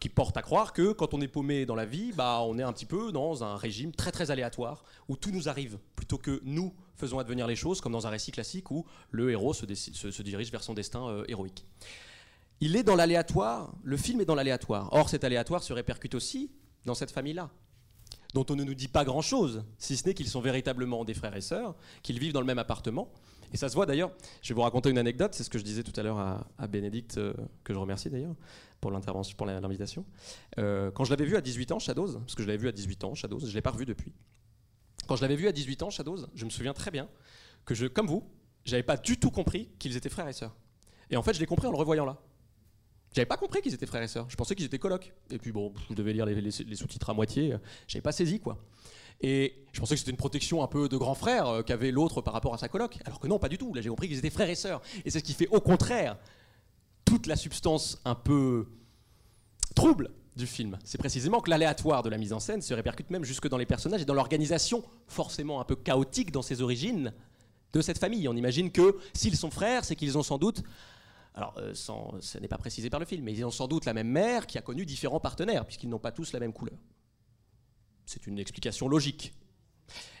qui 0.00 0.08
porte 0.08 0.36
à 0.36 0.42
croire 0.42 0.72
que 0.72 0.90
quand 0.90 1.14
on 1.14 1.20
est 1.20 1.28
paumé 1.28 1.64
dans 1.64 1.76
la 1.76 1.86
vie, 1.86 2.10
bah, 2.10 2.40
on 2.42 2.58
est 2.58 2.64
un 2.64 2.72
petit 2.72 2.86
peu 2.86 3.12
dans 3.12 3.44
un 3.44 3.54
régime 3.54 3.92
très 3.92 4.10
très 4.10 4.32
aléatoire, 4.32 4.82
où 5.08 5.16
tout 5.16 5.30
nous 5.30 5.48
arrive, 5.48 5.78
plutôt 5.94 6.18
que 6.18 6.40
nous 6.42 6.74
faisons 6.96 7.20
advenir 7.20 7.46
les 7.46 7.54
choses, 7.54 7.80
comme 7.80 7.92
dans 7.92 8.08
un 8.08 8.10
récit 8.10 8.32
classique 8.32 8.72
où 8.72 8.84
le 9.12 9.30
héros 9.30 9.54
se, 9.54 9.64
dirige 10.22 10.50
vers 10.50 10.64
son 10.64 10.74
destin 10.74 11.06
euh, 11.06 11.24
héroïque. 11.28 11.64
Il 12.60 12.74
est 12.74 12.82
dans 12.82 12.96
l'aléatoire, 12.96 13.72
le 13.84 13.96
film 13.96 14.20
est 14.20 14.24
dans 14.24 14.34
l'aléatoire. 14.34 14.88
Or, 14.90 15.08
cet 15.08 15.22
aléatoire 15.22 15.62
se 15.62 15.72
répercute 15.72 16.16
aussi 16.16 16.50
dans 16.84 16.96
cette 16.96 17.12
famille-là 17.12 17.48
dont 18.34 18.46
on 18.48 18.56
ne 18.56 18.64
nous 18.64 18.74
dit 18.74 18.88
pas 18.88 19.04
grand-chose, 19.04 19.64
si 19.78 19.96
ce 19.96 20.06
n'est 20.06 20.14
qu'ils 20.14 20.28
sont 20.28 20.40
véritablement 20.40 21.04
des 21.04 21.14
frères 21.14 21.34
et 21.34 21.40
sœurs, 21.40 21.74
qu'ils 22.02 22.18
vivent 22.20 22.32
dans 22.32 22.40
le 22.40 22.46
même 22.46 22.60
appartement, 22.60 23.12
et 23.52 23.56
ça 23.56 23.68
se 23.68 23.74
voit 23.74 23.86
d'ailleurs, 23.86 24.12
je 24.42 24.48
vais 24.48 24.54
vous 24.54 24.62
raconter 24.62 24.90
une 24.90 24.98
anecdote, 24.98 25.34
c'est 25.34 25.42
ce 25.42 25.50
que 25.50 25.58
je 25.58 25.64
disais 25.64 25.82
tout 25.82 25.98
à 25.98 26.02
l'heure 26.02 26.18
à, 26.18 26.66
Bénédicte, 26.68 27.18
euh, 27.18 27.34
que 27.64 27.72
je 27.72 27.78
remercie 27.78 28.10
d'ailleurs 28.10 28.34
pour 28.80 28.90
l'intervention, 28.90 29.36
pour 29.36 29.46
l'invitation. 29.46 30.04
Euh, 30.58 30.90
quand 30.90 31.04
je 31.04 31.10
l'avais 31.10 31.24
vu 31.24 31.36
à 31.36 31.40
18 31.40 31.72
ans, 31.72 31.78
Shadows, 31.78 32.18
parce 32.20 32.34
que 32.34 32.42
je 32.42 32.48
l'avais 32.48 32.58
vu 32.58 32.68
à 32.68 32.72
18 32.72 33.04
ans, 33.04 33.14
Shadows, 33.14 33.40
je 33.40 33.46
ne 33.46 33.52
l'ai 33.52 33.62
pas 33.62 33.70
revu 33.70 33.86
depuis. 33.86 34.12
Quand 35.06 35.16
je 35.16 35.22
l'avais 35.22 35.36
vu 35.36 35.48
à 35.48 35.52
18 35.52 35.82
ans, 35.82 35.90
Shadows, 35.90 36.26
je 36.34 36.44
me 36.44 36.50
souviens 36.50 36.72
très 36.72 36.90
bien 36.90 37.08
que 37.64 37.74
je, 37.74 37.86
comme 37.86 38.06
vous, 38.06 38.24
j'avais 38.64 38.82
pas 38.82 38.96
du 38.96 39.18
tout 39.18 39.30
compris 39.30 39.68
qu'ils 39.78 39.96
étaient 39.96 40.08
frères 40.08 40.28
et 40.28 40.32
sœurs. 40.32 40.56
Et 41.10 41.16
en 41.16 41.22
fait, 41.22 41.34
je 41.34 41.40
l'ai 41.40 41.46
compris 41.46 41.66
en 41.66 41.72
le 41.72 41.76
revoyant 41.76 42.04
là. 42.04 42.18
J'avais 43.12 43.26
pas 43.26 43.36
compris 43.36 43.60
qu'ils 43.60 43.74
étaient 43.74 43.86
frères 43.86 44.02
et 44.02 44.08
sœurs. 44.08 44.30
Je 44.30 44.36
pensais 44.36 44.54
qu'ils 44.54 44.66
étaient 44.66 44.78
colocs. 44.78 45.12
Et 45.30 45.38
puis 45.38 45.50
bon, 45.50 45.74
je 45.88 45.94
devais 45.94 46.12
lire 46.12 46.26
les, 46.26 46.40
les 46.40 46.76
sous-titres 46.76 47.10
à 47.10 47.14
moitié. 47.14 47.56
J'avais 47.88 48.02
pas 48.02 48.12
saisi 48.12 48.38
quoi. 48.38 48.62
Et 49.22 49.66
je 49.72 49.80
pensais 49.80 49.94
que 49.94 49.98
c'était 49.98 50.10
une 50.10 50.16
protection 50.16 50.62
un 50.62 50.66
peu 50.66 50.88
de 50.88 50.96
grand 50.96 51.14
frère 51.14 51.46
euh, 51.46 51.62
qu'avait 51.62 51.90
l'autre 51.90 52.22
par 52.22 52.32
rapport 52.32 52.54
à 52.54 52.58
sa 52.58 52.68
coloc. 52.68 52.98
Alors 53.04 53.20
que 53.20 53.28
non, 53.28 53.38
pas 53.38 53.48
du 53.48 53.58
tout. 53.58 53.74
Là, 53.74 53.80
j'ai 53.80 53.88
compris 53.88 54.08
qu'ils 54.08 54.18
étaient 54.18 54.30
frères 54.30 54.48
et 54.48 54.54
sœurs. 54.54 54.80
Et 55.04 55.10
c'est 55.10 55.18
ce 55.18 55.24
qui 55.24 55.34
fait 55.34 55.48
au 55.48 55.60
contraire 55.60 56.16
toute 57.04 57.26
la 57.26 57.36
substance 57.36 58.00
un 58.04 58.14
peu 58.14 58.66
trouble 59.74 60.10
du 60.36 60.46
film. 60.46 60.78
C'est 60.84 60.98
précisément 60.98 61.40
que 61.40 61.50
l'aléatoire 61.50 62.02
de 62.02 62.08
la 62.08 62.18
mise 62.18 62.32
en 62.32 62.40
scène 62.40 62.62
se 62.62 62.72
répercute 62.72 63.10
même 63.10 63.24
jusque 63.24 63.48
dans 63.48 63.58
les 63.58 63.66
personnages 63.66 64.02
et 64.02 64.04
dans 64.04 64.14
l'organisation 64.14 64.82
forcément 65.06 65.60
un 65.60 65.64
peu 65.64 65.76
chaotique 65.76 66.30
dans 66.30 66.42
ses 66.42 66.62
origines 66.62 67.12
de 67.72 67.80
cette 67.82 67.98
famille. 67.98 68.26
On 68.28 68.36
imagine 68.36 68.70
que 68.70 68.96
s'ils 69.12 69.36
sont 69.36 69.50
frères, 69.50 69.84
c'est 69.84 69.96
qu'ils 69.96 70.16
ont 70.16 70.22
sans 70.22 70.38
doute 70.38 70.62
alors, 71.34 71.54
euh, 71.58 71.72
ce 71.74 72.38
n'est 72.38 72.48
pas 72.48 72.58
précisé 72.58 72.90
par 72.90 72.98
le 72.98 73.06
film, 73.06 73.24
mais 73.24 73.32
ils 73.32 73.44
ont 73.44 73.52
sans 73.52 73.68
doute 73.68 73.84
la 73.84 73.94
même 73.94 74.08
mère 74.08 74.46
qui 74.48 74.58
a 74.58 74.62
connu 74.62 74.84
différents 74.84 75.20
partenaires, 75.20 75.64
puisqu'ils 75.64 75.88
n'ont 75.88 76.00
pas 76.00 76.10
tous 76.10 76.32
la 76.32 76.40
même 76.40 76.52
couleur. 76.52 76.76
C'est 78.10 78.26
une 78.26 78.40
explication 78.40 78.88
logique. 78.88 79.32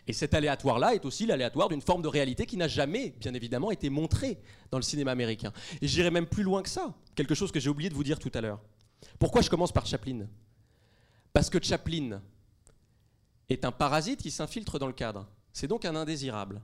Et 0.06 0.12
cet 0.12 0.32
aléatoire-là 0.34 0.94
est 0.94 1.04
aussi 1.04 1.26
l'aléatoire 1.26 1.68
d'une 1.68 1.80
forme 1.80 2.02
de 2.02 2.06
réalité 2.06 2.46
qui 2.46 2.56
n'a 2.56 2.68
jamais, 2.68 3.16
bien 3.18 3.34
évidemment, 3.34 3.72
été 3.72 3.90
montrée 3.90 4.38
dans 4.70 4.78
le 4.78 4.84
cinéma 4.84 5.10
américain. 5.10 5.52
Et 5.82 5.88
j'irai 5.88 6.12
même 6.12 6.28
plus 6.28 6.44
loin 6.44 6.62
que 6.62 6.68
ça, 6.68 6.94
quelque 7.16 7.34
chose 7.34 7.50
que 7.50 7.58
j'ai 7.58 7.68
oublié 7.68 7.90
de 7.90 7.94
vous 7.96 8.04
dire 8.04 8.20
tout 8.20 8.30
à 8.32 8.40
l'heure. 8.40 8.60
Pourquoi 9.18 9.42
je 9.42 9.50
commence 9.50 9.72
par 9.72 9.86
Chaplin? 9.86 10.28
Parce 11.32 11.50
que 11.50 11.60
Chaplin 11.60 12.22
est 13.48 13.64
un 13.64 13.72
parasite 13.72 14.22
qui 14.22 14.30
s'infiltre 14.30 14.78
dans 14.78 14.86
le 14.86 14.92
cadre. 14.92 15.28
C'est 15.52 15.66
donc 15.66 15.84
un 15.84 15.96
indésirable. 15.96 16.62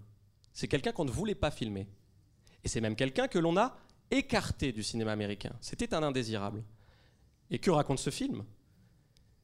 C'est 0.52 0.68
quelqu'un 0.68 0.92
qu'on 0.92 1.06
ne 1.06 1.10
voulait 1.10 1.34
pas 1.34 1.50
filmer. 1.50 1.88
Et 2.62 2.68
c'est 2.68 2.80
même 2.80 2.94
quelqu'un 2.94 3.26
que 3.26 3.40
l'on 3.40 3.56
a 3.56 3.76
écarté 4.12 4.70
du 4.70 4.84
cinéma 4.84 5.10
américain. 5.10 5.56
C'était 5.60 5.92
un 5.92 6.04
indésirable. 6.04 6.62
Et 7.50 7.58
que 7.58 7.72
raconte 7.72 7.98
ce 7.98 8.10
film? 8.10 8.44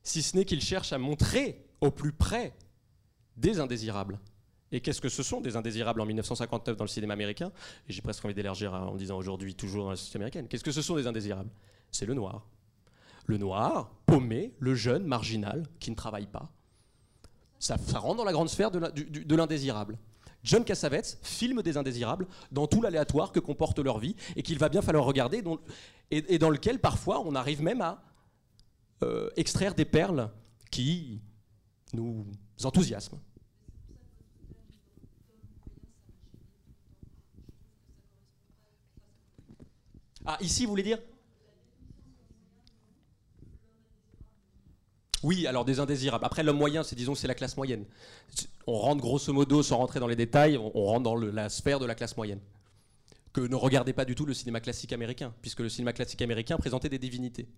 Si 0.04 0.22
ce 0.22 0.36
n'est 0.36 0.44
qu'il 0.44 0.60
cherche 0.60 0.92
à 0.92 0.98
montrer 0.98 1.66
au 1.82 1.90
plus 1.90 2.12
près 2.12 2.54
des 3.36 3.60
indésirables. 3.60 4.18
Et 4.70 4.80
qu'est-ce 4.80 5.02
que 5.02 5.10
ce 5.10 5.22
sont 5.22 5.42
des 5.42 5.56
indésirables 5.56 6.00
en 6.00 6.06
1959 6.06 6.76
dans 6.78 6.84
le 6.84 6.88
cinéma 6.88 7.12
américain? 7.12 7.52
J'ai 7.88 8.00
presque 8.00 8.24
envie 8.24 8.32
d'élargir 8.32 8.72
en 8.72 8.96
disant 8.96 9.18
aujourd'hui 9.18 9.54
toujours 9.54 9.84
dans 9.84 9.90
la 9.90 9.96
société 9.96 10.16
américaine. 10.16 10.48
Qu'est-ce 10.48 10.64
que 10.64 10.72
ce 10.72 10.80
sont 10.80 10.96
des 10.96 11.06
indésirables? 11.06 11.50
C'est 11.90 12.06
le 12.06 12.14
noir. 12.14 12.46
Le 13.26 13.36
noir, 13.36 13.92
paumé, 14.06 14.54
le 14.58 14.74
jeune, 14.74 15.04
marginal, 15.04 15.66
qui 15.78 15.90
ne 15.90 15.96
travaille 15.96 16.26
pas. 16.26 16.50
Ça, 17.58 17.76
rentre 17.94 18.16
dans 18.16 18.24
la 18.24 18.32
grande 18.32 18.48
sphère 18.48 18.70
de 18.70 19.34
l'indésirable. 19.36 19.98
John 20.44 20.64
Cassavetes 20.64 21.18
filme 21.22 21.62
des 21.62 21.76
indésirables 21.76 22.26
dans 22.50 22.66
tout 22.66 22.82
l'aléatoire 22.82 23.32
que 23.32 23.40
comporte 23.40 23.78
leur 23.78 23.98
vie 23.98 24.16
et 24.36 24.42
qu'il 24.42 24.58
va 24.58 24.68
bien 24.68 24.82
falloir 24.82 25.04
regarder 25.04 25.42
et, 26.10 26.38
dans 26.38 26.50
lequel 26.50 26.80
parfois 26.80 27.20
on 27.24 27.34
arrive 27.34 27.62
même 27.62 27.80
à 27.80 28.02
euh, 29.02 29.30
extraire 29.36 29.74
des 29.74 29.84
perles 29.84 30.30
qui 30.70 31.20
nous 31.92 32.26
enthousiasment. 32.64 33.20
Ah, 40.24 40.38
ici, 40.40 40.64
vous 40.64 40.70
voulez 40.70 40.82
dire? 40.82 40.98
Oui, 45.22 45.46
alors 45.46 45.64
des 45.64 45.78
indésirables. 45.78 46.24
Après, 46.24 46.42
l'homme 46.42 46.58
moyen, 46.58 46.82
c'est 46.82 46.96
disons 46.96 47.14
c'est 47.14 47.28
la 47.28 47.34
classe 47.34 47.56
moyenne. 47.56 47.84
On 48.66 48.78
rentre 48.78 49.00
grosso 49.00 49.32
modo, 49.32 49.62
sans 49.62 49.76
rentrer 49.78 50.00
dans 50.00 50.08
les 50.08 50.16
détails, 50.16 50.56
on, 50.56 50.84
rentre 50.84 51.02
dans 51.02 51.14
la 51.14 51.48
sphère 51.48 51.78
de 51.78 51.86
la 51.86 51.94
classe 51.94 52.16
moyenne. 52.16 52.40
Que 53.32 53.40
ne 53.40 53.54
regardez 53.54 53.92
pas 53.92 54.04
du 54.04 54.14
tout 54.14 54.26
le 54.26 54.34
cinéma 54.34 54.60
classique 54.60 54.92
américain, 54.92 55.32
puisque 55.40 55.60
le 55.60 55.68
cinéma 55.68 55.92
classique 55.92 56.22
américain 56.22 56.56
présentait 56.56 56.88
des 56.88 56.98
divinités. 56.98 57.48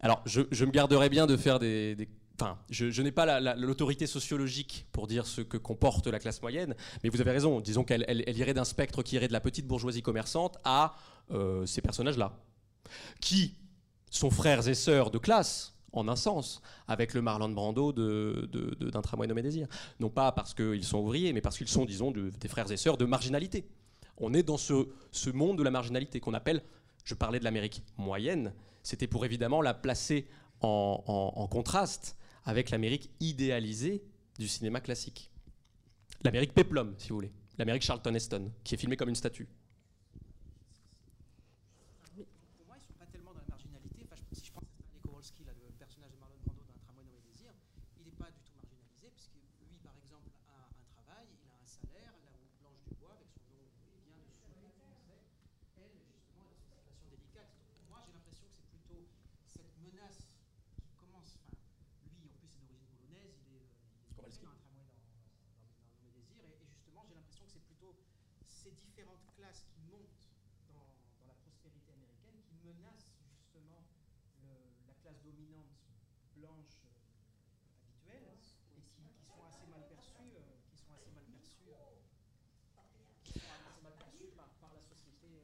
Alors, 0.00 0.22
je, 0.26 0.40
me 0.64 0.70
garderai 0.70 1.08
bien 1.08 1.26
de 1.26 1.36
faire 1.36 1.58
des 1.58 2.08
Enfin, 2.40 2.56
je, 2.70 3.02
n'ai 3.02 3.10
pas 3.10 3.40
l'autorité 3.56 4.06
sociologique 4.06 4.86
pour 4.92 5.08
dire 5.08 5.26
ce 5.26 5.40
que 5.40 5.56
comporte 5.56 6.06
la 6.06 6.20
classe 6.20 6.40
moyenne, 6.40 6.76
mais 7.02 7.10
vous 7.10 7.20
avez 7.20 7.32
raison. 7.32 7.60
Disons 7.60 7.82
qu'elle 7.82 8.06
irait 8.28 8.54
d'un 8.54 8.64
spectre 8.64 9.02
qui 9.02 9.16
irait 9.16 9.26
de 9.26 9.32
la 9.32 9.40
petite 9.40 9.66
bourgeoisie 9.66 10.02
commerçante 10.02 10.56
à 10.62 10.94
euh, 11.32 11.66
ces 11.66 11.82
personnages-là, 11.82 12.38
qui 13.20 13.56
sont 14.08 14.30
frères 14.30 14.68
et 14.68 14.74
sœurs 14.74 15.10
de 15.10 15.18
classe, 15.18 15.74
en 15.92 16.06
un 16.06 16.14
sens, 16.14 16.62
avec 16.86 17.12
le 17.12 17.22
Marlon 17.22 17.48
Brando 17.48 17.92
d'un 17.92 18.00
de, 18.00 19.00
tramway 19.02 19.26
nommé 19.26 19.42
Désir. 19.42 19.66
Non 19.98 20.08
pas 20.08 20.30
parce 20.30 20.54
qu'ils 20.54 20.84
sont 20.84 20.98
ouvriers, 20.98 21.32
mais 21.32 21.40
parce 21.40 21.58
qu'ils 21.58 21.66
sont, 21.66 21.84
disons, 21.84 22.12
des 22.12 22.48
frères 22.48 22.70
et 22.70 22.76
sœurs 22.76 22.98
de 22.98 23.04
marginalité. 23.04 23.66
On 24.16 24.32
est 24.32 24.44
dans 24.44 24.58
ce, 24.58 24.86
monde 25.34 25.58
de 25.58 25.64
la 25.64 25.72
marginalité 25.72 26.20
qu'on 26.20 26.34
appelle, 26.34 26.62
je 27.04 27.14
parlais 27.14 27.40
de 27.40 27.44
l'Amérique 27.44 27.82
moyenne, 27.96 28.52
c'était 28.82 29.06
pour 29.06 29.24
évidemment 29.24 29.62
la 29.62 29.74
placer 29.74 30.28
en 30.60 31.48
contraste 31.50 32.16
avec 32.44 32.70
l'Amérique 32.70 33.10
idéalisée 33.20 34.02
du 34.38 34.48
cinéma 34.48 34.80
classique. 34.80 35.30
L'Amérique 36.22 36.54
péplum, 36.54 36.94
si 36.98 37.10
vous 37.10 37.16
voulez. 37.16 37.32
L'Amérique 37.58 37.82
Charlton 37.82 38.14
Heston, 38.14 38.50
qui 38.64 38.74
est 38.74 38.78
filmée 38.78 38.96
comme 38.96 39.08
une 39.08 39.14
statue. 39.14 39.48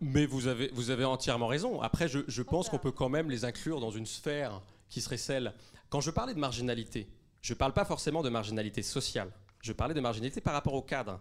Mais 0.00 0.26
vous 0.26 0.46
avez, 0.48 0.68
vous 0.74 0.90
avez 0.90 1.04
entièrement 1.04 1.46
raison. 1.46 1.80
Après, 1.80 2.08
je, 2.08 2.20
je 2.28 2.42
pense 2.42 2.68
qu'on 2.68 2.78
peut 2.78 2.92
quand 2.92 3.08
même 3.08 3.30
les 3.30 3.46
inclure 3.46 3.80
dans 3.80 3.90
une 3.90 4.04
sphère 4.04 4.60
qui 4.90 5.00
serait 5.00 5.16
celle. 5.16 5.54
Quand 5.88 6.02
je 6.02 6.10
parlais 6.10 6.34
de 6.34 6.38
marginalité, 6.38 7.08
je 7.44 7.52
ne 7.52 7.58
parle 7.58 7.74
pas 7.74 7.84
forcément 7.84 8.22
de 8.22 8.30
marginalité 8.30 8.82
sociale. 8.82 9.30
Je 9.60 9.74
parlais 9.74 9.92
de 9.92 10.00
marginalité 10.00 10.40
par 10.40 10.54
rapport 10.54 10.72
au 10.72 10.80
cadre, 10.80 11.20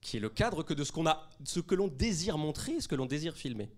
qui 0.00 0.16
est 0.16 0.20
le 0.20 0.28
cadre 0.28 0.64
que 0.64 0.74
de 0.74 0.82
ce, 0.82 0.92
a, 1.06 1.28
ce 1.44 1.60
que 1.60 1.76
l'on 1.76 1.86
désire 1.86 2.36
montrer, 2.36 2.80
ce 2.80 2.88
que 2.88 2.96
l'on 2.96 3.06
désire 3.06 3.36
filmer. 3.36 3.70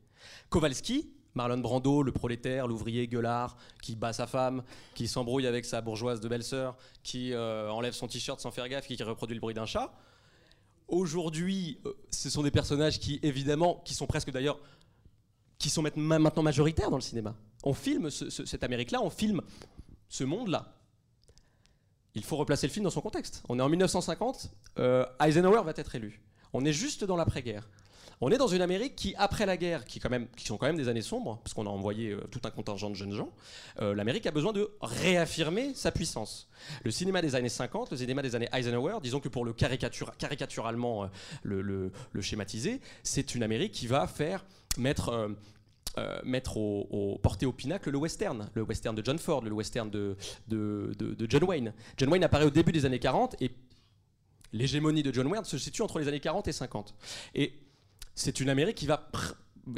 Kowalski, 0.48 1.12
Marlon 1.34 1.58
Brando, 1.58 2.02
le 2.02 2.10
prolétaire, 2.10 2.66
l'ouvrier 2.66 3.06
gueulard, 3.06 3.58
qui 3.82 3.96
bat 3.96 4.14
sa 4.14 4.26
femme, 4.26 4.62
qui 4.94 5.06
s'embrouille 5.06 5.46
avec 5.46 5.66
sa 5.66 5.82
bourgeoise 5.82 6.20
de 6.20 6.28
belle-sœur, 6.28 6.74
qui 7.02 7.34
euh, 7.34 7.70
enlève 7.70 7.92
son 7.92 8.08
t-shirt 8.08 8.40
sans 8.40 8.50
faire 8.50 8.66
gaffe, 8.70 8.86
qui 8.86 9.00
reproduit 9.02 9.34
le 9.34 9.40
bruit 9.42 9.52
d'un 9.52 9.66
chat. 9.66 9.92
Aujourd'hui, 10.88 11.80
euh, 11.84 11.92
ce 12.10 12.30
sont 12.30 12.42
des 12.42 12.50
personnages 12.50 12.98
qui, 12.98 13.20
évidemment, 13.22 13.82
qui 13.84 13.92
sont 13.92 14.06
presque 14.06 14.30
d'ailleurs, 14.30 14.58
qui 15.58 15.68
sont 15.68 15.82
maintenant 15.82 16.42
majoritaires 16.42 16.88
dans 16.88 16.96
le 16.96 17.02
cinéma. 17.02 17.36
On 17.62 17.74
filme 17.74 18.08
cette 18.08 18.64
Amérique-là, 18.64 19.02
on 19.02 19.10
filme 19.10 19.42
ce 20.08 20.24
monde-là. 20.24 20.78
Il 22.14 22.24
faut 22.24 22.36
replacer 22.36 22.66
le 22.66 22.72
film 22.72 22.84
dans 22.84 22.90
son 22.90 23.00
contexte. 23.00 23.42
On 23.48 23.58
est 23.58 23.62
en 23.62 23.68
1950, 23.68 24.50
euh, 24.78 25.06
Eisenhower 25.20 25.62
va 25.64 25.72
être 25.76 25.94
élu. 25.94 26.20
On 26.52 26.64
est 26.64 26.72
juste 26.72 27.04
dans 27.04 27.16
l'après-guerre. 27.16 27.68
On 28.24 28.30
est 28.30 28.38
dans 28.38 28.46
une 28.46 28.62
Amérique 28.62 28.94
qui, 28.94 29.16
après 29.18 29.46
la 29.46 29.56
guerre, 29.56 29.84
qui, 29.84 29.98
sont 29.98 30.56
quand 30.56 30.66
même 30.66 30.76
des 30.76 30.88
années 30.88 31.02
sombres, 31.02 31.40
parce 31.42 31.54
qu'on 31.54 31.66
a 31.66 31.70
envoyé 31.70 32.10
euh, 32.10 32.20
tout 32.30 32.40
un 32.44 32.50
contingent 32.50 32.88
de 32.88 32.94
jeunes 32.94 33.12
gens, 33.12 33.30
euh, 33.80 33.96
l'Amérique 33.96 34.26
a 34.26 34.30
besoin 34.30 34.52
de 34.52 34.70
réaffirmer 34.80 35.74
sa 35.74 35.90
puissance. 35.90 36.48
Le 36.84 36.92
cinéma 36.92 37.20
des 37.20 37.34
années 37.34 37.48
50, 37.48 37.90
le 37.90 37.96
cinéma 37.96 38.22
des 38.22 38.36
années 38.36 38.48
Eisenhower, 38.52 38.98
disons 39.02 39.18
que 39.18 39.28
pour 39.28 39.44
le 39.44 39.52
caricaturalement 39.52 41.02
euh, 41.02 41.08
le, 41.42 42.20
schématiser, 42.20 42.80
c'est 43.02 43.34
une 43.34 43.42
Amérique 43.42 43.72
qui 43.72 43.88
va 43.88 44.06
faire 44.06 44.44
mettre... 44.78 45.28
mettre 46.24 46.56
au, 46.56 47.18
porter 47.22 47.46
au 47.46 47.52
pinacle 47.52 47.90
le 47.90 47.98
western, 47.98 48.48
le 48.54 48.62
western 48.62 48.94
de 48.96 49.04
John 49.04 49.18
Ford, 49.18 49.42
le 49.42 49.52
western 49.52 49.90
de, 49.90 50.16
de, 50.48 50.92
de, 50.98 51.26
John 51.28 51.44
Wayne. 51.44 51.74
John 51.96 52.08
Wayne 52.08 52.24
apparaît 52.24 52.46
au 52.46 52.50
début 52.50 52.72
des 52.72 52.86
années 52.86 52.98
40 52.98 53.36
et 53.42 53.50
l'hégémonie 54.52 55.02
de 55.02 55.12
John 55.12 55.26
Wayne 55.26 55.44
se 55.44 55.58
situe 55.58 55.82
entre 55.82 55.98
les 55.98 56.08
années 56.08 56.20
40 56.20 56.48
et 56.48 56.52
50. 56.52 56.94
Et 57.34 57.54
c'est 58.14 58.40
une 58.40 58.48
Amérique 58.48 58.76
qui 58.76 58.86
va 58.86 59.10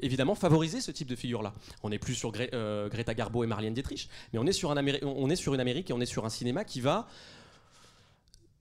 évidemment 0.03 0.35
favoriser 0.35 0.81
ce 0.81 0.91
type 0.91 1.09
de 1.09 1.17
figure-là. 1.17 1.53
On 1.83 1.91
n'est 1.91 1.99
plus 1.99 2.15
sur 2.15 2.33
euh, 2.37 2.89
Greta 2.89 3.15
Garbo 3.15 3.45
et 3.45 3.47
Marlène 3.47 3.75
Dietrich, 3.75 4.09
mais 4.33 4.39
on 4.39 4.47
est, 4.47 4.53
sur 4.53 4.71
un 4.71 4.85
on 5.03 5.31
est 5.31 5.37
sur 5.37 5.55
une 5.55 5.61
Amérique 5.61 5.91
et 5.91 5.93
on 5.93 6.01
est 6.01 6.07
sur 6.07 6.25
un 6.25 6.31
cinéma 6.31 6.65
qui 6.65 6.81
va 6.81 7.07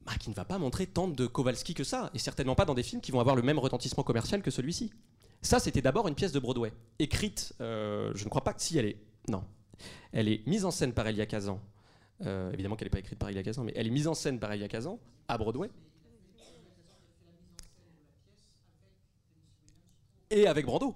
bah, 0.06 0.14
qui 0.20 0.30
ne 0.30 0.36
va 0.36 0.44
pas 0.44 0.58
montrer 0.58 0.86
tant 0.86 1.08
de 1.08 1.26
Kowalski 1.28 1.74
que 1.74 1.86
ça, 1.86 2.10
et 2.14 2.20
certainement 2.20 2.56
pas 2.56 2.66
dans 2.66 2.74
des 2.74 2.84
films 2.84 3.00
qui 3.00 3.12
vont 3.12 3.22
avoir 3.22 3.38
le 3.38 3.42
même 3.42 3.58
retentissement 3.58 4.04
commercial 4.04 4.42
que 4.42 4.52
celui-ci. 4.52 4.92
Ça, 5.44 5.60
c'était 5.60 5.82
d'abord 5.82 6.08
une 6.08 6.16
pièce 6.16 6.32
de 6.32 6.40
Broadway, 6.40 6.74
écrite, 7.00 7.54
euh, 7.62 8.12
je 8.16 8.24
ne 8.24 8.30
crois 8.30 8.44
pas 8.44 8.54
que 8.54 8.62
si 8.62 8.78
elle 8.78 8.86
est, 8.86 8.98
non, 9.30 9.44
elle 10.12 10.30
est 10.30 10.46
mise 10.48 10.66
en 10.66 10.72
scène 10.72 10.94
par 10.94 11.06
Elia 11.06 11.26
Kazan, 11.26 11.60
euh, 12.26 12.52
évidemment 12.54 12.76
qu'elle 12.76 12.88
n'est 12.88 12.92
pas 12.92 13.00
écrite 13.00 13.20
par 13.20 13.30
Elia 13.30 13.44
Kazan, 13.44 13.64
mais 13.66 13.74
elle 13.76 13.88
est 13.88 13.92
mise 13.92 14.08
en 14.08 14.14
scène 14.14 14.40
par 14.40 14.52
Elia 14.54 14.70
Kazan 14.70 15.00
à 15.28 15.38
Broadway, 15.38 15.70
et 20.34 20.48
avec 20.48 20.66
Brando. 20.66 20.96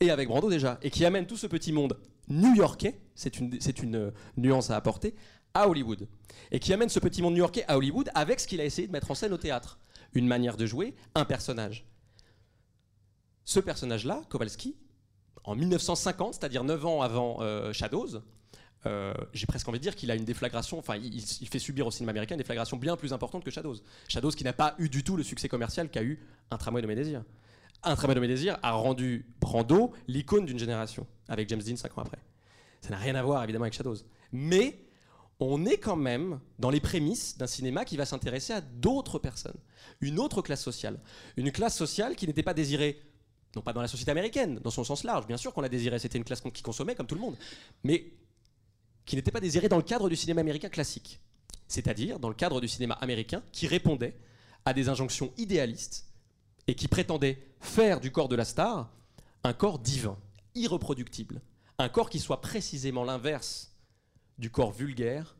Et 0.00 0.10
avec 0.10 0.28
Brando 0.28 0.48
déjà. 0.48 0.78
Et 0.82 0.90
qui 0.90 1.04
amène 1.04 1.26
tout 1.26 1.36
ce 1.36 1.46
petit 1.46 1.72
monde 1.72 1.98
new-yorkais, 2.28 2.98
c'est 3.14 3.38
une, 3.38 3.58
euh, 3.94 4.10
nuance 4.36 4.70
à 4.70 4.76
apporter, 4.76 5.14
à 5.52 5.68
Hollywood. 5.68 6.08
Et 6.50 6.60
qui 6.60 6.72
amène 6.72 6.88
ce 6.88 7.00
petit 7.00 7.20
monde 7.22 7.34
new-yorkais 7.34 7.64
à 7.68 7.76
Hollywood 7.76 8.10
avec 8.14 8.40
ce 8.40 8.46
qu'il 8.46 8.60
a 8.60 8.64
essayé 8.64 8.86
de 8.86 8.92
mettre 8.92 9.10
en 9.10 9.14
scène 9.14 9.32
au 9.32 9.36
théâtre. 9.36 9.78
Une 10.14 10.26
manière 10.26 10.56
de 10.56 10.64
jouer, 10.64 10.94
un 11.14 11.24
personnage. 11.24 11.84
Ce 13.44 13.60
personnage-là, 13.60 14.22
Kowalski, 14.28 14.76
en 15.44 15.54
1950, 15.54 16.34
c'est-à-dire 16.34 16.64
9 16.64 16.86
ans 16.86 17.02
avant 17.02 17.38
euh, 17.40 17.72
Shadows, 17.72 18.22
euh, 18.86 19.12
j'ai 19.34 19.46
presque 19.46 19.68
envie 19.68 19.78
de 19.78 19.82
dire 19.82 19.94
qu'il 19.94 20.10
a 20.10 20.14
une 20.14 20.24
déflagration, 20.24 20.78
enfin 20.78 20.96
il, 20.96 21.48
fait 21.48 21.58
subir 21.58 21.86
au 21.86 21.90
cinéma 21.90 22.10
américain 22.10 22.34
une 22.34 22.40
déflagration 22.40 22.76
bien 22.76 22.96
plus 22.96 23.12
importante 23.12 23.44
que 23.44 23.50
Shadows. 23.50 23.76
Shadows 24.08 24.30
qui 24.30 24.44
n'a 24.44 24.52
pas 24.52 24.74
eu 24.78 24.88
du 24.88 25.04
tout 25.04 25.16
le 25.16 25.22
succès 25.22 25.48
commercial 25.48 25.90
qu'a 25.90 26.02
eu 26.02 26.18
Un 26.50 26.56
tramway 26.56 26.82
de 26.82 26.86
mes. 26.86 27.16
Un 27.82 27.96
travail 27.96 28.16
de 28.16 28.20
mes 28.20 28.48
a 28.48 28.72
rendu 28.72 29.26
Brando 29.40 29.92
l'icône 30.06 30.44
d'une 30.44 30.58
génération, 30.58 31.06
avec 31.28 31.48
James 31.48 31.62
Dean 31.62 31.76
cinq 31.76 31.96
ans 31.96 32.02
après. 32.02 32.18
Ça 32.80 32.90
n'a 32.90 32.98
rien 32.98 33.14
à 33.14 33.22
voir 33.22 33.42
évidemment 33.42 33.64
avec 33.64 33.74
Shadows. 33.74 33.96
Mais 34.32 34.78
on 35.40 35.64
est 35.64 35.78
quand 35.78 35.96
même 35.96 36.40
dans 36.58 36.70
les 36.70 36.80
prémices 36.80 37.38
d'un 37.38 37.46
cinéma 37.46 37.84
qui 37.86 37.96
va 37.96 38.04
s'intéresser 38.04 38.52
à 38.52 38.60
d'autres 38.60 39.18
personnes, 39.18 39.58
une 40.00 40.18
autre 40.18 40.42
classe 40.42 40.62
sociale, 40.62 41.00
une 41.36 41.50
classe 41.50 41.76
sociale 41.76 42.16
qui 42.16 42.26
n'était 42.26 42.42
pas 42.42 42.54
désirée, 42.54 43.00
non 43.56 43.62
pas 43.62 43.72
dans 43.72 43.80
la 43.80 43.88
société 43.88 44.10
américaine, 44.10 44.58
dans 44.60 44.70
son 44.70 44.84
sens 44.84 45.04
large, 45.04 45.26
bien 45.26 45.36
sûr 45.36 45.52
qu'on 45.52 45.60
la 45.60 45.68
désirait, 45.68 45.98
c'était 45.98 46.18
une 46.18 46.24
classe 46.24 46.40
qui 46.40 46.62
consommait 46.62 46.94
comme 46.94 47.06
tout 47.06 47.14
le 47.14 47.20
monde, 47.20 47.36
mais 47.82 48.12
qui 49.04 49.16
n'était 49.16 49.32
pas 49.32 49.40
désirée 49.40 49.68
dans 49.68 49.76
le 49.76 49.82
cadre 49.82 50.08
du 50.08 50.16
cinéma 50.16 50.40
américain 50.40 50.68
classique, 50.68 51.20
c'est-à-dire 51.66 52.18
dans 52.20 52.28
le 52.28 52.34
cadre 52.34 52.60
du 52.60 52.68
cinéma 52.68 52.94
américain 52.94 53.42
qui 53.52 53.66
répondait 53.66 54.16
à 54.64 54.72
des 54.72 54.88
injonctions 54.88 55.32
idéalistes 55.36 56.06
et 56.66 56.74
qui 56.74 56.86
prétendait 56.86 57.44
faire 57.60 58.00
du 58.00 58.12
corps 58.12 58.28
de 58.28 58.36
la 58.36 58.44
star 58.44 58.92
un 59.42 59.52
corps 59.52 59.78
divin, 59.78 60.18
irreproductible, 60.54 61.40
un 61.78 61.88
corps 61.88 62.10
qui 62.10 62.20
soit 62.20 62.40
précisément 62.40 63.04
l'inverse 63.04 63.74
du 64.38 64.50
corps 64.50 64.72
vulgaire, 64.72 65.34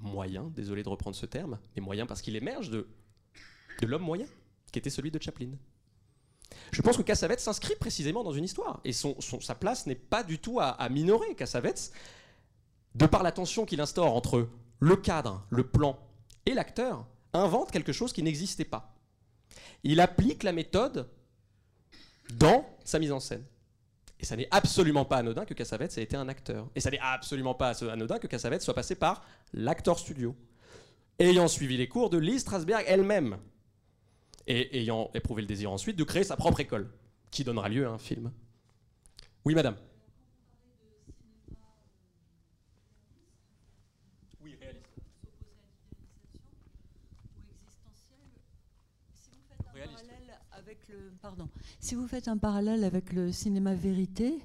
moyen, 0.00 0.50
désolé 0.54 0.82
de 0.82 0.88
reprendre 0.88 1.16
ce 1.16 1.26
terme, 1.26 1.58
mais 1.76 1.82
moyen 1.82 2.06
parce 2.06 2.22
qu'il 2.22 2.36
émerge 2.36 2.70
de, 2.70 2.88
de 3.82 3.86
l'homme 3.86 4.02
moyen, 4.02 4.26
qui 4.72 4.78
était 4.78 4.90
celui 4.90 5.10
de 5.10 5.20
Chaplin. 5.20 5.50
Je 6.72 6.82
pense 6.82 6.96
que 6.96 7.02
Cassavetes 7.02 7.40
s'inscrit 7.40 7.76
précisément 7.76 8.24
dans 8.24 8.32
une 8.32 8.44
histoire, 8.44 8.80
et 8.84 8.92
sa 8.92 9.54
place 9.54 9.86
n'est 9.86 9.94
pas 9.94 10.22
du 10.22 10.38
tout 10.38 10.58
à, 10.60 10.88
minorer. 10.88 11.34
Cassavetes, 11.34 11.92
de 12.94 13.06
par 13.06 13.22
la 13.22 13.32
tension 13.32 13.64
qu'il 13.64 13.80
instaure 13.80 14.14
entre 14.14 14.48
le 14.80 14.96
cadre, 14.96 15.46
le 15.50 15.66
plan 15.66 15.98
et 16.46 16.54
l'acteur, 16.54 17.06
invente 17.32 17.70
quelque 17.70 17.92
chose 17.92 18.12
qui 18.12 18.22
n'existait 18.22 18.64
pas. 18.64 18.94
Il 19.84 20.00
applique 20.00 20.42
la 20.42 20.52
méthode 20.52 21.08
dans 22.34 22.66
sa 22.84 22.98
mise 22.98 23.12
en 23.12 23.20
scène. 23.20 23.44
Et 24.20 24.24
ça 24.24 24.36
n'est 24.36 24.48
absolument 24.50 25.04
pas 25.04 25.18
anodin 25.18 25.44
que 25.44 25.54
Cassavetes 25.54 25.96
ait 25.96 26.02
été 26.02 26.16
un 26.16 26.28
acteur. 26.28 26.68
Et 26.74 26.80
ça 26.80 26.90
n'est 26.90 26.98
absolument 26.98 27.54
pas 27.54 27.84
anodin 27.84 28.18
que 28.18 28.26
Cassavetes 28.26 28.62
soit 28.62 28.74
passé 28.74 28.96
par 28.96 29.24
l'acteur 29.52 29.98
studio, 29.98 30.34
ayant 31.18 31.46
suivi 31.46 31.76
les 31.76 31.88
cours 31.88 32.10
de 32.10 32.18
Lise 32.18 32.40
Strasberg 32.40 32.84
elle-même, 32.88 33.38
et 34.48 34.80
ayant 34.80 35.10
éprouvé 35.14 35.42
le 35.42 35.48
désir 35.48 35.70
ensuite 35.70 35.96
de 35.96 36.04
créer 36.04 36.24
sa 36.24 36.36
propre 36.36 36.60
école, 36.60 36.90
qui 37.30 37.44
donnera 37.44 37.68
lieu 37.68 37.86
à 37.86 37.90
un 37.90 37.98
film. 37.98 38.32
Oui, 39.44 39.54
madame. 39.54 39.76
pardon. 51.20 51.48
Si 51.80 51.94
vous 51.94 52.06
faites 52.06 52.28
un 52.28 52.38
parallèle 52.38 52.84
avec 52.84 53.12
le 53.12 53.32
cinéma 53.32 53.74
vérité, 53.74 54.38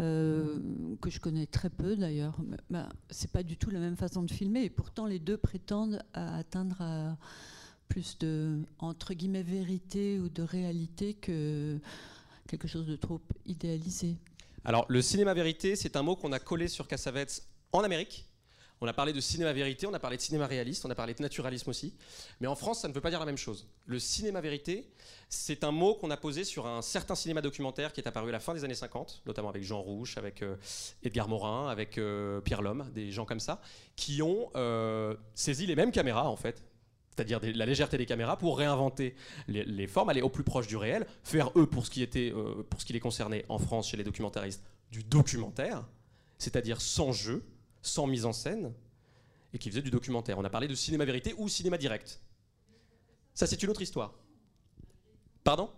euh, 0.00 0.58
que 1.00 1.10
je 1.10 1.20
connais 1.20 1.46
très 1.46 1.70
peu 1.70 1.94
d'ailleurs, 1.94 2.36
bah, 2.68 2.88
c'est 3.10 3.30
pas 3.30 3.42
du 3.42 3.56
tout 3.56 3.70
la 3.70 3.78
même 3.78 3.96
façon 3.96 4.22
de 4.22 4.30
filmer, 4.30 4.64
et 4.64 4.70
pourtant 4.70 5.06
les 5.06 5.18
deux 5.18 5.36
prétendent 5.36 6.02
à 6.14 6.36
atteindre 6.36 7.16
plus 7.90 8.16
de 8.18 8.62
entre 8.78 9.12
guillemets 9.12 9.42
vérité 9.42 10.18
ou 10.18 10.30
de 10.30 10.42
réalité 10.42 11.12
que 11.12 11.78
quelque 12.48 12.66
chose 12.66 12.86
de 12.86 12.96
trop 12.96 13.20
idéalisé. 13.44 14.16
Alors 14.64 14.86
le 14.88 15.02
cinéma 15.02 15.34
vérité, 15.34 15.76
c'est 15.76 15.96
un 15.96 16.02
mot 16.02 16.16
qu'on 16.16 16.32
a 16.32 16.38
collé 16.38 16.68
sur 16.68 16.88
Cassavetes 16.88 17.42
en 17.72 17.80
Amérique 17.80 18.30
on 18.82 18.86
a 18.86 18.94
parlé 18.94 19.12
de 19.12 19.20
cinéma 19.20 19.52
vérité, 19.52 19.86
on 19.86 19.92
a 19.92 19.98
parlé 19.98 20.16
de 20.16 20.22
cinéma 20.22 20.46
réaliste, 20.46 20.86
on 20.86 20.90
a 20.90 20.94
parlé 20.94 21.12
de 21.12 21.22
naturalisme 21.22 21.68
aussi. 21.68 21.94
Mais 22.40 22.46
en 22.46 22.54
France, 22.54 22.80
ça 22.80 22.88
ne 22.88 22.94
veut 22.94 23.02
pas 23.02 23.10
dire 23.10 23.20
la 23.20 23.26
même 23.26 23.36
chose. 23.36 23.68
Le 23.84 23.98
cinéma 23.98 24.40
vérité, 24.40 24.90
c'est 25.28 25.64
un 25.64 25.70
mot 25.70 25.94
qu'on 25.94 26.10
a 26.10 26.16
posé 26.16 26.44
sur 26.44 26.66
un 26.66 26.80
certain 26.80 27.14
cinéma 27.14 27.42
documentaire 27.42 27.92
qui 27.92 28.00
est 28.00 28.08
apparu 28.08 28.30
à 28.30 28.32
la 28.32 28.40
fin 28.40 28.54
des 28.54 28.64
années 28.64 28.74
50, 28.74 29.22
notamment 29.26 29.50
avec 29.50 29.64
Jean 29.64 29.82
Rouche, 29.82 30.16
avec 30.16 30.42
euh, 30.42 30.56
Edgar 31.02 31.28
Morin, 31.28 31.68
avec 31.68 31.98
euh, 31.98 32.40
Pierre 32.40 32.62
Lhomme, 32.62 32.90
des 32.94 33.12
gens 33.12 33.26
comme 33.26 33.40
ça, 33.40 33.60
qui 33.96 34.22
ont 34.22 34.50
euh, 34.56 35.14
saisi 35.34 35.66
les 35.66 35.76
mêmes 35.76 35.92
caméras 35.92 36.30
en 36.30 36.36
fait, 36.36 36.62
c'est-à-dire 37.20 37.40
la 37.54 37.66
légèreté 37.66 37.98
des 37.98 38.06
caméras, 38.06 38.38
pour 38.38 38.56
réinventer 38.56 39.14
les, 39.46 39.86
formes, 39.86 40.08
aller 40.08 40.22
au 40.22 40.30
plus 40.30 40.42
proche 40.42 40.66
du 40.66 40.76
réel, 40.76 41.06
faire 41.22 41.50
eux, 41.56 41.66
pour 41.66 41.84
ce 41.84 41.90
qui, 41.90 42.02
était, 42.02 42.32
pour 42.70 42.80
ce 42.80 42.86
qui 42.86 42.94
les 42.94 43.00
concernait 43.00 43.44
en 43.48 43.58
France 43.58 43.88
chez 43.88 43.96
les 43.96 44.04
documentaristes, 44.04 44.62
du 44.90 45.04
documentaire, 45.04 45.84
c'est-à-dire 46.38 46.80
sans 46.80 47.12
jeu, 47.12 47.44
sans 47.82 48.06
mise 48.06 48.24
en 48.24 48.32
scène, 48.32 48.72
et 49.52 49.58
qui 49.58 49.68
faisait 49.68 49.82
du 49.82 49.90
documentaire. 49.90 50.38
On 50.38 50.44
a 50.44 50.50
parlé 50.50 50.66
de 50.66 50.74
cinéma 50.74 51.04
vérité 51.04 51.34
ou 51.36 51.48
cinéma 51.48 51.76
direct. 51.76 52.20
Ça, 53.34 53.46
c'est 53.46 53.62
une 53.62 53.68
autre 53.68 53.82
histoire. 53.82 54.14
Pardon? 55.44 55.70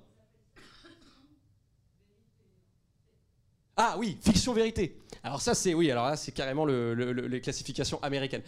Ah 3.76 3.96
oui, 3.98 4.18
fiction 4.22 4.52
vérité. 4.52 4.96
Alors 5.24 5.40
ça 5.40 5.54
c'est 5.54 5.72
oui, 5.72 5.90
alors 5.90 6.06
là 6.06 6.16
c'est 6.16 6.32
carrément 6.32 6.66
les 6.66 7.40
classifications 7.40 8.00
américaines. 8.02 8.42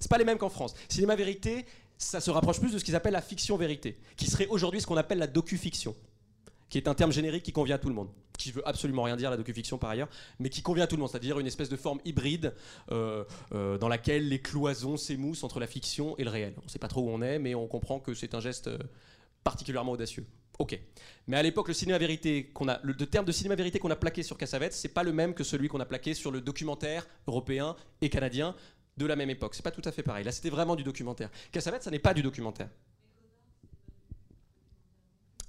C'est 0.00 0.10
pas, 0.10 0.18
les 0.18 0.24
mêmes 0.24 0.38
qu'en 0.38 0.48
France. 0.48 0.74
Cinéma 0.88 1.16
vérité, 1.16 1.66
ça 1.96 2.20
se 2.20 2.30
rapproche 2.30 2.60
plus 2.60 2.72
de 2.72 2.78
ce 2.78 2.84
qu'ils 2.84 2.96
appellent 2.96 3.12
la 3.12 3.22
fiction 3.22 3.56
vérité, 3.56 3.98
qui 4.16 4.26
serait 4.26 4.46
aujourd'hui 4.46 4.80
ce 4.80 4.86
qu'on 4.86 4.96
appelle 4.96 5.18
la 5.18 5.26
docu-fiction 5.26 5.94
qui 6.68 6.78
est 6.78 6.88
un 6.88 6.94
terme 6.94 7.12
générique 7.12 7.44
qui 7.44 7.52
convient 7.52 7.76
à 7.76 7.78
tout 7.78 7.88
le 7.88 7.94
monde, 7.94 8.08
qui 8.36 8.52
veut 8.52 8.66
absolument 8.66 9.02
rien 9.02 9.16
dire 9.16 9.30
la 9.30 9.36
docu-fiction 9.36 9.78
par 9.78 9.90
ailleurs, 9.90 10.08
mais 10.38 10.50
qui 10.50 10.62
convient 10.62 10.84
à 10.84 10.86
tout 10.86 10.96
le 10.96 11.00
monde, 11.00 11.10
c'est-à-dire 11.10 11.38
une 11.38 11.46
espèce 11.46 11.68
de 11.68 11.76
forme 11.76 12.00
hybride 12.04 12.54
euh, 12.90 13.24
euh, 13.52 13.78
dans 13.78 13.88
laquelle 13.88 14.28
les 14.28 14.40
cloisons 14.40 14.96
s'émoussent 14.96 15.44
entre 15.44 15.60
la 15.60 15.66
fiction 15.66 16.16
et 16.18 16.24
le 16.24 16.30
réel. 16.30 16.54
On 16.60 16.64
ne 16.64 16.68
sait 16.68 16.78
pas 16.78 16.88
trop 16.88 17.02
où 17.02 17.10
on 17.10 17.22
est, 17.22 17.38
mais 17.38 17.54
on 17.54 17.66
comprend 17.66 18.00
que 18.00 18.14
c'est 18.14 18.34
un 18.34 18.40
geste 18.40 18.68
euh, 18.68 18.78
particulièrement 19.44 19.92
audacieux. 19.92 20.26
Ok. 20.58 20.78
Mais 21.28 21.36
à 21.36 21.42
l'époque, 21.42 21.68
le 21.68 21.74
cinéma 21.74 21.98
vérité 21.98 22.46
qu'on 22.46 22.68
a, 22.68 22.80
le, 22.82 22.94
terme 22.94 23.24
de 23.24 23.32
cinéma 23.32 23.54
vérité 23.54 23.78
qu'on 23.78 23.90
a 23.90 23.96
plaqué 23.96 24.24
sur 24.24 24.36
Cassavetes, 24.36 24.72
c'est 24.72 24.88
pas 24.88 25.04
le 25.04 25.12
même 25.12 25.32
que 25.32 25.44
celui 25.44 25.68
qu'on 25.68 25.78
a 25.78 25.86
plaqué 25.86 26.14
sur 26.14 26.32
le 26.32 26.40
documentaire 26.40 27.06
européen 27.28 27.76
et 28.00 28.10
canadien 28.10 28.56
de 28.98 29.06
la 29.06 29.16
même 29.16 29.30
époque. 29.30 29.54
C'est 29.54 29.62
pas 29.62 29.70
tout 29.70 29.82
à 29.84 29.92
fait 29.92 30.02
pareil. 30.02 30.24
Là, 30.24 30.32
c'était 30.32 30.50
vraiment 30.50 30.76
du 30.76 30.82
documentaire. 30.82 31.30
Cassavetes, 31.52 31.82
ça 31.84 31.90
n'est 31.90 31.98
pas 31.98 32.12
du 32.12 32.22
documentaire. 32.22 32.68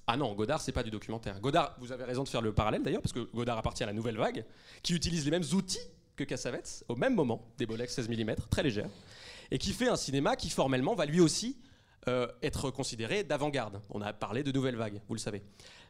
Ah 0.08 0.18
non, 0.18 0.34
Godard, 0.34 0.62
c'est 0.62 0.72
pas 0.72 0.82
du 0.82 0.90
documentaire. 0.90 1.40
Godard, 1.40 1.76
vous 1.80 1.92
avez 1.92 2.04
raison 2.04 2.24
de 2.24 2.30
faire 2.30 2.42
le 2.42 2.52
parallèle 2.52 2.82
d'ailleurs, 2.82 3.02
parce 3.02 3.14
que 3.14 3.30
Godard 3.32 3.58
appartient 3.58 3.84
à 3.84 3.86
la 3.86 3.94
nouvelle 3.94 4.18
vague, 4.18 4.44
qui 4.82 4.94
utilise 4.94 5.24
les 5.26 5.32
mêmes 5.32 5.44
outils 5.54 5.78
que 6.16 6.24
Cassavetes, 6.24 6.84
au 6.88 6.96
même 6.96 7.14
moment, 7.14 7.46
des 7.58 7.66
Bolex 7.66 7.94
16 7.94 8.10
mm, 8.10 8.36
très 8.50 8.64
légères, 8.64 8.90
et 9.52 9.60
qui 9.60 9.72
fait 9.72 9.88
un 9.88 9.96
cinéma 9.96 10.36
qui 10.36 10.50
formellement 10.50 10.96
va 10.96 11.06
lui 11.06 11.20
aussi 11.20 11.58
euh, 12.08 12.28
être 12.42 12.72
considéré 12.72 13.24
d'avant-garde. 13.24 13.82
On 13.92 14.02
a 14.02 14.12
parlé 14.14 14.42
de 14.42 14.52
nouvelle 14.52 14.76
vague, 14.76 15.00
vous 15.08 15.14
le 15.14 15.20
savez. 15.20 15.44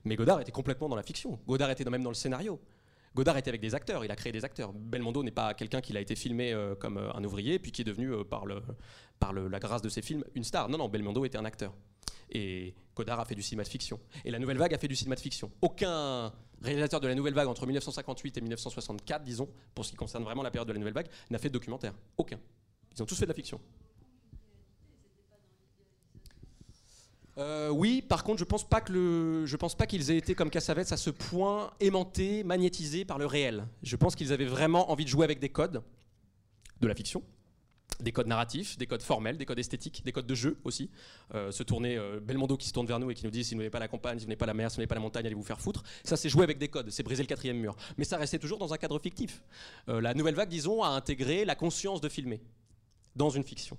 Mais 0.03 0.17
Godard 0.17 0.41
était 0.41 0.51
complètement 0.51 0.89
dans 0.89 0.97
la 0.97 1.03
fiction. 1.03 1.39
Godard 1.47 1.69
était 1.69 1.85
même 1.85 2.03
dans 2.03 2.09
le 2.09 2.15
scénario. 2.15 2.59
Godard 3.15 3.37
était 3.37 3.49
avec 3.49 3.61
des 3.61 3.75
acteurs, 3.75 4.05
il 4.05 4.11
a 4.11 4.15
créé 4.15 4.31
des 4.31 4.45
acteurs. 4.45 4.71
Belmondo 4.73 5.23
n'est 5.23 5.31
pas 5.31 5.53
quelqu'un 5.53 5.81
qui 5.81 5.95
a 5.97 5.99
été 5.99 6.15
filmé 6.15 6.53
euh, 6.53 6.75
comme 6.75 6.97
euh, 6.97 7.11
un 7.13 7.23
ouvrier, 7.23 7.59
puis 7.59 7.71
qui 7.71 7.81
est 7.81 7.85
devenu, 7.85 8.11
par, 8.25 8.45
le, 8.45 8.61
par 9.19 9.33
la 9.33 9.59
grâce 9.59 9.81
de 9.81 9.89
ses 9.89 10.01
films, 10.01 10.23
une 10.35 10.43
star. 10.43 10.69
Non, 10.69 10.77
non, 10.77 10.89
Belmondo 10.89 11.25
était 11.25 11.37
un 11.37 11.45
acteur. 11.45 11.73
Et 12.31 12.75
Godard 12.95 13.19
a 13.19 13.25
fait 13.25 13.35
du 13.35 13.41
cinéma 13.41 13.63
de 13.63 13.69
fiction. 13.69 13.99
Et 14.23 14.31
la 14.31 14.39
Nouvelle 14.39 14.57
Vague 14.57 14.73
a 14.73 14.77
fait 14.77 14.87
du 14.87 14.95
cinéma 14.95 15.15
de 15.15 15.19
fiction. 15.19 15.51
Aucun 15.61 16.31
réalisateur 16.61 16.99
de 16.99 17.07
la 17.07 17.15
Nouvelle 17.15 17.33
Vague 17.33 17.47
entre 17.47 17.65
1958 17.65 18.37
et 18.37 18.41
1964, 18.41 19.23
disons, 19.23 19.49
pour 19.73 19.85
ce 19.85 19.91
qui 19.91 19.97
concerne 19.97 20.23
vraiment 20.23 20.43
la 20.43 20.51
période 20.51 20.67
de 20.67 20.73
la 20.73 20.79
Nouvelle 20.79 20.93
Vague, 20.93 21.07
n'a 21.29 21.39
fait 21.39 21.49
de 21.49 21.53
documentaire. 21.53 21.93
Aucun. 22.17 22.39
Ils 22.95 23.01
ont 23.01 23.05
tous 23.05 23.15
fait 23.15 23.25
de 23.25 23.31
la 23.31 23.35
fiction. 23.35 23.59
Euh, 27.39 27.69
oui, 27.69 28.01
par 28.01 28.23
contre, 28.23 28.39
je 28.39 28.43
pense 28.43 28.67
pas 28.67 28.81
que 28.81 28.91
le, 28.91 29.45
je 29.45 29.55
pense 29.55 29.73
pas 29.73 29.87
qu'ils 29.87 30.11
aient 30.11 30.17
été 30.17 30.35
comme 30.35 30.49
Cassavetes 30.49 30.91
à 30.91 30.97
ce 30.97 31.09
point 31.09 31.71
aimantés, 31.79 32.43
magnétisés 32.43 33.05
par 33.05 33.17
le 33.17 33.25
réel. 33.25 33.65
Je 33.81 33.95
pense 33.95 34.15
qu'ils 34.15 34.33
avaient 34.33 34.45
vraiment 34.45 34.91
envie 34.91 35.05
de 35.05 35.09
jouer 35.09 35.23
avec 35.23 35.39
des 35.39 35.47
codes 35.47 35.81
de 36.81 36.87
la 36.87 36.95
fiction, 36.95 37.23
des 38.01 38.11
codes 38.11 38.27
narratifs, 38.27 38.77
des 38.77 38.87
codes 38.87 39.01
formels, 39.01 39.37
des 39.37 39.45
codes 39.45 39.59
esthétiques, 39.59 40.03
des 40.03 40.11
codes 40.11 40.27
de 40.27 40.35
jeu 40.35 40.57
aussi. 40.65 40.89
Euh, 41.33 41.49
se 41.51 41.63
tourner, 41.63 41.97
euh, 41.97 42.19
Belmondo 42.19 42.57
qui 42.57 42.67
se 42.67 42.73
tourne 42.73 42.87
vers 42.87 42.99
nous 42.99 43.09
et 43.09 43.15
qui 43.15 43.23
nous 43.23 43.31
dit 43.31 43.45
si 43.45 43.53
vous 43.53 43.59
n'avez 43.59 43.69
pas 43.69 43.79
la 43.79 43.87
campagne, 43.87 44.19
si 44.19 44.25
vous 44.25 44.29
n'avez 44.29 44.37
pas 44.37 44.45
la 44.45 44.53
mer, 44.53 44.69
si 44.69 44.75
vous 44.75 44.81
n'avez 44.81 44.87
pas 44.87 44.95
la 44.95 45.01
montagne, 45.01 45.25
allez 45.25 45.35
vous 45.35 45.43
faire 45.43 45.61
foutre. 45.61 45.83
Ça, 46.03 46.17
c'est 46.17 46.27
jouer 46.27 46.43
avec 46.43 46.57
des 46.57 46.67
codes, 46.67 46.89
c'est 46.89 47.03
briser 47.03 47.23
le 47.23 47.27
quatrième 47.27 47.57
mur. 47.57 47.77
Mais 47.97 48.03
ça 48.03 48.17
restait 48.17 48.39
toujours 48.39 48.57
dans 48.57 48.73
un 48.73 48.77
cadre 48.77 48.99
fictif. 48.99 49.41
La 49.87 50.13
nouvelle 50.13 50.35
vague, 50.35 50.49
disons, 50.49 50.83
a 50.83 50.89
intégré 50.89 51.45
la 51.45 51.55
conscience 51.55 52.01
de 52.01 52.09
filmer 52.09 52.41
dans 53.15 53.29
une 53.29 53.43
fiction. 53.43 53.77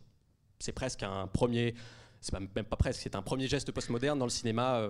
C'est 0.59 0.73
presque 0.73 1.03
un 1.03 1.27
premier, 1.27 1.75
c'est 2.21 2.33
même 2.39 2.49
pas 2.49 2.77
presque, 2.77 3.01
c'est 3.03 3.15
un 3.15 3.23
premier 3.23 3.49
geste 3.49 3.73
postmoderne 3.73 4.19
dans 4.19 4.27
le 4.27 4.31
cinéma. 4.31 4.87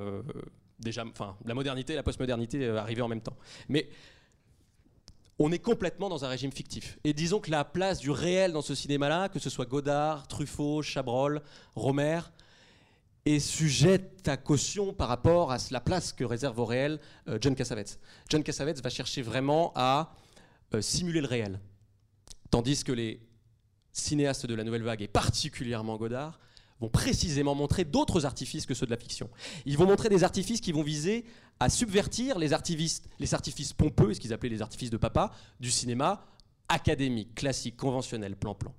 déjà, 0.78 1.04
enfin, 1.04 1.36
la 1.44 1.54
modernité 1.54 1.92
et 1.92 1.96
la 1.96 2.02
postmodernité 2.02 2.68
arrivaient 2.68 3.02
en 3.02 3.08
même 3.08 3.20
temps. 3.20 3.36
Mais 3.68 3.88
on 5.42 5.50
est 5.52 5.58
complètement 5.58 6.10
dans 6.10 6.26
un 6.26 6.28
régime 6.28 6.52
fictif. 6.52 6.98
Et 7.02 7.14
disons 7.14 7.40
que 7.40 7.50
la 7.50 7.64
place 7.64 7.98
du 7.98 8.10
réel 8.10 8.52
dans 8.52 8.60
ce 8.60 8.74
cinéma-là, 8.74 9.30
que 9.30 9.38
ce 9.38 9.48
soit 9.48 9.64
Godard, 9.64 10.28
Truffaut, 10.28 10.82
Chabrol, 10.82 11.40
Romer, 11.74 12.20
est 13.24 13.38
sujette 13.38 14.28
à 14.28 14.36
caution 14.36 14.92
par 14.92 15.08
rapport 15.08 15.50
à 15.50 15.56
la 15.70 15.80
place 15.80 16.12
que 16.12 16.24
réserve 16.24 16.58
au 16.58 16.66
réel 16.66 17.00
euh, 17.26 17.38
John 17.40 17.54
Cassavetes. 17.54 17.98
John 18.28 18.42
Cassavetes 18.42 18.82
va 18.82 18.90
chercher 18.90 19.22
vraiment 19.22 19.72
à 19.74 20.14
euh, 20.74 20.82
simuler 20.82 21.22
le 21.22 21.26
réel. 21.26 21.58
Tandis 22.50 22.84
que 22.84 22.92
les 22.92 23.26
cinéastes 23.92 24.44
de 24.44 24.54
la 24.54 24.62
nouvelle 24.62 24.82
vague, 24.82 25.00
et 25.00 25.08
particulièrement 25.08 25.96
Godard, 25.96 26.38
vont 26.80 26.88
précisément 26.88 27.54
montrer 27.54 27.84
d'autres 27.84 28.26
artifices 28.26 28.66
que 28.66 28.74
ceux 28.74 28.86
de 28.86 28.90
la 28.90 28.96
fiction. 28.96 29.28
Ils 29.66 29.76
vont 29.76 29.86
montrer 29.86 30.08
des 30.08 30.24
artifices 30.24 30.60
qui 30.60 30.72
vont 30.72 30.82
viser 30.82 31.24
à 31.58 31.68
subvertir 31.68 32.38
les 32.38 32.52
artifices, 32.52 33.02
les 33.18 33.34
artifices 33.34 33.72
pompeux, 33.72 34.14
ce 34.14 34.20
qu'ils 34.20 34.32
appelaient 34.32 34.48
les 34.48 34.62
artifices 34.62 34.90
de 34.90 34.96
papa, 34.96 35.32
du 35.60 35.70
cinéma 35.70 36.24
académique, 36.68 37.34
classique, 37.34 37.76
conventionnel, 37.76 38.36
plan-plan. 38.36 38.74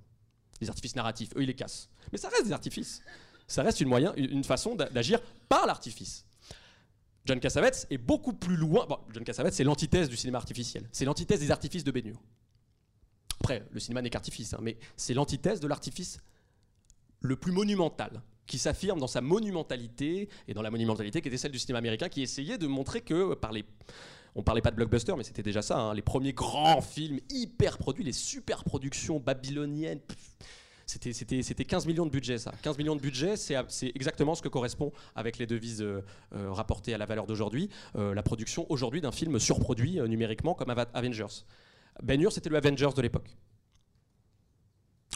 Les 0.60 0.68
artifices 0.68 0.96
narratifs, 0.96 1.30
eux, 1.36 1.42
ils 1.42 1.46
les 1.46 1.54
cassent. 1.54 1.88
Mais 2.10 2.18
ça 2.18 2.28
reste 2.28 2.46
des 2.46 2.52
artifices. 2.52 3.02
Ça 3.46 3.62
reste 3.62 3.80
une, 3.80 3.88
moyen, 3.88 4.14
une 4.16 4.44
façon 4.44 4.74
d'agir 4.74 5.20
par 5.48 5.66
l'artifice. 5.66 6.24
John 7.24 7.38
Cassavetes 7.38 7.86
est 7.90 7.98
beaucoup 7.98 8.32
plus 8.32 8.56
loin. 8.56 8.86
Bon, 8.86 8.98
John 9.12 9.22
Cassavetes, 9.22 9.54
c'est 9.54 9.64
l'antithèse 9.64 10.08
du 10.08 10.16
cinéma 10.16 10.38
artificiel. 10.38 10.88
C'est 10.90 11.04
l'antithèse 11.04 11.40
des 11.40 11.50
artifices 11.50 11.84
de 11.84 11.90
Bénureau. 11.90 12.20
Après, 13.40 13.64
le 13.70 13.80
cinéma 13.80 14.02
n'est 14.02 14.10
qu'artifice, 14.10 14.54
hein, 14.54 14.60
mais 14.62 14.78
c'est 14.96 15.14
l'antithèse 15.14 15.60
de 15.60 15.66
l'artifice 15.66 16.18
le 17.22 17.36
plus 17.36 17.52
monumental, 17.52 18.22
qui 18.46 18.58
s'affirme 18.58 18.98
dans 18.98 19.06
sa 19.06 19.20
monumentalité 19.20 20.28
et 20.48 20.54
dans 20.54 20.62
la 20.62 20.70
monumentalité 20.70 21.22
qui 21.22 21.28
était 21.28 21.36
celle 21.38 21.52
du 21.52 21.58
cinéma 21.58 21.78
américain, 21.78 22.08
qui 22.08 22.22
essayait 22.22 22.58
de 22.58 22.66
montrer 22.66 23.00
que 23.00 23.34
par 23.34 23.52
les 23.52 23.64
on 24.34 24.42
parlait 24.42 24.62
pas 24.62 24.70
de 24.70 24.76
blockbuster, 24.76 25.14
mais 25.16 25.24
c'était 25.24 25.42
déjà 25.42 25.60
ça. 25.60 25.78
Hein, 25.78 25.94
les 25.94 26.02
premiers 26.02 26.32
grands 26.32 26.80
films 26.80 27.20
hyper 27.30 27.76
produits, 27.76 28.04
les 28.04 28.12
super 28.12 28.64
productions 28.64 29.20
babyloniennes. 29.20 30.00
C'était 30.86 31.64
15 31.64 31.86
millions 31.86 32.06
de 32.06 32.10
budget, 32.10 32.38
ça. 32.38 32.52
15 32.62 32.76
millions 32.76 32.96
de 32.96 33.00
budget, 33.00 33.36
c'est 33.36 33.56
exactement 33.94 34.34
ce 34.34 34.42
que 34.42 34.48
correspond 34.48 34.92
avec 35.14 35.38
les 35.38 35.46
devises 35.46 35.80
euh, 35.80 36.02
euh, 36.34 36.52
rapportées 36.52 36.92
à 36.92 36.98
la 36.98 37.06
valeur 37.06 37.26
d'aujourd'hui, 37.26 37.70
euh, 37.96 38.14
la 38.14 38.22
production 38.22 38.66
aujourd'hui 38.70 39.00
d'un 39.00 39.12
film 39.12 39.38
surproduit 39.38 40.00
numériquement 40.02 40.54
comme 40.54 40.70
Avengers. 40.70 41.44
Ben 42.02 42.20
Hur, 42.20 42.32
c'était 42.32 42.50
le 42.50 42.56
Avengers 42.56 42.90
de 42.94 43.02
l'époque. 43.02 43.36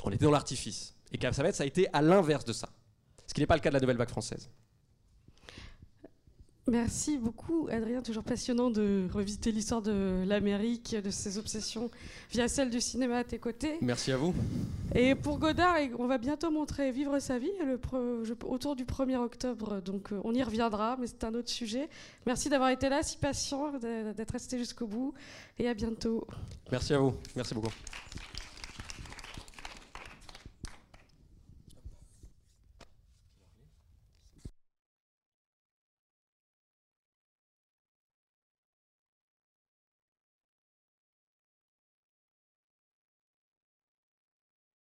On 0.04 0.10
était 0.10 0.24
dans 0.24 0.30
l'artifice. 0.30 0.95
Et 1.12 1.18
Cassavetes, 1.18 1.54
ça 1.54 1.64
a 1.64 1.66
été 1.66 1.88
à 1.92 2.02
l'inverse 2.02 2.44
de 2.44 2.52
ça. 2.52 2.68
Ce 3.26 3.34
qui 3.34 3.40
n'est 3.40 3.46
pas 3.46 3.56
le 3.56 3.60
cas 3.60 3.70
de 3.70 3.74
la 3.74 3.80
nouvelle 3.80 3.96
vague 3.96 4.10
française. 4.10 4.48
Merci 6.68 7.16
beaucoup, 7.16 7.68
Adrien. 7.70 8.02
Toujours 8.02 8.24
passionnant 8.24 8.70
de 8.70 9.06
revisiter 9.12 9.52
l'histoire 9.52 9.82
de 9.82 10.24
l'Amérique, 10.26 10.96
de 10.96 11.10
ses 11.10 11.38
obsessions 11.38 11.92
via 12.32 12.48
celle 12.48 12.70
du 12.70 12.80
cinéma 12.80 13.18
à 13.18 13.24
tes 13.24 13.38
côtés. 13.38 13.78
Merci 13.82 14.10
à 14.10 14.16
vous. 14.16 14.34
Et 14.92 15.14
pour 15.14 15.38
Godard, 15.38 15.76
on 16.00 16.08
va 16.08 16.18
bientôt 16.18 16.50
montrer 16.50 16.90
Vivre 16.90 17.20
sa 17.20 17.38
vie 17.38 17.52
le 17.64 17.78
autour 18.46 18.74
du 18.74 18.84
1er 18.84 19.16
octobre. 19.16 19.80
Donc 19.80 20.12
euh, 20.12 20.20
on 20.24 20.34
y 20.34 20.42
reviendra, 20.42 20.96
mais 20.98 21.06
c'est 21.06 21.22
un 21.22 21.34
autre 21.34 21.50
sujet. 21.50 21.88
Merci 22.26 22.48
d'avoir 22.48 22.70
été 22.70 22.88
là, 22.88 23.04
si 23.04 23.16
patient, 23.16 23.78
d'être 23.78 24.32
resté 24.32 24.58
jusqu'au 24.58 24.88
bout. 24.88 25.14
Et 25.60 25.68
à 25.68 25.74
bientôt. 25.74 26.26
Merci 26.72 26.94
à 26.94 26.98
vous. 26.98 27.14
Merci 27.36 27.54
beaucoup. 27.54 27.70